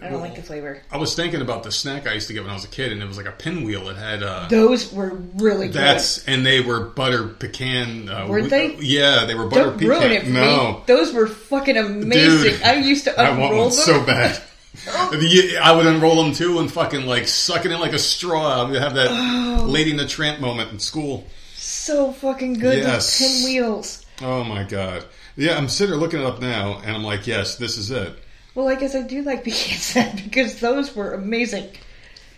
I 0.00 0.04
don't 0.04 0.12
Well, 0.12 0.20
like 0.20 0.36
the 0.36 0.42
flavor. 0.42 0.82
I 0.92 0.98
was 0.98 1.16
thinking 1.16 1.40
about 1.40 1.64
the 1.64 1.72
snack 1.72 2.06
I 2.06 2.12
used 2.12 2.28
to 2.28 2.32
get 2.32 2.42
when 2.42 2.50
I 2.50 2.54
was 2.54 2.64
a 2.64 2.68
kid, 2.68 2.92
and 2.92 3.02
it 3.02 3.06
was 3.08 3.16
like 3.16 3.26
a 3.26 3.32
pinwheel. 3.32 3.88
It 3.88 3.96
had 3.96 4.22
uh, 4.22 4.46
Those 4.48 4.92
were 4.92 5.14
really 5.14 5.66
good. 5.66 5.74
that's 5.74 6.24
and 6.28 6.46
they 6.46 6.60
were 6.60 6.80
butter 6.90 7.26
pecan. 7.26 8.08
Uh, 8.08 8.26
Were 8.28 8.42
they? 8.42 8.76
Yeah, 8.76 9.24
they 9.24 9.34
were 9.34 9.48
butter 9.48 9.64
don't 9.70 9.78
pecan. 9.78 9.88
ruin 10.00 10.12
it 10.12 10.28
no, 10.28 10.74
me. 10.74 10.80
Those 10.86 11.12
were 11.12 11.26
fucking 11.26 11.76
amazing. 11.76 12.52
Dude, 12.52 12.62
I 12.62 12.74
used 12.76 13.04
to 13.04 13.18
I 13.20 13.30
want 13.36 13.52
one 13.54 13.62
them. 13.64 13.70
so 13.72 14.04
bad. 14.04 14.40
I 14.86 15.72
would 15.76 15.86
unroll 15.86 16.22
them 16.22 16.32
too 16.32 16.58
and 16.60 16.70
fucking 16.70 17.06
like 17.06 17.28
suck 17.28 17.64
it 17.66 17.72
in 17.72 17.80
like 17.80 17.92
a 17.92 17.98
straw. 17.98 18.62
I 18.62 18.70
would 18.70 18.80
have 18.80 18.94
that 18.94 19.08
Oh. 19.10 19.64
Lady 19.66 19.90
in 19.90 19.96
the 19.96 20.06
Tramp 20.06 20.40
moment 20.40 20.70
in 20.72 20.78
school. 20.78 21.26
So 21.56 22.12
fucking 22.12 22.54
good. 22.54 22.78
Yes. 22.78 23.18
Pinwheels. 23.18 24.04
Oh 24.22 24.44
my 24.44 24.62
god. 24.64 25.04
Yeah, 25.36 25.56
I'm 25.56 25.68
sitting 25.68 25.90
there 25.92 26.00
looking 26.00 26.20
it 26.20 26.26
up 26.26 26.40
now, 26.40 26.78
and 26.84 26.94
I'm 26.94 27.04
like, 27.04 27.26
yes, 27.26 27.56
this 27.56 27.78
is 27.78 27.90
it. 27.90 28.14
Well, 28.54 28.68
I 28.68 28.74
guess 28.74 28.94
I 28.94 29.02
do 29.02 29.22
like 29.22 29.44
pecans 29.44 29.94
then 29.94 30.16
because 30.16 30.60
those 30.60 30.94
were 30.94 31.14
amazing. 31.14 31.68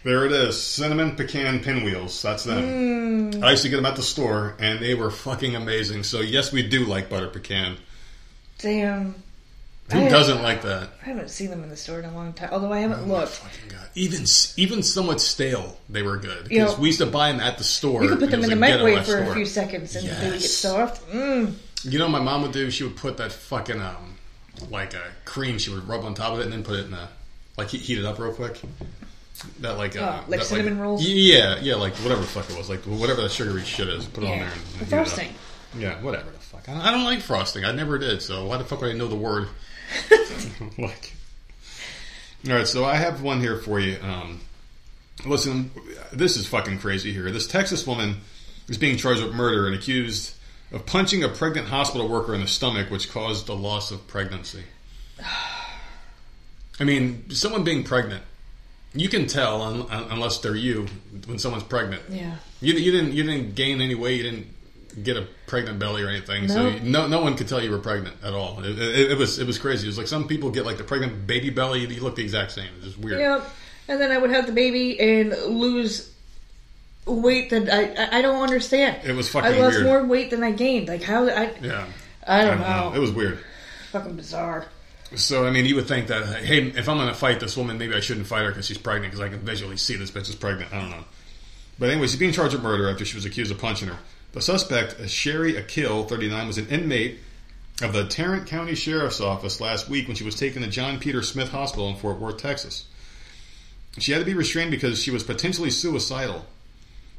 There 0.04 0.26
it 0.26 0.32
is. 0.32 0.60
Cinnamon 0.60 1.16
pecan 1.16 1.60
pinwheels. 1.60 2.20
That's 2.22 2.44
them. 2.44 3.32
Mm. 3.32 3.42
I 3.44 3.50
used 3.52 3.62
to 3.62 3.68
get 3.68 3.76
them 3.76 3.86
at 3.86 3.96
the 3.96 4.02
store, 4.02 4.56
and 4.58 4.80
they 4.80 4.94
were 4.94 5.10
fucking 5.10 5.54
amazing. 5.54 6.02
So, 6.02 6.20
yes, 6.20 6.52
we 6.52 6.66
do 6.66 6.84
like 6.86 7.08
butter 7.08 7.28
pecan. 7.28 7.76
Damn. 8.58 9.14
Who 9.90 10.08
doesn't 10.08 10.42
like 10.42 10.62
that? 10.62 10.88
I 11.02 11.04
haven't 11.06 11.28
seen 11.30 11.50
them 11.50 11.62
in 11.62 11.68
the 11.68 11.76
store 11.76 11.98
in 11.98 12.06
a 12.06 12.14
long 12.14 12.32
time. 12.32 12.48
Although 12.52 12.72
I 12.72 12.78
haven't 12.78 13.08
looked. 13.08 13.32
Fucking 13.32 13.68
God. 13.76 13.86
Even 13.94 14.24
even 14.56 14.82
somewhat 14.82 15.20
stale, 15.20 15.76
they 15.90 16.02
were 16.02 16.16
good. 16.16 16.44
You 16.50 16.60
Because 16.60 16.76
know, 16.76 16.80
we 16.82 16.88
used 16.88 17.00
to 17.00 17.06
buy 17.06 17.30
them 17.30 17.40
at 17.40 17.58
the 17.58 17.64
store. 17.64 18.02
You 18.02 18.08
could 18.08 18.20
put 18.20 18.32
and 18.32 18.32
them 18.32 18.40
it 18.50 18.52
in 18.54 18.60
was 18.60 18.70
the 18.70 18.76
microwave 18.78 19.04
for 19.06 19.18
a 19.18 19.22
store. 19.24 19.34
few 19.34 19.44
seconds 19.46 19.94
and 19.96 20.06
they 20.08 20.12
would 20.12 20.32
get 20.32 20.40
Yes. 20.40 20.50
soft. 20.50 21.06
Mm. 21.10 21.54
You 21.84 21.98
know, 21.98 22.06
what 22.06 22.12
my 22.12 22.20
mom 22.20 22.42
would 22.42 22.52
do. 22.52 22.70
She 22.70 22.84
would 22.84 22.96
put 22.96 23.18
that 23.18 23.32
fucking 23.32 23.82
um, 23.82 24.16
like 24.70 24.94
a 24.94 25.02
cream. 25.26 25.58
She 25.58 25.68
would 25.70 25.86
rub 25.86 26.04
on 26.04 26.14
top 26.14 26.32
of 26.34 26.38
it 26.40 26.44
and 26.44 26.52
then 26.52 26.62
put 26.62 26.78
it 26.78 26.86
in 26.86 26.94
a 26.94 27.10
like 27.58 27.68
he- 27.68 27.78
heat 27.78 27.98
it 27.98 28.04
up 28.06 28.18
real 28.18 28.32
quick. 28.32 28.60
That 29.60 29.76
like 29.76 29.96
uh, 29.96 30.20
Oh, 30.24 30.30
like 30.30 30.40
that, 30.40 30.46
cinnamon 30.46 30.78
rolls? 30.78 31.04
Yeah, 31.04 31.58
yeah, 31.60 31.74
like 31.74 31.94
whatever 31.96 32.20
the 32.22 32.26
fuck 32.28 32.48
it 32.48 32.56
was, 32.56 32.70
like 32.70 32.80
whatever 32.84 33.20
that 33.22 33.30
sugary 33.32 33.62
shit 33.64 33.88
is. 33.88 34.06
Put 34.06 34.24
it 34.24 34.28
on 34.28 34.38
Yeah. 34.38 34.44
there 34.44 34.52
and, 34.52 34.62
The 34.62 34.68
heat 34.70 34.78
it 34.78 34.82
up. 34.84 35.06
frosting. 35.06 35.34
Yeah, 35.76 36.02
whatever 36.02 36.30
the 36.30 36.38
fuck. 36.38 36.68
I 36.68 36.72
don't, 36.74 36.82
I 36.82 36.90
don't 36.92 37.04
like 37.04 37.20
frosting. 37.20 37.64
I 37.64 37.72
never 37.72 37.98
did. 37.98 38.22
So 38.22 38.46
why 38.46 38.56
the 38.58 38.64
fuck 38.64 38.80
would 38.82 38.90
I 38.94 38.96
know 38.96 39.08
the 39.08 39.16
word? 39.16 39.48
Like, 40.78 41.14
all 42.48 42.54
right. 42.54 42.66
So 42.66 42.84
I 42.84 42.96
have 42.96 43.22
one 43.22 43.40
here 43.40 43.56
for 43.56 43.78
you. 43.80 43.98
Um, 44.02 44.40
listen, 45.24 45.70
this 46.12 46.36
is 46.36 46.46
fucking 46.46 46.78
crazy 46.78 47.12
here. 47.12 47.30
This 47.30 47.46
Texas 47.46 47.86
woman 47.86 48.16
is 48.68 48.78
being 48.78 48.96
charged 48.96 49.22
with 49.22 49.34
murder 49.34 49.66
and 49.66 49.74
accused 49.74 50.34
of 50.72 50.86
punching 50.86 51.22
a 51.22 51.28
pregnant 51.28 51.68
hospital 51.68 52.08
worker 52.08 52.34
in 52.34 52.40
the 52.40 52.46
stomach, 52.46 52.90
which 52.90 53.10
caused 53.10 53.46
the 53.46 53.54
loss 53.54 53.90
of 53.90 54.06
pregnancy. 54.08 54.64
I 56.80 56.84
mean, 56.84 57.30
someone 57.30 57.64
being 57.64 57.84
pregnant, 57.84 58.24
you 58.94 59.08
can 59.08 59.26
tell 59.26 59.62
un- 59.62 59.86
un- 59.90 60.06
unless 60.10 60.38
they're 60.38 60.56
you 60.56 60.86
when 61.26 61.38
someone's 61.38 61.64
pregnant. 61.64 62.02
Yeah. 62.08 62.36
You, 62.60 62.74
you 62.74 62.90
didn't 62.90 63.12
you 63.12 63.22
didn't 63.22 63.54
gain 63.54 63.80
any 63.80 63.94
weight. 63.94 64.16
You 64.16 64.30
didn't 64.30 64.46
get 65.02 65.16
a 65.16 65.26
pregnant 65.46 65.78
belly 65.78 66.02
or 66.02 66.08
anything. 66.08 66.48
So 66.48 66.68
you, 66.68 66.80
no 66.80 67.06
no 67.06 67.20
one 67.22 67.36
could 67.36 67.48
tell 67.48 67.62
you 67.62 67.70
were 67.70 67.78
pregnant 67.78 68.16
at 68.22 68.32
all. 68.32 68.62
It, 68.62 68.78
it, 68.78 69.12
it 69.12 69.18
was 69.18 69.38
it 69.38 69.46
was 69.46 69.58
crazy. 69.58 69.86
It 69.86 69.90
was 69.90 69.98
like 69.98 70.06
some 70.06 70.26
people 70.26 70.50
get 70.50 70.66
like 70.66 70.78
the 70.78 70.84
pregnant 70.84 71.26
baby 71.26 71.50
belly. 71.50 71.80
You 71.80 72.02
look 72.02 72.16
the 72.16 72.22
exact 72.22 72.52
same. 72.52 72.68
It's 72.76 72.86
just 72.86 72.98
weird. 72.98 73.20
Yep. 73.20 73.48
And 73.88 74.00
then 74.00 74.10
I 74.10 74.18
would 74.18 74.30
have 74.30 74.46
the 74.46 74.52
baby 74.52 74.98
and 75.00 75.30
lose 75.46 76.12
weight 77.06 77.50
that 77.50 77.68
I 77.70 78.02
I, 78.02 78.18
I 78.18 78.22
don't 78.22 78.42
understand. 78.42 79.00
It 79.04 79.14
was 79.14 79.28
fucking. 79.28 79.52
I 79.52 79.58
lost 79.58 79.76
weird. 79.76 79.86
more 79.86 80.04
weight 80.04 80.30
than 80.30 80.42
I 80.42 80.52
gained. 80.52 80.88
Like 80.88 81.02
how 81.02 81.28
I 81.28 81.52
Yeah. 81.60 81.86
I 82.26 82.44
don't 82.44 82.60
know. 82.60 82.92
It 82.94 82.98
was 82.98 83.10
weird. 83.10 83.40
fucking 83.90 84.16
bizarre. 84.16 84.66
So 85.16 85.46
I 85.46 85.50
mean, 85.50 85.66
you 85.66 85.74
would 85.74 85.88
think 85.88 86.06
that 86.08 86.42
hey, 86.42 86.68
if 86.68 86.88
I'm 86.88 86.96
going 86.96 87.08
to 87.08 87.14
fight 87.14 87.40
this 87.40 87.56
woman, 87.56 87.78
maybe 87.78 87.94
I 87.94 88.00
shouldn't 88.00 88.26
fight 88.26 88.44
her 88.44 88.48
because 88.48 88.66
she's 88.66 88.78
pregnant 88.78 89.12
because 89.12 89.24
I 89.24 89.28
can 89.28 89.40
visually 89.40 89.76
see 89.76 89.96
this 89.96 90.10
bitch 90.10 90.28
is 90.28 90.34
pregnant. 90.36 90.72
I 90.72 90.80
don't 90.80 90.90
know. 90.90 91.04
But 91.78 91.90
anyway, 91.90 92.06
she's 92.06 92.18
being 92.18 92.32
charged 92.32 92.54
with 92.54 92.62
murder 92.62 92.88
after 92.88 93.04
she 93.04 93.16
was 93.16 93.24
accused 93.24 93.50
of 93.50 93.58
punching 93.58 93.88
her. 93.88 93.98
The 94.32 94.40
suspect, 94.40 94.98
uh, 94.98 95.06
Sherry 95.06 95.56
Akil, 95.56 96.04
39, 96.04 96.46
was 96.46 96.58
an 96.58 96.68
inmate 96.68 97.18
of 97.82 97.92
the 97.92 98.06
Tarrant 98.06 98.46
County 98.46 98.74
Sheriff's 98.74 99.20
Office 99.20 99.60
last 99.60 99.88
week 99.88 100.08
when 100.08 100.16
she 100.16 100.24
was 100.24 100.34
taken 100.34 100.62
to 100.62 100.68
John 100.68 100.98
Peter 100.98 101.22
Smith 101.22 101.50
Hospital 101.50 101.88
in 101.88 101.96
Fort 101.96 102.18
Worth, 102.18 102.38
Texas. 102.38 102.86
She 103.98 104.12
had 104.12 104.20
to 104.20 104.24
be 104.24 104.34
restrained 104.34 104.70
because 104.70 105.02
she 105.02 105.10
was 105.10 105.22
potentially 105.22 105.70
suicidal. 105.70 106.46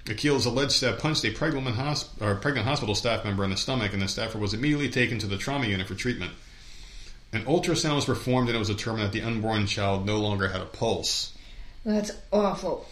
Akil 0.08 0.36
is 0.36 0.46
alleged 0.46 0.80
to 0.80 0.88
have 0.88 1.00
punched 1.00 1.24
a 1.24 1.32
pregnant, 1.32 1.76
hosp- 1.76 2.42
pregnant 2.42 2.68
hospital 2.68 2.96
staff 2.96 3.24
member 3.24 3.44
in 3.44 3.52
the 3.52 3.58
stomach, 3.58 3.94
and 3.94 4.02
the 4.02 4.08
staffer 4.08 4.40
was 4.40 4.54
immediately 4.54 4.90
taken 4.90 5.20
to 5.20 5.28
the 5.28 5.38
trauma 5.38 5.68
unit 5.68 5.88
for 5.88 5.96
treatment. 5.96 6.32
An 7.32 7.46
ultrasound 7.46 7.96
was 7.96 8.06
performed 8.06 8.50
and 8.50 8.56
it 8.56 8.60
was 8.60 8.68
determined 8.68 9.06
that 9.06 9.12
the 9.12 9.22
unborn 9.22 9.66
child 9.66 10.06
no 10.06 10.20
longer 10.20 10.50
had 10.50 10.62
a 10.62 10.66
pulse. 10.66 11.34
That's 11.86 12.12
awful. 12.32 12.86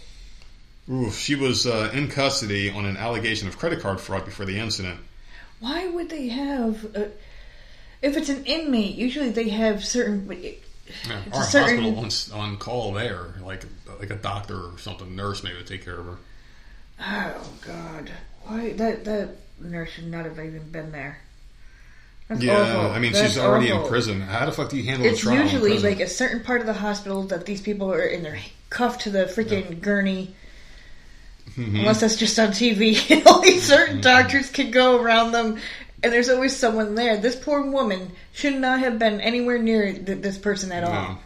Oof, 0.89 1.17
she 1.17 1.36
was 1.36 1.65
uh, 1.67 1.91
in 1.93 2.07
custody 2.09 2.69
on 2.69 2.86
an 2.86 2.97
allegation 2.97 3.47
of 3.47 3.57
credit 3.57 3.82
card 3.82 3.99
fraud 4.01 4.25
before 4.25 4.45
the 4.45 4.57
incident. 4.57 4.99
Why 5.59 5.88
would 5.88 6.09
they 6.09 6.27
have? 6.29 6.84
A, 6.95 7.09
if 8.01 8.17
it's 8.17 8.29
an 8.29 8.43
inmate, 8.45 8.95
usually 8.95 9.29
they 9.29 9.49
have 9.49 9.86
certain. 9.86 10.27
Yeah, 10.32 10.51
It's 11.27 11.36
a 11.36 11.38
our 11.38 11.43
certain- 11.43 11.93
hospital 11.95 12.39
on, 12.39 12.49
on 12.51 12.57
call 12.57 12.93
there, 12.93 13.36
like 13.43 13.63
like 13.99 14.09
a 14.09 14.15
doctor 14.15 14.55
or 14.57 14.77
something, 14.79 15.15
nurse 15.15 15.43
maybe 15.43 15.57
would 15.57 15.67
take 15.67 15.86
care 15.86 15.99
of 15.99 16.05
her. 16.05 16.17
Oh 16.99 17.49
God! 17.65 18.11
Why 18.43 18.73
that 18.73 19.05
that 19.05 19.29
nurse 19.59 19.91
should 19.91 20.07
not 20.07 20.25
have 20.25 20.39
even 20.39 20.69
been 20.71 20.91
there. 20.91 21.19
That's 22.27 22.41
Yeah, 22.41 22.59
awful. 22.59 22.91
I 22.91 22.99
mean 22.99 23.11
That's 23.13 23.34
she's 23.34 23.38
already 23.38 23.69
in 23.69 23.86
prison. 23.88 24.21
How 24.21 24.45
the 24.47 24.51
fuck 24.51 24.69
do 24.69 24.77
you 24.77 24.84
handle 24.84 25.05
It's 25.05 25.19
a 25.19 25.23
trial? 25.23 25.38
in 25.41 25.43
usually 25.47 25.77
like 25.79 25.99
a 25.99 26.07
certain 26.07 26.41
part 26.43 26.61
of 26.61 26.67
the 26.67 26.73
hospital 26.73 27.23
that 27.23 27.45
these 27.45 27.61
people 27.61 27.93
are 27.93 28.01
in 28.01 28.23
their 28.23 28.39
cuffed 28.71 29.01
to 29.01 29.09
the 29.11 29.25
freaking 29.25 29.79
gurney. 29.82 30.34
Mm-hmm. 31.57 31.77
Unless 31.77 32.01
that's 32.01 32.15
just 32.15 32.39
on 32.39 32.49
TV. 32.49 33.25
Only 33.27 33.57
certain 33.57 34.01
doctors 34.01 34.49
can 34.49 34.71
go 34.71 35.01
around 35.01 35.31
them, 35.33 35.57
and 36.01 36.13
there's 36.13 36.29
always 36.29 36.55
someone 36.55 36.95
there. 36.95 37.17
This 37.17 37.35
poor 37.35 37.69
woman 37.69 38.11
should 38.31 38.55
not 38.55 38.79
have 38.79 38.97
been 38.97 39.19
anywhere 39.19 39.57
near 39.57 39.91
th- 39.91 40.21
this 40.21 40.37
person 40.37 40.71
at 40.71 40.83
no, 40.83 40.89
all. 40.89 41.19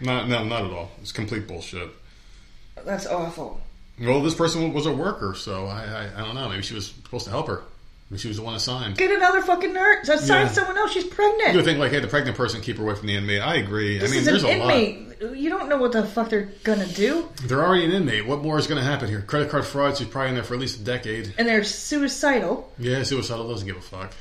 not 0.00 0.28
no, 0.28 0.44
not 0.44 0.64
at 0.64 0.70
all. 0.72 0.90
It's 1.00 1.12
complete 1.12 1.46
bullshit. 1.46 1.90
That's 2.84 3.06
awful. 3.06 3.60
Well, 4.00 4.22
this 4.22 4.34
person 4.34 4.72
was 4.72 4.86
a 4.86 4.92
worker, 4.92 5.34
so 5.36 5.66
I, 5.66 5.84
I 5.84 6.10
I 6.16 6.24
don't 6.24 6.34
know. 6.34 6.48
Maybe 6.48 6.62
she 6.62 6.74
was 6.74 6.88
supposed 6.88 7.26
to 7.26 7.30
help 7.30 7.46
her. 7.46 7.62
She 8.16 8.26
was 8.26 8.38
the 8.38 8.42
one 8.42 8.54
assigned. 8.54 8.96
Get 8.96 9.12
another 9.12 9.40
fucking 9.40 9.72
nurse. 9.72 10.08
Assign 10.08 10.46
Yeah. 10.46 10.52
someone 10.52 10.76
else. 10.76 10.90
She's 10.92 11.04
pregnant. 11.04 11.50
You 11.50 11.56
would 11.58 11.64
think 11.64 11.78
like, 11.78 11.92
hey, 11.92 12.00
the 12.00 12.08
pregnant 12.08 12.36
person 12.36 12.60
keep 12.60 12.76
her 12.78 12.82
away 12.82 12.96
from 12.96 13.06
the 13.06 13.14
inmate. 13.14 13.40
I 13.40 13.54
agree. 13.56 13.98
This 13.98 14.10
I 14.10 14.10
mean, 14.10 14.18
is 14.20 14.26
there's 14.26 14.42
an 14.42 14.50
a 14.50 14.64
lot. 14.64 14.74
inmate. 14.74 15.06
You 15.38 15.48
don't 15.48 15.68
know 15.68 15.76
what 15.76 15.92
the 15.92 16.04
fuck 16.04 16.28
they're 16.30 16.48
gonna 16.64 16.86
do, 16.86 17.28
They're 17.44 17.64
already 17.64 17.84
an 17.84 17.92
inmate. 17.92 18.26
What 18.26 18.40
more 18.42 18.58
is 18.58 18.66
to 18.66 18.80
happen 18.82 19.08
here? 19.08 19.20
Credit 19.22 19.48
card 19.50 19.64
fraud. 19.66 19.96
She's 19.98 20.08
probably 20.08 20.30
in 20.30 20.34
there 20.34 20.42
for 20.44 20.54
at 20.54 20.60
least 20.60 20.80
a 20.80 20.82
decade. 20.82 21.34
and 21.38 21.46
they're 21.46 21.62
suicidal. 21.62 22.72
Yeah, 22.78 23.02
suicidal 23.04 23.48
doesn't 23.48 23.66
give 23.66 23.76
a 23.76 23.80
fuck. 23.80 24.12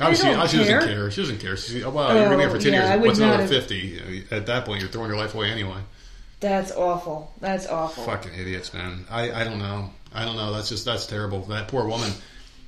Obviously, 0.00 0.30
she 0.30 0.34
doesn't 0.36 0.64
care. 0.66 0.80
care. 0.80 1.10
She 1.10 1.20
doesn't 1.20 1.38
care. 1.40 1.56
She's, 1.56 1.84
oh, 1.84 1.90
well, 1.90 2.14
you're 2.14 2.24
Oh, 2.26 2.28
going 2.30 2.30
to 2.30 2.36
be 2.38 2.42
here 2.44 2.50
for 2.50 2.58
10 2.58 2.72
yeah, 2.72 2.94
years. 2.94 3.06
What's 3.06 3.18
another 3.18 3.42
have- 3.42 3.50
50? 3.50 4.24
At 4.30 4.46
that 4.46 4.64
point, 4.64 4.80
you're 4.80 4.88
throwing 4.88 5.10
your 5.10 5.18
life 5.18 5.34
away 5.34 5.50
anyway. 5.50 5.76
That's 6.40 6.72
awful. 6.72 7.30
That's 7.40 7.66
awful. 7.66 8.04
Fucking 8.04 8.32
idiots, 8.34 8.72
man. 8.72 9.04
I, 9.10 9.30
I 9.32 9.44
don't 9.44 9.58
know. 9.58 9.90
I 10.14 10.24
don't 10.24 10.36
know. 10.36 10.50
That's 10.52 10.70
just, 10.70 10.86
that's 10.86 11.04
terrible. 11.06 11.42
That 11.42 11.68
poor 11.68 11.86
woman. 11.86 12.10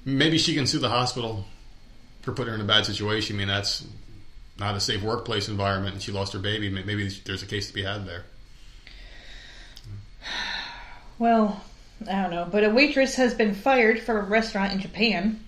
Maybe 0.05 0.39
she 0.39 0.55
can 0.55 0.67
sue 0.67 0.79
the 0.79 0.89
hospital 0.89 1.45
for 2.23 2.33
putting 2.33 2.51
her 2.51 2.55
in 2.55 2.61
a 2.61 2.69
bad 2.69 2.87
situation. 2.87 3.37
I 3.37 3.39
mean, 3.39 3.49
that's 3.49 3.87
not 4.59 4.75
a 4.75 4.81
safe 4.81 5.03
workplace 5.03 5.49
environment, 5.49 5.95
and 5.95 6.03
she 6.03 6.13
lost 6.13 6.33
her 6.33 6.39
baby. 6.39 6.69
Maybe 6.69 7.09
there's 7.25 7.43
a 7.43 7.47
case 7.47 7.69
to 7.69 7.75
be 7.75 7.83
had 7.83 8.07
there. 8.07 8.25
Well, 11.19 11.63
I 12.09 12.23
don't 12.23 12.31
know, 12.31 12.49
but 12.51 12.65
a 12.65 12.71
waitress 12.71 13.17
has 13.17 13.35
been 13.35 13.55
fired 13.55 14.01
from 14.01 14.17
a 14.17 14.23
restaurant 14.23 14.73
in 14.73 14.81
Japan 14.81 15.41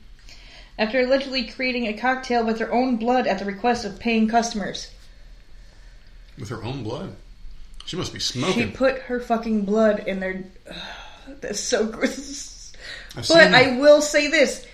after 0.79 1.01
allegedly 1.01 1.45
creating 1.47 1.87
a 1.87 1.95
cocktail 1.95 2.45
with 2.45 2.59
her 2.59 2.73
own 2.73 2.97
blood 2.97 3.27
at 3.27 3.39
the 3.39 3.45
request 3.45 3.85
of 3.85 3.99
paying 3.99 4.29
customers. 4.29 4.91
With 6.39 6.51
her 6.51 6.63
own 6.63 6.83
blood. 6.83 7.17
She 7.87 7.97
must 7.97 8.13
be 8.13 8.21
smoking. 8.21 8.71
She 8.71 8.77
put 8.77 8.99
her 9.03 9.21
fucking 9.21 9.65
blood 9.65 10.01
in 10.07 10.21
their. 10.21 10.45
that's 11.41 11.61
so 11.61 11.87
gross. 11.87 12.56
I've 13.17 13.29
But 13.29 13.55
I 13.55 13.77
will 13.79 14.01
say 14.03 14.29
this. 14.29 14.65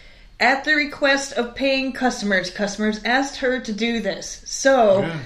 At 0.40 0.64
the 0.64 0.74
request 0.74 1.34
of 1.34 1.54
paying 1.54 1.92
customers, 1.92 2.50
customers 2.50 3.00
asked 3.04 3.36
her 3.36 3.60
to 3.60 3.72
do 3.72 4.00
this. 4.00 4.42
So, 4.44 5.02
Yeah. 5.02 5.18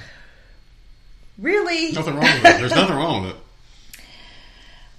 really, 1.38 1.92
Nothing 1.92 2.14
wrong 2.16 2.24
with 2.24 2.44
it. 2.44 2.58
There's 2.58 2.70
nothing 2.74 2.96
wrong 2.96 3.22
with 3.22 3.30
it. 3.30 3.36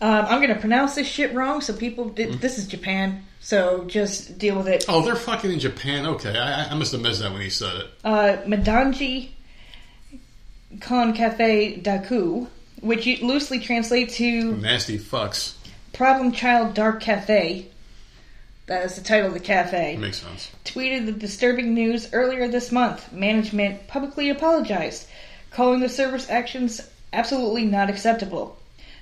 um, 0.02 0.26
I'm 0.26 0.42
going 0.42 0.54
to 0.54 0.60
pronounce 0.60 0.96
this 0.96 1.08
shit 1.08 1.34
wrong, 1.36 1.62
so 1.62 1.74
people. 1.74 2.14
It, 2.16 2.42
this 2.42 2.58
is 2.58 2.68
Japan, 2.68 3.26
so 3.40 3.84
just 3.86 4.38
deal 4.40 4.56
with 4.58 4.68
it. 4.68 4.86
Oh, 4.88 5.02
they're 5.04 5.16
fucking 5.16 5.52
in 5.52 5.60
Japan. 5.60 6.06
Okay, 6.08 6.36
I, 6.38 6.64
I- 6.66 6.70
I 6.70 6.74
must 6.76 6.92
have 6.94 7.02
missed 7.02 7.22
that 7.22 7.32
when 7.32 7.42
he 7.42 7.50
said 7.52 7.76
it. 7.76 7.88
uh, 8.04 8.38
Madanji 8.48 9.30
Con 10.82 11.14
Cafe 11.14 11.80
Daku, 11.82 12.48
which 12.82 13.06
loosely 13.22 13.60
translates 13.60 14.16
to 14.18 14.56
Nasty 14.58 14.98
fucks. 14.98 15.54
Problem 15.94 16.32
Child 16.32 16.74
Dark 16.74 17.02
Cafe. 17.02 17.68
That 18.68 18.86
is 18.86 18.96
the 18.96 19.04
title 19.04 19.28
of 19.28 19.34
the 19.34 19.40
cafe. 19.40 19.98
Makes 19.98 20.22
sense. 20.22 20.52
Tweeted 20.66 21.06
the 21.06 21.12
disturbing 21.14 21.74
news 21.74 22.10
earlier 22.14 22.48
this 22.48 22.72
month. 22.72 23.12
Management 23.12 23.88
publicly 23.88 24.30
apologized, 24.30 25.08
calling 25.52 25.80
the 25.80 25.90
server's 25.90 26.30
actions 26.30 26.82
absolutely 27.12 27.66
not 27.66 27.90
acceptable. 27.90 28.58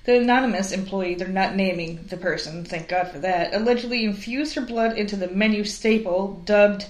The 0.05 0.20
anonymous 0.20 0.72
employee, 0.72 1.16
they're 1.16 1.28
not 1.28 1.55
naming 1.55 2.05
the 2.09 2.18
person, 2.18 2.63
thank 2.63 2.88
God 2.88 3.09
for 3.09 3.18
that, 3.20 3.55
allegedly 3.55 4.05
infused 4.05 4.53
her 4.53 4.61
blood 4.61 4.97
into 4.97 5.16
the 5.16 5.30
menu 5.30 5.63
staple 5.63 6.41
dubbed 6.45 6.86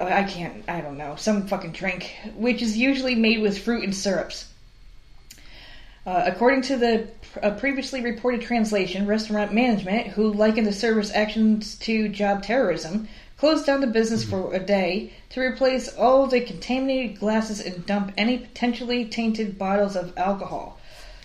uh, 0.00 0.04
I 0.04 0.22
can't, 0.22 0.64
I 0.66 0.80
don't 0.80 0.96
know, 0.96 1.16
some 1.16 1.46
fucking 1.46 1.72
drink, 1.72 2.14
which 2.34 2.62
is 2.62 2.76
usually 2.76 3.14
made 3.14 3.42
with 3.42 3.62
fruit 3.62 3.84
and 3.84 3.94
syrups. 3.94 4.49
Uh, 6.06 6.22
according 6.26 6.62
to 6.62 6.76
the 6.76 7.06
uh, 7.42 7.50
previously 7.50 8.00
reported 8.00 8.40
translation, 8.40 9.06
restaurant 9.06 9.52
management, 9.52 10.06
who 10.06 10.32
likened 10.32 10.66
the 10.66 10.72
server's 10.72 11.12
actions 11.12 11.74
to 11.74 12.08
job 12.08 12.42
terrorism, 12.42 13.06
closed 13.36 13.66
down 13.66 13.80
the 13.80 13.86
business 13.86 14.24
for 14.24 14.54
a 14.54 14.58
day 14.58 15.12
to 15.28 15.40
replace 15.40 15.94
all 15.96 16.26
the 16.26 16.40
contaminated 16.40 17.18
glasses 17.18 17.60
and 17.60 17.84
dump 17.84 18.12
any 18.16 18.38
potentially 18.38 19.04
tainted 19.04 19.58
bottles 19.58 19.94
of 19.94 20.16
alcohol. 20.16 20.80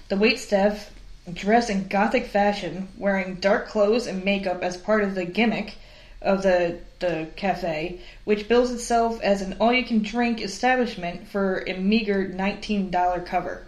The 0.10 0.18
waitstaff, 0.18 0.90
dressed 1.34 1.70
in 1.70 1.88
gothic 1.88 2.26
fashion, 2.26 2.90
wearing 2.98 3.36
dark 3.36 3.68
clothes 3.68 4.08
and 4.08 4.24
makeup 4.26 4.62
as 4.62 4.78
part 4.78 5.04
of 5.04 5.16
the 5.16 5.26
gimmick 5.26 5.76
of 6.22 6.44
the 6.44 6.80
the 7.00 7.28
cafe, 7.36 8.00
which 8.24 8.48
bills 8.48 8.72
itself 8.72 9.22
as 9.22 9.42
an 9.42 9.58
all-you-can-drink 9.60 10.42
establishment 10.42 11.28
for 11.28 11.64
a 11.68 11.78
meager 11.78 12.28
nineteen 12.28 12.90
dollar 12.92 13.22
cover. 13.22 13.66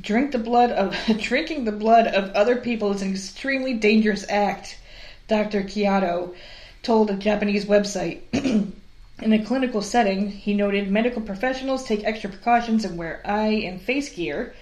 Drink 0.00 0.32
the 0.32 0.38
blood 0.38 0.70
of 0.70 0.94
drinking 1.18 1.64
the 1.64 1.72
blood 1.72 2.06
of 2.06 2.30
other 2.32 2.56
people 2.56 2.92
is 2.92 3.02
an 3.02 3.12
extremely 3.12 3.74
dangerous 3.74 4.26
act, 4.28 4.78
Dr. 5.26 5.62
Kiato 5.62 6.34
told 6.82 7.10
a 7.10 7.14
Japanese 7.16 7.64
website. 7.64 8.20
In 9.22 9.32
a 9.32 9.42
clinical 9.44 9.80
setting, 9.80 10.30
he 10.30 10.52
noted 10.52 10.90
medical 10.90 11.22
professionals 11.22 11.84
take 11.84 12.04
extra 12.04 12.28
precautions 12.28 12.84
and 12.84 12.98
wear 12.98 13.22
eye 13.24 13.62
and 13.64 13.80
face 13.80 14.10
gear 14.10 14.54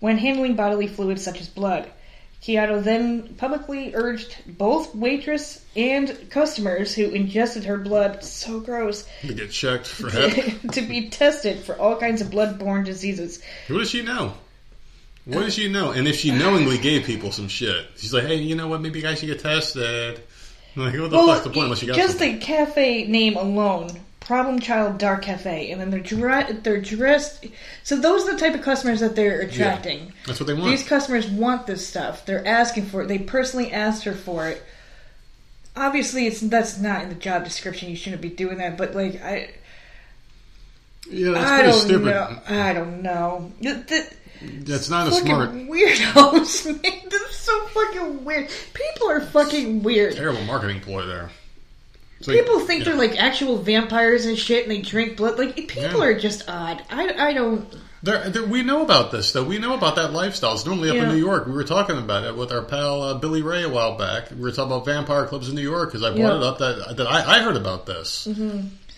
when 0.00 0.18
handling 0.18 0.54
bodily 0.54 0.86
fluids 0.86 1.24
such 1.24 1.40
as 1.40 1.48
blood. 1.48 1.90
Kiato 2.42 2.84
then 2.84 3.34
publicly 3.38 3.94
urged 3.94 4.36
both 4.46 4.94
waitress 4.94 5.64
and 5.74 6.28
customers 6.30 6.94
who 6.94 7.08
ingested 7.08 7.64
her 7.64 7.78
blood, 7.78 8.22
so 8.22 8.60
gross, 8.60 9.08
To 9.22 9.32
get 9.32 9.50
checked 9.50 9.86
for 9.86 10.10
hep. 10.10 10.60
to 10.72 10.82
be 10.82 11.08
tested 11.08 11.60
for 11.60 11.76
all 11.76 11.96
kinds 11.96 12.20
of 12.20 12.30
blood-borne 12.30 12.84
diseases. 12.84 13.40
what 13.68 13.78
does 13.78 13.90
she 13.90 14.02
know? 14.02 14.34
What 15.26 15.40
does 15.42 15.54
she 15.54 15.68
know? 15.68 15.90
And 15.90 16.06
if 16.06 16.16
she 16.16 16.30
knowingly 16.30 16.78
gave 16.78 17.04
people 17.04 17.32
some 17.32 17.48
shit, 17.48 17.86
she's 17.96 18.14
like, 18.14 18.24
"Hey, 18.24 18.36
you 18.36 18.54
know 18.54 18.68
what? 18.68 18.80
Maybe 18.80 19.00
you 19.00 19.04
guys 19.04 19.18
should 19.18 19.26
get 19.26 19.40
tested." 19.40 20.20
Like, 20.76 20.94
what 20.98 21.10
the 21.10 21.18
fuck's 21.18 21.40
the 21.44 21.50
point 21.50 21.64
unless 21.64 21.82
you 21.82 21.88
got 21.88 21.96
just 21.96 22.10
something? 22.18 22.38
the 22.38 22.44
cafe 22.44 23.06
name 23.06 23.36
alone, 23.36 23.88
Problem 24.20 24.60
Child 24.60 24.98
Dark 24.98 25.22
Cafe, 25.22 25.70
and 25.70 25.80
then 25.80 25.90
they're 25.90 26.00
dre- 26.00 26.52
they're 26.62 26.80
dressed. 26.80 27.46
So 27.82 27.96
those 27.96 28.28
are 28.28 28.34
the 28.34 28.38
type 28.38 28.54
of 28.54 28.60
customers 28.62 29.00
that 29.00 29.16
they're 29.16 29.40
attracting. 29.40 30.12
That's 30.26 30.38
what 30.38 30.46
they 30.46 30.54
want. 30.54 30.66
These 30.70 30.86
customers 30.86 31.26
want 31.28 31.66
this 31.66 31.86
stuff. 31.88 32.24
They're 32.26 32.46
asking 32.46 32.86
for 32.86 33.02
it. 33.02 33.08
They 33.08 33.18
personally 33.18 33.72
asked 33.72 34.04
her 34.04 34.12
for 34.12 34.46
it. 34.48 34.62
Obviously, 35.74 36.26
it's 36.26 36.40
that's 36.40 36.78
not 36.78 37.02
in 37.02 37.08
the 37.08 37.14
job 37.16 37.42
description. 37.44 37.88
You 37.90 37.96
shouldn't 37.96 38.22
be 38.22 38.28
doing 38.30 38.58
that. 38.58 38.76
But 38.76 38.94
like, 38.94 39.22
I 39.22 39.50
yeah, 41.10 41.32
that's 41.32 41.50
I 41.50 41.56
pretty 41.62 41.70
don't 41.72 41.80
stupid. 41.80 42.04
know. 42.06 42.38
I 42.48 42.72
don't 42.74 43.02
know. 43.02 43.52
The- 43.60 43.74
the- 43.74 44.15
That's 44.42 44.88
not 44.90 45.08
a 45.08 45.10
fucking 45.10 45.26
smart, 45.26 45.50
weirdos, 45.54 46.66
man. 46.82 46.92
This 47.10 47.22
is 47.22 47.36
so 47.36 47.66
fucking 47.68 48.24
weird. 48.24 48.48
People 48.74 49.10
are 49.10 49.20
fucking 49.20 49.82
weird. 49.82 50.14
terrible 50.16 50.42
marketing 50.42 50.80
ploy 50.80 51.06
there. 51.06 51.30
It's 52.18 52.28
People 52.28 52.60
think 52.60 52.80
yeah. 52.84 52.92
they're 52.92 52.98
like 52.98 53.20
actual 53.22 53.58
vampires 53.58 54.24
and 54.26 54.38
shit, 54.38 54.62
and 54.62 54.70
they 54.72 54.80
drink 54.80 55.16
blood. 55.16 55.38
Like 55.38 55.54
people 55.68 55.98
Yeah. 56.00 56.04
are 56.04 56.18
just 56.18 56.48
odd. 56.48 56.82
I, 56.90 57.28
I 57.28 57.32
don't. 57.34 57.74
There, 58.02 58.28
there, 58.30 58.44
we 58.44 58.62
know 58.62 58.82
about 58.82 59.10
this, 59.10 59.32
though. 59.32 59.42
We 59.44 59.58
know 59.58 59.74
about 59.74 59.96
that 59.96 60.12
lifestyle. 60.12 60.54
It's 60.54 60.64
normally 60.64 60.90
up 60.90 60.96
Yeah. 60.96 61.02
in 61.04 61.08
New 61.10 61.16
York. 61.22 61.46
We 61.46 61.52
were 61.52 61.64
talking 61.64 61.98
about 61.98 62.24
it 62.24 62.36
with 62.36 62.52
our 62.52 62.62
pal 62.62 63.02
uh, 63.02 63.14
Billy 63.14 63.42
Ray 63.42 63.64
a 63.64 63.68
while 63.68 63.98
back. 63.98 64.30
We 64.30 64.36
were 64.40 64.50
talking 64.52 64.72
about 64.72 64.84
vampire 64.86 65.26
clubs 65.26 65.48
in 65.48 65.56
New 65.56 65.62
York 65.62 65.90
because 65.90 66.02
I 66.02 66.10
brought. 66.16 66.32
Mm-hmm. 66.34 66.42
it 66.42 66.46
up 66.46 66.58
that 66.58 66.96
that 66.98 67.06
I, 67.06 67.36
I 67.36 67.40
heard 67.40 67.56
about 67.56 67.84
this. 67.86 68.26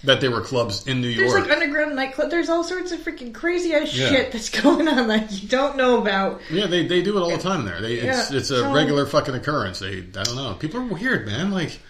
That 0.05 0.21
there 0.21 0.31
were 0.31 0.43
clubs 0.43 0.87
in 0.87 1.01
New 1.01 1.09
York. 1.09 1.29
There's 1.31 1.43
like 1.49 1.51
underground 1.51 1.97
nightclub. 1.97 2.31
There's 2.31 2.49
all 2.49 2.63
sorts 2.63 2.93
of 2.93 3.01
freaking 3.01 3.35
crazy 3.35 3.75
ass 3.75 3.93
Yeah. 3.93 4.09
shit 4.11 4.33
that's 4.33 4.49
going 4.63 4.87
on 4.87 5.09
that 5.09 5.33
you 5.33 5.49
don't 5.49 5.77
know 5.77 6.01
about. 6.01 6.41
yeah, 6.51 6.67
they, 6.69 6.87
they 6.87 7.03
do 7.03 7.17
it 7.19 7.21
all 7.21 7.31
the 7.31 7.39
time 7.39 7.65
there. 7.65 7.81
They, 7.81 7.95
it's 7.95 8.31
Yeah, 8.31 8.37
it's 8.39 8.51
a 8.51 8.61
so- 8.61 8.73
regular 8.73 9.07
fucking 9.07 9.35
occurrence. 9.35 9.81
They 9.81 9.99
I 9.99 10.23
don't 10.23 10.37
know. 10.37 10.55
People 10.55 10.81
are 10.81 10.85
weird, 10.85 11.27
man. 11.27 11.51
Like 11.51 11.81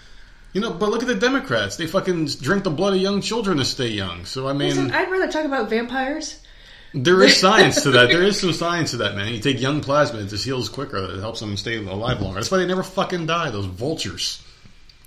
You 0.55 0.63
know, 0.63 0.73
but 0.73 0.89
look 0.89 1.03
at 1.03 1.09
the 1.09 1.15
Democrats. 1.17 1.77
They 1.77 1.87
fucking 1.87 2.27
drink 2.41 2.65
the 2.65 2.71
blood 2.71 2.95
of 2.95 3.01
young 3.01 3.21
children 3.21 3.59
to 3.59 3.65
stay 3.67 3.89
young. 3.89 4.25
So 4.25 4.49
I 4.49 4.55
mean, 4.55 4.71
Listen, 4.71 4.91
I'd 4.93 5.11
rather 5.11 5.31
talk 5.31 5.45
about 5.45 5.69
vampires. 5.69 6.41
there 6.95 7.23
is 7.23 7.37
science 7.41 7.83
to 7.83 7.91
that. 7.91 8.09
There 8.09 8.23
is 8.23 8.41
some 8.41 8.55
science 8.55 8.93
to 8.93 8.97
that, 8.99 9.17
man. 9.17 9.35
You 9.35 9.41
take 9.41 9.61
young 9.61 9.83
plasma, 9.83 10.21
it 10.21 10.29
just 10.29 10.47
heals 10.47 10.71
quicker. 10.71 10.97
It 10.97 11.21
helps 11.21 11.41
them 11.41 11.55
stay 11.59 11.77
alive 11.77 12.23
longer. 12.23 12.37
That's 12.41 12.51
why 12.51 12.57
they 12.57 12.67
never 12.67 12.83
fucking 12.83 13.27
die. 13.27 13.51
Those 13.51 13.67
vultures. 13.67 14.43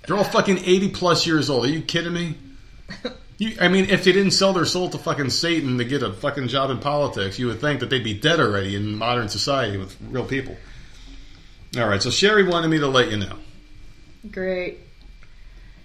They're 0.05 0.15
all 0.17 0.23
fucking 0.23 0.59
eighty 0.59 0.89
plus 0.89 1.25
years 1.25 1.49
old. 1.49 1.65
Are 1.65 1.69
you 1.69 1.81
kidding 1.81 2.13
me? 2.13 2.35
You, 3.37 3.57
I 3.59 3.69
mean, 3.69 3.89
if 3.89 4.03
they 4.03 4.11
didn't 4.11 4.33
sell 4.33 4.53
their 4.53 4.65
soul 4.65 4.89
to 4.91 4.99
fucking 4.99 5.31
Satan 5.31 5.79
to 5.79 5.83
get 5.83 6.03
a 6.03 6.13
fucking 6.13 6.47
job 6.47 6.69
in 6.69 6.77
politics, 6.77 7.39
you 7.39 7.47
would 7.47 7.59
think 7.59 7.79
that 7.79 7.89
they'd 7.89 8.03
be 8.03 8.13
dead 8.13 8.39
already 8.39 8.75
in 8.75 8.95
modern 8.95 9.29
society 9.29 9.77
with 9.77 9.97
real 9.99 10.25
people. 10.25 10.55
All 11.75 11.87
right, 11.87 12.03
so 12.03 12.11
Sherry 12.11 12.43
wanted 12.43 12.67
me 12.67 12.77
to 12.77 12.87
let 12.87 13.09
you 13.09 13.17
know. 13.17 13.35
Great. 14.29 14.77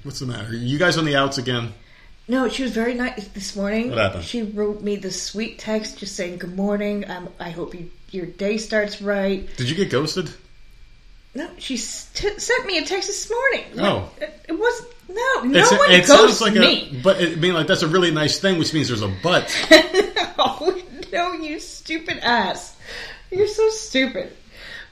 What's 0.02 0.18
the 0.18 0.26
matter? 0.26 0.54
You 0.54 0.78
guys 0.78 0.98
on 0.98 1.07
the 1.07 1.16
outs 1.16 1.38
again? 1.38 1.72
No, 2.28 2.48
she 2.50 2.62
was 2.62 2.72
very 2.72 2.92
nice 2.92 3.26
this 3.28 3.57
morning. 3.57 3.88
What 3.88 3.98
happened? 3.98 4.24
She 4.24 4.42
wrote 4.42 4.82
me 4.82 4.96
this 4.96 5.22
sweet 5.22 5.59
text 5.59 5.98
just 5.98 6.14
saying, 6.14 6.38
"Good 6.38 6.54
morning. 6.54 7.09
Um, 7.09 7.30
I 7.40 7.50
hope 7.50 7.74
you, 7.74 7.90
your 8.11 8.26
day 8.26 8.59
starts 8.59 9.00
right." 9.00 9.48
Did 9.57 9.70
you 9.70 9.76
get 9.76 9.90
ghosted? 9.90 10.28
No, 11.34 11.48
she 11.59 11.76
t- 11.76 12.38
sent 12.38 12.66
me 12.66 12.78
a 12.78 12.84
text 12.84 13.09
this 13.09 13.30
morning. 13.30 13.64
Oh. 13.78 14.11
it, 14.20 14.44
it 14.48 14.59
was 14.59 14.86
no, 15.09 15.42
no 15.42 15.59
It's 15.61 15.70
one 15.70 15.90
it 15.90 16.07
ghosts 16.07 16.38
sounds 16.38 16.40
like 16.40 16.54
me. 16.54 16.90
a, 16.90 17.02
but 17.02 17.20
it, 17.20 17.32
I 17.32 17.36
mean, 17.36 17.54
like 17.54 17.66
that's 17.66 17.82
a 17.82 17.88
really 17.88 18.11
nice 18.11 18.38
thing, 18.38 18.59
which 18.59 18.72
means 18.74 18.88
there's 18.88 19.02
a 19.02 19.09
but. 19.22 19.54
no, 20.38 20.76
no, 21.12 21.32
you 21.32 21.61
stupid 21.61 22.18
ass. 22.18 22.76
You're 23.30 23.46
so 23.48 23.68
stupid. 23.70 24.36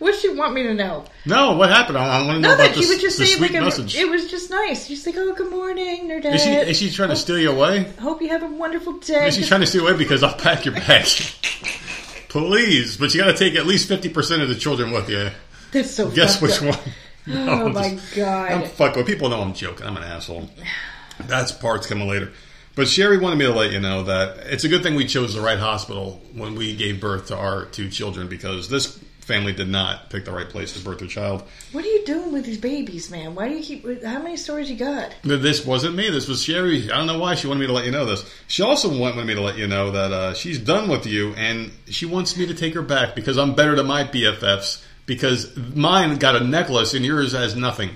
What 0.01 0.15
she 0.17 0.29
want 0.29 0.55
me 0.55 0.65
to 0.65 0.75
know? 0.75 1.05
No, 1.25 1.53
what 1.57 1.71
happened? 1.71 1.97
I, 1.97 2.19
I 2.21 2.27
want 2.27 2.37
to 2.37 2.41
know 2.41 2.55
about 2.55 2.75
She 2.75 2.81
this, 2.81 2.89
would 2.91 3.01
just 3.01 3.17
say 3.17 3.41
like 3.41 3.55
a, 3.55 3.61
message. 3.61 3.97
it 3.97 4.09
was 4.09 4.29
just 4.31 4.51
nice. 4.51 4.87
She's 4.87 5.07
like, 5.07 5.15
"Oh, 5.17 5.33
good 5.35 5.51
morning, 5.51 6.09
nerd 6.09 6.25
Is 6.35 6.43
she 6.43 6.51
is 6.51 6.77
she 6.79 6.91
trying 6.91 7.11
to 7.11 7.17
steal 7.17 7.39
you 7.39 7.51
away? 7.53 7.85
Hope 8.01 8.21
you 8.21 8.29
have 8.29 8.43
a 8.43 8.49
wonderful 8.49 8.95
day." 8.99 9.29
Is 9.29 9.37
she 9.37 9.45
trying 9.45 9.61
to 9.61 9.67
steal 9.67 9.87
away 9.87 9.97
because 9.97 10.23
I'll 10.23 10.35
pack 10.37 10.65
your 10.65 10.75
bag? 10.75 11.07
Please, 12.29 12.97
but 12.97 13.15
you 13.15 13.21
got 13.21 13.29
to 13.29 13.37
take 13.37 13.55
at 13.55 13.67
least 13.67 13.89
fifty 13.89 14.09
percent 14.09 14.43
of 14.43 14.49
the 14.49 14.57
children 14.57 14.91
with 14.91 15.09
you. 15.09 15.31
That's 15.71 15.93
so. 15.93 16.11
Guess 16.11 16.43
which 16.43 16.61
up. 16.63 16.77
one? 16.77 16.95
Oh 17.29 17.67
I'm 17.67 17.73
my 17.73 17.91
just- 17.91 18.15
god. 18.17 18.53
I'm 18.53 18.69
fuck 18.69 18.97
with 18.97 19.07
people 19.07 19.29
know 19.29 19.41
I'm 19.41 19.55
joking. 19.55 19.87
I'm 19.87 19.97
an 19.97 20.03
asshole. 20.03 20.49
That's 21.21 21.53
parts 21.53 21.87
coming 21.87 22.09
later. 22.09 22.33
But 22.77 22.89
Sherry 22.89 23.19
wanted 23.19 23.37
me 23.39 23.45
to 23.45 23.53
let 23.53 23.71
you 23.73 23.79
know 23.81 24.03
that 24.05 24.39
it's 24.47 24.65
a 24.65 24.69
good 24.69 24.83
thing 24.83 24.95
we 24.97 25.07
chose 25.07 25.33
the 25.35 25.41
right 25.41 25.59
hospital 25.59 26.21
when 26.35 26.57
we 26.57 26.75
gave 26.75 27.01
birth 27.01 27.27
to 27.29 27.37
our 27.37 27.67
two 27.67 27.89
children 27.89 28.27
because 28.29 28.69
this 28.69 28.99
family 29.21 29.53
did 29.53 29.69
not 29.69 30.11
pick 30.11 30.25
the 30.27 30.33
right 30.33 30.49
place 30.51 30.73
to 30.75 30.85
birth 30.85 30.99
their 30.99 31.07
child. 31.09 31.45
What 31.73 31.85
are 31.85 31.89
you 31.89 32.05
doing 32.05 32.33
with 32.33 32.45
these 32.45 32.59
babies, 32.59 33.11
man? 33.13 33.35
Why 33.37 33.49
do 33.49 33.55
you 33.55 33.63
keep? 33.63 34.03
How 34.05 34.19
many 34.21 34.37
stories 34.37 34.69
you 34.69 34.77
got? 34.77 35.15
This 35.23 35.65
wasn't 35.65 35.95
me. 35.95 36.11
This 36.11 36.27
was 36.29 36.43
Sherry. 36.43 36.91
I 36.91 36.97
don't 36.99 37.07
know 37.07 37.19
why 37.21 37.37
she 37.37 37.47
wanted 37.47 37.61
me 37.61 37.69
to 37.69 37.73
let 37.73 37.85
you 37.87 37.93
know 37.93 38.05
this. 38.05 38.29
She 38.49 38.63
also 38.63 38.99
wanted 38.99 39.25
me 39.25 39.35
to 39.35 39.41
let 39.41 39.57
you 39.57 39.69
know 39.69 39.93
that 39.93 40.13
uh, 40.13 40.35
she's 40.35 40.59
done 40.59 40.89
with 40.91 41.07
you, 41.07 41.33
and 41.35 41.71
she 41.87 42.07
wants 42.07 42.37
me 42.37 42.45
to 42.47 42.55
take 42.55 42.75
her 42.75 42.83
back 42.83 43.15
because 43.15 43.39
I'm 43.39 43.55
better 43.55 43.77
than 43.77 43.87
my 43.87 44.03
BFFs. 44.05 44.85
Because 45.07 45.55
mine 45.57 46.17
got 46.17 46.37
a 46.37 46.45
necklace 46.45 46.95
and 46.95 47.05
yours 47.05 47.33
has 47.33 47.55
nothing. 47.55 47.91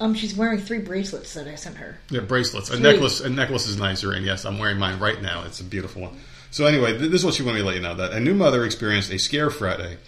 Um, 0.00 0.14
she's 0.14 0.34
wearing 0.34 0.58
three 0.58 0.80
bracelets 0.80 1.34
that 1.34 1.46
I 1.46 1.54
sent 1.54 1.76
her. 1.76 1.98
Yeah, 2.10 2.20
bracelets. 2.20 2.68
A 2.68 2.72
Three. 2.72 2.82
necklace. 2.82 3.20
A 3.20 3.30
necklace 3.30 3.68
is 3.68 3.78
nicer, 3.78 4.12
and 4.12 4.26
yes, 4.26 4.44
I'm 4.44 4.58
wearing 4.58 4.78
mine 4.78 4.98
right 4.98 5.22
now. 5.22 5.44
It's 5.44 5.60
a 5.60 5.64
beautiful 5.64 6.02
one. 6.02 6.18
So 6.50 6.66
anyway, 6.66 6.98
th- 6.98 7.10
this 7.10 7.20
is 7.20 7.24
what 7.24 7.34
she 7.34 7.42
wanted 7.42 7.56
me 7.56 7.60
to 7.62 7.66
let 7.66 7.76
you 7.76 7.82
know 7.82 7.94
that 7.94 8.12
a 8.12 8.20
new 8.20 8.34
mother 8.34 8.64
experienced 8.64 9.12
a 9.12 9.18
scare 9.18 9.50
Friday 9.50 9.98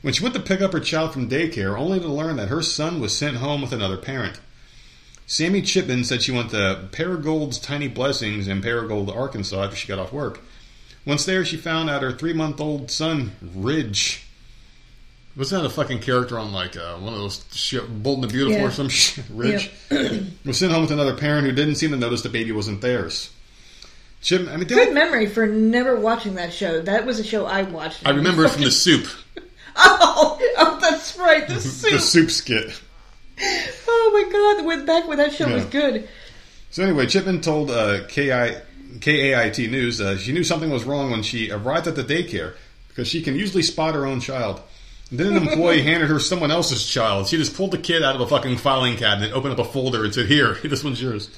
when 0.00 0.12
she 0.12 0.22
went 0.22 0.34
to 0.34 0.40
pick 0.40 0.60
up 0.60 0.72
her 0.72 0.80
child 0.80 1.12
from 1.12 1.28
daycare, 1.28 1.78
only 1.78 2.00
to 2.00 2.08
learn 2.08 2.36
that 2.36 2.48
her 2.48 2.62
son 2.62 3.00
was 3.00 3.16
sent 3.16 3.36
home 3.36 3.62
with 3.62 3.72
another 3.72 3.96
parent. 3.96 4.40
Sammy 5.26 5.62
Chipman 5.62 6.04
said 6.04 6.22
she 6.22 6.32
went 6.32 6.50
to 6.50 6.88
Paragould's 6.92 7.58
Tiny 7.58 7.88
Blessings 7.88 8.46
in 8.46 8.60
Paragould, 8.60 9.14
Arkansas, 9.14 9.64
after 9.64 9.76
she 9.76 9.88
got 9.88 9.98
off 9.98 10.12
work. 10.12 10.40
Once 11.06 11.24
there, 11.24 11.44
she 11.44 11.56
found 11.56 11.88
out 11.88 12.02
her 12.02 12.12
three-month-old 12.12 12.90
son, 12.90 13.32
Ridge. 13.54 14.26
Was 15.36 15.50
that 15.50 15.64
a 15.64 15.68
fucking 15.70 15.98
character 16.00 16.38
on 16.38 16.52
like 16.52 16.76
uh, 16.76 16.94
one 16.96 17.12
of 17.12 17.18
those 17.18 17.44
shit, 17.52 18.02
Bold 18.02 18.18
and 18.22 18.24
the 18.24 18.32
Beautiful 18.32 18.60
Yeah. 18.60 18.66
or 18.66 18.70
some 18.70 18.88
shit? 18.90 19.24
Ridge 19.30 19.70
was 20.44 20.58
sent 20.58 20.72
home 20.72 20.82
with 20.82 20.92
another 20.92 21.14
parent 21.16 21.46
who 21.46 21.52
didn't 21.52 21.74
seem 21.76 21.90
to 21.90 21.96
notice 21.96 22.22
the 22.22 22.28
baby 22.28 22.52
wasn't 22.52 22.80
theirs. 22.80 23.30
Chip, 24.22 24.48
I 24.48 24.56
mean, 24.56 24.66
Good 24.68 24.94
memory 24.94 25.26
for 25.26 25.46
never 25.46 25.98
watching 26.00 26.36
that 26.36 26.52
show. 26.52 26.80
That 26.80 27.04
was 27.04 27.18
a 27.18 27.24
show 27.24 27.44
I 27.46 27.62
watched. 27.62 28.06
I 28.06 28.10
remember 28.10 28.44
it 28.44 28.50
from 28.50 28.62
the 28.62 28.70
soup, 28.70 29.06
Oh, 29.76 30.38
oh, 30.56 30.78
that's 30.80 31.18
right. 31.18 31.46
The 31.48 31.60
soup. 31.60 31.92
the 31.92 31.98
soup. 31.98 32.30
skit. 32.30 32.80
Oh 33.40 34.10
my 34.14 34.32
god, 34.32 34.64
when 34.66 34.86
back 34.86 35.08
when 35.08 35.18
that 35.18 35.32
show 35.32 35.52
was 35.52 35.64
good. 35.66 36.08
So 36.70 36.82
anyway, 36.84 37.06
Chipman 37.06 37.40
told 37.40 37.70
uh, 37.70 38.06
KI, 38.06 38.54
KAIT 39.00 39.58
News 39.70 40.00
uh, 40.00 40.16
she 40.16 40.32
knew 40.32 40.44
something 40.44 40.70
was 40.70 40.84
wrong 40.84 41.10
when 41.10 41.22
she 41.24 41.50
arrived 41.50 41.88
at 41.88 41.96
the 41.96 42.04
daycare 42.04 42.54
because 42.88 43.08
she 43.08 43.20
can 43.22 43.34
usually 43.34 43.62
spot 43.64 43.94
her 43.94 44.06
own 44.06 44.20
child. 44.20 44.60
Then 45.16 45.36
an 45.36 45.48
employee 45.48 45.82
handed 45.82 46.08
her 46.10 46.18
someone 46.18 46.50
else's 46.50 46.86
child. 46.86 47.28
She 47.28 47.36
just 47.36 47.54
pulled 47.56 47.70
the 47.70 47.78
kid 47.78 48.02
out 48.02 48.14
of 48.14 48.20
a 48.20 48.26
fucking 48.26 48.56
filing 48.58 48.96
cabinet, 48.96 49.32
opened 49.32 49.52
up 49.52 49.58
a 49.58 49.64
folder, 49.64 50.04
and 50.04 50.14
said, 50.14 50.26
"Here, 50.26 50.54
this 50.64 50.82
one's 50.84 51.00
yours." 51.00 51.30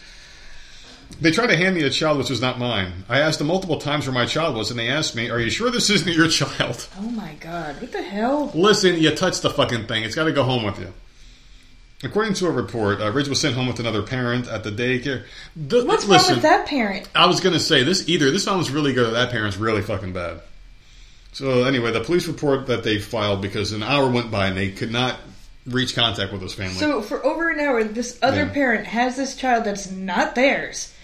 They 1.21 1.31
tried 1.31 1.47
to 1.49 1.57
hand 1.57 1.77
me 1.77 1.83
a 1.85 1.91
child 1.91 2.19
which 2.19 2.31
was 2.31 2.41
not 2.41 2.59
mine. 2.59 3.05
I 3.09 3.21
asked 3.21 3.39
them 3.39 3.47
multiple 3.47 3.79
times 3.79 4.07
where 4.07 4.13
my 4.15 4.27
child 4.27 4.57
was, 4.57 4.71
and 4.71 4.79
they 4.79 4.89
asked 4.89 5.15
me, 5.15 5.31
"Are 5.31 5.39
you 5.41 5.51
sure 5.51 5.71
this 5.71 5.91
isn't 5.97 6.13
your 6.15 6.29
child?" 6.29 6.89
Oh 6.99 7.03
my 7.11 7.35
god, 7.41 7.81
what 7.81 7.93
the 7.93 8.03
hell? 8.03 8.51
Listen, 8.55 9.01
you 9.01 9.11
touched 9.15 9.43
the 9.43 9.51
fucking 9.51 9.87
thing. 9.87 10.03
It's 10.05 10.15
got 10.15 10.25
to 10.25 10.33
go 10.33 10.43
home 10.43 10.65
with 10.65 10.79
you. 10.79 10.93
According 12.05 12.35
to 12.35 12.47
a 12.47 12.51
report, 12.51 13.01
uh, 13.01 13.11
Ridge 13.11 13.29
was 13.29 13.41
sent 13.41 13.55
home 13.55 13.67
with 13.67 13.81
another 13.81 14.03
parent 14.03 14.49
at 14.49 14.65
the 14.65 14.71
daycare. 14.71 15.25
The- 15.57 15.85
What's 15.85 16.05
listen, 16.07 16.35
wrong 16.35 16.37
with 16.37 16.43
that 16.43 16.67
parent? 16.67 17.09
I 17.15 17.27
was 17.27 17.41
gonna 17.41 17.59
say 17.61 17.83
this 17.85 18.07
either. 18.09 18.31
This 18.31 18.45
sounds 18.45 18.71
really 18.71 18.93
good. 18.93 19.09
or 19.09 19.13
That 19.13 19.31
parent's 19.31 19.57
really 19.57 19.81
fucking 19.83 20.13
bad. 20.13 20.41
So 21.37 21.65
anyway, 21.65 21.93
the 21.93 22.01
police 22.01 22.27
report 22.27 22.67
that 22.69 22.83
they 22.83 22.99
filed 22.99 23.43
because 23.43 23.73
an 23.73 23.83
hour 23.83 24.09
went 24.09 24.31
by 24.31 24.47
and 24.47 24.57
they 24.57 24.71
could 24.71 24.91
not 24.91 25.19
reach 25.67 25.95
contact 25.95 26.33
with 26.33 26.41
this 26.41 26.55
family. 26.55 26.77
So 26.77 27.03
for 27.03 27.23
over 27.27 27.51
an 27.51 27.61
hour, 27.61 27.85
this 27.85 28.19
other 28.23 28.45
Yeah. 28.45 28.55
parent 28.55 28.87
has 28.87 29.17
this 29.19 29.37
child 29.37 29.65
that's 29.65 29.91
not 29.91 30.35
theirs, 30.35 30.95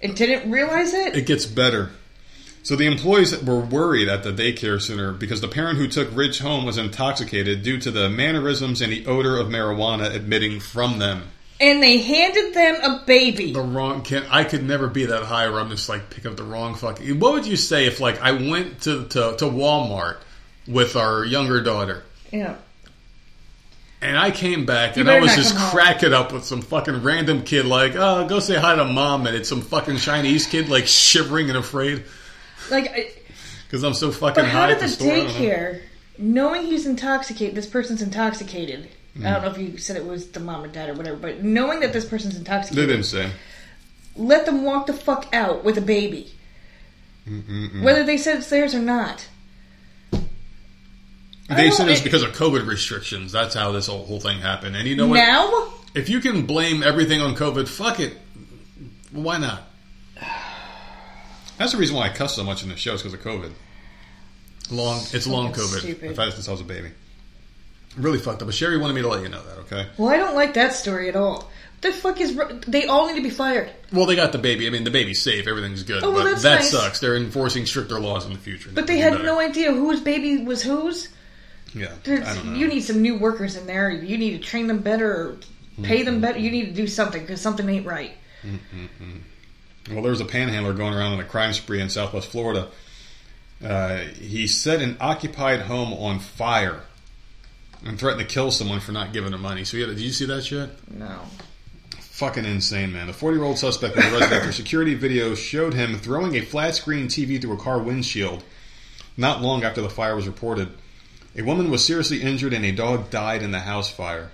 and 0.00 0.14
didn't 0.14 0.48
realize 0.48 0.94
it. 0.94 1.16
it 1.16 1.26
gets 1.26 1.44
better. 1.44 1.90
So 2.62 2.76
the 2.76 2.86
employees 2.86 3.36
were 3.42 3.58
worried 3.58 4.08
at 4.08 4.22
the 4.22 4.30
daycare 4.32 4.80
center 4.80 5.10
because 5.10 5.40
the 5.40 5.48
parent 5.48 5.76
who 5.76 5.88
took 5.88 6.08
Ridge 6.16 6.38
home 6.38 6.64
was 6.64 6.78
intoxicated 6.78 7.64
due 7.64 7.78
to 7.80 7.90
the 7.90 8.08
mannerisms 8.08 8.80
and 8.80 8.92
the 8.92 9.04
odor 9.06 9.36
of 9.36 9.48
marijuana 9.48 10.14
emitting 10.14 10.60
from 10.60 11.00
them. 11.00 11.24
And 11.70 11.82
they 11.82 11.98
handed 11.98 12.52
them 12.54 12.74
a 12.82 13.02
baby. 13.06 13.52
The 13.52 13.60
wrong 13.60 14.02
can 14.02 14.24
I 14.30 14.44
could 14.44 14.62
never 14.64 14.88
be 14.88 15.06
that 15.06 15.22
high 15.24 15.48
where 15.48 15.60
I'm 15.60 15.70
just 15.70 15.88
like 15.88 16.10
picking 16.10 16.30
up 16.30 16.36
the 16.36 16.44
wrong 16.44 16.74
fucking. 16.74 17.18
What 17.20 17.32
would 17.32 17.46
you 17.46 17.56
say 17.56 17.86
if 17.86 18.00
like 18.00 18.20
I 18.20 18.32
went 18.32 18.82
to 18.82 19.04
to, 19.06 19.36
to 19.38 19.44
Walmart 19.44 20.18
with 20.66 20.96
our 20.96 21.24
younger 21.24 21.62
daughter 21.62 22.02
Yeah. 22.30 22.56
and 24.00 24.16
I 24.18 24.30
came 24.30 24.64
back 24.66 24.96
You 24.96 25.00
and 25.02 25.10
I 25.10 25.20
was 25.20 25.34
just 25.34 25.56
cracking 25.56 26.12
up 26.12 26.32
with 26.32 26.44
some 26.44 26.62
fucking 26.62 27.02
random 27.02 27.42
kid 27.42 27.66
like 27.66 27.94
oh 27.96 28.26
go 28.26 28.40
say 28.40 28.56
hi 28.56 28.74
to 28.74 28.84
mom 28.84 29.26
and 29.26 29.36
it's 29.36 29.48
some 29.48 29.60
fucking 29.62 29.98
Chinese 29.98 30.46
kid 30.46 30.68
like 30.68 30.86
shivering 30.86 31.48
and 31.50 31.58
afraid 31.58 32.04
Like, 32.70 33.22
because 33.66 33.82
I'm 33.82 33.94
so 33.94 34.10
fucking 34.10 34.42
but 34.44 34.50
how 34.50 34.60
high 34.60 34.66
did 34.68 34.78
the 34.78 34.82
the 34.82 34.88
store. 34.88 35.12
I 35.12 35.16
don't 35.16 35.26
know. 35.26 35.32
daycare, 35.34 35.80
knowing 36.16 36.62
he's 36.62 36.86
intoxicated, 36.86 37.54
this 37.54 37.66
person's 37.66 38.00
intoxicated. 38.02 38.88
I 39.14 39.18
Hmm. 39.18 39.22
don't 39.24 39.42
know 39.42 39.50
if 39.50 39.58
you 39.58 39.78
said 39.78 39.96
it 39.96 40.04
was 40.04 40.26
the 40.28 40.40
mom 40.40 40.64
or 40.64 40.68
dad 40.68 40.88
or 40.90 40.94
whatever, 40.94 41.16
but 41.16 41.42
knowing 41.42 41.80
that 41.80 41.92
this 41.92 42.04
person's 42.04 42.36
intoxicated, 42.36 42.82
They 42.88 42.92
didn't 42.92 43.06
say. 43.06 43.30
let 44.16 44.44
them 44.46 44.64
walk 44.64 44.86
the 44.86 44.92
fuck 44.92 45.26
out 45.32 45.62
with 45.64 45.78
a 45.78 45.80
baby. 45.80 46.32
Whether 47.80 48.02
they 48.04 48.18
said 48.18 48.38
it's 48.38 48.48
theirs 48.50 48.74
or 48.74 48.80
not. 48.80 49.26
They 51.48 51.70
said 51.70 51.86
it 51.86 51.90
was 51.90 52.00
it- 52.00 52.04
because 52.04 52.22
of 52.22 52.32
COVID 52.32 52.66
restrictions. 52.66 53.30
That's 53.32 53.54
how 53.54 53.70
this 53.72 53.86
whole, 53.86 54.04
whole 54.04 54.20
thing 54.20 54.40
happened. 54.40 54.76
And 54.76 54.88
you 54.88 54.96
know 54.96 55.06
what? 55.06 55.16
Now? 55.16 55.68
If 55.94 56.08
you 56.08 56.20
can 56.20 56.46
blame 56.46 56.82
everything 56.82 57.20
on 57.20 57.36
COVID, 57.36 57.68
fuck 57.68 58.00
it. 58.00 58.16
Why 59.12 59.38
not? 59.38 59.70
That's 61.56 61.70
the 61.72 61.78
reason 61.78 61.94
why 61.94 62.06
I 62.06 62.08
cuss 62.08 62.34
so 62.34 62.42
much 62.42 62.62
in 62.64 62.68
the 62.68 62.76
show 62.76 62.94
is 62.94 63.02
because 63.02 63.14
of 63.14 63.22
COVID. 63.22 63.52
Long, 64.70 65.00
it's 65.12 65.26
long 65.26 65.52
COVID. 65.52 65.78
stupid. 65.80 66.10
I've 66.10 66.16
had 66.16 66.28
it 66.28 66.32
since 66.32 66.48
I 66.48 66.50
was 66.50 66.62
a 66.62 66.64
baby. 66.64 66.88
Really 67.96 68.18
fucked 68.18 68.42
up. 68.42 68.48
But 68.48 68.54
Sherry 68.54 68.78
wanted 68.78 68.94
me 68.94 69.02
to 69.02 69.08
let 69.08 69.22
you 69.22 69.28
know 69.28 69.42
that. 69.42 69.58
Okay. 69.60 69.88
Well, 69.98 70.08
I 70.08 70.16
don't 70.16 70.34
like 70.34 70.54
that 70.54 70.72
story 70.72 71.08
at 71.08 71.16
all. 71.16 71.50
The 71.80 71.92
fuck 71.92 72.20
is. 72.20 72.34
They 72.66 72.86
all 72.86 73.06
need 73.08 73.16
to 73.16 73.22
be 73.22 73.30
fired. 73.30 73.70
Well, 73.92 74.06
they 74.06 74.16
got 74.16 74.32
the 74.32 74.38
baby. 74.38 74.66
I 74.66 74.70
mean, 74.70 74.84
the 74.84 74.90
baby's 74.90 75.20
safe. 75.22 75.46
Everything's 75.46 75.82
good. 75.82 76.02
Oh, 76.02 76.10
well, 76.12 76.24
but 76.24 76.42
that 76.42 76.56
nice. 76.60 76.70
sucks. 76.70 76.98
They're 77.00 77.16
enforcing 77.16 77.66
stricter 77.66 78.00
laws 78.00 78.24
in 78.26 78.32
the 78.32 78.38
future. 78.38 78.70
But 78.74 78.86
they 78.86 78.98
had 78.98 79.22
no 79.22 79.38
idea 79.38 79.70
whose 79.72 80.00
baby 80.00 80.44
was 80.44 80.62
whose. 80.62 81.08
Yeah, 81.74 81.92
There's, 82.04 82.26
I 82.26 82.34
don't 82.36 82.52
know. 82.52 82.58
you 82.58 82.68
need 82.68 82.80
some 82.82 83.02
new 83.02 83.18
workers 83.18 83.56
in 83.56 83.66
there. 83.66 83.90
You 83.90 84.16
need 84.16 84.30
to 84.30 84.38
train 84.38 84.68
them 84.68 84.78
better, 84.78 85.10
or 85.12 85.36
pay 85.82 85.96
Mm-hmm. 85.98 86.04
them 86.06 86.20
better. 86.20 86.38
You 86.38 86.50
need 86.52 86.66
to 86.66 86.72
do 86.72 86.86
something 86.86 87.20
because 87.20 87.40
something 87.40 87.68
ain't 87.68 87.84
right. 87.86 88.12
Well, 89.90 90.00
there 90.02 90.10
was 90.12 90.20
a 90.20 90.24
panhandler 90.24 90.72
going 90.72 90.94
around 90.94 91.14
on 91.14 91.20
a 91.20 91.24
crime 91.24 91.52
spree 91.52 91.80
in 91.80 91.90
Southwest 91.90 92.28
Florida. 92.28 92.68
Uh, 93.62 93.98
he 93.98 94.46
set 94.46 94.80
an 94.80 94.96
occupied 95.00 95.60
home 95.62 95.92
on 95.92 96.18
fire 96.18 96.80
and 97.84 97.98
threatened 97.98 98.26
to 98.26 98.32
kill 98.32 98.50
someone 98.50 98.80
for 98.80 98.92
not 98.92 99.12
giving 99.12 99.32
him 99.32 99.42
money. 99.42 99.64
So, 99.64 99.78
had, 99.78 99.88
did 99.88 100.00
you 100.00 100.12
see 100.12 100.26
that 100.26 100.44
shit? 100.44 100.70
No. 100.90 101.20
Fucking 101.90 102.44
insane, 102.44 102.92
man. 102.92 103.08
The 103.08 103.12
40 103.12 103.36
year 103.36 103.44
old 103.44 103.58
suspect 103.58 103.96
was 103.96 104.04
arrested 104.06 104.32
after 104.32 104.52
security 104.52 104.94
video 104.94 105.34
showed 105.34 105.74
him 105.74 105.98
throwing 105.98 106.36
a 106.36 106.40
flat 106.40 106.74
screen 106.74 107.06
TV 107.08 107.40
through 107.40 107.54
a 107.54 107.58
car 107.58 107.78
windshield 107.78 108.44
not 109.16 109.42
long 109.42 109.64
after 109.64 109.80
the 109.80 109.90
fire 109.90 110.16
was 110.16 110.26
reported. 110.26 110.68
A 111.36 111.42
woman 111.42 111.70
was 111.70 111.84
seriously 111.84 112.22
injured 112.22 112.52
and 112.52 112.64
a 112.64 112.72
dog 112.72 113.10
died 113.10 113.42
in 113.42 113.50
the 113.50 113.60
house 113.60 113.90
fire. 113.90 114.30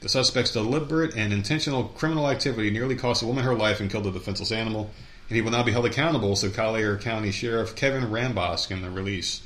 The 0.00 0.08
suspect's 0.08 0.52
deliberate 0.52 1.14
and 1.14 1.32
intentional 1.32 1.84
criminal 1.84 2.28
activity 2.28 2.70
nearly 2.70 2.96
cost 2.96 3.22
a 3.22 3.26
woman 3.26 3.44
her 3.44 3.54
life 3.54 3.80
and 3.80 3.90
killed 3.90 4.06
a 4.06 4.10
defenseless 4.10 4.50
animal, 4.50 4.90
and 5.28 5.36
he 5.36 5.42
will 5.42 5.52
now 5.52 5.62
be 5.62 5.70
held 5.70 5.86
accountable, 5.86 6.34
said 6.34 6.54
Collier 6.54 6.98
County 6.98 7.30
Sheriff 7.30 7.76
Kevin 7.76 8.10
Rambosk 8.10 8.72
in 8.72 8.82
the 8.82 8.90
release. 8.90 9.42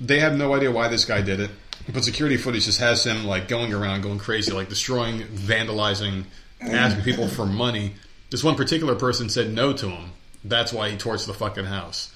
They 0.00 0.18
have 0.18 0.36
no 0.36 0.54
idea 0.54 0.72
why 0.72 0.88
this 0.88 1.04
guy 1.04 1.22
did 1.22 1.38
it, 1.38 1.50
but 1.92 2.04
security 2.04 2.36
footage 2.36 2.64
just 2.64 2.80
has 2.80 3.04
him 3.04 3.24
like 3.24 3.48
going 3.48 3.72
around, 3.72 4.02
going 4.02 4.18
crazy, 4.18 4.52
like 4.52 4.68
destroying, 4.68 5.20
vandalizing, 5.20 6.24
mm. 6.60 6.72
asking 6.72 7.04
people 7.04 7.28
for 7.28 7.46
money. 7.46 7.94
This 8.30 8.42
one 8.42 8.54
particular 8.54 8.94
person 8.94 9.28
said 9.28 9.52
no 9.52 9.72
to 9.72 9.88
him. 9.88 10.10
That's 10.44 10.72
why 10.72 10.90
he 10.90 10.96
torched 10.96 11.26
the 11.26 11.34
fucking 11.34 11.64
house. 11.64 12.12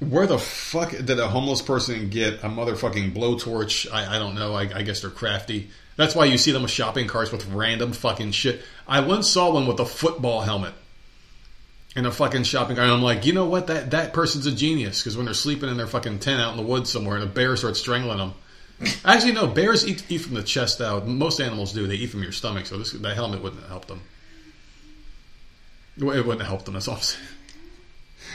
Where 0.00 0.26
the 0.26 0.38
fuck 0.38 0.90
did 0.90 1.18
a 1.18 1.28
homeless 1.28 1.60
person 1.60 2.08
get 2.08 2.42
a 2.42 2.48
motherfucking 2.48 3.14
blowtorch? 3.14 3.92
I, 3.92 4.16
I 4.16 4.18
don't 4.18 4.34
know. 4.34 4.54
I, 4.54 4.62
I 4.62 4.82
guess 4.82 5.02
they're 5.02 5.10
crafty. 5.10 5.68
That's 5.96 6.14
why 6.14 6.24
you 6.24 6.38
see 6.38 6.52
them 6.52 6.62
with 6.62 6.70
shopping 6.70 7.06
carts 7.06 7.30
with 7.30 7.46
random 7.52 7.92
fucking 7.92 8.32
shit. 8.32 8.62
I 8.88 9.00
once 9.00 9.28
saw 9.28 9.52
one 9.52 9.66
with 9.66 9.78
a 9.80 9.84
football 9.84 10.40
helmet 10.40 10.72
in 11.94 12.06
a 12.06 12.10
fucking 12.10 12.44
shopping 12.44 12.76
cart. 12.76 12.86
And 12.86 12.96
I'm 12.96 13.02
like, 13.02 13.26
you 13.26 13.32
know 13.32 13.46
what? 13.46 13.66
That 13.66 13.90
that 13.90 14.12
person's 14.12 14.46
a 14.46 14.52
genius 14.52 15.00
because 15.02 15.16
when 15.16 15.26
they're 15.26 15.34
sleeping 15.34 15.68
in 15.68 15.76
their 15.76 15.86
fucking 15.86 16.20
tent 16.20 16.40
out 16.40 16.52
in 16.52 16.56
the 16.56 16.62
woods 16.62 16.90
somewhere 16.90 17.16
and 17.16 17.24
a 17.24 17.28
bear 17.28 17.56
starts 17.56 17.80
strangling 17.80 18.18
them. 18.18 18.32
Actually, 19.04 19.32
no. 19.32 19.46
Bears 19.46 19.86
eat, 19.86 20.04
eat 20.08 20.18
from 20.18 20.34
the 20.34 20.42
chest 20.42 20.80
out. 20.80 21.06
Most 21.06 21.40
animals 21.40 21.72
do. 21.72 21.86
They 21.86 21.96
eat 21.96 22.06
from 22.10 22.22
your 22.22 22.32
stomach. 22.32 22.66
So 22.66 22.78
this 22.78 22.92
that 22.92 23.14
helmet 23.14 23.42
wouldn't 23.42 23.66
help 23.66 23.86
them. 23.86 24.00
It 25.98 26.04
wouldn't 26.04 26.42
help 26.42 26.64
them. 26.64 26.74
That's 26.74 26.88
all 26.88 26.94
I'm 26.96 27.00
saying. 27.02 27.24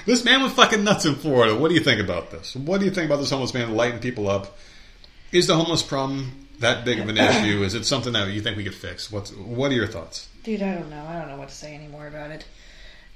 This 0.05 0.23
man 0.23 0.43
was 0.43 0.51
fucking 0.53 0.83
nuts 0.83 1.05
in 1.05 1.15
Florida. 1.15 1.55
What 1.55 1.69
do 1.69 1.73
you 1.73 1.79
think 1.79 1.99
about 2.01 2.29
this? 2.29 2.55
What 2.55 2.79
do 2.79 2.85
you 2.85 2.91
think 2.91 3.07
about 3.09 3.17
this 3.19 3.31
homeless 3.31 3.53
man 3.53 3.75
lighting 3.75 3.99
people 3.99 4.29
up? 4.29 4.57
Is 5.31 5.47
the 5.47 5.55
homeless 5.55 5.81
problem 5.81 6.47
that 6.59 6.85
big 6.85 6.99
of 6.99 7.09
an 7.09 7.17
issue? 7.17 7.63
Is 7.63 7.73
it 7.73 7.85
something 7.85 8.13
that 8.13 8.27
you 8.31 8.41
think 8.41 8.55
we 8.57 8.63
could 8.63 8.75
fix? 8.75 9.11
What's 9.11 9.31
what 9.33 9.71
are 9.71 9.75
your 9.75 9.87
thoughts? 9.87 10.29
Dude, 10.43 10.61
I 10.61 10.75
don't 10.75 10.89
know. 10.89 11.05
I 11.07 11.17
don't 11.17 11.29
know 11.29 11.37
what 11.37 11.49
to 11.49 11.55
say 11.55 11.73
anymore 11.73 12.07
about 12.07 12.29
it. 12.31 12.45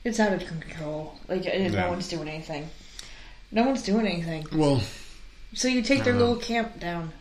It's 0.03 0.19
out 0.19 0.33
of 0.33 0.47
control. 0.47 1.19
Like, 1.27 1.45
Yeah. 1.45 1.67
no 1.67 1.89
one's 1.89 2.07
doing 2.07 2.27
anything. 2.27 2.69
No 3.51 3.63
one's 3.63 3.83
doing 3.83 4.07
anything. 4.07 4.47
Well, 4.51 4.81
So 5.53 5.67
you 5.67 5.81
take 5.81 6.03
their 6.05 6.13
know. 6.13 6.19
little 6.19 6.35
camp 6.37 6.79
down. 6.79 7.11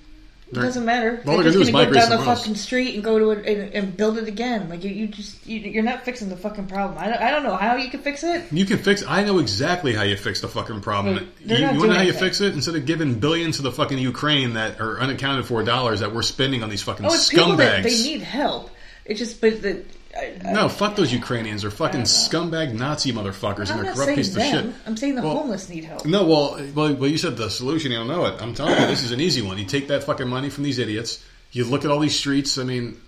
It 0.51 0.55
doesn't 0.55 0.85
matter. 0.87 1.21
all 1.27 1.35
they're 1.35 1.43
they're 1.51 1.53
just 1.61 1.73
gonna 1.73 1.87
go 1.87 1.93
down 1.93 2.09
the 2.09 2.17
else. 2.17 2.41
fucking 2.41 2.55
street 2.55 2.95
and 2.95 3.05
go 3.05 3.19
to 3.19 3.31
it 3.33 3.47
and, 3.47 3.75
and 3.75 3.97
build 3.97 4.17
it 4.17 4.29
again. 4.29 4.69
Like 4.71 4.83
you, 4.83 4.91
you 4.91 5.07
just 5.09 5.47
you, 5.47 5.59
you're 5.61 5.83
not 5.83 6.05
fixing 6.07 6.31
the 6.31 6.37
fucking 6.39 6.69
problem. 6.69 6.99
I 6.99 7.07
don't, 7.09 7.21
I 7.21 7.31
don't 7.31 7.43
know 7.43 7.55
how 7.55 7.77
you 7.77 7.91
can 7.91 8.01
fix 8.01 8.25
it. 8.25 8.51
you 8.51 8.65
can 8.65 8.79
fix. 8.79 9.05
I 9.07 9.25
know 9.25 9.39
exactly 9.41 9.93
how 9.95 10.05
you 10.05 10.17
fix 10.17 10.41
the 10.41 10.49
fucking 10.49 10.81
problem. 10.81 11.31
You, 11.45 11.57
you 11.57 11.65
want 11.67 11.81
to 11.81 11.87
know 11.89 11.95
how 11.95 12.03
you 12.03 12.13
fix 12.15 12.41
it? 12.41 12.55
Instead 12.55 12.77
of 12.77 12.87
giving 12.87 13.19
billions 13.21 13.57
to 13.57 13.63
the 13.63 13.73
fucking 13.73 13.99
Ukraine 13.99 14.55
that 14.55 14.81
are 14.81 14.99
unaccounted 14.99 15.45
for 15.47 15.63
dollars 15.63 16.01
that 16.01 16.15
we're 16.15 16.23
spending 16.23 16.63
on 16.63 16.71
these 16.71 16.83
fucking 16.83 17.05
Oh, 17.05 17.13
it's 17.13 17.29
people 17.29 17.57
that 17.57 17.81
scumbags. 17.81 17.85
they 17.85 18.03
need 18.11 18.23
help. 18.23 18.71
It's 19.05 19.19
just, 19.19 19.41
but 19.41 19.61
the. 19.63 19.85
I, 20.19 20.41
I, 20.45 20.53
no, 20.53 20.69
fuck 20.69 20.97
those 20.97 21.13
Ukrainians. 21.13 21.63
They're 21.63 21.71
fucking 21.71 22.03
scumbag 22.03 22.75
Nazi 22.75 23.13
motherfuckers, 23.13 23.71
I'm 23.71 23.79
and 23.79 23.87
they're 23.87 23.95
corrupt 23.95 24.07
saying 24.07 24.17
piece 24.17 24.37
of 24.37 24.43
shit. 24.43 24.75
I'm 24.87 24.97
saying 24.97 25.15
the 25.15 25.23
Well, 25.23 25.39
homeless 25.39 25.69
need 25.69 25.85
help. 25.85 26.05
No, 26.05 26.25
well, 26.27 26.61
well, 26.75 26.95
well, 26.95 27.11
you 27.11 27.19
said 27.19 27.37
the 27.37 27.49
solution. 27.51 27.93
You 27.93 27.99
don't 27.99 28.09
know 28.09 28.27
it. 28.27 28.43
I'm 28.43 28.55
telling 28.55 28.81
you, 28.81 28.87
this 28.87 29.05
is 29.05 29.13
an 29.13 29.21
easy 29.21 29.43
one. 29.43 29.59
You 29.59 29.65
take 29.65 29.89
that 29.89 30.05
fucking 30.05 30.29
money 30.29 30.51
from 30.51 30.65
these 30.65 30.79
idiots. 30.79 31.25
You 31.53 31.65
look 31.65 31.85
at 31.85 31.91
all 31.91 32.01
these 32.01 32.19
streets. 32.19 32.59
I 32.59 32.65
mean, 32.65 33.01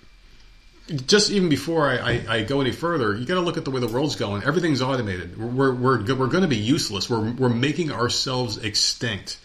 just 1.07 1.31
even 1.31 1.49
before 1.49 1.89
I, 1.89 1.97
I, 1.97 2.25
I 2.29 2.43
go 2.43 2.61
any 2.61 2.73
further, 2.73 3.15
you 3.15 3.27
got 3.27 3.35
to 3.35 3.41
look 3.41 3.57
at 3.57 3.65
the 3.65 3.71
way 3.71 3.81
the 3.81 3.89
world's 3.89 4.17
going. 4.17 4.45
Everything's 4.45 4.83
automated. 4.83 5.39
We're 5.39 5.73
we're 5.73 6.03
we're, 6.03 6.15
we're 6.15 6.27
going 6.29 6.43
to 6.43 6.49
be 6.49 6.57
useless. 6.57 7.11
We're 7.11 7.33
we're 7.33 7.49
making 7.49 7.93
ourselves 7.93 8.59
extinct. 8.59 9.39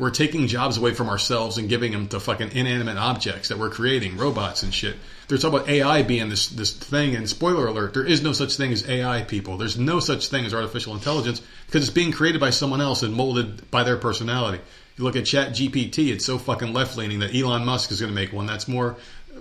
We're 0.00 0.10
taking 0.10 0.46
jobs 0.46 0.78
away 0.78 0.94
from 0.94 1.10
ourselves 1.10 1.58
and 1.58 1.68
giving 1.68 1.92
them 1.92 2.08
to 2.08 2.20
fucking 2.20 2.52
inanimate 2.52 2.96
objects 2.96 3.50
that 3.50 3.58
we're 3.58 3.68
creating, 3.68 4.16
robots 4.16 4.62
and 4.62 4.72
shit. 4.72 4.96
They're 5.28 5.36
talking 5.36 5.58
about 5.58 5.68
AI 5.68 6.02
being 6.02 6.30
this 6.30 6.48
this 6.48 6.72
thing, 6.72 7.14
and 7.14 7.28
spoiler 7.28 7.66
alert: 7.66 7.92
there 7.92 8.06
is 8.06 8.22
no 8.22 8.32
such 8.32 8.56
thing 8.56 8.72
as 8.72 8.88
AI. 8.88 9.24
People, 9.24 9.58
there's 9.58 9.78
no 9.78 10.00
such 10.00 10.28
thing 10.28 10.46
as 10.46 10.54
artificial 10.54 10.94
intelligence 10.94 11.42
because 11.66 11.82
it's 11.82 11.92
being 11.92 12.12
created 12.12 12.40
by 12.40 12.48
someone 12.48 12.80
else 12.80 13.02
and 13.02 13.12
molded 13.12 13.70
by 13.70 13.82
their 13.82 13.98
personality. 13.98 14.62
You 14.96 15.04
look 15.04 15.16
at 15.16 15.26
Chat 15.26 15.50
GPT; 15.50 16.08
it's 16.08 16.24
so 16.24 16.38
fucking 16.38 16.72
left 16.72 16.96
leaning 16.96 17.18
that 17.18 17.34
Elon 17.34 17.66
Musk 17.66 17.92
is 17.92 18.00
going 18.00 18.10
to 18.10 18.18
make 18.18 18.32
one 18.32 18.46
that's 18.46 18.66
more 18.66 18.96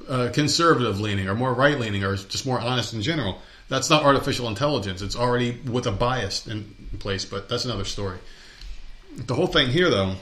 uh, 0.09 0.29
conservative 0.33 0.99
leaning 0.99 1.29
or 1.29 1.35
more 1.35 1.53
right 1.53 1.79
leaning 1.79 2.03
or 2.03 2.17
just 2.17 2.45
more 2.45 2.59
honest 2.59 2.93
in 2.93 3.01
general. 3.01 3.41
That's 3.69 3.89
not 3.89 4.03
artificial 4.03 4.49
intelligence. 4.49 5.01
It's 5.01 5.15
already 5.15 5.51
with 5.51 5.87
a 5.87 5.91
bias 5.93 6.47
in 6.47 6.75
place, 6.99 7.23
but 7.23 7.47
that's 7.47 7.63
another 7.63 7.85
story. 7.85 8.17
The 9.15 9.35
whole 9.35 9.47
thing 9.47 9.69
here, 9.69 9.89
though, 9.89 10.15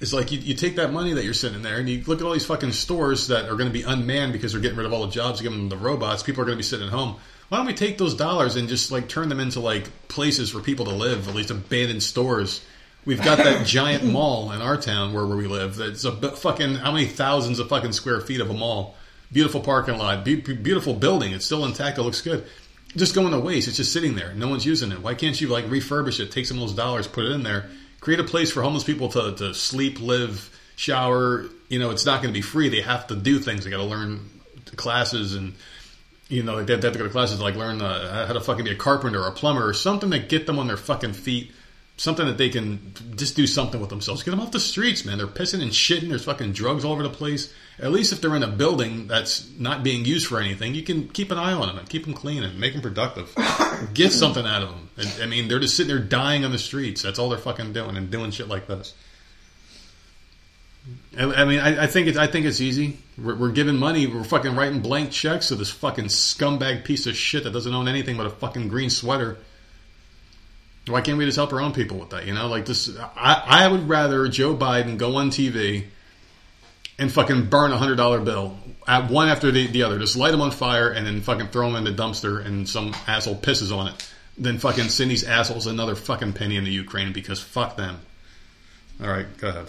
is 0.00 0.14
like 0.14 0.32
you, 0.32 0.38
you 0.38 0.54
take 0.54 0.76
that 0.76 0.92
money 0.92 1.12
that 1.12 1.24
you're 1.24 1.34
sitting 1.34 1.62
there 1.62 1.76
and 1.76 1.88
you 1.88 2.02
look 2.06 2.20
at 2.20 2.26
all 2.26 2.32
these 2.32 2.46
fucking 2.46 2.72
stores 2.72 3.28
that 3.28 3.44
are 3.44 3.56
going 3.56 3.68
to 3.68 3.72
be 3.72 3.82
unmanned 3.82 4.32
because 4.32 4.52
they're 4.52 4.60
getting 4.60 4.78
rid 4.78 4.86
of 4.86 4.92
all 4.92 5.06
the 5.06 5.12
jobs, 5.12 5.40
giving 5.40 5.58
them 5.58 5.68
the 5.68 5.76
robots. 5.76 6.22
People 6.22 6.42
are 6.42 6.46
going 6.46 6.56
to 6.56 6.62
be 6.62 6.64
sitting 6.64 6.86
at 6.86 6.92
home. 6.92 7.16
Why 7.50 7.58
don't 7.58 7.66
we 7.66 7.74
take 7.74 7.98
those 7.98 8.14
dollars 8.14 8.56
and 8.56 8.68
just 8.68 8.90
like 8.90 9.08
turn 9.08 9.28
them 9.28 9.40
into 9.40 9.60
like 9.60 10.08
places 10.08 10.50
for 10.50 10.60
people 10.60 10.86
to 10.86 10.92
live, 10.92 11.28
at 11.28 11.34
least 11.34 11.50
abandoned 11.50 12.02
stores? 12.02 12.64
We've 13.04 13.22
got 13.22 13.38
that 13.38 13.66
giant 13.66 14.04
mall 14.04 14.52
in 14.52 14.62
our 14.62 14.76
town 14.76 15.12
where, 15.12 15.26
where 15.26 15.36
we 15.36 15.46
live. 15.46 15.76
That's 15.76 16.04
a 16.04 16.12
fucking 16.12 16.76
how 16.76 16.92
many 16.92 17.06
thousands 17.06 17.58
of 17.58 17.68
fucking 17.68 17.92
square 17.92 18.20
feet 18.20 18.40
of 18.40 18.50
a 18.50 18.54
mall? 18.54 18.94
Beautiful 19.32 19.60
parking 19.60 19.98
lot, 19.98 20.24
be- 20.24 20.36
be- 20.36 20.54
beautiful 20.54 20.94
building. 20.94 21.32
It's 21.32 21.44
still 21.44 21.64
intact. 21.64 21.98
It 21.98 22.02
looks 22.02 22.20
good. 22.20 22.46
Just 22.96 23.14
going 23.14 23.30
to 23.32 23.38
waste. 23.38 23.68
It's 23.68 23.76
just 23.76 23.92
sitting 23.92 24.16
there. 24.16 24.32
No 24.34 24.48
one's 24.48 24.66
using 24.66 24.90
it. 24.90 25.00
Why 25.00 25.14
can't 25.14 25.40
you 25.40 25.48
like 25.48 25.66
refurbish 25.66 26.18
it? 26.18 26.32
Take 26.32 26.46
some 26.46 26.56
of 26.56 26.62
those 26.62 26.74
dollars, 26.74 27.06
put 27.06 27.24
it 27.24 27.32
in 27.32 27.42
there, 27.42 27.70
create 28.00 28.20
a 28.20 28.24
place 28.24 28.50
for 28.50 28.62
homeless 28.62 28.84
people 28.84 29.08
to, 29.10 29.34
to 29.36 29.54
sleep, 29.54 30.00
live, 30.00 30.50
shower. 30.76 31.46
You 31.68 31.78
know, 31.78 31.90
it's 31.90 32.06
not 32.06 32.22
going 32.22 32.32
to 32.32 32.38
be 32.38 32.42
free. 32.42 32.68
They 32.68 32.80
have 32.80 33.06
to 33.08 33.16
do 33.16 33.38
things. 33.38 33.64
They 33.64 33.70
got 33.70 33.78
to 33.78 33.84
learn 33.84 34.28
classes 34.76 35.34
and 35.34 35.54
you 36.30 36.44
know, 36.44 36.62
they 36.62 36.72
have 36.72 36.80
to 36.80 36.90
go 36.92 37.04
to 37.04 37.10
classes 37.10 37.38
to 37.38 37.42
like 37.42 37.56
learn 37.56 37.82
uh, 37.82 38.26
how 38.26 38.32
to 38.32 38.40
fucking 38.40 38.64
be 38.64 38.70
a 38.70 38.76
carpenter 38.76 39.20
or 39.20 39.26
a 39.26 39.32
plumber 39.32 39.66
or 39.66 39.74
something 39.74 40.10
that 40.10 40.28
get 40.28 40.46
them 40.46 40.58
on 40.58 40.68
their 40.68 40.76
fucking 40.76 41.12
feet. 41.12 41.50
Something 41.96 42.26
that 42.28 42.38
they 42.38 42.48
can 42.48 42.94
just 43.16 43.36
do 43.36 43.46
something 43.46 43.78
with 43.78 43.90
themselves. 43.90 44.22
Get 44.22 44.30
them 44.30 44.40
off 44.40 44.52
the 44.52 44.60
streets, 44.60 45.04
man. 45.04 45.18
They're 45.18 45.26
pissing 45.26 45.60
and 45.60 45.70
shitting. 45.70 46.08
There's 46.08 46.24
fucking 46.24 46.52
drugs 46.52 46.82
all 46.82 46.92
over 46.92 47.02
the 47.02 47.10
place. 47.10 47.52
At 47.78 47.92
least 47.92 48.12
if 48.12 48.22
they're 48.22 48.34
in 48.36 48.42
a 48.42 48.48
building 48.48 49.06
that's 49.06 49.50
not 49.58 49.82
being 49.82 50.06
used 50.06 50.26
for 50.26 50.40
anything, 50.40 50.74
you 50.74 50.82
can 50.82 51.08
keep 51.08 51.30
an 51.30 51.36
eye 51.36 51.52
on 51.52 51.66
them 51.66 51.76
and 51.76 51.86
keep 51.86 52.04
them 52.04 52.14
clean 52.14 52.42
and 52.42 52.58
make 52.58 52.72
them 52.72 52.80
productive. 52.80 53.34
Get 53.94 54.12
something 54.12 54.44
out 54.46 54.62
of 54.62 54.68
them. 54.68 54.90
I 55.22 55.26
mean, 55.26 55.48
they're 55.48 55.58
just 55.58 55.76
sitting 55.76 55.94
there 55.94 56.04
dying 56.04 56.44
on 56.44 56.52
the 56.52 56.58
streets. 56.58 57.02
That's 57.02 57.18
all 57.18 57.28
they're 57.30 57.38
fucking 57.38 57.72
doing 57.72 57.96
and 57.96 58.10
doing 58.10 58.30
shit 58.30 58.48
like 58.48 58.66
this. 58.66 58.94
I 61.18 61.24
I 61.24 61.44
mean, 61.44 61.60
I, 61.60 61.84
I 61.84 61.86
think 61.86 62.08
it's 62.08 62.18
I 62.18 62.26
think 62.26 62.46
it's 62.46 62.60
easy. 62.60 62.98
We're, 63.18 63.36
we're 63.36 63.52
giving 63.52 63.76
money. 63.76 64.06
We're 64.06 64.24
fucking 64.24 64.54
writing 64.56 64.80
blank 64.80 65.10
checks 65.10 65.48
to 65.48 65.54
this 65.54 65.70
fucking 65.70 66.06
scumbag 66.06 66.84
piece 66.84 67.06
of 67.06 67.16
shit 67.16 67.44
that 67.44 67.52
doesn't 67.52 67.72
own 67.72 67.88
anything 67.88 68.16
but 68.16 68.26
a 68.26 68.30
fucking 68.30 68.68
green 68.68 68.90
sweater. 68.90 69.38
Why 70.86 71.02
can't 71.02 71.18
we 71.18 71.26
just 71.26 71.36
help 71.36 71.52
our 71.52 71.60
own 71.60 71.72
people 71.72 71.98
with 71.98 72.10
that? 72.10 72.26
You 72.26 72.34
know, 72.34 72.48
like 72.48 72.66
this. 72.66 72.90
I, 73.16 73.42
I 73.46 73.68
would 73.68 73.88
rather 73.88 74.28
Joe 74.28 74.56
Biden 74.56 74.98
go 74.98 75.16
on 75.16 75.30
TV 75.30 75.84
and 76.98 77.12
fucking 77.12 77.46
burn 77.46 77.72
a 77.72 77.76
hundred 77.76 77.96
dollar 77.96 78.20
bill 78.20 78.56
at 78.90 79.08
one 79.08 79.28
after 79.28 79.52
the, 79.52 79.68
the 79.68 79.84
other. 79.84 80.00
Just 80.00 80.16
light 80.16 80.32
them 80.32 80.42
on 80.42 80.50
fire 80.50 80.90
and 80.90 81.06
then 81.06 81.20
fucking 81.20 81.48
throw 81.48 81.70
them 81.70 81.76
in 81.76 81.84
the 81.84 82.02
dumpster 82.02 82.44
and 82.44 82.68
some 82.68 82.92
asshole 83.06 83.36
pisses 83.36 83.74
on 83.74 83.86
it. 83.86 84.12
Then 84.36 84.58
fucking 84.58 84.88
send 84.88 85.12
these 85.12 85.22
assholes 85.22 85.68
another 85.68 85.94
fucking 85.94 86.32
penny 86.32 86.56
in 86.56 86.64
the 86.64 86.72
Ukraine 86.72 87.12
because 87.12 87.40
fuck 87.40 87.76
them. 87.76 88.00
All 89.00 89.08
right, 89.08 89.26
go 89.38 89.48
ahead. 89.48 89.66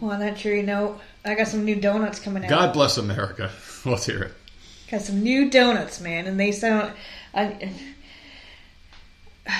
Well, 0.00 0.12
on 0.12 0.20
that 0.20 0.36
cheery 0.36 0.62
note, 0.62 1.00
I 1.24 1.34
got 1.34 1.48
some 1.48 1.64
new 1.64 1.74
donuts 1.74 2.20
coming 2.20 2.44
out. 2.44 2.50
God 2.50 2.72
bless 2.72 2.96
America. 2.96 3.50
Let's 3.84 4.06
hear 4.06 4.22
it. 4.22 4.32
Got 4.88 5.02
some 5.02 5.20
new 5.20 5.50
donuts, 5.50 6.00
man, 6.00 6.28
and 6.28 6.38
they 6.38 6.52
sound. 6.52 6.92
I, 7.34 7.72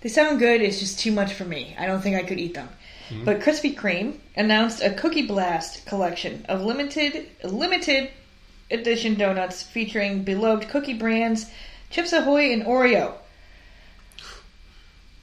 they 0.00 0.08
sound 0.08 0.38
good. 0.38 0.62
It's 0.62 0.80
just 0.80 0.98
too 0.98 1.12
much 1.12 1.34
for 1.34 1.44
me. 1.44 1.76
I 1.78 1.86
don't 1.86 2.00
think 2.00 2.16
I 2.16 2.22
could 2.22 2.40
eat 2.40 2.54
them. 2.54 2.70
But 3.24 3.40
Krispy 3.40 3.74
Kreme 3.74 4.18
announced 4.36 4.82
a 4.82 4.90
Cookie 4.92 5.26
Blast 5.26 5.84
collection 5.86 6.44
of 6.48 6.62
limited 6.62 7.28
limited 7.42 8.10
edition 8.70 9.14
donuts 9.14 9.62
featuring 9.62 10.22
beloved 10.22 10.68
cookie 10.68 10.94
brands 10.94 11.50
Chips 11.90 12.12
Ahoy 12.12 12.52
and 12.52 12.62
Oreo. 12.62 13.14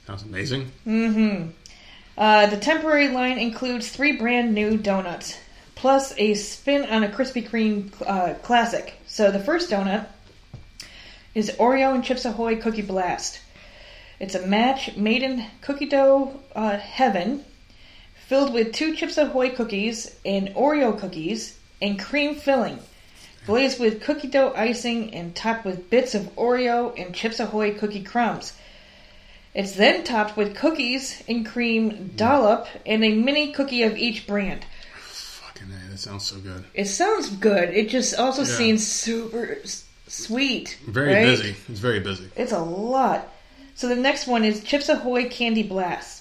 Sounds 0.06 0.22
amazing. 0.22 0.70
Mm-hmm. 0.86 1.50
Uh, 2.16 2.46
the 2.46 2.56
temporary 2.56 3.08
line 3.08 3.38
includes 3.38 3.88
three 3.88 4.12
brand 4.12 4.54
new 4.54 4.76
donuts, 4.76 5.38
plus 5.74 6.12
a 6.18 6.34
spin 6.34 6.84
on 6.90 7.04
a 7.04 7.08
Krispy 7.08 7.48
Kreme 7.48 7.90
uh, 8.06 8.34
classic. 8.42 8.94
So 9.06 9.30
the 9.30 9.38
first 9.38 9.70
donut 9.70 10.06
is 11.34 11.50
Oreo 11.58 11.94
and 11.94 12.04
Chips 12.04 12.24
Ahoy 12.24 12.56
Cookie 12.56 12.82
Blast. 12.82 13.40
It's 14.20 14.34
a 14.34 14.46
match 14.46 14.96
made 14.96 15.22
in 15.22 15.46
cookie 15.60 15.86
dough 15.86 16.40
uh, 16.54 16.76
heaven, 16.76 17.44
filled 18.28 18.52
with 18.52 18.72
two 18.72 18.94
Chips 18.94 19.16
Ahoy 19.16 19.50
cookies 19.50 20.14
and 20.24 20.48
Oreo 20.50 20.98
cookies, 20.98 21.58
and 21.80 21.98
cream 21.98 22.34
filling, 22.34 22.78
glazed 23.46 23.80
with 23.80 24.02
cookie 24.02 24.28
dough 24.28 24.52
icing 24.54 25.14
and 25.14 25.34
topped 25.34 25.64
with 25.64 25.88
bits 25.88 26.14
of 26.14 26.22
Oreo 26.36 26.92
and 26.98 27.14
Chips 27.14 27.40
Ahoy 27.40 27.72
cookie 27.72 28.02
crumbs. 28.02 28.52
It's 29.54 29.72
then 29.72 30.04
topped 30.04 30.36
with 30.36 30.54
cookies 30.54 31.22
and 31.26 31.46
cream 31.46 32.12
dollop 32.16 32.68
and 32.84 33.02
a 33.02 33.14
mini 33.14 33.52
cookie 33.52 33.82
of 33.82 33.96
each 33.96 34.26
brand. 34.26 34.64
Fucking 35.00 35.68
A, 35.72 35.90
that 35.90 35.98
sounds 35.98 36.26
so 36.26 36.36
good. 36.36 36.64
It 36.74 36.84
sounds 36.84 37.30
good. 37.30 37.70
It 37.70 37.88
just 37.88 38.14
also 38.14 38.42
Yeah. 38.42 38.56
seems 38.56 38.86
super 38.86 39.58
s- 39.64 39.84
sweet. 40.06 40.76
Very 40.86 41.14
right? 41.14 41.24
busy. 41.24 41.56
It's 41.68 41.80
very 41.80 42.00
busy. 42.00 42.28
It's 42.36 42.52
a 42.52 42.58
lot. 42.60 43.32
So 43.74 43.88
the 43.88 43.96
next 43.96 44.26
one 44.26 44.44
is 44.44 44.62
Chips 44.62 44.88
Ahoy 44.90 45.28
Candy 45.30 45.62
Blast. 45.62 46.17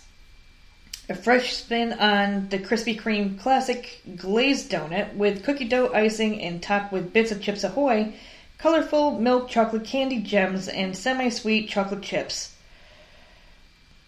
A 1.10 1.16
fresh 1.16 1.54
spin 1.54 1.94
on 1.94 2.50
the 2.50 2.60
Krispy 2.60 3.00
Kreme 3.00 3.40
classic 3.40 4.02
glazed 4.18 4.70
donut 4.70 5.16
with 5.16 5.44
cookie 5.44 5.66
dough 5.68 5.92
icing 5.94 6.42
and 6.42 6.62
topped 6.62 6.92
with 6.92 7.14
bits 7.14 7.32
of 7.32 7.42
Chips 7.42 7.64
Ahoy, 7.64 8.14
colorful 8.58 9.12
milk 9.20 9.48
chocolate 9.48 9.86
candy 9.86 10.20
gems, 10.20 10.68
and 10.68 10.98
semi 10.98 11.30
sweet 11.30 11.70
chocolate 11.70 12.02
chips. 12.02 12.54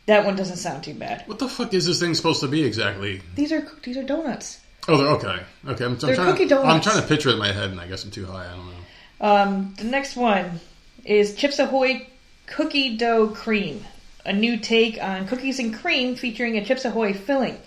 That 0.08 0.26
one 0.26 0.36
doesn't 0.36 0.58
sound 0.58 0.84
too 0.84 0.94
bad. 0.94 1.24
What 1.28 1.40
the 1.40 1.48
fuck 1.48 1.74
is 1.74 1.86
this 1.86 2.00
thing 2.00 2.16
supposed 2.16 2.42
to 2.42 2.48
be 2.48 2.64
exactly? 2.64 3.22
These 3.36 3.52
are 3.54 3.66
these 3.84 3.96
are 3.96 4.04
donuts. 4.04 4.60
Oh, 4.88 4.98
they're 4.98 5.08
okay. 5.12 5.44
Okay, 5.68 5.86
I'm, 5.86 5.92
I'm 5.94 5.98
They're 6.00 6.16
trying. 6.16 6.32
cookie 6.32 6.48
to, 6.48 6.60
I'm 6.60 6.82
trying 6.82 7.02
to 7.02 7.08
picture 7.08 7.30
it 7.30 7.34
in 7.34 7.40
my 7.40 7.52
head, 7.52 7.70
and 7.70 7.80
I 7.80 7.88
guess 7.88 8.04
I'm 8.04 8.12
too 8.12 8.26
high. 8.26 8.46
I 8.46 8.56
don't 8.56 8.66
know. 8.66 8.74
Um, 9.22 9.76
the 9.78 9.84
next 9.84 10.16
one 10.16 10.60
is 11.06 11.36
Chips 11.36 11.60
Ahoy 11.60 12.08
Cookie 12.48 12.98
Dough 12.98 13.28
Cream, 13.28 13.86
a 14.26 14.34
new 14.34 14.58
take 14.58 15.02
on 15.02 15.28
cookies 15.28 15.60
and 15.60 15.74
cream 15.74 16.16
featuring 16.16 16.58
a 16.58 16.66
Chips 16.66 16.86
Ahoy 16.86 17.14
filling. 17.14 17.58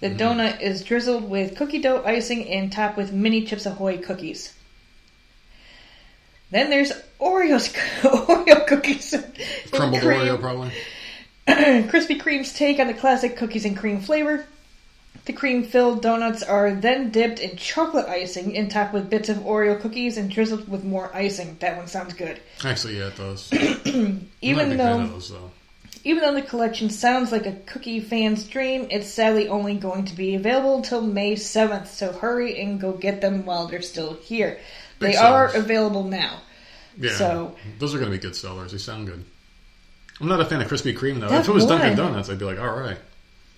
The 0.00 0.08
mm-hmm. 0.08 0.18
donut 0.18 0.60
is 0.60 0.82
drizzled 0.82 1.28
with 1.28 1.56
cookie 1.56 1.80
dough 1.80 2.02
icing 2.04 2.48
and 2.48 2.70
topped 2.70 2.96
with 2.96 3.12
mini 3.12 3.44
Chips 3.44 3.66
Ahoy 3.66 3.98
cookies. 3.98 4.52
Then 6.50 6.70
there's 6.70 6.92
Oreos, 7.20 7.72
Oreo 8.02 8.66
cookies 8.66 9.12
and 9.12 9.38
Crumbled. 9.72 10.02
Oreo, 10.02 10.38
probably. 10.38 10.72
Krispy 11.48 12.20
Kreme's 12.20 12.52
take 12.52 12.78
on 12.78 12.86
the 12.86 12.94
classic 12.94 13.36
cookies 13.36 13.64
and 13.64 13.76
cream 13.76 14.00
flavor. 14.00 14.46
The 15.24 15.32
cream 15.32 15.64
filled 15.64 16.02
donuts 16.02 16.42
are 16.42 16.74
then 16.74 17.10
dipped 17.10 17.38
in 17.38 17.56
chocolate 17.56 18.06
icing 18.06 18.56
and 18.56 18.70
topped 18.70 18.92
with 18.92 19.08
bits 19.08 19.30
of 19.30 19.38
Oreo 19.38 19.80
cookies 19.80 20.18
and 20.18 20.30
drizzled 20.30 20.68
with 20.68 20.84
more 20.84 21.14
icing. 21.14 21.56
That 21.60 21.76
one 21.76 21.86
sounds 21.86 22.12
good. 22.12 22.40
Actually, 22.62 22.98
yeah, 22.98 23.06
it 23.06 23.16
does. 23.16 23.50
I'm 23.52 23.62
not 23.62 23.86
a 23.86 24.20
Even 24.42 24.76
though 24.76 25.06
those, 25.06 25.30
though. 25.30 25.50
Even 26.04 26.22
though 26.22 26.34
the 26.34 26.42
collection 26.42 26.90
sounds 26.90 27.32
like 27.32 27.46
a 27.46 27.52
cookie 27.52 28.00
fan's 28.00 28.46
dream, 28.46 28.86
it's 28.90 29.08
sadly 29.08 29.48
only 29.48 29.74
going 29.74 30.04
to 30.04 30.14
be 30.14 30.34
available 30.34 30.76
until 30.76 31.00
May 31.00 31.34
7th, 31.34 31.86
so 31.86 32.12
hurry 32.12 32.60
and 32.60 32.80
go 32.80 32.92
get 32.92 33.20
them 33.20 33.46
while 33.46 33.66
they're 33.66 33.82
still 33.82 34.14
here. 34.14 34.58
Big 34.98 35.12
they 35.12 35.16
are 35.16 35.54
available 35.54 36.04
now. 36.04 36.40
Yeah, 36.98 37.16
So- 37.16 37.56
those 37.78 37.94
are 37.94 37.98
going 37.98 38.10
to 38.10 38.16
be 38.16 38.20
good 38.22 38.36
sellers. 38.36 38.72
They 38.72 38.78
sound 38.78 39.06
good. 39.06 39.24
I'm 40.20 40.28
not 40.28 40.40
a 40.40 40.44
fan 40.44 40.60
of 40.60 40.68
Krispy 40.68 40.96
Kreme 40.96 41.20
though. 41.20 41.34
If 41.34 41.48
it 41.48 41.52
was 41.52 41.66
Dunkin'. 41.66 41.96
Donuts, 41.96 42.30
I'd 42.30 42.38
be 42.38 42.44
like, 42.44 42.60
all 42.60 42.78
right. 42.78 42.98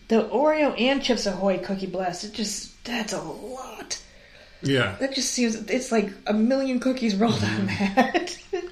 The 0.08 0.22
Oreo 0.22 0.80
and 0.80 1.02
Chips 1.02 1.26
Ahoy 1.26 1.58
Cookie 1.58 1.86
Blast, 1.86 2.24
it 2.24 2.32
just, 2.32 2.82
that's 2.84 3.12
a 3.12 3.20
lot. 3.20 4.00
Yeah, 4.62 4.96
That 5.00 5.14
just 5.14 5.32
seems 5.32 5.54
it's 5.54 5.92
like 5.92 6.10
a 6.26 6.32
million 6.32 6.80
cookies 6.80 7.14
rolled 7.14 7.34
on 7.34 7.40
mm-hmm. 7.40 7.94
that. 7.94 8.38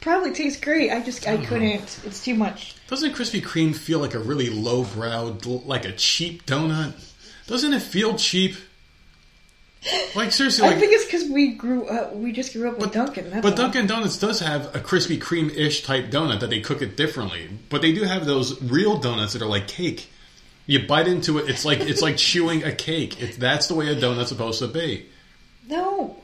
Probably 0.00 0.32
tastes 0.32 0.60
great. 0.60 0.90
I 0.90 1.02
just 1.02 1.26
I 1.26 1.36
couldn't. 1.44 2.00
It's 2.04 2.24
too 2.24 2.34
much. 2.34 2.74
Doesn't 2.90 3.14
Krispy 3.14 3.40
Kreme 3.40 3.74
feel 3.74 4.00
like 4.00 4.14
a 4.14 4.18
really 4.18 4.50
low-browed, 4.50 5.46
like 5.46 5.84
a 5.84 5.92
cheap 5.92 6.44
donut? 6.44 6.92
Doesn't 7.46 7.72
it 7.72 7.82
feel 7.82 8.16
cheap? 8.16 8.56
Like 10.14 10.32
seriously, 10.32 10.66
I 10.66 10.72
like 10.72 10.78
think 10.78 10.92
it's 10.92 11.06
because 11.06 11.30
we 11.30 11.52
grew 11.52 11.86
up. 11.86 12.14
We 12.14 12.32
just 12.32 12.52
grew 12.52 12.68
up 12.68 12.78
with 12.78 12.92
Dunkin'. 12.92 13.30
That's 13.30 13.42
But 13.42 13.52
all. 13.52 13.56
Dunkin' 13.56 13.86
Donuts 13.86 14.18
does 14.18 14.40
have 14.40 14.74
a 14.74 14.80
Krispy 14.80 15.18
Kreme 15.18 15.56
ish 15.56 15.84
type 15.84 16.10
donut 16.10 16.40
that 16.40 16.50
they 16.50 16.60
cook 16.60 16.82
it 16.82 16.96
differently. 16.98 17.48
But 17.70 17.80
they 17.80 17.92
do 17.92 18.02
have 18.02 18.26
those 18.26 18.60
real 18.60 18.98
donuts 18.98 19.32
that 19.32 19.40
are 19.40 19.48
like 19.48 19.68
cake. 19.68 20.10
You 20.66 20.86
bite 20.86 21.08
into 21.08 21.38
it, 21.38 21.48
it's 21.48 21.64
like 21.64 21.80
it's 21.80 22.02
like 22.02 22.16
chewing 22.18 22.62
a 22.64 22.72
cake. 22.72 23.22
It, 23.22 23.38
that's 23.38 23.68
the 23.68 23.74
way 23.74 23.88
a 23.88 23.94
donut's 23.94 24.28
supposed 24.28 24.58
to 24.58 24.68
be. 24.68 25.06
No, 25.66 26.16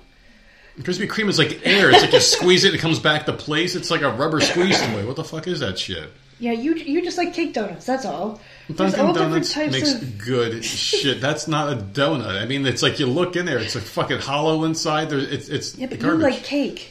Krispy 0.80 1.08
Kreme 1.08 1.28
is 1.28 1.38
like 1.38 1.64
air. 1.64 1.90
It's 1.90 2.02
like 2.02 2.12
you 2.12 2.20
squeeze 2.20 2.64
it, 2.64 2.74
it 2.74 2.78
comes 2.78 2.98
back 2.98 3.24
to 3.26 3.32
place. 3.32 3.74
It's 3.74 3.90
like 3.90 4.02
a 4.02 4.10
rubber 4.10 4.40
squeeze 4.40 4.78
toy. 4.78 5.06
What 5.06 5.16
the 5.16 5.24
fuck 5.24 5.46
is 5.46 5.60
that 5.60 5.78
shit? 5.78 6.10
Yeah, 6.38 6.52
you 6.52 6.74
you 6.74 7.02
just 7.02 7.16
like 7.18 7.32
cake 7.34 7.52
donuts. 7.54 7.86
That's 7.86 8.04
all. 8.04 8.40
There's 8.68 8.92
Dunkin' 8.92 9.00
all 9.00 9.12
different 9.12 9.32
Donuts 9.32 9.52
types 9.54 9.72
makes 9.72 9.94
of. 9.94 10.18
good 10.18 10.64
shit. 10.64 11.20
That's 11.20 11.46
not 11.48 11.72
a 11.72 11.76
donut. 11.76 12.40
I 12.40 12.46
mean, 12.46 12.66
it's 12.66 12.82
like 12.82 12.98
you 12.98 13.06
look 13.06 13.36
in 13.36 13.46
there, 13.46 13.58
it's 13.58 13.74
like 13.74 13.84
fucking 13.84 14.18
hollow 14.18 14.64
inside. 14.64 15.08
There's, 15.10 15.24
it's 15.30 15.48
it's 15.48 15.78
Yeah, 15.78 15.86
but 15.86 15.98
garbage. 16.00 16.18
you 16.24 16.30
like 16.30 16.42
cake. 16.44 16.90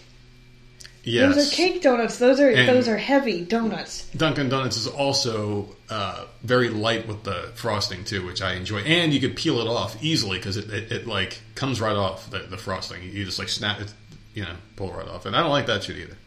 yes. 1.03 1.35
Those 1.35 1.51
are 1.51 1.55
cake 1.55 1.81
donuts. 1.81 2.17
Those 2.17 2.39
are 2.39 2.49
And- 2.49 2.67
those 2.69 2.87
are 2.87 2.97
heavy 2.97 3.43
donuts. 3.43 4.05
Dunkin' 4.15 4.49
Donuts 4.49 4.77
is 4.77 4.87
also 4.87 5.67
uh, 5.89 6.25
very 6.43 6.69
light 6.69 7.07
with 7.07 7.23
the 7.23 7.51
frosting 7.55 8.03
too, 8.05 8.25
which 8.25 8.41
I 8.41 8.53
enjoy. 8.53 8.79
And 8.79 9.13
you 9.13 9.19
could 9.19 9.35
peel 9.35 9.59
it 9.59 9.67
off 9.67 10.01
easily 10.03 10.37
because 10.37 10.57
it, 10.57 10.71
it, 10.71 10.91
it 10.91 11.07
like 11.07 11.39
comes 11.55 11.79
right 11.81 11.95
off 11.95 12.29
the, 12.31 12.39
the 12.39 12.57
frosting. 12.57 13.03
You 13.03 13.25
just 13.25 13.37
like 13.39 13.49
snap 13.49 13.81
it, 13.81 13.93
you 14.33 14.43
know, 14.43 14.55
pull 14.77 14.91
it 14.91 14.95
right 14.97 15.07
off. 15.07 15.25
And 15.25 15.35
I 15.35 15.41
don't 15.41 15.51
like 15.51 15.67
that 15.67 15.83
shit 15.83 15.97
either. 15.97 16.17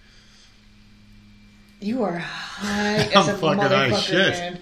You 1.80 2.02
are 2.02 2.18
high 2.18 2.96
as 3.14 3.28
I'm 3.28 3.34
a 3.34 3.38
fucking 3.38 3.59
high 3.59 3.90
motherfucker, 3.90 4.00
shit. 4.02 4.32
man. 4.32 4.60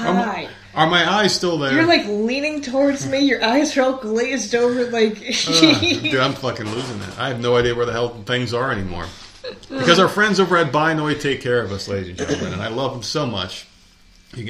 Are 0.00 0.14
my, 0.14 0.22
High. 0.22 0.48
are 0.74 0.86
my 0.88 1.10
eyes 1.10 1.34
still 1.34 1.58
there? 1.58 1.72
You're 1.74 1.84
like 1.84 2.06
leaning 2.06 2.62
towards 2.62 3.06
me. 3.06 3.18
Your 3.18 3.44
eyes 3.44 3.76
are 3.76 3.82
all 3.82 3.96
glazed 3.98 4.54
over. 4.54 4.86
Like, 4.86 5.12
Ugh, 5.18 5.80
dude, 5.80 6.14
I'm 6.16 6.32
fucking 6.32 6.66
losing 6.66 7.00
it. 7.02 7.18
I 7.18 7.28
have 7.28 7.40
no 7.40 7.56
idea 7.56 7.74
where 7.74 7.84
the 7.84 7.92
hell 7.92 8.22
things 8.24 8.54
are 8.54 8.70
anymore. 8.72 9.04
Because 9.68 9.98
our 9.98 10.08
friends 10.08 10.40
over 10.40 10.56
at 10.56 10.72
Binoid 10.72 11.20
take 11.20 11.42
care 11.42 11.60
of 11.62 11.72
us, 11.72 11.88
ladies 11.88 12.10
and 12.10 12.18
gentlemen, 12.18 12.52
and 12.54 12.62
I 12.62 12.68
love 12.68 12.92
them 12.92 13.02
so 13.02 13.26
much. 13.26 13.66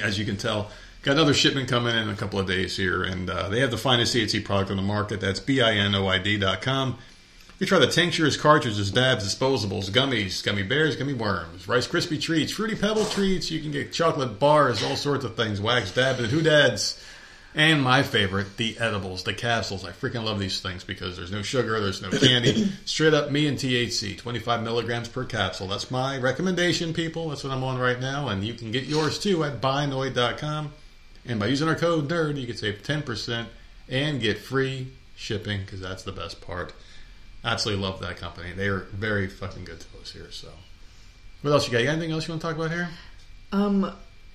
As 0.02 0.18
you 0.18 0.24
can 0.26 0.36
tell, 0.36 0.70
got 1.02 1.12
another 1.12 1.32
shipment 1.34 1.68
coming 1.68 1.96
in 1.96 2.08
a 2.10 2.14
couple 2.14 2.38
of 2.38 2.46
days 2.46 2.76
here, 2.76 3.02
and 3.02 3.28
uh, 3.30 3.48
they 3.48 3.60
have 3.60 3.70
the 3.70 3.78
finest 3.78 4.14
THC 4.14 4.44
product 4.44 4.70
on 4.70 4.76
the 4.76 4.82
market. 4.82 5.20
That's 5.20 5.40
B-I-N-O-I-D 5.40 6.36
You 7.60 7.66
try 7.66 7.78
the 7.78 7.88
tinctures, 7.88 8.38
cartridges, 8.38 8.90
dabs, 8.90 9.22
disposables, 9.22 9.90
gummies, 9.90 10.42
gummy 10.42 10.62
bears, 10.62 10.96
gummy 10.96 11.12
worms, 11.12 11.68
Rice 11.68 11.86
Krispie 11.86 12.18
treats, 12.18 12.52
Fruity 12.52 12.74
Pebble 12.74 13.04
treats. 13.04 13.50
You 13.50 13.60
can 13.60 13.70
get 13.70 13.92
chocolate 13.92 14.38
bars, 14.38 14.82
all 14.82 14.96
sorts 14.96 15.26
of 15.26 15.36
things, 15.36 15.60
wax 15.60 15.92
dab 15.92 16.18
and 16.20 16.28
hoodads. 16.28 17.04
And 17.54 17.82
my 17.82 18.02
favorite, 18.02 18.56
the 18.56 18.78
edibles, 18.78 19.24
the 19.24 19.34
capsules. 19.34 19.84
I 19.84 19.90
freaking 19.90 20.24
love 20.24 20.38
these 20.38 20.60
things 20.60 20.84
because 20.84 21.18
there's 21.18 21.32
no 21.32 21.42
sugar, 21.42 21.78
there's 21.80 22.00
no 22.00 22.08
candy. 22.08 22.72
Straight 22.86 23.12
up 23.12 23.30
me 23.30 23.46
and 23.46 23.58
THC, 23.58 24.16
25 24.16 24.62
milligrams 24.62 25.08
per 25.08 25.26
capsule. 25.26 25.66
That's 25.66 25.90
my 25.90 26.16
recommendation, 26.16 26.94
people. 26.94 27.28
That's 27.28 27.44
what 27.44 27.52
I'm 27.52 27.62
on 27.62 27.78
right 27.78 28.00
now. 28.00 28.28
And 28.28 28.42
you 28.42 28.54
can 28.54 28.72
get 28.72 28.84
yours 28.84 29.18
too 29.18 29.44
at 29.44 29.60
binoid.com. 29.60 30.72
And 31.26 31.38
by 31.38 31.48
using 31.48 31.68
our 31.68 31.76
code 31.76 32.08
NERD, 32.08 32.40
you 32.40 32.46
can 32.46 32.56
save 32.56 32.82
10% 32.82 33.44
and 33.90 34.18
get 34.18 34.38
free 34.38 34.86
shipping 35.14 35.60
because 35.60 35.80
that's 35.80 36.04
the 36.04 36.12
best 36.12 36.40
part. 36.40 36.72
Absolutely 37.44 37.82
love 37.82 38.00
that 38.00 38.16
company. 38.18 38.52
They 38.52 38.68
are 38.68 38.80
very 38.92 39.28
fucking 39.28 39.64
good 39.64 39.80
to 39.80 39.86
us 40.00 40.12
here. 40.12 40.30
So, 40.30 40.48
what 41.42 41.52
else 41.52 41.66
you 41.66 41.72
got? 41.72 41.78
You 41.78 41.86
got 41.86 41.92
anything 41.92 42.12
else 42.12 42.28
you 42.28 42.32
want 42.32 42.42
to 42.42 42.48
talk 42.48 42.56
about 42.56 42.70
here? 42.70 42.88
um, 43.52 43.92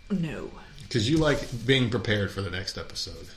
no. 0.09 0.51
Because 0.83 1.09
you 1.09 1.17
like 1.17 1.39
being 1.65 1.89
prepared 1.89 2.31
for 2.31 2.41
the 2.41 2.49
next 2.49 2.77
episode. 2.77 3.27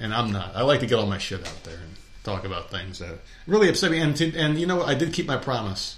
And 0.00 0.12
I'm 0.12 0.32
not. 0.32 0.54
I 0.54 0.62
like 0.62 0.80
to 0.80 0.86
get 0.86 0.98
all 0.98 1.06
my 1.06 1.18
shit 1.18 1.40
out 1.46 1.64
there 1.64 1.76
and 1.76 1.94
talk 2.24 2.44
about 2.44 2.70
things 2.70 2.98
that 2.98 3.18
really 3.46 3.68
upset 3.68 3.90
me. 3.90 4.00
And, 4.00 4.16
to, 4.16 4.36
and 4.36 4.58
you 4.58 4.66
know 4.66 4.76
what? 4.76 4.88
I 4.88 4.94
did 4.94 5.12
keep 5.12 5.26
my 5.26 5.36
promise. 5.36 5.96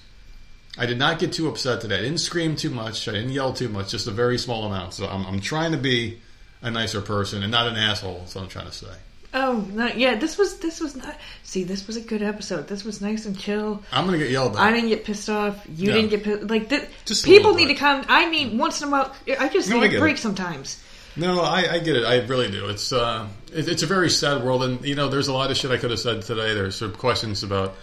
I 0.76 0.86
did 0.86 0.98
not 0.98 1.18
get 1.18 1.32
too 1.32 1.48
upset 1.48 1.80
today. 1.80 1.98
I 1.98 2.02
didn't 2.02 2.18
scream 2.18 2.54
too 2.54 2.70
much. 2.70 3.08
I 3.08 3.12
didn't 3.12 3.30
yell 3.30 3.52
too 3.52 3.68
much. 3.68 3.90
Just 3.90 4.06
a 4.06 4.12
very 4.12 4.38
small 4.38 4.64
amount. 4.64 4.94
So 4.94 5.06
I'm, 5.08 5.26
I'm 5.26 5.40
trying 5.40 5.72
to 5.72 5.78
be 5.78 6.20
a 6.62 6.70
nicer 6.70 7.00
person 7.00 7.42
and 7.42 7.50
not 7.50 7.66
an 7.66 7.76
asshole. 7.76 8.18
That's 8.20 8.34
what 8.34 8.42
I'm 8.42 8.48
trying 8.48 8.66
to 8.66 8.72
say. 8.72 8.94
Oh, 9.34 9.66
not 9.72 9.98
yeah. 9.98 10.14
This 10.16 10.38
was 10.38 10.58
this 10.58 10.80
was 10.80 10.96
not. 10.96 11.14
See, 11.42 11.62
this 11.64 11.86
was 11.86 11.96
a 11.96 12.00
good 12.00 12.22
episode. 12.22 12.66
This 12.66 12.82
was 12.84 13.00
nice 13.02 13.26
and 13.26 13.38
chill. 13.38 13.82
I'm 13.92 14.06
going 14.06 14.18
to 14.18 14.24
get 14.24 14.32
yelled 14.32 14.56
at. 14.56 14.62
I 14.62 14.72
didn't 14.72 14.88
get 14.88 15.04
pissed 15.04 15.28
off. 15.28 15.64
You 15.68 15.88
No. 15.88 15.94
didn't 15.94 16.10
get 16.10 16.24
pissed. 16.24 16.42
Like 16.50 16.68
th- 16.70 16.88
Just 17.04 17.24
a 17.24 17.26
people 17.28 17.52
little 17.52 17.66
need 17.66 17.74
to 17.74 17.78
come. 17.78 18.04
I 18.08 18.30
need 18.30 18.58
once 18.58 18.80
in 18.80 18.88
a 18.88 18.90
while. 18.90 19.14
I 19.38 19.48
just 19.50 19.68
No, 19.68 19.76
I 19.76 19.80
need 19.82 19.90
get 19.90 19.96
a 19.98 20.00
break 20.00 20.16
it. 20.16 20.20
sometimes. 20.20 20.82
No, 21.16 21.40
I, 21.42 21.74
I 21.74 21.78
get 21.80 21.96
it. 21.96 22.04
I 22.04 22.24
really 22.26 22.50
do. 22.50 22.68
It's 22.68 22.92
uh, 22.92 23.26
it, 23.52 23.68
it's 23.68 23.82
a 23.82 23.86
very 23.86 24.08
sad 24.08 24.42
world, 24.44 24.62
and 24.62 24.82
you 24.84 24.94
know, 24.94 25.08
there's 25.08 25.28
a 25.28 25.32
lot 25.32 25.50
of 25.50 25.56
shit 25.56 25.70
I 25.70 25.76
could 25.76 25.90
have 25.90 25.98
said 26.00 26.22
today. 26.22 26.54
There's 26.54 26.76
some 26.76 26.92
questions 26.94 27.42
about 27.42 27.76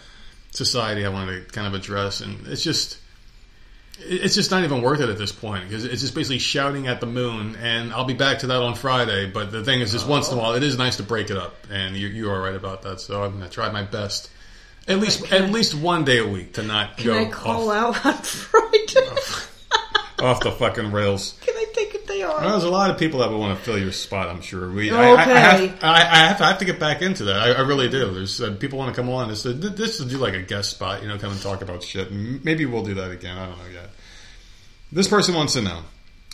society 0.52 1.06
I 1.06 1.10
wanted 1.10 1.46
to 1.48 1.54
kind 1.54 1.68
of 1.68 1.74
address, 1.74 2.22
and 2.22 2.48
it's 2.48 2.64
just, 2.64 2.98
it's 4.00 4.36
just 4.36 4.52
not 4.52 4.64
even 4.64 4.82
worth 4.82 5.00
it 5.00 5.10
at 5.10 5.18
this 5.18 5.32
point 5.32 5.64
because 5.64 5.86
it's 5.86 6.02
just 6.02 6.16
basically 6.16 6.40
shouting 6.40 6.88
at 6.88 7.00
the 7.00 7.06
moon. 7.06 7.56
And 7.56 7.94
I'll 7.94 8.06
be 8.06 8.14
back 8.14 8.40
to 8.40 8.48
that 8.48 8.62
on 8.62 8.76
Friday. 8.76 9.30
But 9.30 9.52
the 9.52 9.64
thing 9.64 9.82
is, 9.82 9.92
just 9.92 10.08
once 10.08 10.30
in 10.30 10.38
a 10.38 10.40
oh. 10.40 10.44
while, 10.44 10.54
it 10.54 10.64
is 10.64 10.78
nice 10.78 10.98
to 10.98 11.04
break 11.04 11.30
it 11.30 11.38
up, 11.38 11.56
and 11.72 11.96
you 11.96 12.08
you 12.08 12.30
are 12.30 12.42
right 12.42 12.56
about 12.56 12.82
that. 12.84 13.00
So 13.00 13.24
I'm 13.24 13.34
gonna 13.34 13.50
try 13.50 13.72
my 13.72 13.84
best, 13.84 14.30
at 14.88 15.00
least 15.00 15.26
Can 15.26 15.44
at 15.44 15.52
least 15.52 15.74
one 15.74 16.04
day 16.04 16.20
a 16.20 16.28
week 16.28 16.54
to 16.54 16.64
not 16.64 16.98
Can 16.98 17.06
go 17.06 17.20
I 17.20 17.26
call 17.26 17.70
off, 17.70 18.06
out 18.06 18.06
on 18.06 18.14
Friday? 18.24 19.10
off 20.20 20.40
the 20.42 20.52
fucking 20.52 20.92
rails. 20.92 21.38
Can 21.42 21.56
I 21.56 21.66
take 21.74 21.95
a 22.16 22.18
day 22.18 22.24
off? 22.24 22.36
Oh. 22.38 22.42
Well, 22.42 22.50
there's 22.52 22.64
a 22.64 22.70
lot 22.70 22.90
of 22.90 22.98
people 22.98 23.20
that 23.20 23.30
would 23.30 23.38
want 23.38 23.58
to 23.58 23.64
fill 23.64 23.78
your 23.78 23.92
spot. 23.92 24.28
I'm 24.30 24.42
sure. 24.42 24.72
We, 24.72 24.92
I, 24.92 24.96
I, 24.96 25.08
I, 25.08 25.22
Okay. 25.22 25.68
have, 25.68 25.84
I, 25.84 25.88
I, 26.02 26.16
have, 26.28 26.42
I 26.42 26.48
have 26.48 26.58
to 26.60 26.66
get 26.66 26.80
back 26.80 27.02
into 27.02 27.26
that. 27.26 27.40
I, 27.40 27.52
I 27.54 27.60
really 27.62 27.90
do. 27.90 28.12
There's 28.14 28.42
uh, 28.42 28.56
people 28.60 28.80
want 28.80 28.94
to 28.94 29.02
come 29.02 29.10
on. 29.10 29.30
This, 29.30 29.44
this 29.44 29.98
to 29.98 30.06
do 30.06 30.18
like 30.18 30.34
a 30.34 30.42
guest 30.42 30.72
spot. 30.72 31.02
You 31.02 31.08
know, 31.08 31.18
come 31.18 31.32
and 31.32 31.42
talk 31.42 31.62
about 31.62 31.84
shit. 31.84 32.12
And 32.12 32.44
maybe 32.44 32.66
we'll 32.66 32.84
do 32.84 32.94
that 32.96 33.12
again. 33.12 33.38
I 33.38 33.48
don't 33.48 33.58
know 33.58 33.66
yet. 33.74 33.90
This 34.92 35.08
person 35.08 35.36
wants 35.36 35.54
to 35.54 35.62
know: 35.62 35.82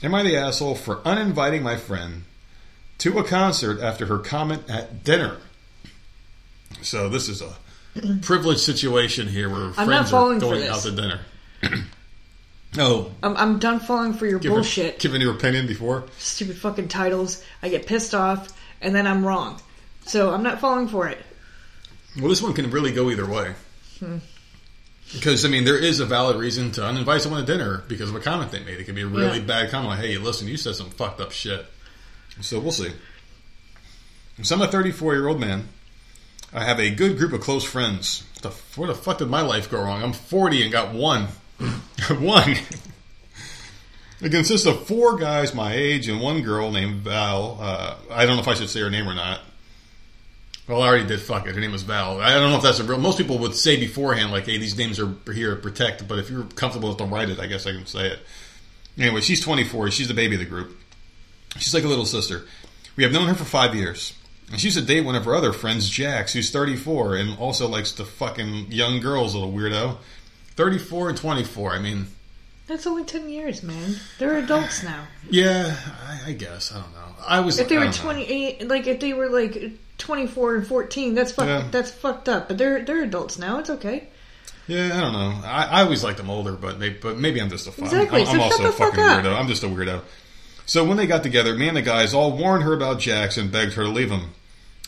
Am 0.03 0.13
I 0.13 0.23
the 0.23 0.35
asshole 0.37 0.75
for 0.75 1.01
uninviting 1.05 1.63
my 1.63 1.77
friend 1.77 2.23
to 2.99 3.17
a 3.19 3.23
concert 3.23 3.81
after 3.81 4.05
her 4.07 4.17
comment 4.19 4.63
at 4.69 5.03
dinner? 5.03 5.37
So 6.81 7.09
this 7.09 7.27
is 7.29 7.41
a 7.41 7.53
privileged 8.21 8.61
situation 8.61 9.27
here 9.27 9.49
where 9.49 9.59
not 9.59 9.75
friends 9.85 10.13
are 10.13 10.39
going 10.39 10.63
out 10.67 10.81
to 10.81 10.91
dinner. 10.91 11.19
oh, 12.77 13.11
I'm, 13.23 13.35
I'm 13.37 13.59
done 13.59 13.79
falling 13.79 14.13
for 14.13 14.25
your 14.25 14.39
give 14.39 14.51
bullshit. 14.51 14.99
Given 14.99 15.21
your 15.21 15.33
opinion 15.35 15.67
before. 15.67 16.05
Stupid 16.17 16.57
fucking 16.57 16.87
titles. 16.87 17.43
I 17.61 17.69
get 17.69 17.85
pissed 17.87 18.13
off, 18.13 18.57
and 18.81 18.95
then 18.95 19.07
I'm 19.07 19.25
wrong. 19.25 19.59
So 20.05 20.31
I'm 20.31 20.43
not 20.43 20.59
falling 20.59 20.87
for 20.87 21.07
it. 21.07 21.17
Well, 22.19 22.29
this 22.29 22.41
one 22.41 22.53
can 22.53 22.71
really 22.71 22.91
go 22.91 23.09
either 23.09 23.25
way. 23.25 23.53
Hmm. 23.99 24.17
Because 25.13 25.43
I 25.45 25.49
mean, 25.49 25.65
there 25.65 25.77
is 25.77 25.99
a 25.99 26.05
valid 26.05 26.37
reason 26.37 26.71
to 26.73 26.81
uninvite 26.81 27.21
someone 27.21 27.45
to 27.45 27.51
dinner 27.51 27.83
because 27.87 28.09
of 28.09 28.15
a 28.15 28.19
comment 28.19 28.51
they 28.51 28.59
made. 28.63 28.79
It 28.79 28.85
could 28.85 28.95
be 28.95 29.01
a 29.01 29.07
really 29.07 29.39
Yeah. 29.39 29.45
bad 29.45 29.69
comment, 29.71 29.89
like, 29.89 29.99
"Hey, 29.99 30.17
listen, 30.17 30.47
you 30.47 30.55
said 30.57 30.75
some 30.75 30.89
fucked 30.89 31.19
up 31.19 31.31
shit." 31.31 31.65
So 32.39 32.59
we'll 32.59 32.71
see. 32.71 32.91
So 34.41 34.55
I'm 34.55 34.61
a 34.61 34.67
34 34.67 35.13
year 35.13 35.27
old 35.27 35.39
man. 35.39 35.67
I 36.53 36.63
have 36.63 36.79
a 36.79 36.89
good 36.89 37.17
group 37.17 37.33
of 37.33 37.41
close 37.41 37.63
friends. 37.63 38.23
What 38.41 38.41
the, 38.53 38.79
where 38.79 38.87
the 38.87 38.95
fuck 38.95 39.17
did 39.19 39.29
my 39.29 39.41
life 39.41 39.69
go 39.69 39.81
wrong? 39.81 40.01
I'm 40.01 40.13
40 40.13 40.63
and 40.63 40.71
got 40.71 40.93
one. 40.93 41.27
one. 42.19 42.55
It 44.21 44.31
consists 44.31 44.67
of 44.67 44.85
four 44.87 45.17
guys 45.17 45.53
my 45.55 45.73
age 45.73 46.07
and 46.07 46.21
one 46.21 46.41
girl 46.41 46.71
named 46.71 47.01
Val. 47.01 47.57
Uh, 47.59 47.95
I 48.11 48.25
don't 48.25 48.35
know 48.35 48.41
if 48.41 48.47
I 48.47 48.53
should 48.53 48.69
say 48.69 48.81
her 48.81 48.89
name 48.89 49.07
or 49.07 49.15
not. 49.15 49.41
Well, 50.67 50.81
I 50.81 50.87
already 50.87 51.07
did. 51.07 51.19
Fuck 51.19 51.47
it. 51.47 51.55
Her 51.55 51.61
name 51.61 51.71
was 51.71 51.81
Val. 51.81 52.21
I 52.21 52.33
don't 52.35 52.51
know 52.51 52.57
if 52.57 52.63
that's 52.63 52.79
a 52.79 52.83
real. 52.83 52.99
Most 52.99 53.17
people 53.17 53.39
would 53.39 53.55
say 53.55 53.77
beforehand, 53.77 54.31
like, 54.31 54.45
"Hey, 54.45 54.57
these 54.57 54.77
names 54.77 54.99
are 54.99 55.13
here 55.33 55.55
to 55.55 55.61
protect." 55.61 56.07
But 56.07 56.19
if 56.19 56.29
you're 56.29 56.43
comfortable 56.43 56.89
with 56.89 56.99
them, 56.99 57.11
write 57.11 57.29
it. 57.29 57.39
I 57.39 57.47
guess 57.47 57.65
I 57.65 57.71
can 57.71 57.87
say 57.87 58.07
it. 58.07 58.19
Anyway, 58.97 59.21
she's 59.21 59.41
24. 59.41 59.91
She's 59.91 60.07
the 60.07 60.13
baby 60.13 60.35
of 60.35 60.39
the 60.39 60.45
group. 60.45 60.77
She's 61.57 61.73
like 61.73 61.83
a 61.83 61.87
little 61.87 62.05
sister. 62.05 62.45
We 62.95 63.03
have 63.03 63.11
known 63.11 63.27
her 63.27 63.33
for 63.33 63.43
five 63.43 63.73
years. 63.73 64.13
And 64.51 64.59
she 64.59 64.67
used 64.67 64.77
to 64.77 64.85
date 64.85 65.01
one 65.01 65.15
of 65.15 65.25
her 65.25 65.33
other 65.33 65.53
friends, 65.53 65.89
Jax, 65.89 66.33
who's 66.33 66.51
34 66.51 67.15
and 67.15 67.37
also 67.39 67.67
likes 67.67 67.93
to 67.93 68.05
fucking 68.05 68.71
young 68.71 68.99
girls, 68.99 69.33
little 69.33 69.51
weirdo. 69.51 69.97
34 70.55 71.09
and 71.09 71.17
24. 71.17 71.71
I 71.73 71.79
mean, 71.79 72.07
That's 72.67 72.85
only 72.87 73.03
10 73.03 73.29
years, 73.29 73.63
man. 73.63 73.95
They're 74.19 74.37
adults 74.37 74.83
now. 74.83 75.05
yeah, 75.29 75.75
I, 76.07 76.29
I 76.29 76.33
guess. 76.33 76.71
I 76.71 76.75
don't 76.81 76.91
know. 76.93 77.15
I 77.27 77.39
was. 77.39 77.59
If 77.59 77.69
they 77.69 77.77
were 77.77 77.83
don't 77.85 77.95
know. 77.97 78.01
28, 78.13 78.67
like 78.67 78.87
if 78.87 78.99
they 78.99 79.13
were 79.13 79.29
like 79.29 79.71
24 79.97 80.55
and 80.55 80.67
14, 80.67 81.13
that's 81.15 81.31
fuck, 81.31 81.45
Yeah. 81.47 81.67
that's 81.71 81.91
fucked 81.91 82.27
up. 82.29 82.47
But 82.47 82.57
they're 82.57 82.83
they're 82.83 83.03
adults 83.03 83.37
now. 83.37 83.59
It's 83.59 83.69
okay. 83.69 84.07
Yeah, 84.67 84.97
I 84.97 85.01
don't 85.01 85.13
know. 85.13 85.41
I, 85.47 85.65
I 85.65 85.81
always 85.83 86.03
liked 86.03 86.17
them 86.17 86.29
older, 86.29 86.53
but 86.53 86.79
maybe, 86.79 86.97
but 87.01 87.17
maybe 87.17 87.41
I'm 87.41 87.49
just 87.49 87.67
a 87.67 87.71
fuck. 87.71 87.85
Exactly, 87.85 88.21
I'm, 88.21 88.25
so 88.27 88.31
I'm 88.33 88.37
shut 88.39 88.51
also 88.51 88.63
the 88.63 88.69
a 88.69 88.71
fuck 88.71 88.89
fucking 88.95 89.03
up. 89.03 89.23
weirdo. 89.25 89.37
I'm 89.39 89.47
just 89.47 89.63
a 89.63 89.67
weirdo. 89.67 90.01
So 90.65 90.85
when 90.85 90.97
they 90.97 91.07
got 91.07 91.23
together, 91.23 91.55
me 91.55 91.67
and 91.67 91.75
the 91.75 91.81
guys 91.81 92.13
all 92.13 92.37
warned 92.37 92.63
her 92.63 92.73
about 92.73 92.99
Jax 92.99 93.37
and 93.37 93.51
begged 93.51 93.73
her 93.73 93.83
to 93.83 93.89
leave 93.89 94.09
him. 94.11 94.29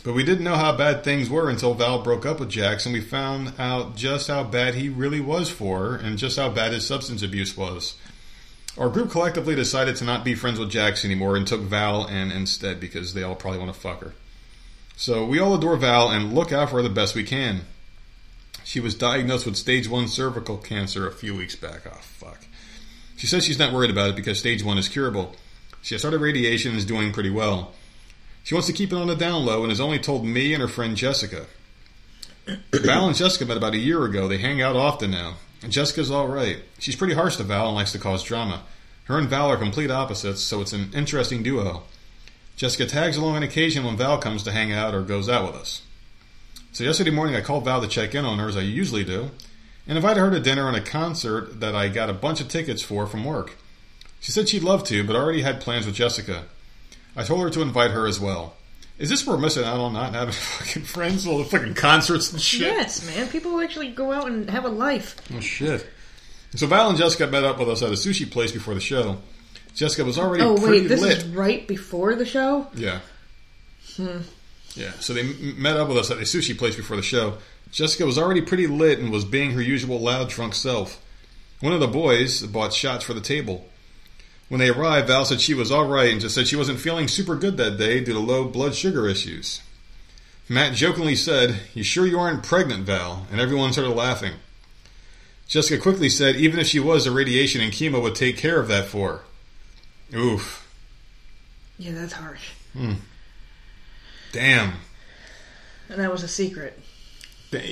But 0.04 0.14
we 0.14 0.24
didn't 0.24 0.44
know 0.44 0.56
how 0.56 0.76
bad 0.76 1.04
things 1.04 1.30
were 1.30 1.50
until 1.50 1.74
Val 1.74 2.02
broke 2.04 2.26
up 2.26 2.40
with 2.40 2.50
Jax, 2.50 2.86
and 2.86 2.94
we 2.94 3.00
found 3.00 3.54
out 3.58 3.96
just 3.96 4.28
how 4.28 4.44
bad 4.44 4.76
he 4.76 4.90
really 4.90 5.22
was 5.22 5.50
for 5.50 5.80
her, 5.80 5.96
and 5.96 6.18
just 6.18 6.38
how 6.38 6.50
bad 6.50 6.74
his 6.74 6.86
substance 6.86 7.24
abuse 7.24 7.56
was. 7.56 7.96
Our 8.78 8.90
group 8.90 9.12
collectively 9.12 9.56
decided 9.56 9.96
to 9.98 10.04
not 10.04 10.26
be 10.26 10.36
friends 10.36 10.60
with 10.60 10.72
Jax 10.72 11.06
anymore 11.06 11.38
and 11.38 11.48
took 11.48 11.62
Val 11.62 12.08
in 12.08 12.32
instead 12.32 12.80
because 12.80 13.14
they 13.14 13.24
all 13.24 13.36
probably 13.36 13.60
want 13.60 13.74
to 13.74 13.80
fuck 13.80 14.02
her. 14.02 14.14
So 14.96 15.26
we 15.26 15.40
all 15.40 15.56
adore 15.56 15.78
Val 15.78 16.10
and 16.10 16.34
look 16.34 16.52
out 16.52 16.70
for 16.70 16.78
her 16.78 16.82
the 16.82 16.90
best 16.90 17.16
we 17.16 17.24
can. 17.24 17.62
She 18.64 18.80
was 18.80 18.96
diagnosed 18.96 19.46
with 19.46 19.58
stage 19.58 19.88
one 19.88 20.08
cervical 20.08 20.58
cancer 20.58 21.08
a 21.08 21.14
few 21.14 21.36
weeks 21.36 21.56
back. 21.56 21.82
Oh, 21.86 21.98
fuck. 22.02 22.46
She 23.16 23.28
says 23.28 23.46
she's 23.46 23.60
not 23.60 23.74
worried 23.74 23.92
about 23.92 24.10
it 24.10 24.16
because 24.16 24.40
stage 24.40 24.64
one 24.64 24.78
is 24.78 24.90
curable. 24.90 25.36
She 25.82 25.94
has 25.94 26.02
started 26.02 26.22
radiation 26.22 26.72
and 26.72 26.78
is 26.78 26.86
doing 26.86 27.12
pretty 27.14 27.30
well. 27.30 27.74
She 28.44 28.54
wants 28.54 28.68
to 28.68 28.74
keep 28.74 28.92
it 28.92 28.98
on 28.98 29.08
the 29.08 29.16
down 29.16 29.46
low 29.46 29.62
and 29.62 29.72
has 29.72 29.80
only 29.80 30.00
told 30.00 30.26
me 30.26 30.54
and 30.54 30.62
her 30.62 30.68
friend 30.68 30.96
Jessica. 30.98 31.46
Val 32.74 33.08
and 33.08 33.16
Jessica 33.16 33.46
met 33.46 33.58
about 33.58 33.74
a 33.74 33.78
year 33.78 34.04
ago. 34.04 34.28
They 34.28 34.38
hang 34.38 34.62
out 34.62 34.76
often 34.76 35.12
now. 35.12 35.36
And 35.62 35.72
Jessica's 35.72 36.12
alright. 36.12 36.58
She's 36.78 36.98
pretty 36.98 37.14
harsh 37.14 37.38
to 37.38 37.44
Val 37.44 37.68
and 37.68 37.76
likes 37.76 37.94
to 37.94 38.00
cause 38.00 38.22
drama. 38.22 38.64
Her 39.06 39.18
and 39.18 39.30
Val 39.30 39.50
are 39.50 39.58
complete 39.58 39.90
opposites, 39.90 40.42
so 40.42 40.62
it's 40.62 40.74
an 40.74 40.92
interesting 40.94 41.42
duo. 41.42 41.84
Jessica 42.58 42.86
tags 42.86 43.18
along 43.18 43.38
on 43.38 43.44
occasion 43.44 43.86
when 43.86 43.98
Val 43.98 44.18
comes 44.18 44.44
to 44.44 44.52
hang 44.52 44.72
out 44.72 44.94
or 44.94 45.02
goes 45.02 45.30
out 45.30 45.46
with 45.46 45.60
us. 45.60 45.82
So 46.74 46.84
yesterday 46.84 47.12
morning 47.12 47.36
I 47.36 47.42
called 47.42 47.66
Val 47.66 47.82
to 47.82 47.88
check 47.88 48.14
in 48.14 48.26
on 48.26 48.40
her 48.40 48.48
as 48.48 48.58
I 48.58 48.62
usually 48.62 49.04
do, 49.04 49.32
and 49.88 49.98
invited 49.98 50.20
her 50.20 50.32
to 50.32 50.40
dinner 50.40 50.68
and 50.68 50.78
a 50.78 50.82
concert 50.82 51.60
that 51.60 51.76
I 51.76 51.88
got 51.88 52.10
a 52.10 52.14
bunch 52.14 52.42
of 52.42 52.50
tickets 52.50 52.82
for 52.82 53.08
from 53.08 53.24
work. 53.24 53.58
She 54.20 54.32
said 54.32 54.50
she'd 54.50 54.64
love 54.64 54.84
to, 54.86 55.04
but 55.04 55.16
already 55.16 55.42
had 55.42 55.62
plans 55.62 55.86
with 55.86 55.96
Jessica. 55.96 56.46
I 57.16 57.24
told 57.24 57.42
her 57.42 57.50
to 57.52 57.62
invite 57.62 57.92
her 57.92 58.08
as 58.08 58.20
well. 58.20 58.56
Is 59.00 59.10
this 59.10 59.26
what 59.26 59.34
we're 59.38 59.42
missing 59.42 59.64
out 59.64 59.80
on 59.80 59.94
not 59.94 60.14
having 60.14 60.34
fucking 60.34 60.84
friends? 60.84 61.26
All 61.28 61.38
the 61.40 61.46
fucking 61.46 61.74
concerts 61.76 62.32
and 62.32 62.42
shit. 62.42 62.62
Yes, 62.62 63.06
man. 63.06 63.28
People 63.28 63.60
actually 63.60 63.92
go 63.92 64.12
out 64.12 64.28
and 64.28 64.50
have 64.50 64.66
a 64.66 64.70
life. 64.70 65.16
Oh 65.34 65.40
shit. 65.40 65.86
So 66.56 66.68
Val 66.68 66.90
and 66.90 66.98
Jessica 66.98 67.26
met 67.28 67.44
up 67.44 67.58
with 67.60 67.70
us 67.70 67.82
at 67.82 67.90
a 67.90 67.94
sushi 67.94 68.30
place 68.30 68.52
before 68.52 68.76
the 68.76 68.80
show. 68.80 69.18
Jessica 69.74 70.06
was 70.06 70.20
already 70.20 70.44
Oh 70.44 70.54
wait, 70.64 70.88
this 70.88 71.02
lit. 71.02 71.18
is 71.18 71.26
right 71.26 71.68
before 71.68 72.14
the 72.16 72.26
show. 72.26 72.68
Yeah. 72.76 73.00
Hmm. 73.96 74.20
Yeah. 74.76 74.92
So 75.00 75.14
they 75.14 75.22
m- 75.22 75.62
met 75.62 75.78
up 75.78 75.88
with 75.88 75.98
us 75.98 76.12
at 76.12 76.18
a 76.18 76.22
sushi 76.22 76.56
place 76.58 76.76
before 76.76 76.96
the 76.96 77.02
show. 77.02 77.38
Jessica 77.72 78.06
was 78.06 78.20
already 78.20 78.42
pretty 78.42 78.68
lit 78.68 79.00
and 79.00 79.12
was 79.12 79.26
being 79.26 79.52
her 79.52 79.62
usual 79.62 80.00
loud, 80.00 80.30
drunk 80.30 80.54
self. 80.54 81.02
One 81.60 81.74
of 81.74 81.80
the 81.80 81.88
boys 81.88 82.44
bought 82.44 82.74
shots 82.74 83.04
for 83.04 83.14
the 83.16 83.22
table. 83.22 83.68
When 84.50 84.60
they 84.60 84.70
arrived, 84.70 85.08
Val 85.08 85.26
said 85.26 85.42
she 85.42 85.54
was 85.54 85.72
all 85.72 85.88
right 85.88 86.12
and 86.12 86.22
just 86.22 86.36
said 86.36 86.48
she 86.48 86.56
wasn't 86.56 86.80
feeling 86.80 87.08
super 87.08 87.36
good 87.36 87.58
that 87.58 87.78
day 87.78 88.02
due 88.04 88.14
to 88.14 88.20
low 88.20 88.46
blood 88.46 88.76
sugar 88.76 89.08
issues. 89.08 89.62
Matt 90.50 90.76
jokingly 90.76 91.16
said, 91.16 91.62
You 91.74 91.84
sure 91.84 92.06
you 92.06 92.20
aren't 92.20 92.44
pregnant, 92.44 92.86
Val? 92.86 93.26
And 93.32 93.40
everyone 93.40 93.72
started 93.74 93.92
laughing. 93.94 94.34
Jessica 95.48 95.82
quickly 95.82 96.10
said, 96.10 96.36
Even 96.36 96.60
if 96.60 96.68
she 96.68 96.80
was, 96.80 97.06
the 97.06 97.12
radiation 97.12 97.62
and 97.62 97.72
chemo 97.72 98.02
would 98.02 98.16
take 98.16 98.38
care 98.38 98.60
of 98.60 98.68
that 98.68 98.86
for 98.86 99.24
her. 100.12 100.18
Oof. 100.18 100.68
Yeah, 101.80 101.94
that's 101.94 102.14
harsh. 102.14 102.52
Hmm. 102.74 102.94
Damn. 104.32 104.74
And 105.90 106.00
that 106.00 106.12
was 106.12 106.24
a 106.24 106.28
secret. 106.28 106.80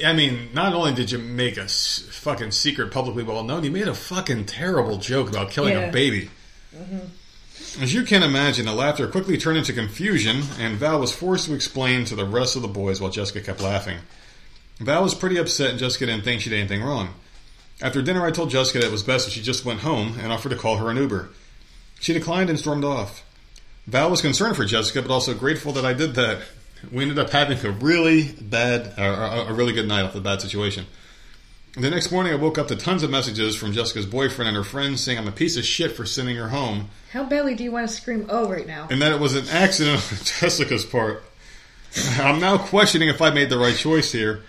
I 0.06 0.14
mean, 0.14 0.50
not 0.54 0.74
only 0.74 0.94
did 0.94 1.12
you 1.12 1.18
make 1.18 1.58
a 1.58 1.68
fucking 1.68 2.52
secret 2.52 2.92
publicly 2.92 3.24
well 3.24 3.44
known, 3.44 3.64
you 3.64 3.72
made 3.72 3.88
a 3.88 3.96
fucking 3.96 4.46
terrible 4.46 4.98
joke 4.98 5.30
about 5.30 5.52
killing 5.52 5.74
Yeah. 5.74 5.90
a 5.90 5.92
baby. 5.92 6.30
Mm-hmm. 6.76 7.84
As 7.84 7.94
you 7.94 8.04
can 8.04 8.24
imagine, 8.24 8.66
the 8.66 8.74
laughter 8.74 9.08
quickly 9.08 9.38
turned 9.38 9.58
into 9.58 9.74
confusion, 9.74 10.44
and 10.60 10.78
Val 10.78 11.00
was 11.00 11.14
forced 11.14 11.46
to 11.46 11.54
explain 11.54 12.06
to 12.06 12.16
the 12.16 12.26
rest 12.26 12.56
of 12.56 12.62
the 12.62 12.68
boys 12.68 13.00
while 13.00 13.12
Jessica 13.12 13.42
kept 13.42 13.62
laughing. 13.62 13.98
Val 14.80 15.04
was 15.04 15.14
pretty 15.14 15.38
upset, 15.38 15.72
and 15.72 15.80
Jessica 15.80 16.06
didn't 16.06 16.24
think 16.24 16.42
she 16.42 16.50
did 16.50 16.60
anything 16.60 16.82
wrong. 16.82 17.14
After 17.82 18.02
dinner, 18.02 18.26
I 18.26 18.32
told 18.32 18.50
Jessica 18.50 18.80
that 18.80 18.88
it 18.88 18.92
was 18.92 19.04
best 19.04 19.28
if 19.28 19.34
she 19.34 19.42
just 19.42 19.66
went 19.66 19.82
home 19.82 20.18
and 20.20 20.32
offered 20.32 20.50
to 20.50 20.56
call 20.56 20.78
her 20.78 20.90
an 20.90 20.98
Uber. 20.98 21.30
She 22.00 22.14
declined 22.14 22.50
and 22.50 22.60
stormed 22.60 22.84
off. 22.84 23.24
Val 23.88 24.10
was 24.10 24.22
concerned 24.22 24.56
for 24.56 24.66
Jessica, 24.66 25.02
but 25.02 25.12
also 25.12 25.34
grateful 25.34 25.72
that 25.74 25.86
I 25.86 25.94
did 25.94 26.16
that. 26.16 26.42
We 26.92 27.04
ended 27.04 27.20
up 27.20 27.30
having 27.30 27.64
a 27.64 27.72
really 27.72 28.32
bad, 28.42 28.94
uh, 28.98 29.46
a 29.48 29.52
a 29.52 29.54
really 29.54 29.74
good 29.74 29.88
night 29.88 30.04
off 30.04 30.14
the 30.14 30.22
bad 30.22 30.42
situation. 30.42 30.86
The 31.74 31.90
next 31.90 32.12
morning, 32.12 32.34
I 32.34 32.36
woke 32.36 32.58
up 32.58 32.68
to 32.68 32.76
tons 32.76 33.02
of 33.02 33.10
messages 33.10 33.56
from 33.56 33.72
Jessica's 33.72 34.06
boyfriend 34.06 34.50
and 34.50 34.58
her 34.58 34.64
friends 34.64 35.02
saying 35.02 35.18
I'm 35.18 35.28
a 35.28 35.32
piece 35.32 35.56
of 35.56 35.64
shit 35.64 35.94
for 35.94 36.06
sending 36.06 36.36
her 36.36 36.50
home, 36.50 36.90
How 37.14 37.24
badly 37.24 37.56
do 37.56 37.64
you 37.64 37.72
want 37.72 37.88
to 37.88 37.94
scream 37.96 38.26
"oh" 38.30 38.50
right 38.50 38.68
now? 38.68 38.88
and 38.92 39.02
that 39.02 39.14
it 39.14 39.20
was 39.22 39.36
an 39.36 39.48
accident 39.50 39.96
on 39.96 40.18
Jessica's 40.42 40.84
part. 40.84 41.24
I'm 42.20 42.40
now 42.42 42.58
questioning 42.58 43.08
if 43.10 43.22
I 43.22 43.30
made 43.32 43.50
the 43.50 43.58
right 43.58 43.76
choice 43.76 44.12
here. 44.12 44.44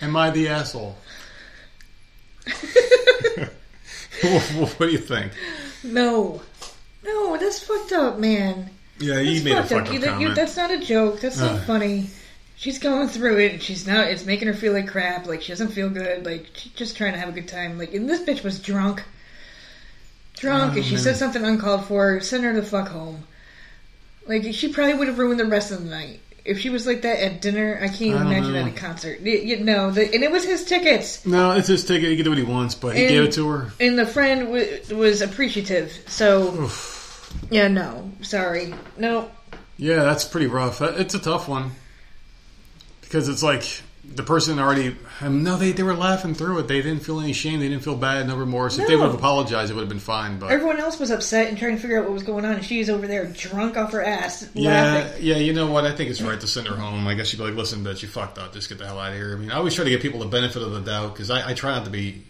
Am 0.00 0.16
I 0.16 0.30
the 0.30 0.48
asshole? 0.48 0.96
what 4.22 4.78
do 4.78 4.88
you 4.88 4.98
think? 4.98 5.32
No, 5.82 6.42
no, 7.04 7.36
that's 7.38 7.60
fucked 7.62 7.92
up, 7.92 8.18
man. 8.20 8.70
Yeah, 9.00 9.14
That's 9.16 9.28
you 9.28 9.42
made 9.44 9.52
a 9.52 9.62
fucked 9.62 9.72
up. 9.72 9.78
fucking 9.86 9.94
You- 9.94 9.98
that- 10.00 10.06
you- 10.20 10.26
comment. 10.28 10.34
that's 10.36 10.56
not 10.56 10.70
a 10.70 10.78
joke. 10.78 11.20
That's 11.20 11.38
not 11.38 11.52
Uh. 11.56 11.60
funny. 11.64 12.10
She's 12.62 12.78
going 12.78 13.08
through 13.08 13.38
it. 13.40 13.52
and 13.54 13.60
She's 13.62 13.88
not. 13.88 14.06
It's 14.06 14.24
making 14.24 14.46
her 14.46 14.54
feel 14.54 14.72
like 14.72 14.86
crap. 14.86 15.26
Like 15.26 15.42
she 15.42 15.48
doesn't 15.50 15.72
feel 15.72 15.90
good. 15.90 16.24
Like 16.24 16.46
she's 16.54 16.70
just 16.74 16.96
trying 16.96 17.12
to 17.12 17.18
have 17.18 17.28
a 17.28 17.32
good 17.32 17.48
time. 17.48 17.76
Like 17.76 17.92
and 17.92 18.08
this 18.08 18.22
bitch 18.22 18.44
was 18.44 18.60
drunk, 18.60 19.02
drunk, 20.36 20.74
Oh, 20.74 20.76
and 20.76 20.84
she 20.84 20.94
man. 20.94 21.02
said 21.02 21.10
mm-hmm. 21.14 21.18
something 21.18 21.44
uncalled 21.44 21.86
for. 21.86 22.20
Send 22.20 22.44
her 22.44 22.52
the 22.52 22.62
fuck 22.62 22.86
home. 22.86 23.24
Like 24.28 24.44
she 24.54 24.72
probably 24.72 24.94
would 24.94 25.08
have 25.08 25.18
ruined 25.18 25.40
the 25.40 25.44
rest 25.46 25.72
of 25.72 25.82
the 25.82 25.90
night 25.90 26.20
if 26.44 26.60
she 26.60 26.70
was 26.70 26.86
like 26.86 27.02
that 27.02 27.18
at 27.18 27.40
dinner. 27.42 27.78
I 27.82 27.88
can't 27.88 28.02
even 28.02 28.18
I 28.22 28.26
imagine 28.36 28.52
know. 28.52 28.60
at 28.60 28.68
a 28.68 28.70
concert. 28.78 29.18
You, 29.18 29.32
you 29.38 29.64
know, 29.64 29.90
the, 29.90 30.04
and 30.14 30.22
it 30.22 30.30
was 30.30 30.44
his 30.44 30.64
tickets. 30.64 31.26
No, 31.26 31.50
it's 31.56 31.66
his 31.66 31.84
ticket. 31.84 32.10
He 32.10 32.14
can 32.16 32.24
do 32.26 32.30
what 32.30 32.38
he 32.38 32.44
wants, 32.44 32.76
but 32.76 32.94
he 32.94 33.02
And- 33.02 33.10
gave 33.10 33.24
it 33.24 33.32
to 33.32 33.48
her. 33.48 33.72
And 33.80 33.98
the 33.98 34.06
friend 34.06 34.42
w- 34.42 34.80
was 34.96 35.20
appreciative. 35.20 35.92
So 36.06 36.70
Yeah, 37.50 37.66
no, 37.66 38.12
sorry, 38.22 38.72
no. 38.96 39.30
Yeah, 39.78 40.04
that's 40.04 40.22
pretty 40.22 40.46
rough. 40.46 40.80
Uh, 40.80 40.92
it's 40.96 41.14
a 41.14 41.18
tough 41.18 41.48
one 41.48 41.72
because 43.12 43.28
it's 43.28 43.42
like 43.42 43.82
the 44.04 44.22
person 44.22 44.58
already. 44.58 44.96
Um, 45.20 45.44
no, 45.44 45.56
they 45.58 45.72
they 45.72 45.82
were 45.82 45.94
laughing 45.94 46.34
through 46.34 46.58
it. 46.60 46.62
They 46.68 46.80
didn't 46.80 47.00
feel 47.04 47.20
any 47.20 47.34
shame. 47.34 47.60
They 47.60 47.68
didn't 47.68 47.84
feel 47.84 47.94
bad. 47.94 48.26
No 48.26 48.36
remorse. 48.36 48.78
If 48.78 48.86
they 48.88 48.94
No. 48.94 49.00
would 49.02 49.06
have 49.10 49.14
apologized, 49.14 49.70
it 49.70 49.74
would 49.74 49.82
have 49.82 49.88
been 49.90 50.00
fine. 50.00 50.38
But 50.38 50.50
Everyone 50.50 50.78
else 50.80 50.98
was 50.98 51.10
upset 51.10 51.48
and 51.48 51.58
trying 51.58 51.76
to 51.76 51.80
figure 51.82 51.98
out 51.98 52.04
what 52.04 52.12
was 52.14 52.22
going 52.22 52.44
on, 52.46 52.52
and 52.54 52.64
she's 52.64 52.88
over 52.90 53.06
there 53.06 53.26
drunk 53.26 53.76
off 53.76 53.92
her 53.92 54.02
ass, 54.02 54.48
yeah, 54.54 54.70
laughing. 54.94 55.22
yeah. 55.24 55.36
You 55.36 55.52
know 55.52 55.66
what? 55.70 55.84
I 55.84 55.92
think 55.94 56.08
it's 56.10 56.22
right 56.22 56.40
to 56.40 56.46
send 56.46 56.66
her 56.68 56.74
home. 56.74 57.06
I 57.06 57.14
guess 57.14 57.32
you'd 57.32 57.38
be 57.38 57.44
like, 57.44 57.54
"Listen, 57.54 57.84
bitch, 57.84 58.02
you 58.02 58.08
fucked 58.08 58.38
up. 58.38 58.52
Just 58.54 58.68
get 58.70 58.78
the 58.78 58.86
hell 58.86 58.98
out 58.98 59.12
of 59.12 59.18
here." 59.18 59.34
I 59.36 59.38
mean, 59.38 59.52
I 59.52 59.56
always 59.56 59.74
try 59.74 59.84
to 59.84 59.90
give 59.90 60.00
people 60.00 60.20
the 60.20 60.26
benefit 60.26 60.62
of 60.62 60.72
the 60.72 60.80
doubt 60.80 61.12
because 61.14 61.30
I, 61.30 61.50
I 61.50 61.54
try 61.54 61.70
not 61.72 61.84
to 61.84 61.90
be 61.90 62.22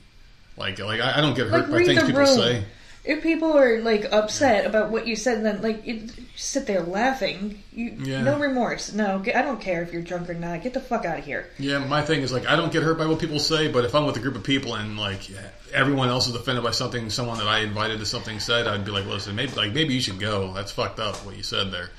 like 0.58 0.78
like 0.80 1.00
I, 1.00 1.18
I 1.18 1.20
don't 1.22 1.34
get 1.34 1.46
hurt 1.46 1.62
Like 1.62 1.70
by 1.70 1.76
read 1.76 1.86
things 1.86 2.00
the 2.00 2.06
people 2.06 2.20
room. 2.22 2.36
say. 2.36 2.64
If 3.04 3.22
people 3.22 3.52
are 3.56 3.80
like 3.80 4.12
upset 4.12 4.64
about 4.64 4.90
what 4.90 5.08
you 5.08 5.16
said, 5.16 5.44
then 5.44 5.60
like 5.60 5.84
you 5.86 6.08
sit 6.36 6.66
there 6.66 6.82
laughing. 6.82 7.62
You 7.72 7.96
Yeah. 8.00 8.22
no 8.22 8.38
remorse. 8.38 8.92
No, 8.92 9.20
I 9.34 9.42
don't 9.42 9.60
care 9.60 9.82
if 9.82 9.92
you're 9.92 10.02
drunk 10.02 10.30
or 10.30 10.34
not. 10.34 10.62
Get 10.62 10.72
the 10.74 10.80
fuck 10.80 11.04
out 11.04 11.18
of 11.18 11.24
here. 11.24 11.48
Yeah, 11.58 11.78
my 11.78 12.02
thing 12.02 12.22
is 12.22 12.30
like 12.32 12.46
I 12.46 12.54
don't 12.54 12.72
get 12.72 12.84
hurt 12.84 12.98
by 12.98 13.06
what 13.06 13.18
people 13.18 13.40
say, 13.40 13.66
but 13.66 13.84
if 13.84 13.94
I'm 13.94 14.06
with 14.06 14.16
a 14.16 14.20
group 14.20 14.36
of 14.36 14.44
people 14.44 14.74
and 14.76 14.96
like 14.96 15.28
everyone 15.74 16.10
else 16.10 16.28
is 16.28 16.36
offended 16.36 16.62
by 16.62 16.70
something 16.70 17.10
someone 17.10 17.38
that 17.38 17.48
I 17.48 17.60
invited 17.60 17.98
to 17.98 18.06
something 18.06 18.38
said, 18.38 18.68
I'd 18.68 18.84
be 18.84 18.92
like, 18.92 19.06
listen, 19.06 19.34
maybe 19.34 19.52
like 19.54 19.72
maybe 19.72 19.94
you 19.94 20.00
should 20.00 20.20
go. 20.20 20.52
That's 20.52 20.70
fucked 20.70 21.00
up 21.00 21.16
what 21.26 21.36
you 21.36 21.42
said 21.42 21.72
there. 21.72 21.90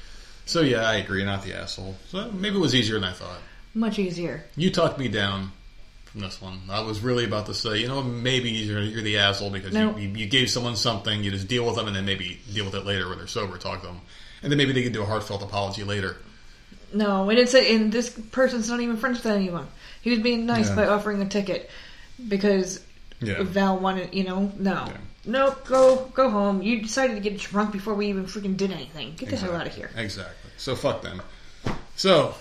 So 0.46 0.62
yeah, 0.62 0.88
I 0.88 0.96
agree, 0.96 1.26
not 1.26 1.44
the 1.44 1.54
asshole. 1.54 1.98
So 2.10 2.32
maybe 2.32 2.56
it 2.56 2.60
was 2.60 2.76
easier 2.76 2.96
than 2.96 3.10
I 3.10 3.14
thought. 3.14 3.40
Much 3.74 4.00
easier. 4.00 4.46
You 4.56 4.70
talked 4.70 5.00
me 5.00 5.10
down 5.10 5.52
from 6.14 6.22
this 6.22 6.42
one. 6.42 6.62
I 6.70 6.80
was 6.82 7.02
really 7.02 7.26
about 7.26 7.48
to 7.48 7.54
say, 7.54 7.80
you 7.80 7.88
know, 7.88 8.02
maybe 8.02 8.50
you're, 8.52 8.82
you're 8.82 9.02
the 9.02 9.18
asshole 9.18 9.50
because 9.50 9.74
No. 9.74 9.98
you, 9.98 10.08
you, 10.10 10.28
gave 10.28 10.50
someone 10.50 10.76
something, 10.78 11.24
you 11.24 11.32
just 11.32 11.48
deal 11.48 11.66
with 11.66 11.76
them, 11.76 11.88
and 11.88 11.96
then 11.96 12.06
maybe 12.06 12.40
deal 12.54 12.64
with 12.66 12.76
it 12.76 12.86
later 12.86 13.10
when 13.10 13.18
they're 13.18 13.28
sober. 13.28 13.58
Talk 13.58 13.82
to 13.82 13.88
them, 13.88 14.00
and 14.42 14.52
then 14.52 14.58
maybe 14.58 14.72
they 14.74 14.84
can 14.84 14.94
do 14.94 15.02
a 15.02 15.06
heartfelt 15.06 15.42
apology 15.44 15.84
later. 15.84 16.16
No, 16.94 17.30
and 17.32 17.40
it's 17.40 17.56
a, 17.56 17.74
and 17.76 17.92
this 17.92 18.10
person's 18.32 18.70
not 18.70 18.80
even 18.80 18.98
friends 18.98 19.18
with 19.24 19.34
anyone. 19.34 19.68
He 20.02 20.12
was 20.12 20.20
being 20.20 20.46
nice 20.46 20.70
Yeah. 20.70 20.76
by 20.76 20.88
offering 20.88 21.22
a 21.22 21.28
ticket 21.28 21.70
because 22.30 22.80
Yeah. 23.20 23.42
Val 23.42 23.80
wanted, 23.80 24.14
you 24.14 24.24
know, 24.24 24.52
no. 24.58 24.86
Yeah. 24.88 24.98
Nope, 25.26 25.66
go 25.66 26.12
go 26.14 26.30
home. 26.30 26.62
You 26.62 26.82
decided 26.82 27.16
to 27.16 27.22
get 27.22 27.40
drunk 27.40 27.72
before 27.72 27.94
we 27.96 28.08
even 28.08 28.26
freaking 28.26 28.58
did 28.58 28.72
anything. 28.72 29.14
Get 29.16 29.30
the 29.30 29.38
hell 29.38 29.56
out 29.56 29.66
of 29.66 29.74
here. 29.74 29.90
Exactly. 29.96 30.52
So 30.58 30.76
fuck 30.76 31.02
them. 31.02 31.22
So 31.96 32.36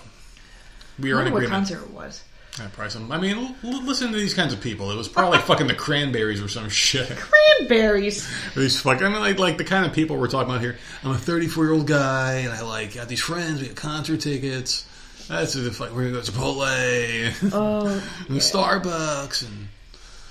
we 0.99 1.11
I 1.11 1.15
are 1.15 1.19
in 1.19 1.31
wonder 1.31 1.31
what 1.33 1.43
agreement. 1.45 1.67
concert 1.69 1.83
it 1.85 1.91
was. 1.91 2.23
Yeah, 2.59 2.67
probably 2.73 2.91
some. 2.91 3.11
I 3.11 3.17
mean, 3.17 3.55
l- 3.63 3.83
listen 3.83 4.11
to 4.11 4.17
these 4.17 4.35
kinds 4.35 4.53
of 4.53 4.61
people. 4.61 4.91
It 4.91 4.95
was 4.95 5.07
probably 5.07 5.39
fucking 5.49 5.65
the 5.67 5.73
Cranberries 5.73 6.41
or 6.41 6.47
some 6.47 6.69
shit. 6.69 7.09
Cranberries. 7.09 8.29
These 8.55 8.79
fuck. 8.79 9.01
I 9.01 9.09
mean, 9.09 9.19
like 9.21 9.39
like 9.39 9.57
the 9.57 9.63
kind 9.63 9.85
of 9.87 9.93
people 9.93 10.17
we're 10.17 10.27
talking 10.27 10.49
about 10.51 10.61
here. 10.61 10.77
I'm 11.03 11.11
a 11.11 11.17
34 11.17 11.63
year 11.65 11.73
old 11.73 11.87
guy, 11.87 12.33
and 12.39 12.53
I 12.53 12.61
like 12.61 12.93
got 12.93 13.07
these 13.07 13.21
friends. 13.21 13.59
We 13.61 13.67
got 13.67 13.75
concert 13.75 14.21
tickets. 14.21 14.85
That's 15.27 15.53
the 15.53 15.71
fuck. 15.71 15.91
We're 15.95 16.03
gonna 16.03 16.13
go 16.13 16.21
to 16.21 16.31
Chipotle 16.31 17.53
Oh, 17.53 17.87
and 18.29 18.37
Starbucks, 18.37 19.47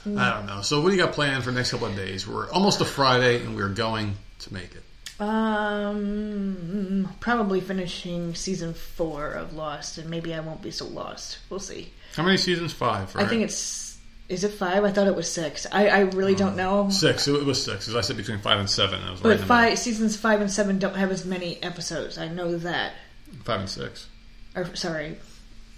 and 0.04 0.18
I 0.20 0.30
don't 0.36 0.46
know. 0.46 0.62
So 0.62 0.80
what 0.80 0.90
do 0.90 0.96
you 0.96 1.02
got 1.02 1.12
planned 1.14 1.42
for 1.42 1.50
the 1.50 1.56
next 1.56 1.70
couple 1.72 1.88
of 1.88 1.96
days? 1.96 2.28
We're 2.28 2.48
almost 2.52 2.78
to 2.78 2.84
Friday, 2.84 3.40
and 3.44 3.56
we're 3.56 3.68
going 3.68 4.14
to 4.40 4.52
make 4.54 4.70
it. 4.74 4.82
um, 5.20 7.08
probably 7.20 7.60
finishing 7.60 8.34
season 8.34 8.74
four 8.74 9.32
of 9.32 9.54
Lost, 9.54 9.98
and 9.98 10.08
maybe 10.10 10.34
I 10.34 10.40
won't 10.40 10.62
be 10.62 10.70
so 10.70 10.86
lost. 10.86 11.38
We'll 11.50 11.60
see. 11.60 11.92
How 12.16 12.22
many 12.22 12.36
seasons? 12.36 12.72
Five. 12.72 13.14
Right? 13.14 13.24
I 13.24 13.28
think 13.28 13.42
it's 13.42 13.98
is 14.28 14.44
it 14.44 14.52
five? 14.52 14.84
I 14.84 14.90
thought 14.92 15.06
it 15.06 15.14
was 15.14 15.30
six. 15.30 15.66
I, 15.70 15.88
I 15.88 16.00
really 16.00 16.34
don't 16.34 16.56
know. 16.56 16.88
six. 16.90 17.28
It 17.28 17.44
was 17.44 17.62
six. 17.62 17.88
As 17.88 17.96
I 17.96 18.00
said, 18.00 18.16
between 18.16 18.38
five 18.38 18.58
and 18.60 18.68
seven. 18.70 19.00
I 19.02 19.10
was 19.10 19.20
right 19.20 19.22
But 19.22 19.32
in 19.32 19.38
the 19.40 19.46
five 19.46 19.78
seasons 19.78 20.16
five 20.16 20.40
and 20.40 20.50
seven 20.50 20.78
don't 20.78 20.96
have 20.96 21.10
as 21.10 21.24
many 21.24 21.62
episodes. 21.62 22.18
I 22.18 22.28
know 22.28 22.56
that. 22.58 22.92
middle. 23.28 23.44
Five 23.44 23.60
and 23.60 23.68
six. 23.68 24.08
Or 24.54 24.74
sorry, 24.76 25.16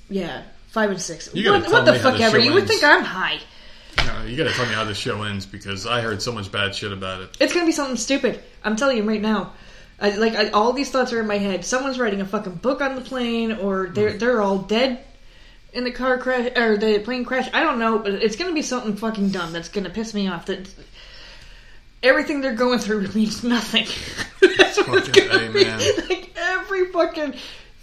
yeah, 0.08 0.42
five 0.68 0.90
and 0.90 1.00
six. 1.00 1.32
You 1.34 1.44
gotta 1.44 1.58
what 1.60 1.64
tell 1.64 1.72
what 1.80 1.84
the 1.86 1.92
me 1.92 1.98
how 1.98 2.10
fuck 2.10 2.20
ever? 2.20 2.38
show 2.38 2.44
You 2.44 2.52
would 2.54 2.62
ends. 2.62 2.70
think 2.72 2.84
I'm 2.84 3.04
high. 3.04 3.38
No, 4.04 4.24
you 4.24 4.36
got 4.36 4.44
to 4.44 4.52
tell 4.52 4.66
me 4.66 4.72
how 4.74 4.82
this 4.82 4.98
show 4.98 5.22
ends 5.22 5.46
because 5.46 5.86
I 5.86 6.00
heard 6.00 6.20
so 6.20 6.32
much 6.32 6.50
bad 6.50 6.74
shit 6.74 6.90
about 6.92 7.20
it. 7.22 7.36
It's 7.38 7.54
gonna 7.54 7.64
be 7.66 7.70
something 7.72 7.96
stupid. 7.96 8.42
I'm 8.64 8.74
telling 8.74 8.96
you 8.96 9.04
right 9.04 9.20
now. 9.22 9.52
I, 10.00 10.10
like 10.16 10.34
I, 10.34 10.48
all 10.50 10.72
these 10.72 10.90
thoughts 10.90 11.12
are 11.12 11.20
in 11.20 11.28
my 11.28 11.38
head. 11.38 11.64
Someone's 11.64 12.00
writing 12.00 12.20
a 12.20 12.26
fucking 12.26 12.56
book 12.56 12.80
on 12.80 12.96
the 12.96 13.00
plane, 13.00 13.52
or 13.52 13.86
they're 13.86 14.12
Hmm. 14.12 14.18
they're 14.18 14.42
all 14.42 14.58
dead 14.58 15.04
in 15.74 15.84
the 15.84 15.90
car 15.90 16.18
crash 16.18 16.56
or 16.56 16.76
the 16.76 16.98
plane 17.00 17.24
crash. 17.24 17.48
I 17.52 17.62
don't 17.62 17.78
know, 17.78 17.98
but 17.98 18.12
it's 18.14 18.36
gonna 18.36 18.52
be 18.54 18.62
something 18.62 18.96
fucking 18.96 19.30
dumb 19.30 19.52
that's 19.52 19.68
gonna 19.68 19.90
piss 19.90 20.14
me 20.14 20.28
off. 20.28 20.46
That 20.46 20.68
everything 22.02 22.40
they're 22.40 22.54
going 22.54 22.78
through 22.78 23.08
means 23.14 23.42
nothing. 23.44 23.86
that's 24.56 24.78
what 24.86 25.06
it's 25.06 25.08
gonna 25.08 25.50
be. 25.50 25.64
Like 26.14 26.32
every 26.36 26.86
fucking 26.90 27.34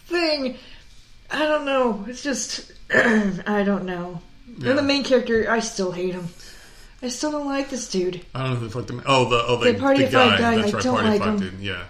thing. 0.08 0.58
I 1.30 1.40
don't 1.46 1.66
know. 1.66 2.06
It's 2.08 2.24
just 2.24 2.72
I 2.94 3.64
don't 3.66 3.86
know. 3.86 4.22
Yeah. 4.58 4.70
And 4.72 4.78
the 4.80 4.84
main 4.84 5.04
character, 5.04 5.50
I 5.50 5.60
still 5.60 5.92
hate 5.92 6.14
him. 6.14 6.28
I 7.02 7.08
still 7.08 7.32
don't 7.32 7.48
like 7.48 7.70
this 7.70 7.90
dude. 7.90 8.24
I 8.36 8.44
don't 8.44 8.50
know 8.54 8.56
who 8.58 8.68
the 8.68 8.72
fuck 8.72 8.88
the 8.88 9.04
oh 9.08 9.30
the 9.30 9.44
oh 9.48 9.58
the, 9.58 9.72
The 9.74 9.80
Party 9.80 10.00
the 10.02 10.06
of 10.08 10.12
Five 10.14 10.40
guy. 10.40 10.56
guy, 10.56 10.62
That's 10.62 10.74
I 10.74 10.78
right, 10.78 10.84
don't 10.84 10.94
Party 10.96 11.10
like 11.10 11.20
Five 11.22 11.30
him. 11.30 11.40
dude. 11.40 11.60
Yeah. 11.60 11.84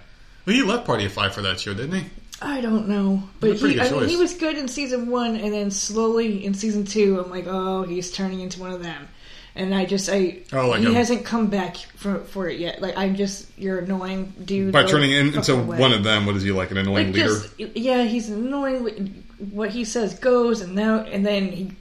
Well, 0.46 0.56
he 0.56 0.62
left 0.64 0.86
Party 0.86 1.06
of 1.06 1.12
Five 1.12 1.34
for 1.34 1.42
that 1.42 1.60
show, 1.60 1.74
didn't 1.74 2.00
he? 2.00 2.06
I 2.42 2.60
don't 2.62 2.88
know, 2.88 3.22
but 3.40 3.50
That's 3.50 3.60
a 3.62 3.64
pretty 3.66 3.80
he, 3.80 3.86
I 3.88 3.92
mean, 3.92 4.10
he 4.10 4.18
was 4.18 4.34
good 4.34 4.58
in 4.58 4.68
season 4.68 5.10
one, 5.12 5.36
and 5.36 5.54
then 5.54 5.70
slowly 5.70 6.44
in 6.44 6.54
season 6.56 6.86
two, 6.86 7.22
I'm 7.24 7.30
like, 7.30 7.46
oh, 7.48 7.84
he's 7.84 8.12
turning 8.12 8.40
into 8.42 8.60
one 8.60 8.72
of 8.72 8.82
them, 8.82 9.08
and 9.56 9.76
I 9.76 9.86
just, 9.86 10.10
I, 10.10 10.40
Oh, 10.52 10.70
like 10.70 10.80
he 10.82 10.92
hasn't 10.94 11.24
come 11.24 11.48
back 11.48 11.78
for 11.78 12.20
for 12.22 12.50
it 12.50 12.60
yet. 12.60 12.82
Like, 12.82 12.98
I'm 12.98 13.16
just, 13.16 13.48
you're 13.60 13.80
annoying, 13.80 14.34
dude. 14.44 14.74
By 14.74 14.86
turning 14.86 15.12
in, 15.12 15.36
into 15.36 15.54
away. 15.54 15.78
one 15.78 15.94
of 15.94 16.04
them, 16.04 16.26
what 16.26 16.36
is 16.36 16.42
he 16.42 16.52
like? 16.52 16.72
An 16.72 16.78
annoying 16.78 17.08
like, 17.08 17.16
leader? 17.16 17.28
just, 17.28 17.60
yeah, 17.78 18.04
he's 18.06 18.30
annoying. 18.30 19.24
What 19.52 19.70
he 19.70 19.86
says 19.86 20.18
goes, 20.18 20.62
and 20.62 20.74
now, 20.74 21.00
and 21.02 21.24
then 21.24 21.52
he, 21.52 21.72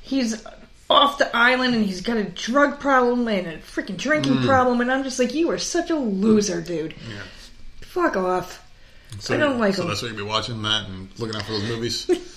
he's 0.00 0.42
off 0.88 1.18
the 1.18 1.34
island, 1.36 1.74
and 1.74 1.84
he's 1.84 2.00
got 2.00 2.16
a 2.16 2.24
drug 2.24 2.80
problem 2.80 3.28
and 3.28 3.46
a 3.46 3.58
freaking 3.58 3.96
drinking 3.98 4.36
Mm. 4.38 4.46
problem, 4.46 4.80
and 4.80 4.90
I'm 4.90 5.04
just 5.04 5.18
like, 5.18 5.34
you 5.34 5.50
are 5.50 5.58
such 5.58 5.90
a 5.90 5.96
loser, 5.96 6.60
dude. 6.62 6.94
Yeah. 7.10 7.22
Fuck 7.82 8.16
off. 8.16 8.66
So, 9.18 9.34
I 9.34 9.38
don't 9.38 9.58
like 9.58 9.74
So 9.74 9.82
him. 9.82 9.88
that's 9.88 10.02
what 10.02 10.08
you'll 10.08 10.18
be 10.18 10.22
watching 10.24 10.62
that 10.62 10.86
and 10.88 11.08
looking 11.18 11.36
out 11.36 11.42
for 11.42 11.52
those 11.52 11.64
movies. 11.64 12.08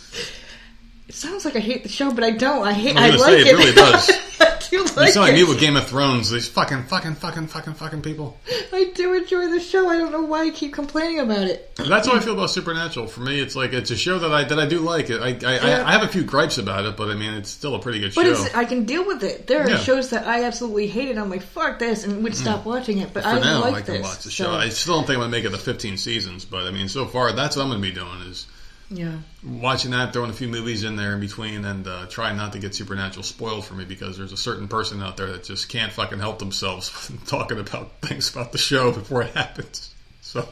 It 1.06 1.16
sounds 1.16 1.44
like 1.46 1.56
I 1.56 1.60
hate 1.60 1.84
the 1.84 1.90
show, 1.90 2.12
but 2.14 2.24
I 2.24 2.32
don't. 2.32 2.66
I 2.66 2.72
hate. 2.74 2.96
I 2.96 3.08
I, 3.08 3.10
like 3.12 3.20
say, 3.20 3.42
it 3.42 3.48
it. 3.48 3.56
really 3.58 3.74
does. 3.74 4.10
I 4.74 4.86
do 4.86 5.02
You 5.06 5.12
sound 5.12 5.28
like 5.28 5.36
me 5.36 5.44
with 5.44 5.60
Game 5.60 5.76
of 5.76 5.88
Thrones. 5.88 6.32
These 6.32 6.48
fucking, 6.48 6.84
fucking, 6.84 7.16
fucking, 7.16 7.48
fucking, 7.48 7.74
fucking 7.76 8.02
people. 8.02 8.38
I 8.72 8.92
do 8.96 9.14
enjoy 9.14 9.48
the 9.48 9.60
show. 9.60 9.88
I 9.90 9.98
don't 9.98 10.12
know 10.12 10.24
why 10.24 10.48
I 10.48 10.50
keep 10.50 10.74
complaining 10.74 11.20
about 11.20 11.44
it. 11.48 11.76
That's 11.76 12.08
how 12.08 12.16
I 12.16 12.20
feel 12.20 12.34
about 12.34 12.50
Supernatural. 12.50 13.08
For 13.08 13.22
me, 13.22 13.40
it's 13.40 13.56
like 13.56 13.74
it's 13.74 13.92
a 13.92 13.98
show 13.98 14.20
that 14.20 14.32
I 14.32 14.44
that 14.46 14.60
I 14.60 14.66
do 14.66 14.80
like. 14.80 15.10
It. 15.10 15.22
I 15.22 15.28
I, 15.28 15.56
Yeah. 15.56 15.84
I 15.84 15.90
I 15.90 15.92
have 15.92 16.04
a 16.04 16.08
few 16.08 16.24
gripes 16.24 16.58
about 16.58 16.86
it, 16.86 16.98
but 16.98 17.10
I 17.10 17.16
mean, 17.16 17.34
it's 17.34 17.50
still 17.50 17.76
a 17.76 17.80
pretty 17.80 18.00
good 18.00 18.16
But 18.16 18.26
show. 18.26 18.32
it's 18.32 18.56
I 18.56 18.66
can 18.66 18.86
deal 18.86 19.06
with 19.06 19.24
it. 19.24 19.48
There 19.48 19.64
are 19.64 19.70
Yeah. 19.70 19.78
shows 19.78 20.10
that 20.10 20.26
I 20.28 20.44
absolutely 20.44 20.88
hated. 20.88 21.18
I'm 21.18 21.30
like 21.30 21.44
fuck 21.44 21.80
this, 21.80 22.04
and 22.04 22.24
would 22.24 22.36
stop 22.36 22.62
hmm. 22.64 22.70
watching 22.70 22.98
it. 23.00 23.14
But 23.14 23.24
For 23.24 23.30
I 23.30 23.40
now, 23.40 23.62
like 23.62 23.76
I 23.76 23.82
can 23.82 23.94
this. 23.96 24.04
watch 24.04 24.24
the 24.24 24.32
so, 24.32 24.44
show. 24.46 24.52
I 24.52 24.70
still 24.70 24.96
don't 24.96 25.06
think 25.06 25.18
I'm 25.18 25.22
gonna 25.22 25.32
make 25.32 25.46
it 25.46 25.52
to 25.52 25.58
15 25.58 25.98
seasons, 25.98 26.46
but 26.46 26.66
I 26.66 26.72
mean, 26.72 26.90
so 26.90 27.06
far, 27.06 27.32
that's 27.34 27.56
what 27.56 27.64
I'm 27.64 27.70
gonna 27.70 27.82
be 27.82 27.92
doing 27.92 28.22
is 28.30 28.46
yeah, 28.94 29.18
watching 29.44 29.92
that, 29.92 30.14
throwing 30.14 30.30
a 30.30 30.34
few 30.34 30.48
movies 30.48 30.84
in 30.84 30.96
there 30.96 31.14
in 31.14 31.20
between, 31.20 31.66
and 31.66 31.88
uh, 31.88 32.06
trying 32.08 32.38
not 32.38 32.54
to 32.54 32.60
get 32.60 32.76
Supernatural 32.76 33.24
spoiled 33.24 33.66
for 33.66 33.74
me 33.74 33.86
because 33.86 34.18
there's 34.18 34.32
a 34.32 34.38
certain 34.38 34.68
person 34.68 35.02
out 35.02 35.18
there 35.18 35.28
that 35.32 35.44
just 35.44 35.70
can't 35.70 35.92
fucking 35.92 36.20
help 36.20 36.40
themselves 36.40 37.12
talking 37.28 37.60
about 37.60 37.92
things 38.02 38.32
about 38.32 38.52
the 38.52 38.58
show 38.58 38.92
before 38.92 39.24
it 39.24 39.32
happens. 39.36 39.94
So 40.22 40.48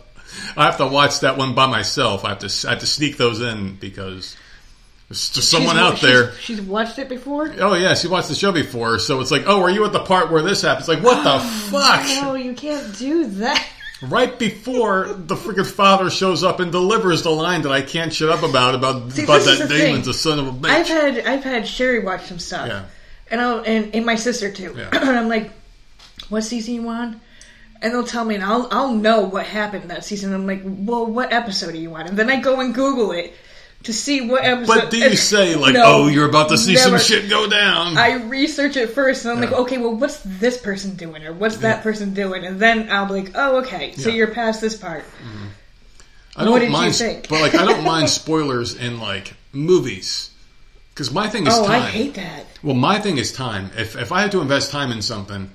I 0.58 0.66
have 0.66 0.78
to 0.78 0.88
watch 0.88 1.20
that 1.22 1.38
one 1.38 1.56
by 1.56 1.68
myself. 1.68 2.26
I 2.26 2.30
have 2.30 2.40
to 2.40 2.68
I 2.68 2.72
have 2.72 2.80
to 2.80 2.88
sneak 2.88 3.18
those 3.18 3.42
in 3.42 3.76
because 3.76 4.36
there's 5.10 5.30
just 5.30 5.52
someone 5.52 5.76
She's- 5.76 5.86
out 5.92 5.98
she's- 5.98 6.12
there. 6.12 6.32
She's 6.40 6.62
watched 6.62 6.98
it 7.00 7.10
before. 7.10 7.54
Oh 7.60 7.74
yeah, 7.76 7.94
she 7.96 8.08
watched 8.08 8.30
the 8.30 8.36
show 8.36 8.52
before, 8.52 8.98
so 9.00 9.20
it's 9.22 9.32
like, 9.32 9.44
oh, 9.46 9.62
are 9.62 9.70
you 9.70 9.86
at 9.86 9.92
the 9.94 10.00
part 10.04 10.32
where 10.32 10.42
this 10.42 10.62
happens? 10.62 10.88
Like, 10.88 11.04
what 11.04 11.24
the 11.24 11.40
fuck? 11.70 12.06
No, 12.24 12.36
you 12.36 12.54
can't 12.54 12.98
do 12.98 13.26
that. 13.28 13.68
Right 14.02 14.38
before 14.38 15.14
the 15.14 15.36
freaking 15.36 15.70
father 15.70 16.10
shows 16.10 16.44
up 16.44 16.60
and 16.60 16.72
delivers 16.72 17.22
the 17.22 17.30
line 17.30 17.62
that 17.64 17.72
I 17.72 17.82
can't 17.82 18.12
shut 18.12 18.30
up 18.30 18.42
about 18.42 18.74
about, 18.74 19.12
See, 19.12 19.24
about 19.24 19.42
that 19.44 19.70
Damon's 19.70 20.08
a 20.08 20.14
son 20.14 20.40
of 20.40 20.48
a 20.48 20.52
bitch. 20.52 20.70
I've 20.70 20.88
had 20.88 21.20
I've 21.20 21.44
had 21.44 21.68
Sherry 21.68 22.00
watch 22.00 22.26
some 22.26 22.40
stuff. 22.40 22.68
Yeah. 22.68 22.86
And 23.30 23.40
I'll 23.40 23.60
and, 23.60 23.94
and 23.94 24.06
my 24.06 24.16
sister 24.16 24.52
too. 24.52 24.74
Yeah. 24.76 24.90
and 24.94 25.18
I'm 25.18 25.30
like, 25.30 25.52
what 26.30 26.42
season 26.42 26.74
you 26.74 26.88
on? 26.90 27.22
And 27.84 27.94
they'll 27.94 28.04
tell 28.04 28.26
me 28.26 28.36
and 28.36 28.44
I'll 28.44 28.68
I'll 28.72 28.94
know 28.94 29.22
what 29.22 29.46
happened 29.46 29.92
that 29.92 30.04
season. 30.04 30.34
And 30.34 30.42
I'm 30.42 30.48
like, 30.48 30.62
well, 30.66 31.06
what 31.06 31.32
episode 31.32 31.76
are 31.76 31.78
you 31.78 31.94
on? 31.94 32.08
And 32.08 32.18
then 32.18 32.30
I 32.30 32.40
go 32.40 32.60
and 32.60 32.74
Google 32.74 33.12
it 33.12 33.36
to 33.84 33.94
see 33.94 34.22
what 34.22 34.44
episode. 34.44 34.68
But 34.82 34.92
do 34.92 34.98
you 34.98 35.16
say 35.16 35.56
like, 35.56 35.74
No, 35.74 35.84
oh, 35.86 36.08
you're 36.08 36.30
about 36.30 36.50
to 36.50 36.58
see 36.58 36.76
never. 36.76 36.98
some 36.98 37.00
shit 37.00 37.30
go 37.30 37.50
down? 37.50 37.98
I 37.98 38.14
research 38.26 38.78
it 38.78 38.92
first, 38.92 39.26
and 39.26 39.34
I'm 39.34 39.42
like, 39.42 39.52
okay, 39.52 39.78
well, 39.78 39.96
what's 39.96 40.22
this 40.24 40.62
person 40.62 40.96
doing, 40.96 41.26
or 41.26 41.34
what's 41.34 41.58
that 41.58 41.82
person 41.84 42.14
doing, 42.14 42.46
and 42.46 42.60
then 42.60 42.90
I'll 42.92 43.08
be 43.08 43.14
like, 43.24 43.32
oh, 43.36 43.58
okay, 43.62 43.94
so 43.94 44.10
Yeah. 44.10 44.16
you're 44.16 44.28
past 44.28 44.62
this 44.62 44.76
part. 44.78 45.04
Mm-hmm. 45.04 45.48
I 46.38 46.44
don't 46.44 46.54
what 46.54 46.60
did 46.60 46.66
you 46.68 46.72
mind, 46.72 46.96
think? 46.96 47.28
but 47.28 47.42
like 47.42 47.56
I 47.56 47.66
don't 47.66 47.84
mind 47.84 48.10
spoilers 48.22 48.76
in 48.76 49.00
like 49.00 49.34
movies 49.52 50.30
because 50.94 51.12
my 51.12 51.28
thing 51.28 51.46
is 51.48 51.54
Oh, 51.54 51.66
time. 51.68 51.82
I 51.82 51.86
hate 51.88 52.14
that. 52.14 52.46
Well, 52.64 52.76
my 52.76 53.00
thing 53.00 53.18
is 53.18 53.34
time. 53.34 53.70
If 53.78 53.98
if 53.98 54.12
I 54.14 54.22
have 54.22 54.32
to 54.32 54.42
invest 54.42 54.72
time 54.72 54.92
in 54.92 55.02
something, 55.02 55.50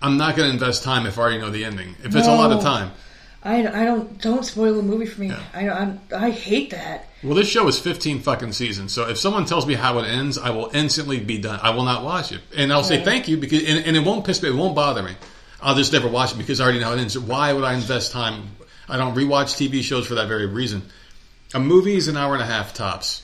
I'm 0.00 0.16
not 0.16 0.36
going 0.36 0.48
to 0.48 0.52
invest 0.54 0.84
time 0.84 1.06
if 1.06 1.18
I 1.18 1.22
already 1.22 1.38
know 1.38 1.50
the 1.50 1.64
ending. 1.64 1.96
If 2.04 2.14
it's 2.14 2.28
a 2.28 2.34
lot 2.34 2.52
of 2.52 2.62
time. 2.62 2.92
I, 3.42 3.58
I 3.66 3.84
don't 3.84 4.20
don't 4.20 4.44
spoil 4.44 4.78
a 4.78 4.82
movie 4.82 5.06
for 5.06 5.20
me. 5.20 5.32
I, 5.54 5.68
I 5.68 5.98
I 6.14 6.30
hate 6.30 6.70
that. 6.70 7.08
Well, 7.22 7.34
this 7.34 7.48
show 7.48 7.66
is 7.68 7.78
15 7.78 8.20
fucking 8.20 8.52
seasons. 8.52 8.92
So 8.92 9.08
if 9.08 9.18
someone 9.18 9.44
tells 9.46 9.66
me 9.66 9.74
how 9.74 9.98
it 9.98 10.06
ends, 10.06 10.36
I 10.38 10.50
will 10.50 10.70
instantly 10.74 11.20
be 11.20 11.38
done. 11.38 11.60
I 11.62 11.70
will 11.70 11.84
not 11.84 12.02
watch 12.04 12.32
it. 12.32 12.40
And 12.56 12.72
I'll 12.72 12.84
say 12.84 13.02
thank 13.04 13.28
you 13.28 13.36
because, 13.36 13.62
and, 13.64 13.84
and 13.84 13.96
it 13.96 14.04
won't 14.04 14.24
piss 14.26 14.42
me, 14.42 14.48
it 14.48 14.54
won't 14.54 14.74
bother 14.74 15.02
me. 15.02 15.12
I'll 15.60 15.74
just 15.74 15.92
never 15.92 16.08
watch 16.08 16.32
it 16.32 16.38
because 16.38 16.60
I 16.60 16.64
already 16.64 16.80
know 16.80 16.86
how 16.86 16.92
it 16.94 17.00
ends. 17.00 17.18
Why 17.18 17.52
would 17.52 17.64
I 17.64 17.74
invest 17.74 18.12
time? 18.12 18.48
I 18.88 18.96
don't 18.96 19.14
rewatch 19.14 19.54
TV 19.56 19.82
shows 19.82 20.06
for 20.06 20.16
that 20.16 20.28
very 20.28 20.46
reason. 20.46 20.82
A 21.54 21.60
movie 21.60 21.96
is 21.96 22.08
an 22.08 22.16
hour 22.16 22.34
and 22.34 22.42
a 22.42 22.46
half 22.46 22.74
tops. 22.74 23.22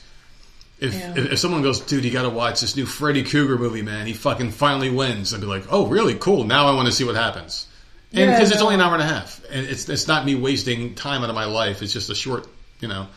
If, 0.79 0.93
Yeah. 0.93 1.13
if, 1.15 1.31
if 1.33 1.39
someone 1.39 1.61
goes, 1.61 1.79
dude, 1.81 2.03
you 2.03 2.11
got 2.11 2.23
to 2.23 2.29
watch 2.29 2.59
this 2.61 2.75
new 2.75 2.85
Freddy 2.85 3.23
Krueger 3.23 3.57
movie, 3.57 3.81
man. 3.83 4.07
He 4.07 4.13
fucking 4.13 4.51
finally 4.51 4.89
wins. 4.89 5.33
I'd 5.33 5.39
be 5.41 5.47
like, 5.47 5.65
oh, 5.71 5.87
really? 5.87 6.15
Cool. 6.15 6.43
Now 6.43 6.67
I 6.67 6.73
want 6.75 6.87
to 6.87 6.91
see 6.91 7.03
what 7.03 7.15
happens. 7.15 7.67
And 8.13 8.29
Yeah, 8.29 8.35
because 8.37 8.51
it's 8.51 8.61
only 8.61 8.75
an 8.75 8.81
hour 8.81 8.93
and 8.93 9.01
a 9.01 9.07
half, 9.07 9.41
and 9.51 9.65
it's 9.65 9.89
it's 9.89 10.07
not 10.07 10.25
me 10.25 10.35
wasting 10.35 10.93
time 10.95 11.23
out 11.23 11.29
of 11.29 11.35
my 11.35 11.45
life. 11.45 11.81
It's 11.81 11.93
just 11.93 12.09
a 12.09 12.15
short, 12.15 12.47
you 12.79 12.87
know. 12.87 13.07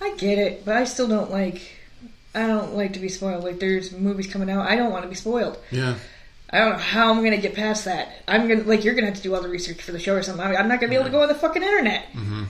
I 0.00 0.14
get 0.16 0.38
it, 0.38 0.64
but 0.64 0.76
I 0.76 0.84
still 0.84 1.08
don't 1.08 1.30
like. 1.30 1.60
I 2.34 2.46
don't 2.46 2.74
like 2.74 2.92
to 2.92 2.98
be 3.00 3.08
spoiled. 3.08 3.42
Like 3.44 3.58
there's 3.58 3.92
movies 3.92 4.26
coming 4.26 4.48
out, 4.50 4.68
I 4.68 4.76
don't 4.76 4.92
want 4.92 5.02
to 5.04 5.08
be 5.08 5.14
spoiled. 5.14 5.58
Yeah. 5.70 5.94
I 6.50 6.58
don't 6.58 6.72
know 6.72 6.76
how 6.78 7.10
I'm 7.10 7.24
gonna 7.24 7.38
get 7.38 7.54
past 7.54 7.86
that. 7.86 8.22
I'm 8.28 8.46
gonna 8.46 8.62
like 8.62 8.84
you're 8.84 8.94
gonna 8.94 9.08
have 9.08 9.16
to 9.16 9.22
do 9.22 9.34
all 9.34 9.42
the 9.42 9.48
research 9.48 9.82
for 9.82 9.90
the 9.92 9.98
show 9.98 10.14
or 10.14 10.22
something. 10.22 10.44
I'm 10.46 10.68
not 10.68 10.78
gonna 10.80 10.90
be 10.90 10.94
able 10.94 11.06
to 11.06 11.10
go 11.10 11.22
on 11.22 11.28
the 11.28 11.34
fucking 11.34 11.62
internet. 11.62 12.04
Mm-hmm. 12.12 12.44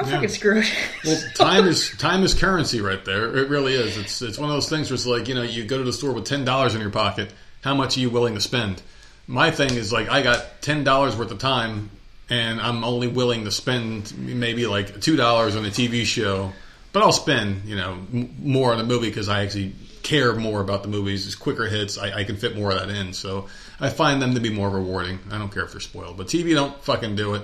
I'm 0.00 0.06
Yeah. 0.06 0.12
fucking 0.14 0.28
screwed. 0.30 0.64
Well, 1.04 1.22
time 1.36 1.66
is 1.68 1.90
time 1.98 2.24
is 2.24 2.34
currency 2.34 2.80
right 2.80 3.04
there. 3.04 3.36
It 3.36 3.48
really 3.50 3.74
is. 3.74 3.96
It's 3.98 4.20
it's 4.22 4.38
one 4.38 4.48
of 4.50 4.56
those 4.56 4.68
things 4.68 4.90
where 4.90 4.94
it's 4.96 5.06
like 5.06 5.28
you 5.28 5.34
know 5.36 5.42
you 5.42 5.64
go 5.64 5.78
to 5.78 5.84
the 5.84 5.92
store 5.92 6.12
with 6.12 6.24
ten 6.24 6.44
dollars 6.44 6.74
in 6.74 6.80
your 6.80 6.90
pocket. 6.90 7.32
How 7.60 7.74
much 7.74 7.96
are 7.96 8.00
you 8.00 8.10
willing 8.10 8.34
to 8.34 8.40
spend? 8.40 8.82
My 9.26 9.50
thing 9.50 9.74
is 9.74 9.92
like 9.92 10.08
I 10.08 10.22
got 10.22 10.62
ten 10.62 10.84
dollars 10.84 11.16
worth 11.16 11.30
of 11.30 11.38
time, 11.38 11.90
and 12.28 12.60
I'm 12.60 12.84
only 12.84 13.08
willing 13.08 13.44
to 13.44 13.50
spend 13.50 14.16
maybe 14.18 14.66
like 14.66 15.00
two 15.00 15.16
dollars 15.16 15.56
on 15.56 15.64
a 15.64 15.68
TV 15.70 16.04
show, 16.04 16.52
but 16.92 17.02
I'll 17.02 17.12
spend 17.12 17.64
you 17.64 17.76
know 17.76 17.92
m- 18.12 18.34
more 18.42 18.72
on 18.72 18.80
a 18.80 18.84
movie 18.84 19.08
because 19.08 19.28
I 19.28 19.42
actually 19.44 19.74
care 20.02 20.34
more 20.34 20.60
about 20.60 20.82
the 20.82 20.88
movies. 20.88 21.26
It's 21.26 21.36
quicker 21.36 21.66
hits. 21.66 21.98
I, 21.98 22.20
I 22.20 22.24
can 22.24 22.36
fit 22.36 22.56
more 22.56 22.72
of 22.72 22.80
that 22.80 22.90
in, 22.90 23.12
so 23.12 23.48
I 23.80 23.88
find 23.90 24.20
them 24.20 24.34
to 24.34 24.40
be 24.40 24.50
more 24.50 24.68
rewarding. 24.68 25.18
I 25.30 25.38
don't 25.38 25.52
care 25.52 25.64
if 25.64 25.72
they're 25.72 25.80
spoiled, 25.80 26.16
but 26.16 26.26
TV 26.26 26.54
don't 26.54 26.76
fucking 26.82 27.16
do 27.16 27.34
it. 27.34 27.42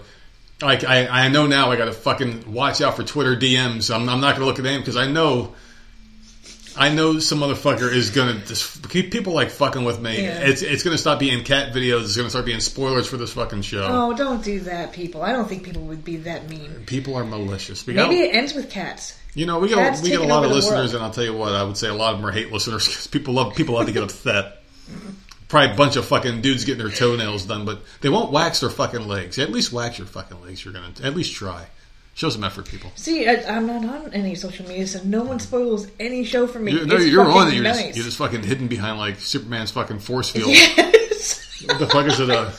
Like 0.60 0.82
I, 0.84 1.06
I 1.06 1.28
know 1.28 1.46
now 1.46 1.70
I 1.70 1.76
got 1.76 1.84
to 1.84 1.92
fucking 1.92 2.52
watch 2.52 2.80
out 2.80 2.96
for 2.96 3.04
Twitter 3.04 3.36
DMs. 3.36 3.94
I'm, 3.94 4.08
I'm 4.08 4.20
not 4.20 4.36
going 4.36 4.40
to 4.40 4.46
look 4.46 4.58
at 4.58 4.64
them 4.64 4.80
because 4.80 4.96
I 4.96 5.06
know, 5.06 5.54
I 6.78 6.94
know 6.94 7.18
some 7.18 7.40
motherfucker 7.40 7.92
is 7.92 8.10
going 8.10 8.40
to 8.40 8.46
just 8.46 8.88
keep 8.88 9.10
people 9.10 9.32
like 9.32 9.50
fucking 9.50 9.84
with 9.84 10.00
me. 10.00 10.22
Yeah. 10.22 10.40
It's 10.48 10.62
it's 10.62 10.82
going 10.84 10.94
to 10.94 10.98
stop 10.98 11.18
being 11.18 11.42
cat 11.44 11.72
videos. 11.74 12.04
It's 12.04 12.16
going 12.16 12.26
to 12.26 12.30
start 12.30 12.44
being 12.46 12.60
spoilers 12.60 13.08
for 13.08 13.16
this 13.16 13.32
fucking 13.32 13.62
show. 13.62 13.86
oh, 13.90 14.14
don't 14.16 14.44
do 14.44 14.60
that, 14.60 14.92
people. 14.92 15.22
I 15.22 15.32
don't 15.32 15.48
think 15.48 15.64
people 15.64 15.82
would 15.82 16.04
be 16.04 16.18
that 16.18 16.48
mean. 16.48 16.84
People 16.86 17.16
are 17.16 17.24
malicious. 17.24 17.84
We 17.86 17.94
Maybe 17.94 18.20
it 18.20 18.34
ends 18.34 18.54
with 18.54 18.70
cats. 18.70 19.18
you 19.34 19.44
know, 19.46 19.58
we 19.58 19.70
Cats 19.70 20.02
we 20.02 20.10
get 20.10 20.20
a 20.20 20.24
lot 20.24 20.44
of 20.44 20.52
listeners, 20.52 20.92
world. 20.92 20.94
and 20.94 21.02
I'll 21.04 21.10
tell 21.10 21.24
you 21.24 21.36
what, 21.36 21.52
I 21.52 21.64
would 21.64 21.76
say 21.76 21.88
a 21.88 21.94
lot 21.94 22.14
of 22.14 22.20
them 22.20 22.28
are 22.28 22.32
hate 22.32 22.52
listeners 22.52 22.86
because 22.86 23.06
people 23.08 23.34
love 23.34 23.54
people 23.56 23.74
love 23.74 23.86
to 23.86 23.92
get 23.92 24.04
upset. 24.04 24.62
Probably 25.48 25.72
a 25.72 25.76
bunch 25.76 25.96
of 25.96 26.04
fucking 26.04 26.42
dudes 26.42 26.64
getting 26.64 26.84
their 26.84 26.92
toenails 26.94 27.46
done, 27.46 27.64
but 27.64 27.80
they 28.02 28.08
won't 28.10 28.30
wax 28.30 28.60
their 28.60 28.70
fucking 28.70 29.08
legs. 29.08 29.38
At 29.38 29.50
least 29.50 29.72
wax 29.72 29.98
your 29.98 30.06
fucking 30.06 30.40
legs. 30.42 30.64
You're 30.64 30.74
gonna 30.74 30.92
at 31.02 31.16
least 31.16 31.34
try. 31.34 31.66
Show 32.18 32.30
some 32.30 32.42
effort, 32.42 32.66
people. 32.66 32.90
See, 32.96 33.28
I, 33.28 33.34
I'm 33.48 33.68
not 33.68 33.84
on 33.84 34.12
any 34.12 34.34
social 34.34 34.66
media, 34.66 34.88
so 34.88 35.00
no 35.04 35.22
one 35.22 35.38
spoils 35.38 35.86
any 36.00 36.24
show 36.24 36.48
for 36.48 36.58
me. 36.58 36.72
You're, 36.72 36.84
no, 36.84 36.96
It's 36.96 37.06
you're 37.06 37.22
on 37.30 37.46
it. 37.46 37.54
You're, 37.54 37.62
nice. 37.62 37.80
just, 37.80 37.96
you're 37.96 38.04
just 38.06 38.16
fucking 38.16 38.42
hidden 38.42 38.66
behind 38.66 38.98
like 38.98 39.20
Superman's 39.20 39.70
fucking 39.70 40.00
force 40.00 40.28
field. 40.28 40.48
Yes. 40.48 41.62
What 41.66 41.78
the 41.78 41.86
fuck 41.86 42.06
is 42.06 42.18
it? 42.18 42.28
Uh, 42.28 42.46
a 42.46 42.50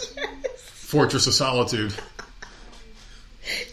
Fortress 0.58 1.28
of 1.28 1.34
Solitude. 1.34 1.94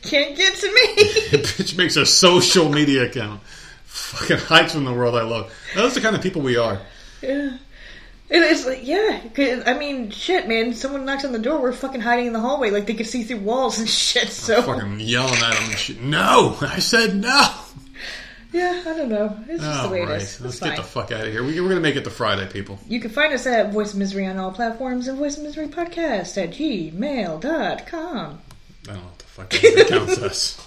Can't 0.03 0.37
get 0.37 0.57
to 0.57 0.67
me. 0.67 0.95
Bitch 1.39 1.79
makes 1.79 1.95
a 1.95 2.05
social 2.05 2.69
media 2.69 3.05
account. 3.05 3.41
Fucking 3.85 4.39
hides 4.39 4.73
from 4.73 4.87
the 4.87 4.93
world 4.93 5.15
I 5.15 5.23
love. 5.23 5.53
Those 5.77 5.93
are 5.93 5.95
the 5.95 6.01
kind 6.01 6.17
of 6.17 6.23
people 6.23 6.43
we 6.43 6.57
are. 6.57 6.81
yeah. 7.23 7.59
It 8.29 8.43
is 8.43 8.67
like, 8.67 8.81
yeah. 8.83 9.21
'cause, 9.35 9.63
I 9.67 9.75
mean, 9.79 10.11
shit, 10.11 10.49
man. 10.49 10.75
Someone 10.75 11.05
knocks 11.05 11.25
on 11.25 11.33
the 11.33 11.39
door. 11.39 11.61
We're 11.61 11.73
fucking 11.73 12.01
hiding 12.01 12.27
in 12.27 12.33
the 12.33 12.41
hallway, 12.41 12.71
like 12.71 12.87
they 12.87 12.95
could 12.95 13.07
see 13.07 13.23
through 13.23 13.39
walls 13.39 13.79
and 13.79 13.89
shit. 13.89 14.29
So, 14.31 14.63
Fucking 14.63 14.99
yelling 15.01 15.35
at 15.35 15.55
them 15.55 15.71
and 15.71 15.79
shit. 15.79 16.01
No! 16.01 16.57
I 16.61 16.81
said 16.81 17.15
no! 17.17 17.51
yeah, 18.53 18.83
I 18.87 18.97
don't 18.97 19.09
know. 19.11 19.37
It's 19.49 19.63
just 19.63 19.83
the 19.85 19.89
way 19.91 20.01
right. 20.01 20.11
it 20.17 20.23
is. 20.23 20.41
Let's 20.41 20.59
get 20.61 20.77
the 20.77 20.83
fuck 20.83 21.13
out 21.13 21.27
of 21.27 21.33
here. 21.33 21.45
We, 21.45 21.53
we're 21.61 21.69
going 21.69 21.77
to 21.77 21.81
make 21.81 21.95
it 21.97 22.05
to 22.05 22.11
Friday, 22.11 22.47
people. 22.51 22.79
You 22.89 22.99
can 23.01 23.11
find 23.11 23.33
us 23.33 23.47
at 23.47 23.73
Voice 23.73 23.93
of 23.93 23.99
Misery 23.99 24.27
on 24.27 24.39
all 24.39 24.51
platforms 24.51 25.07
and 25.09 25.19
Voice 25.19 25.37
of 25.37 25.43
Misery 25.45 25.69
Podcast 25.69 26.43
at 26.43 26.51
gmail.com. 26.51 27.45
I 28.89 28.93
don't 28.93 28.97
know 28.97 29.03
what 29.03 29.19
the 29.19 29.25
fuck 29.25 29.51
that 29.51 29.87
counts 29.91 30.19
us. 30.19 30.61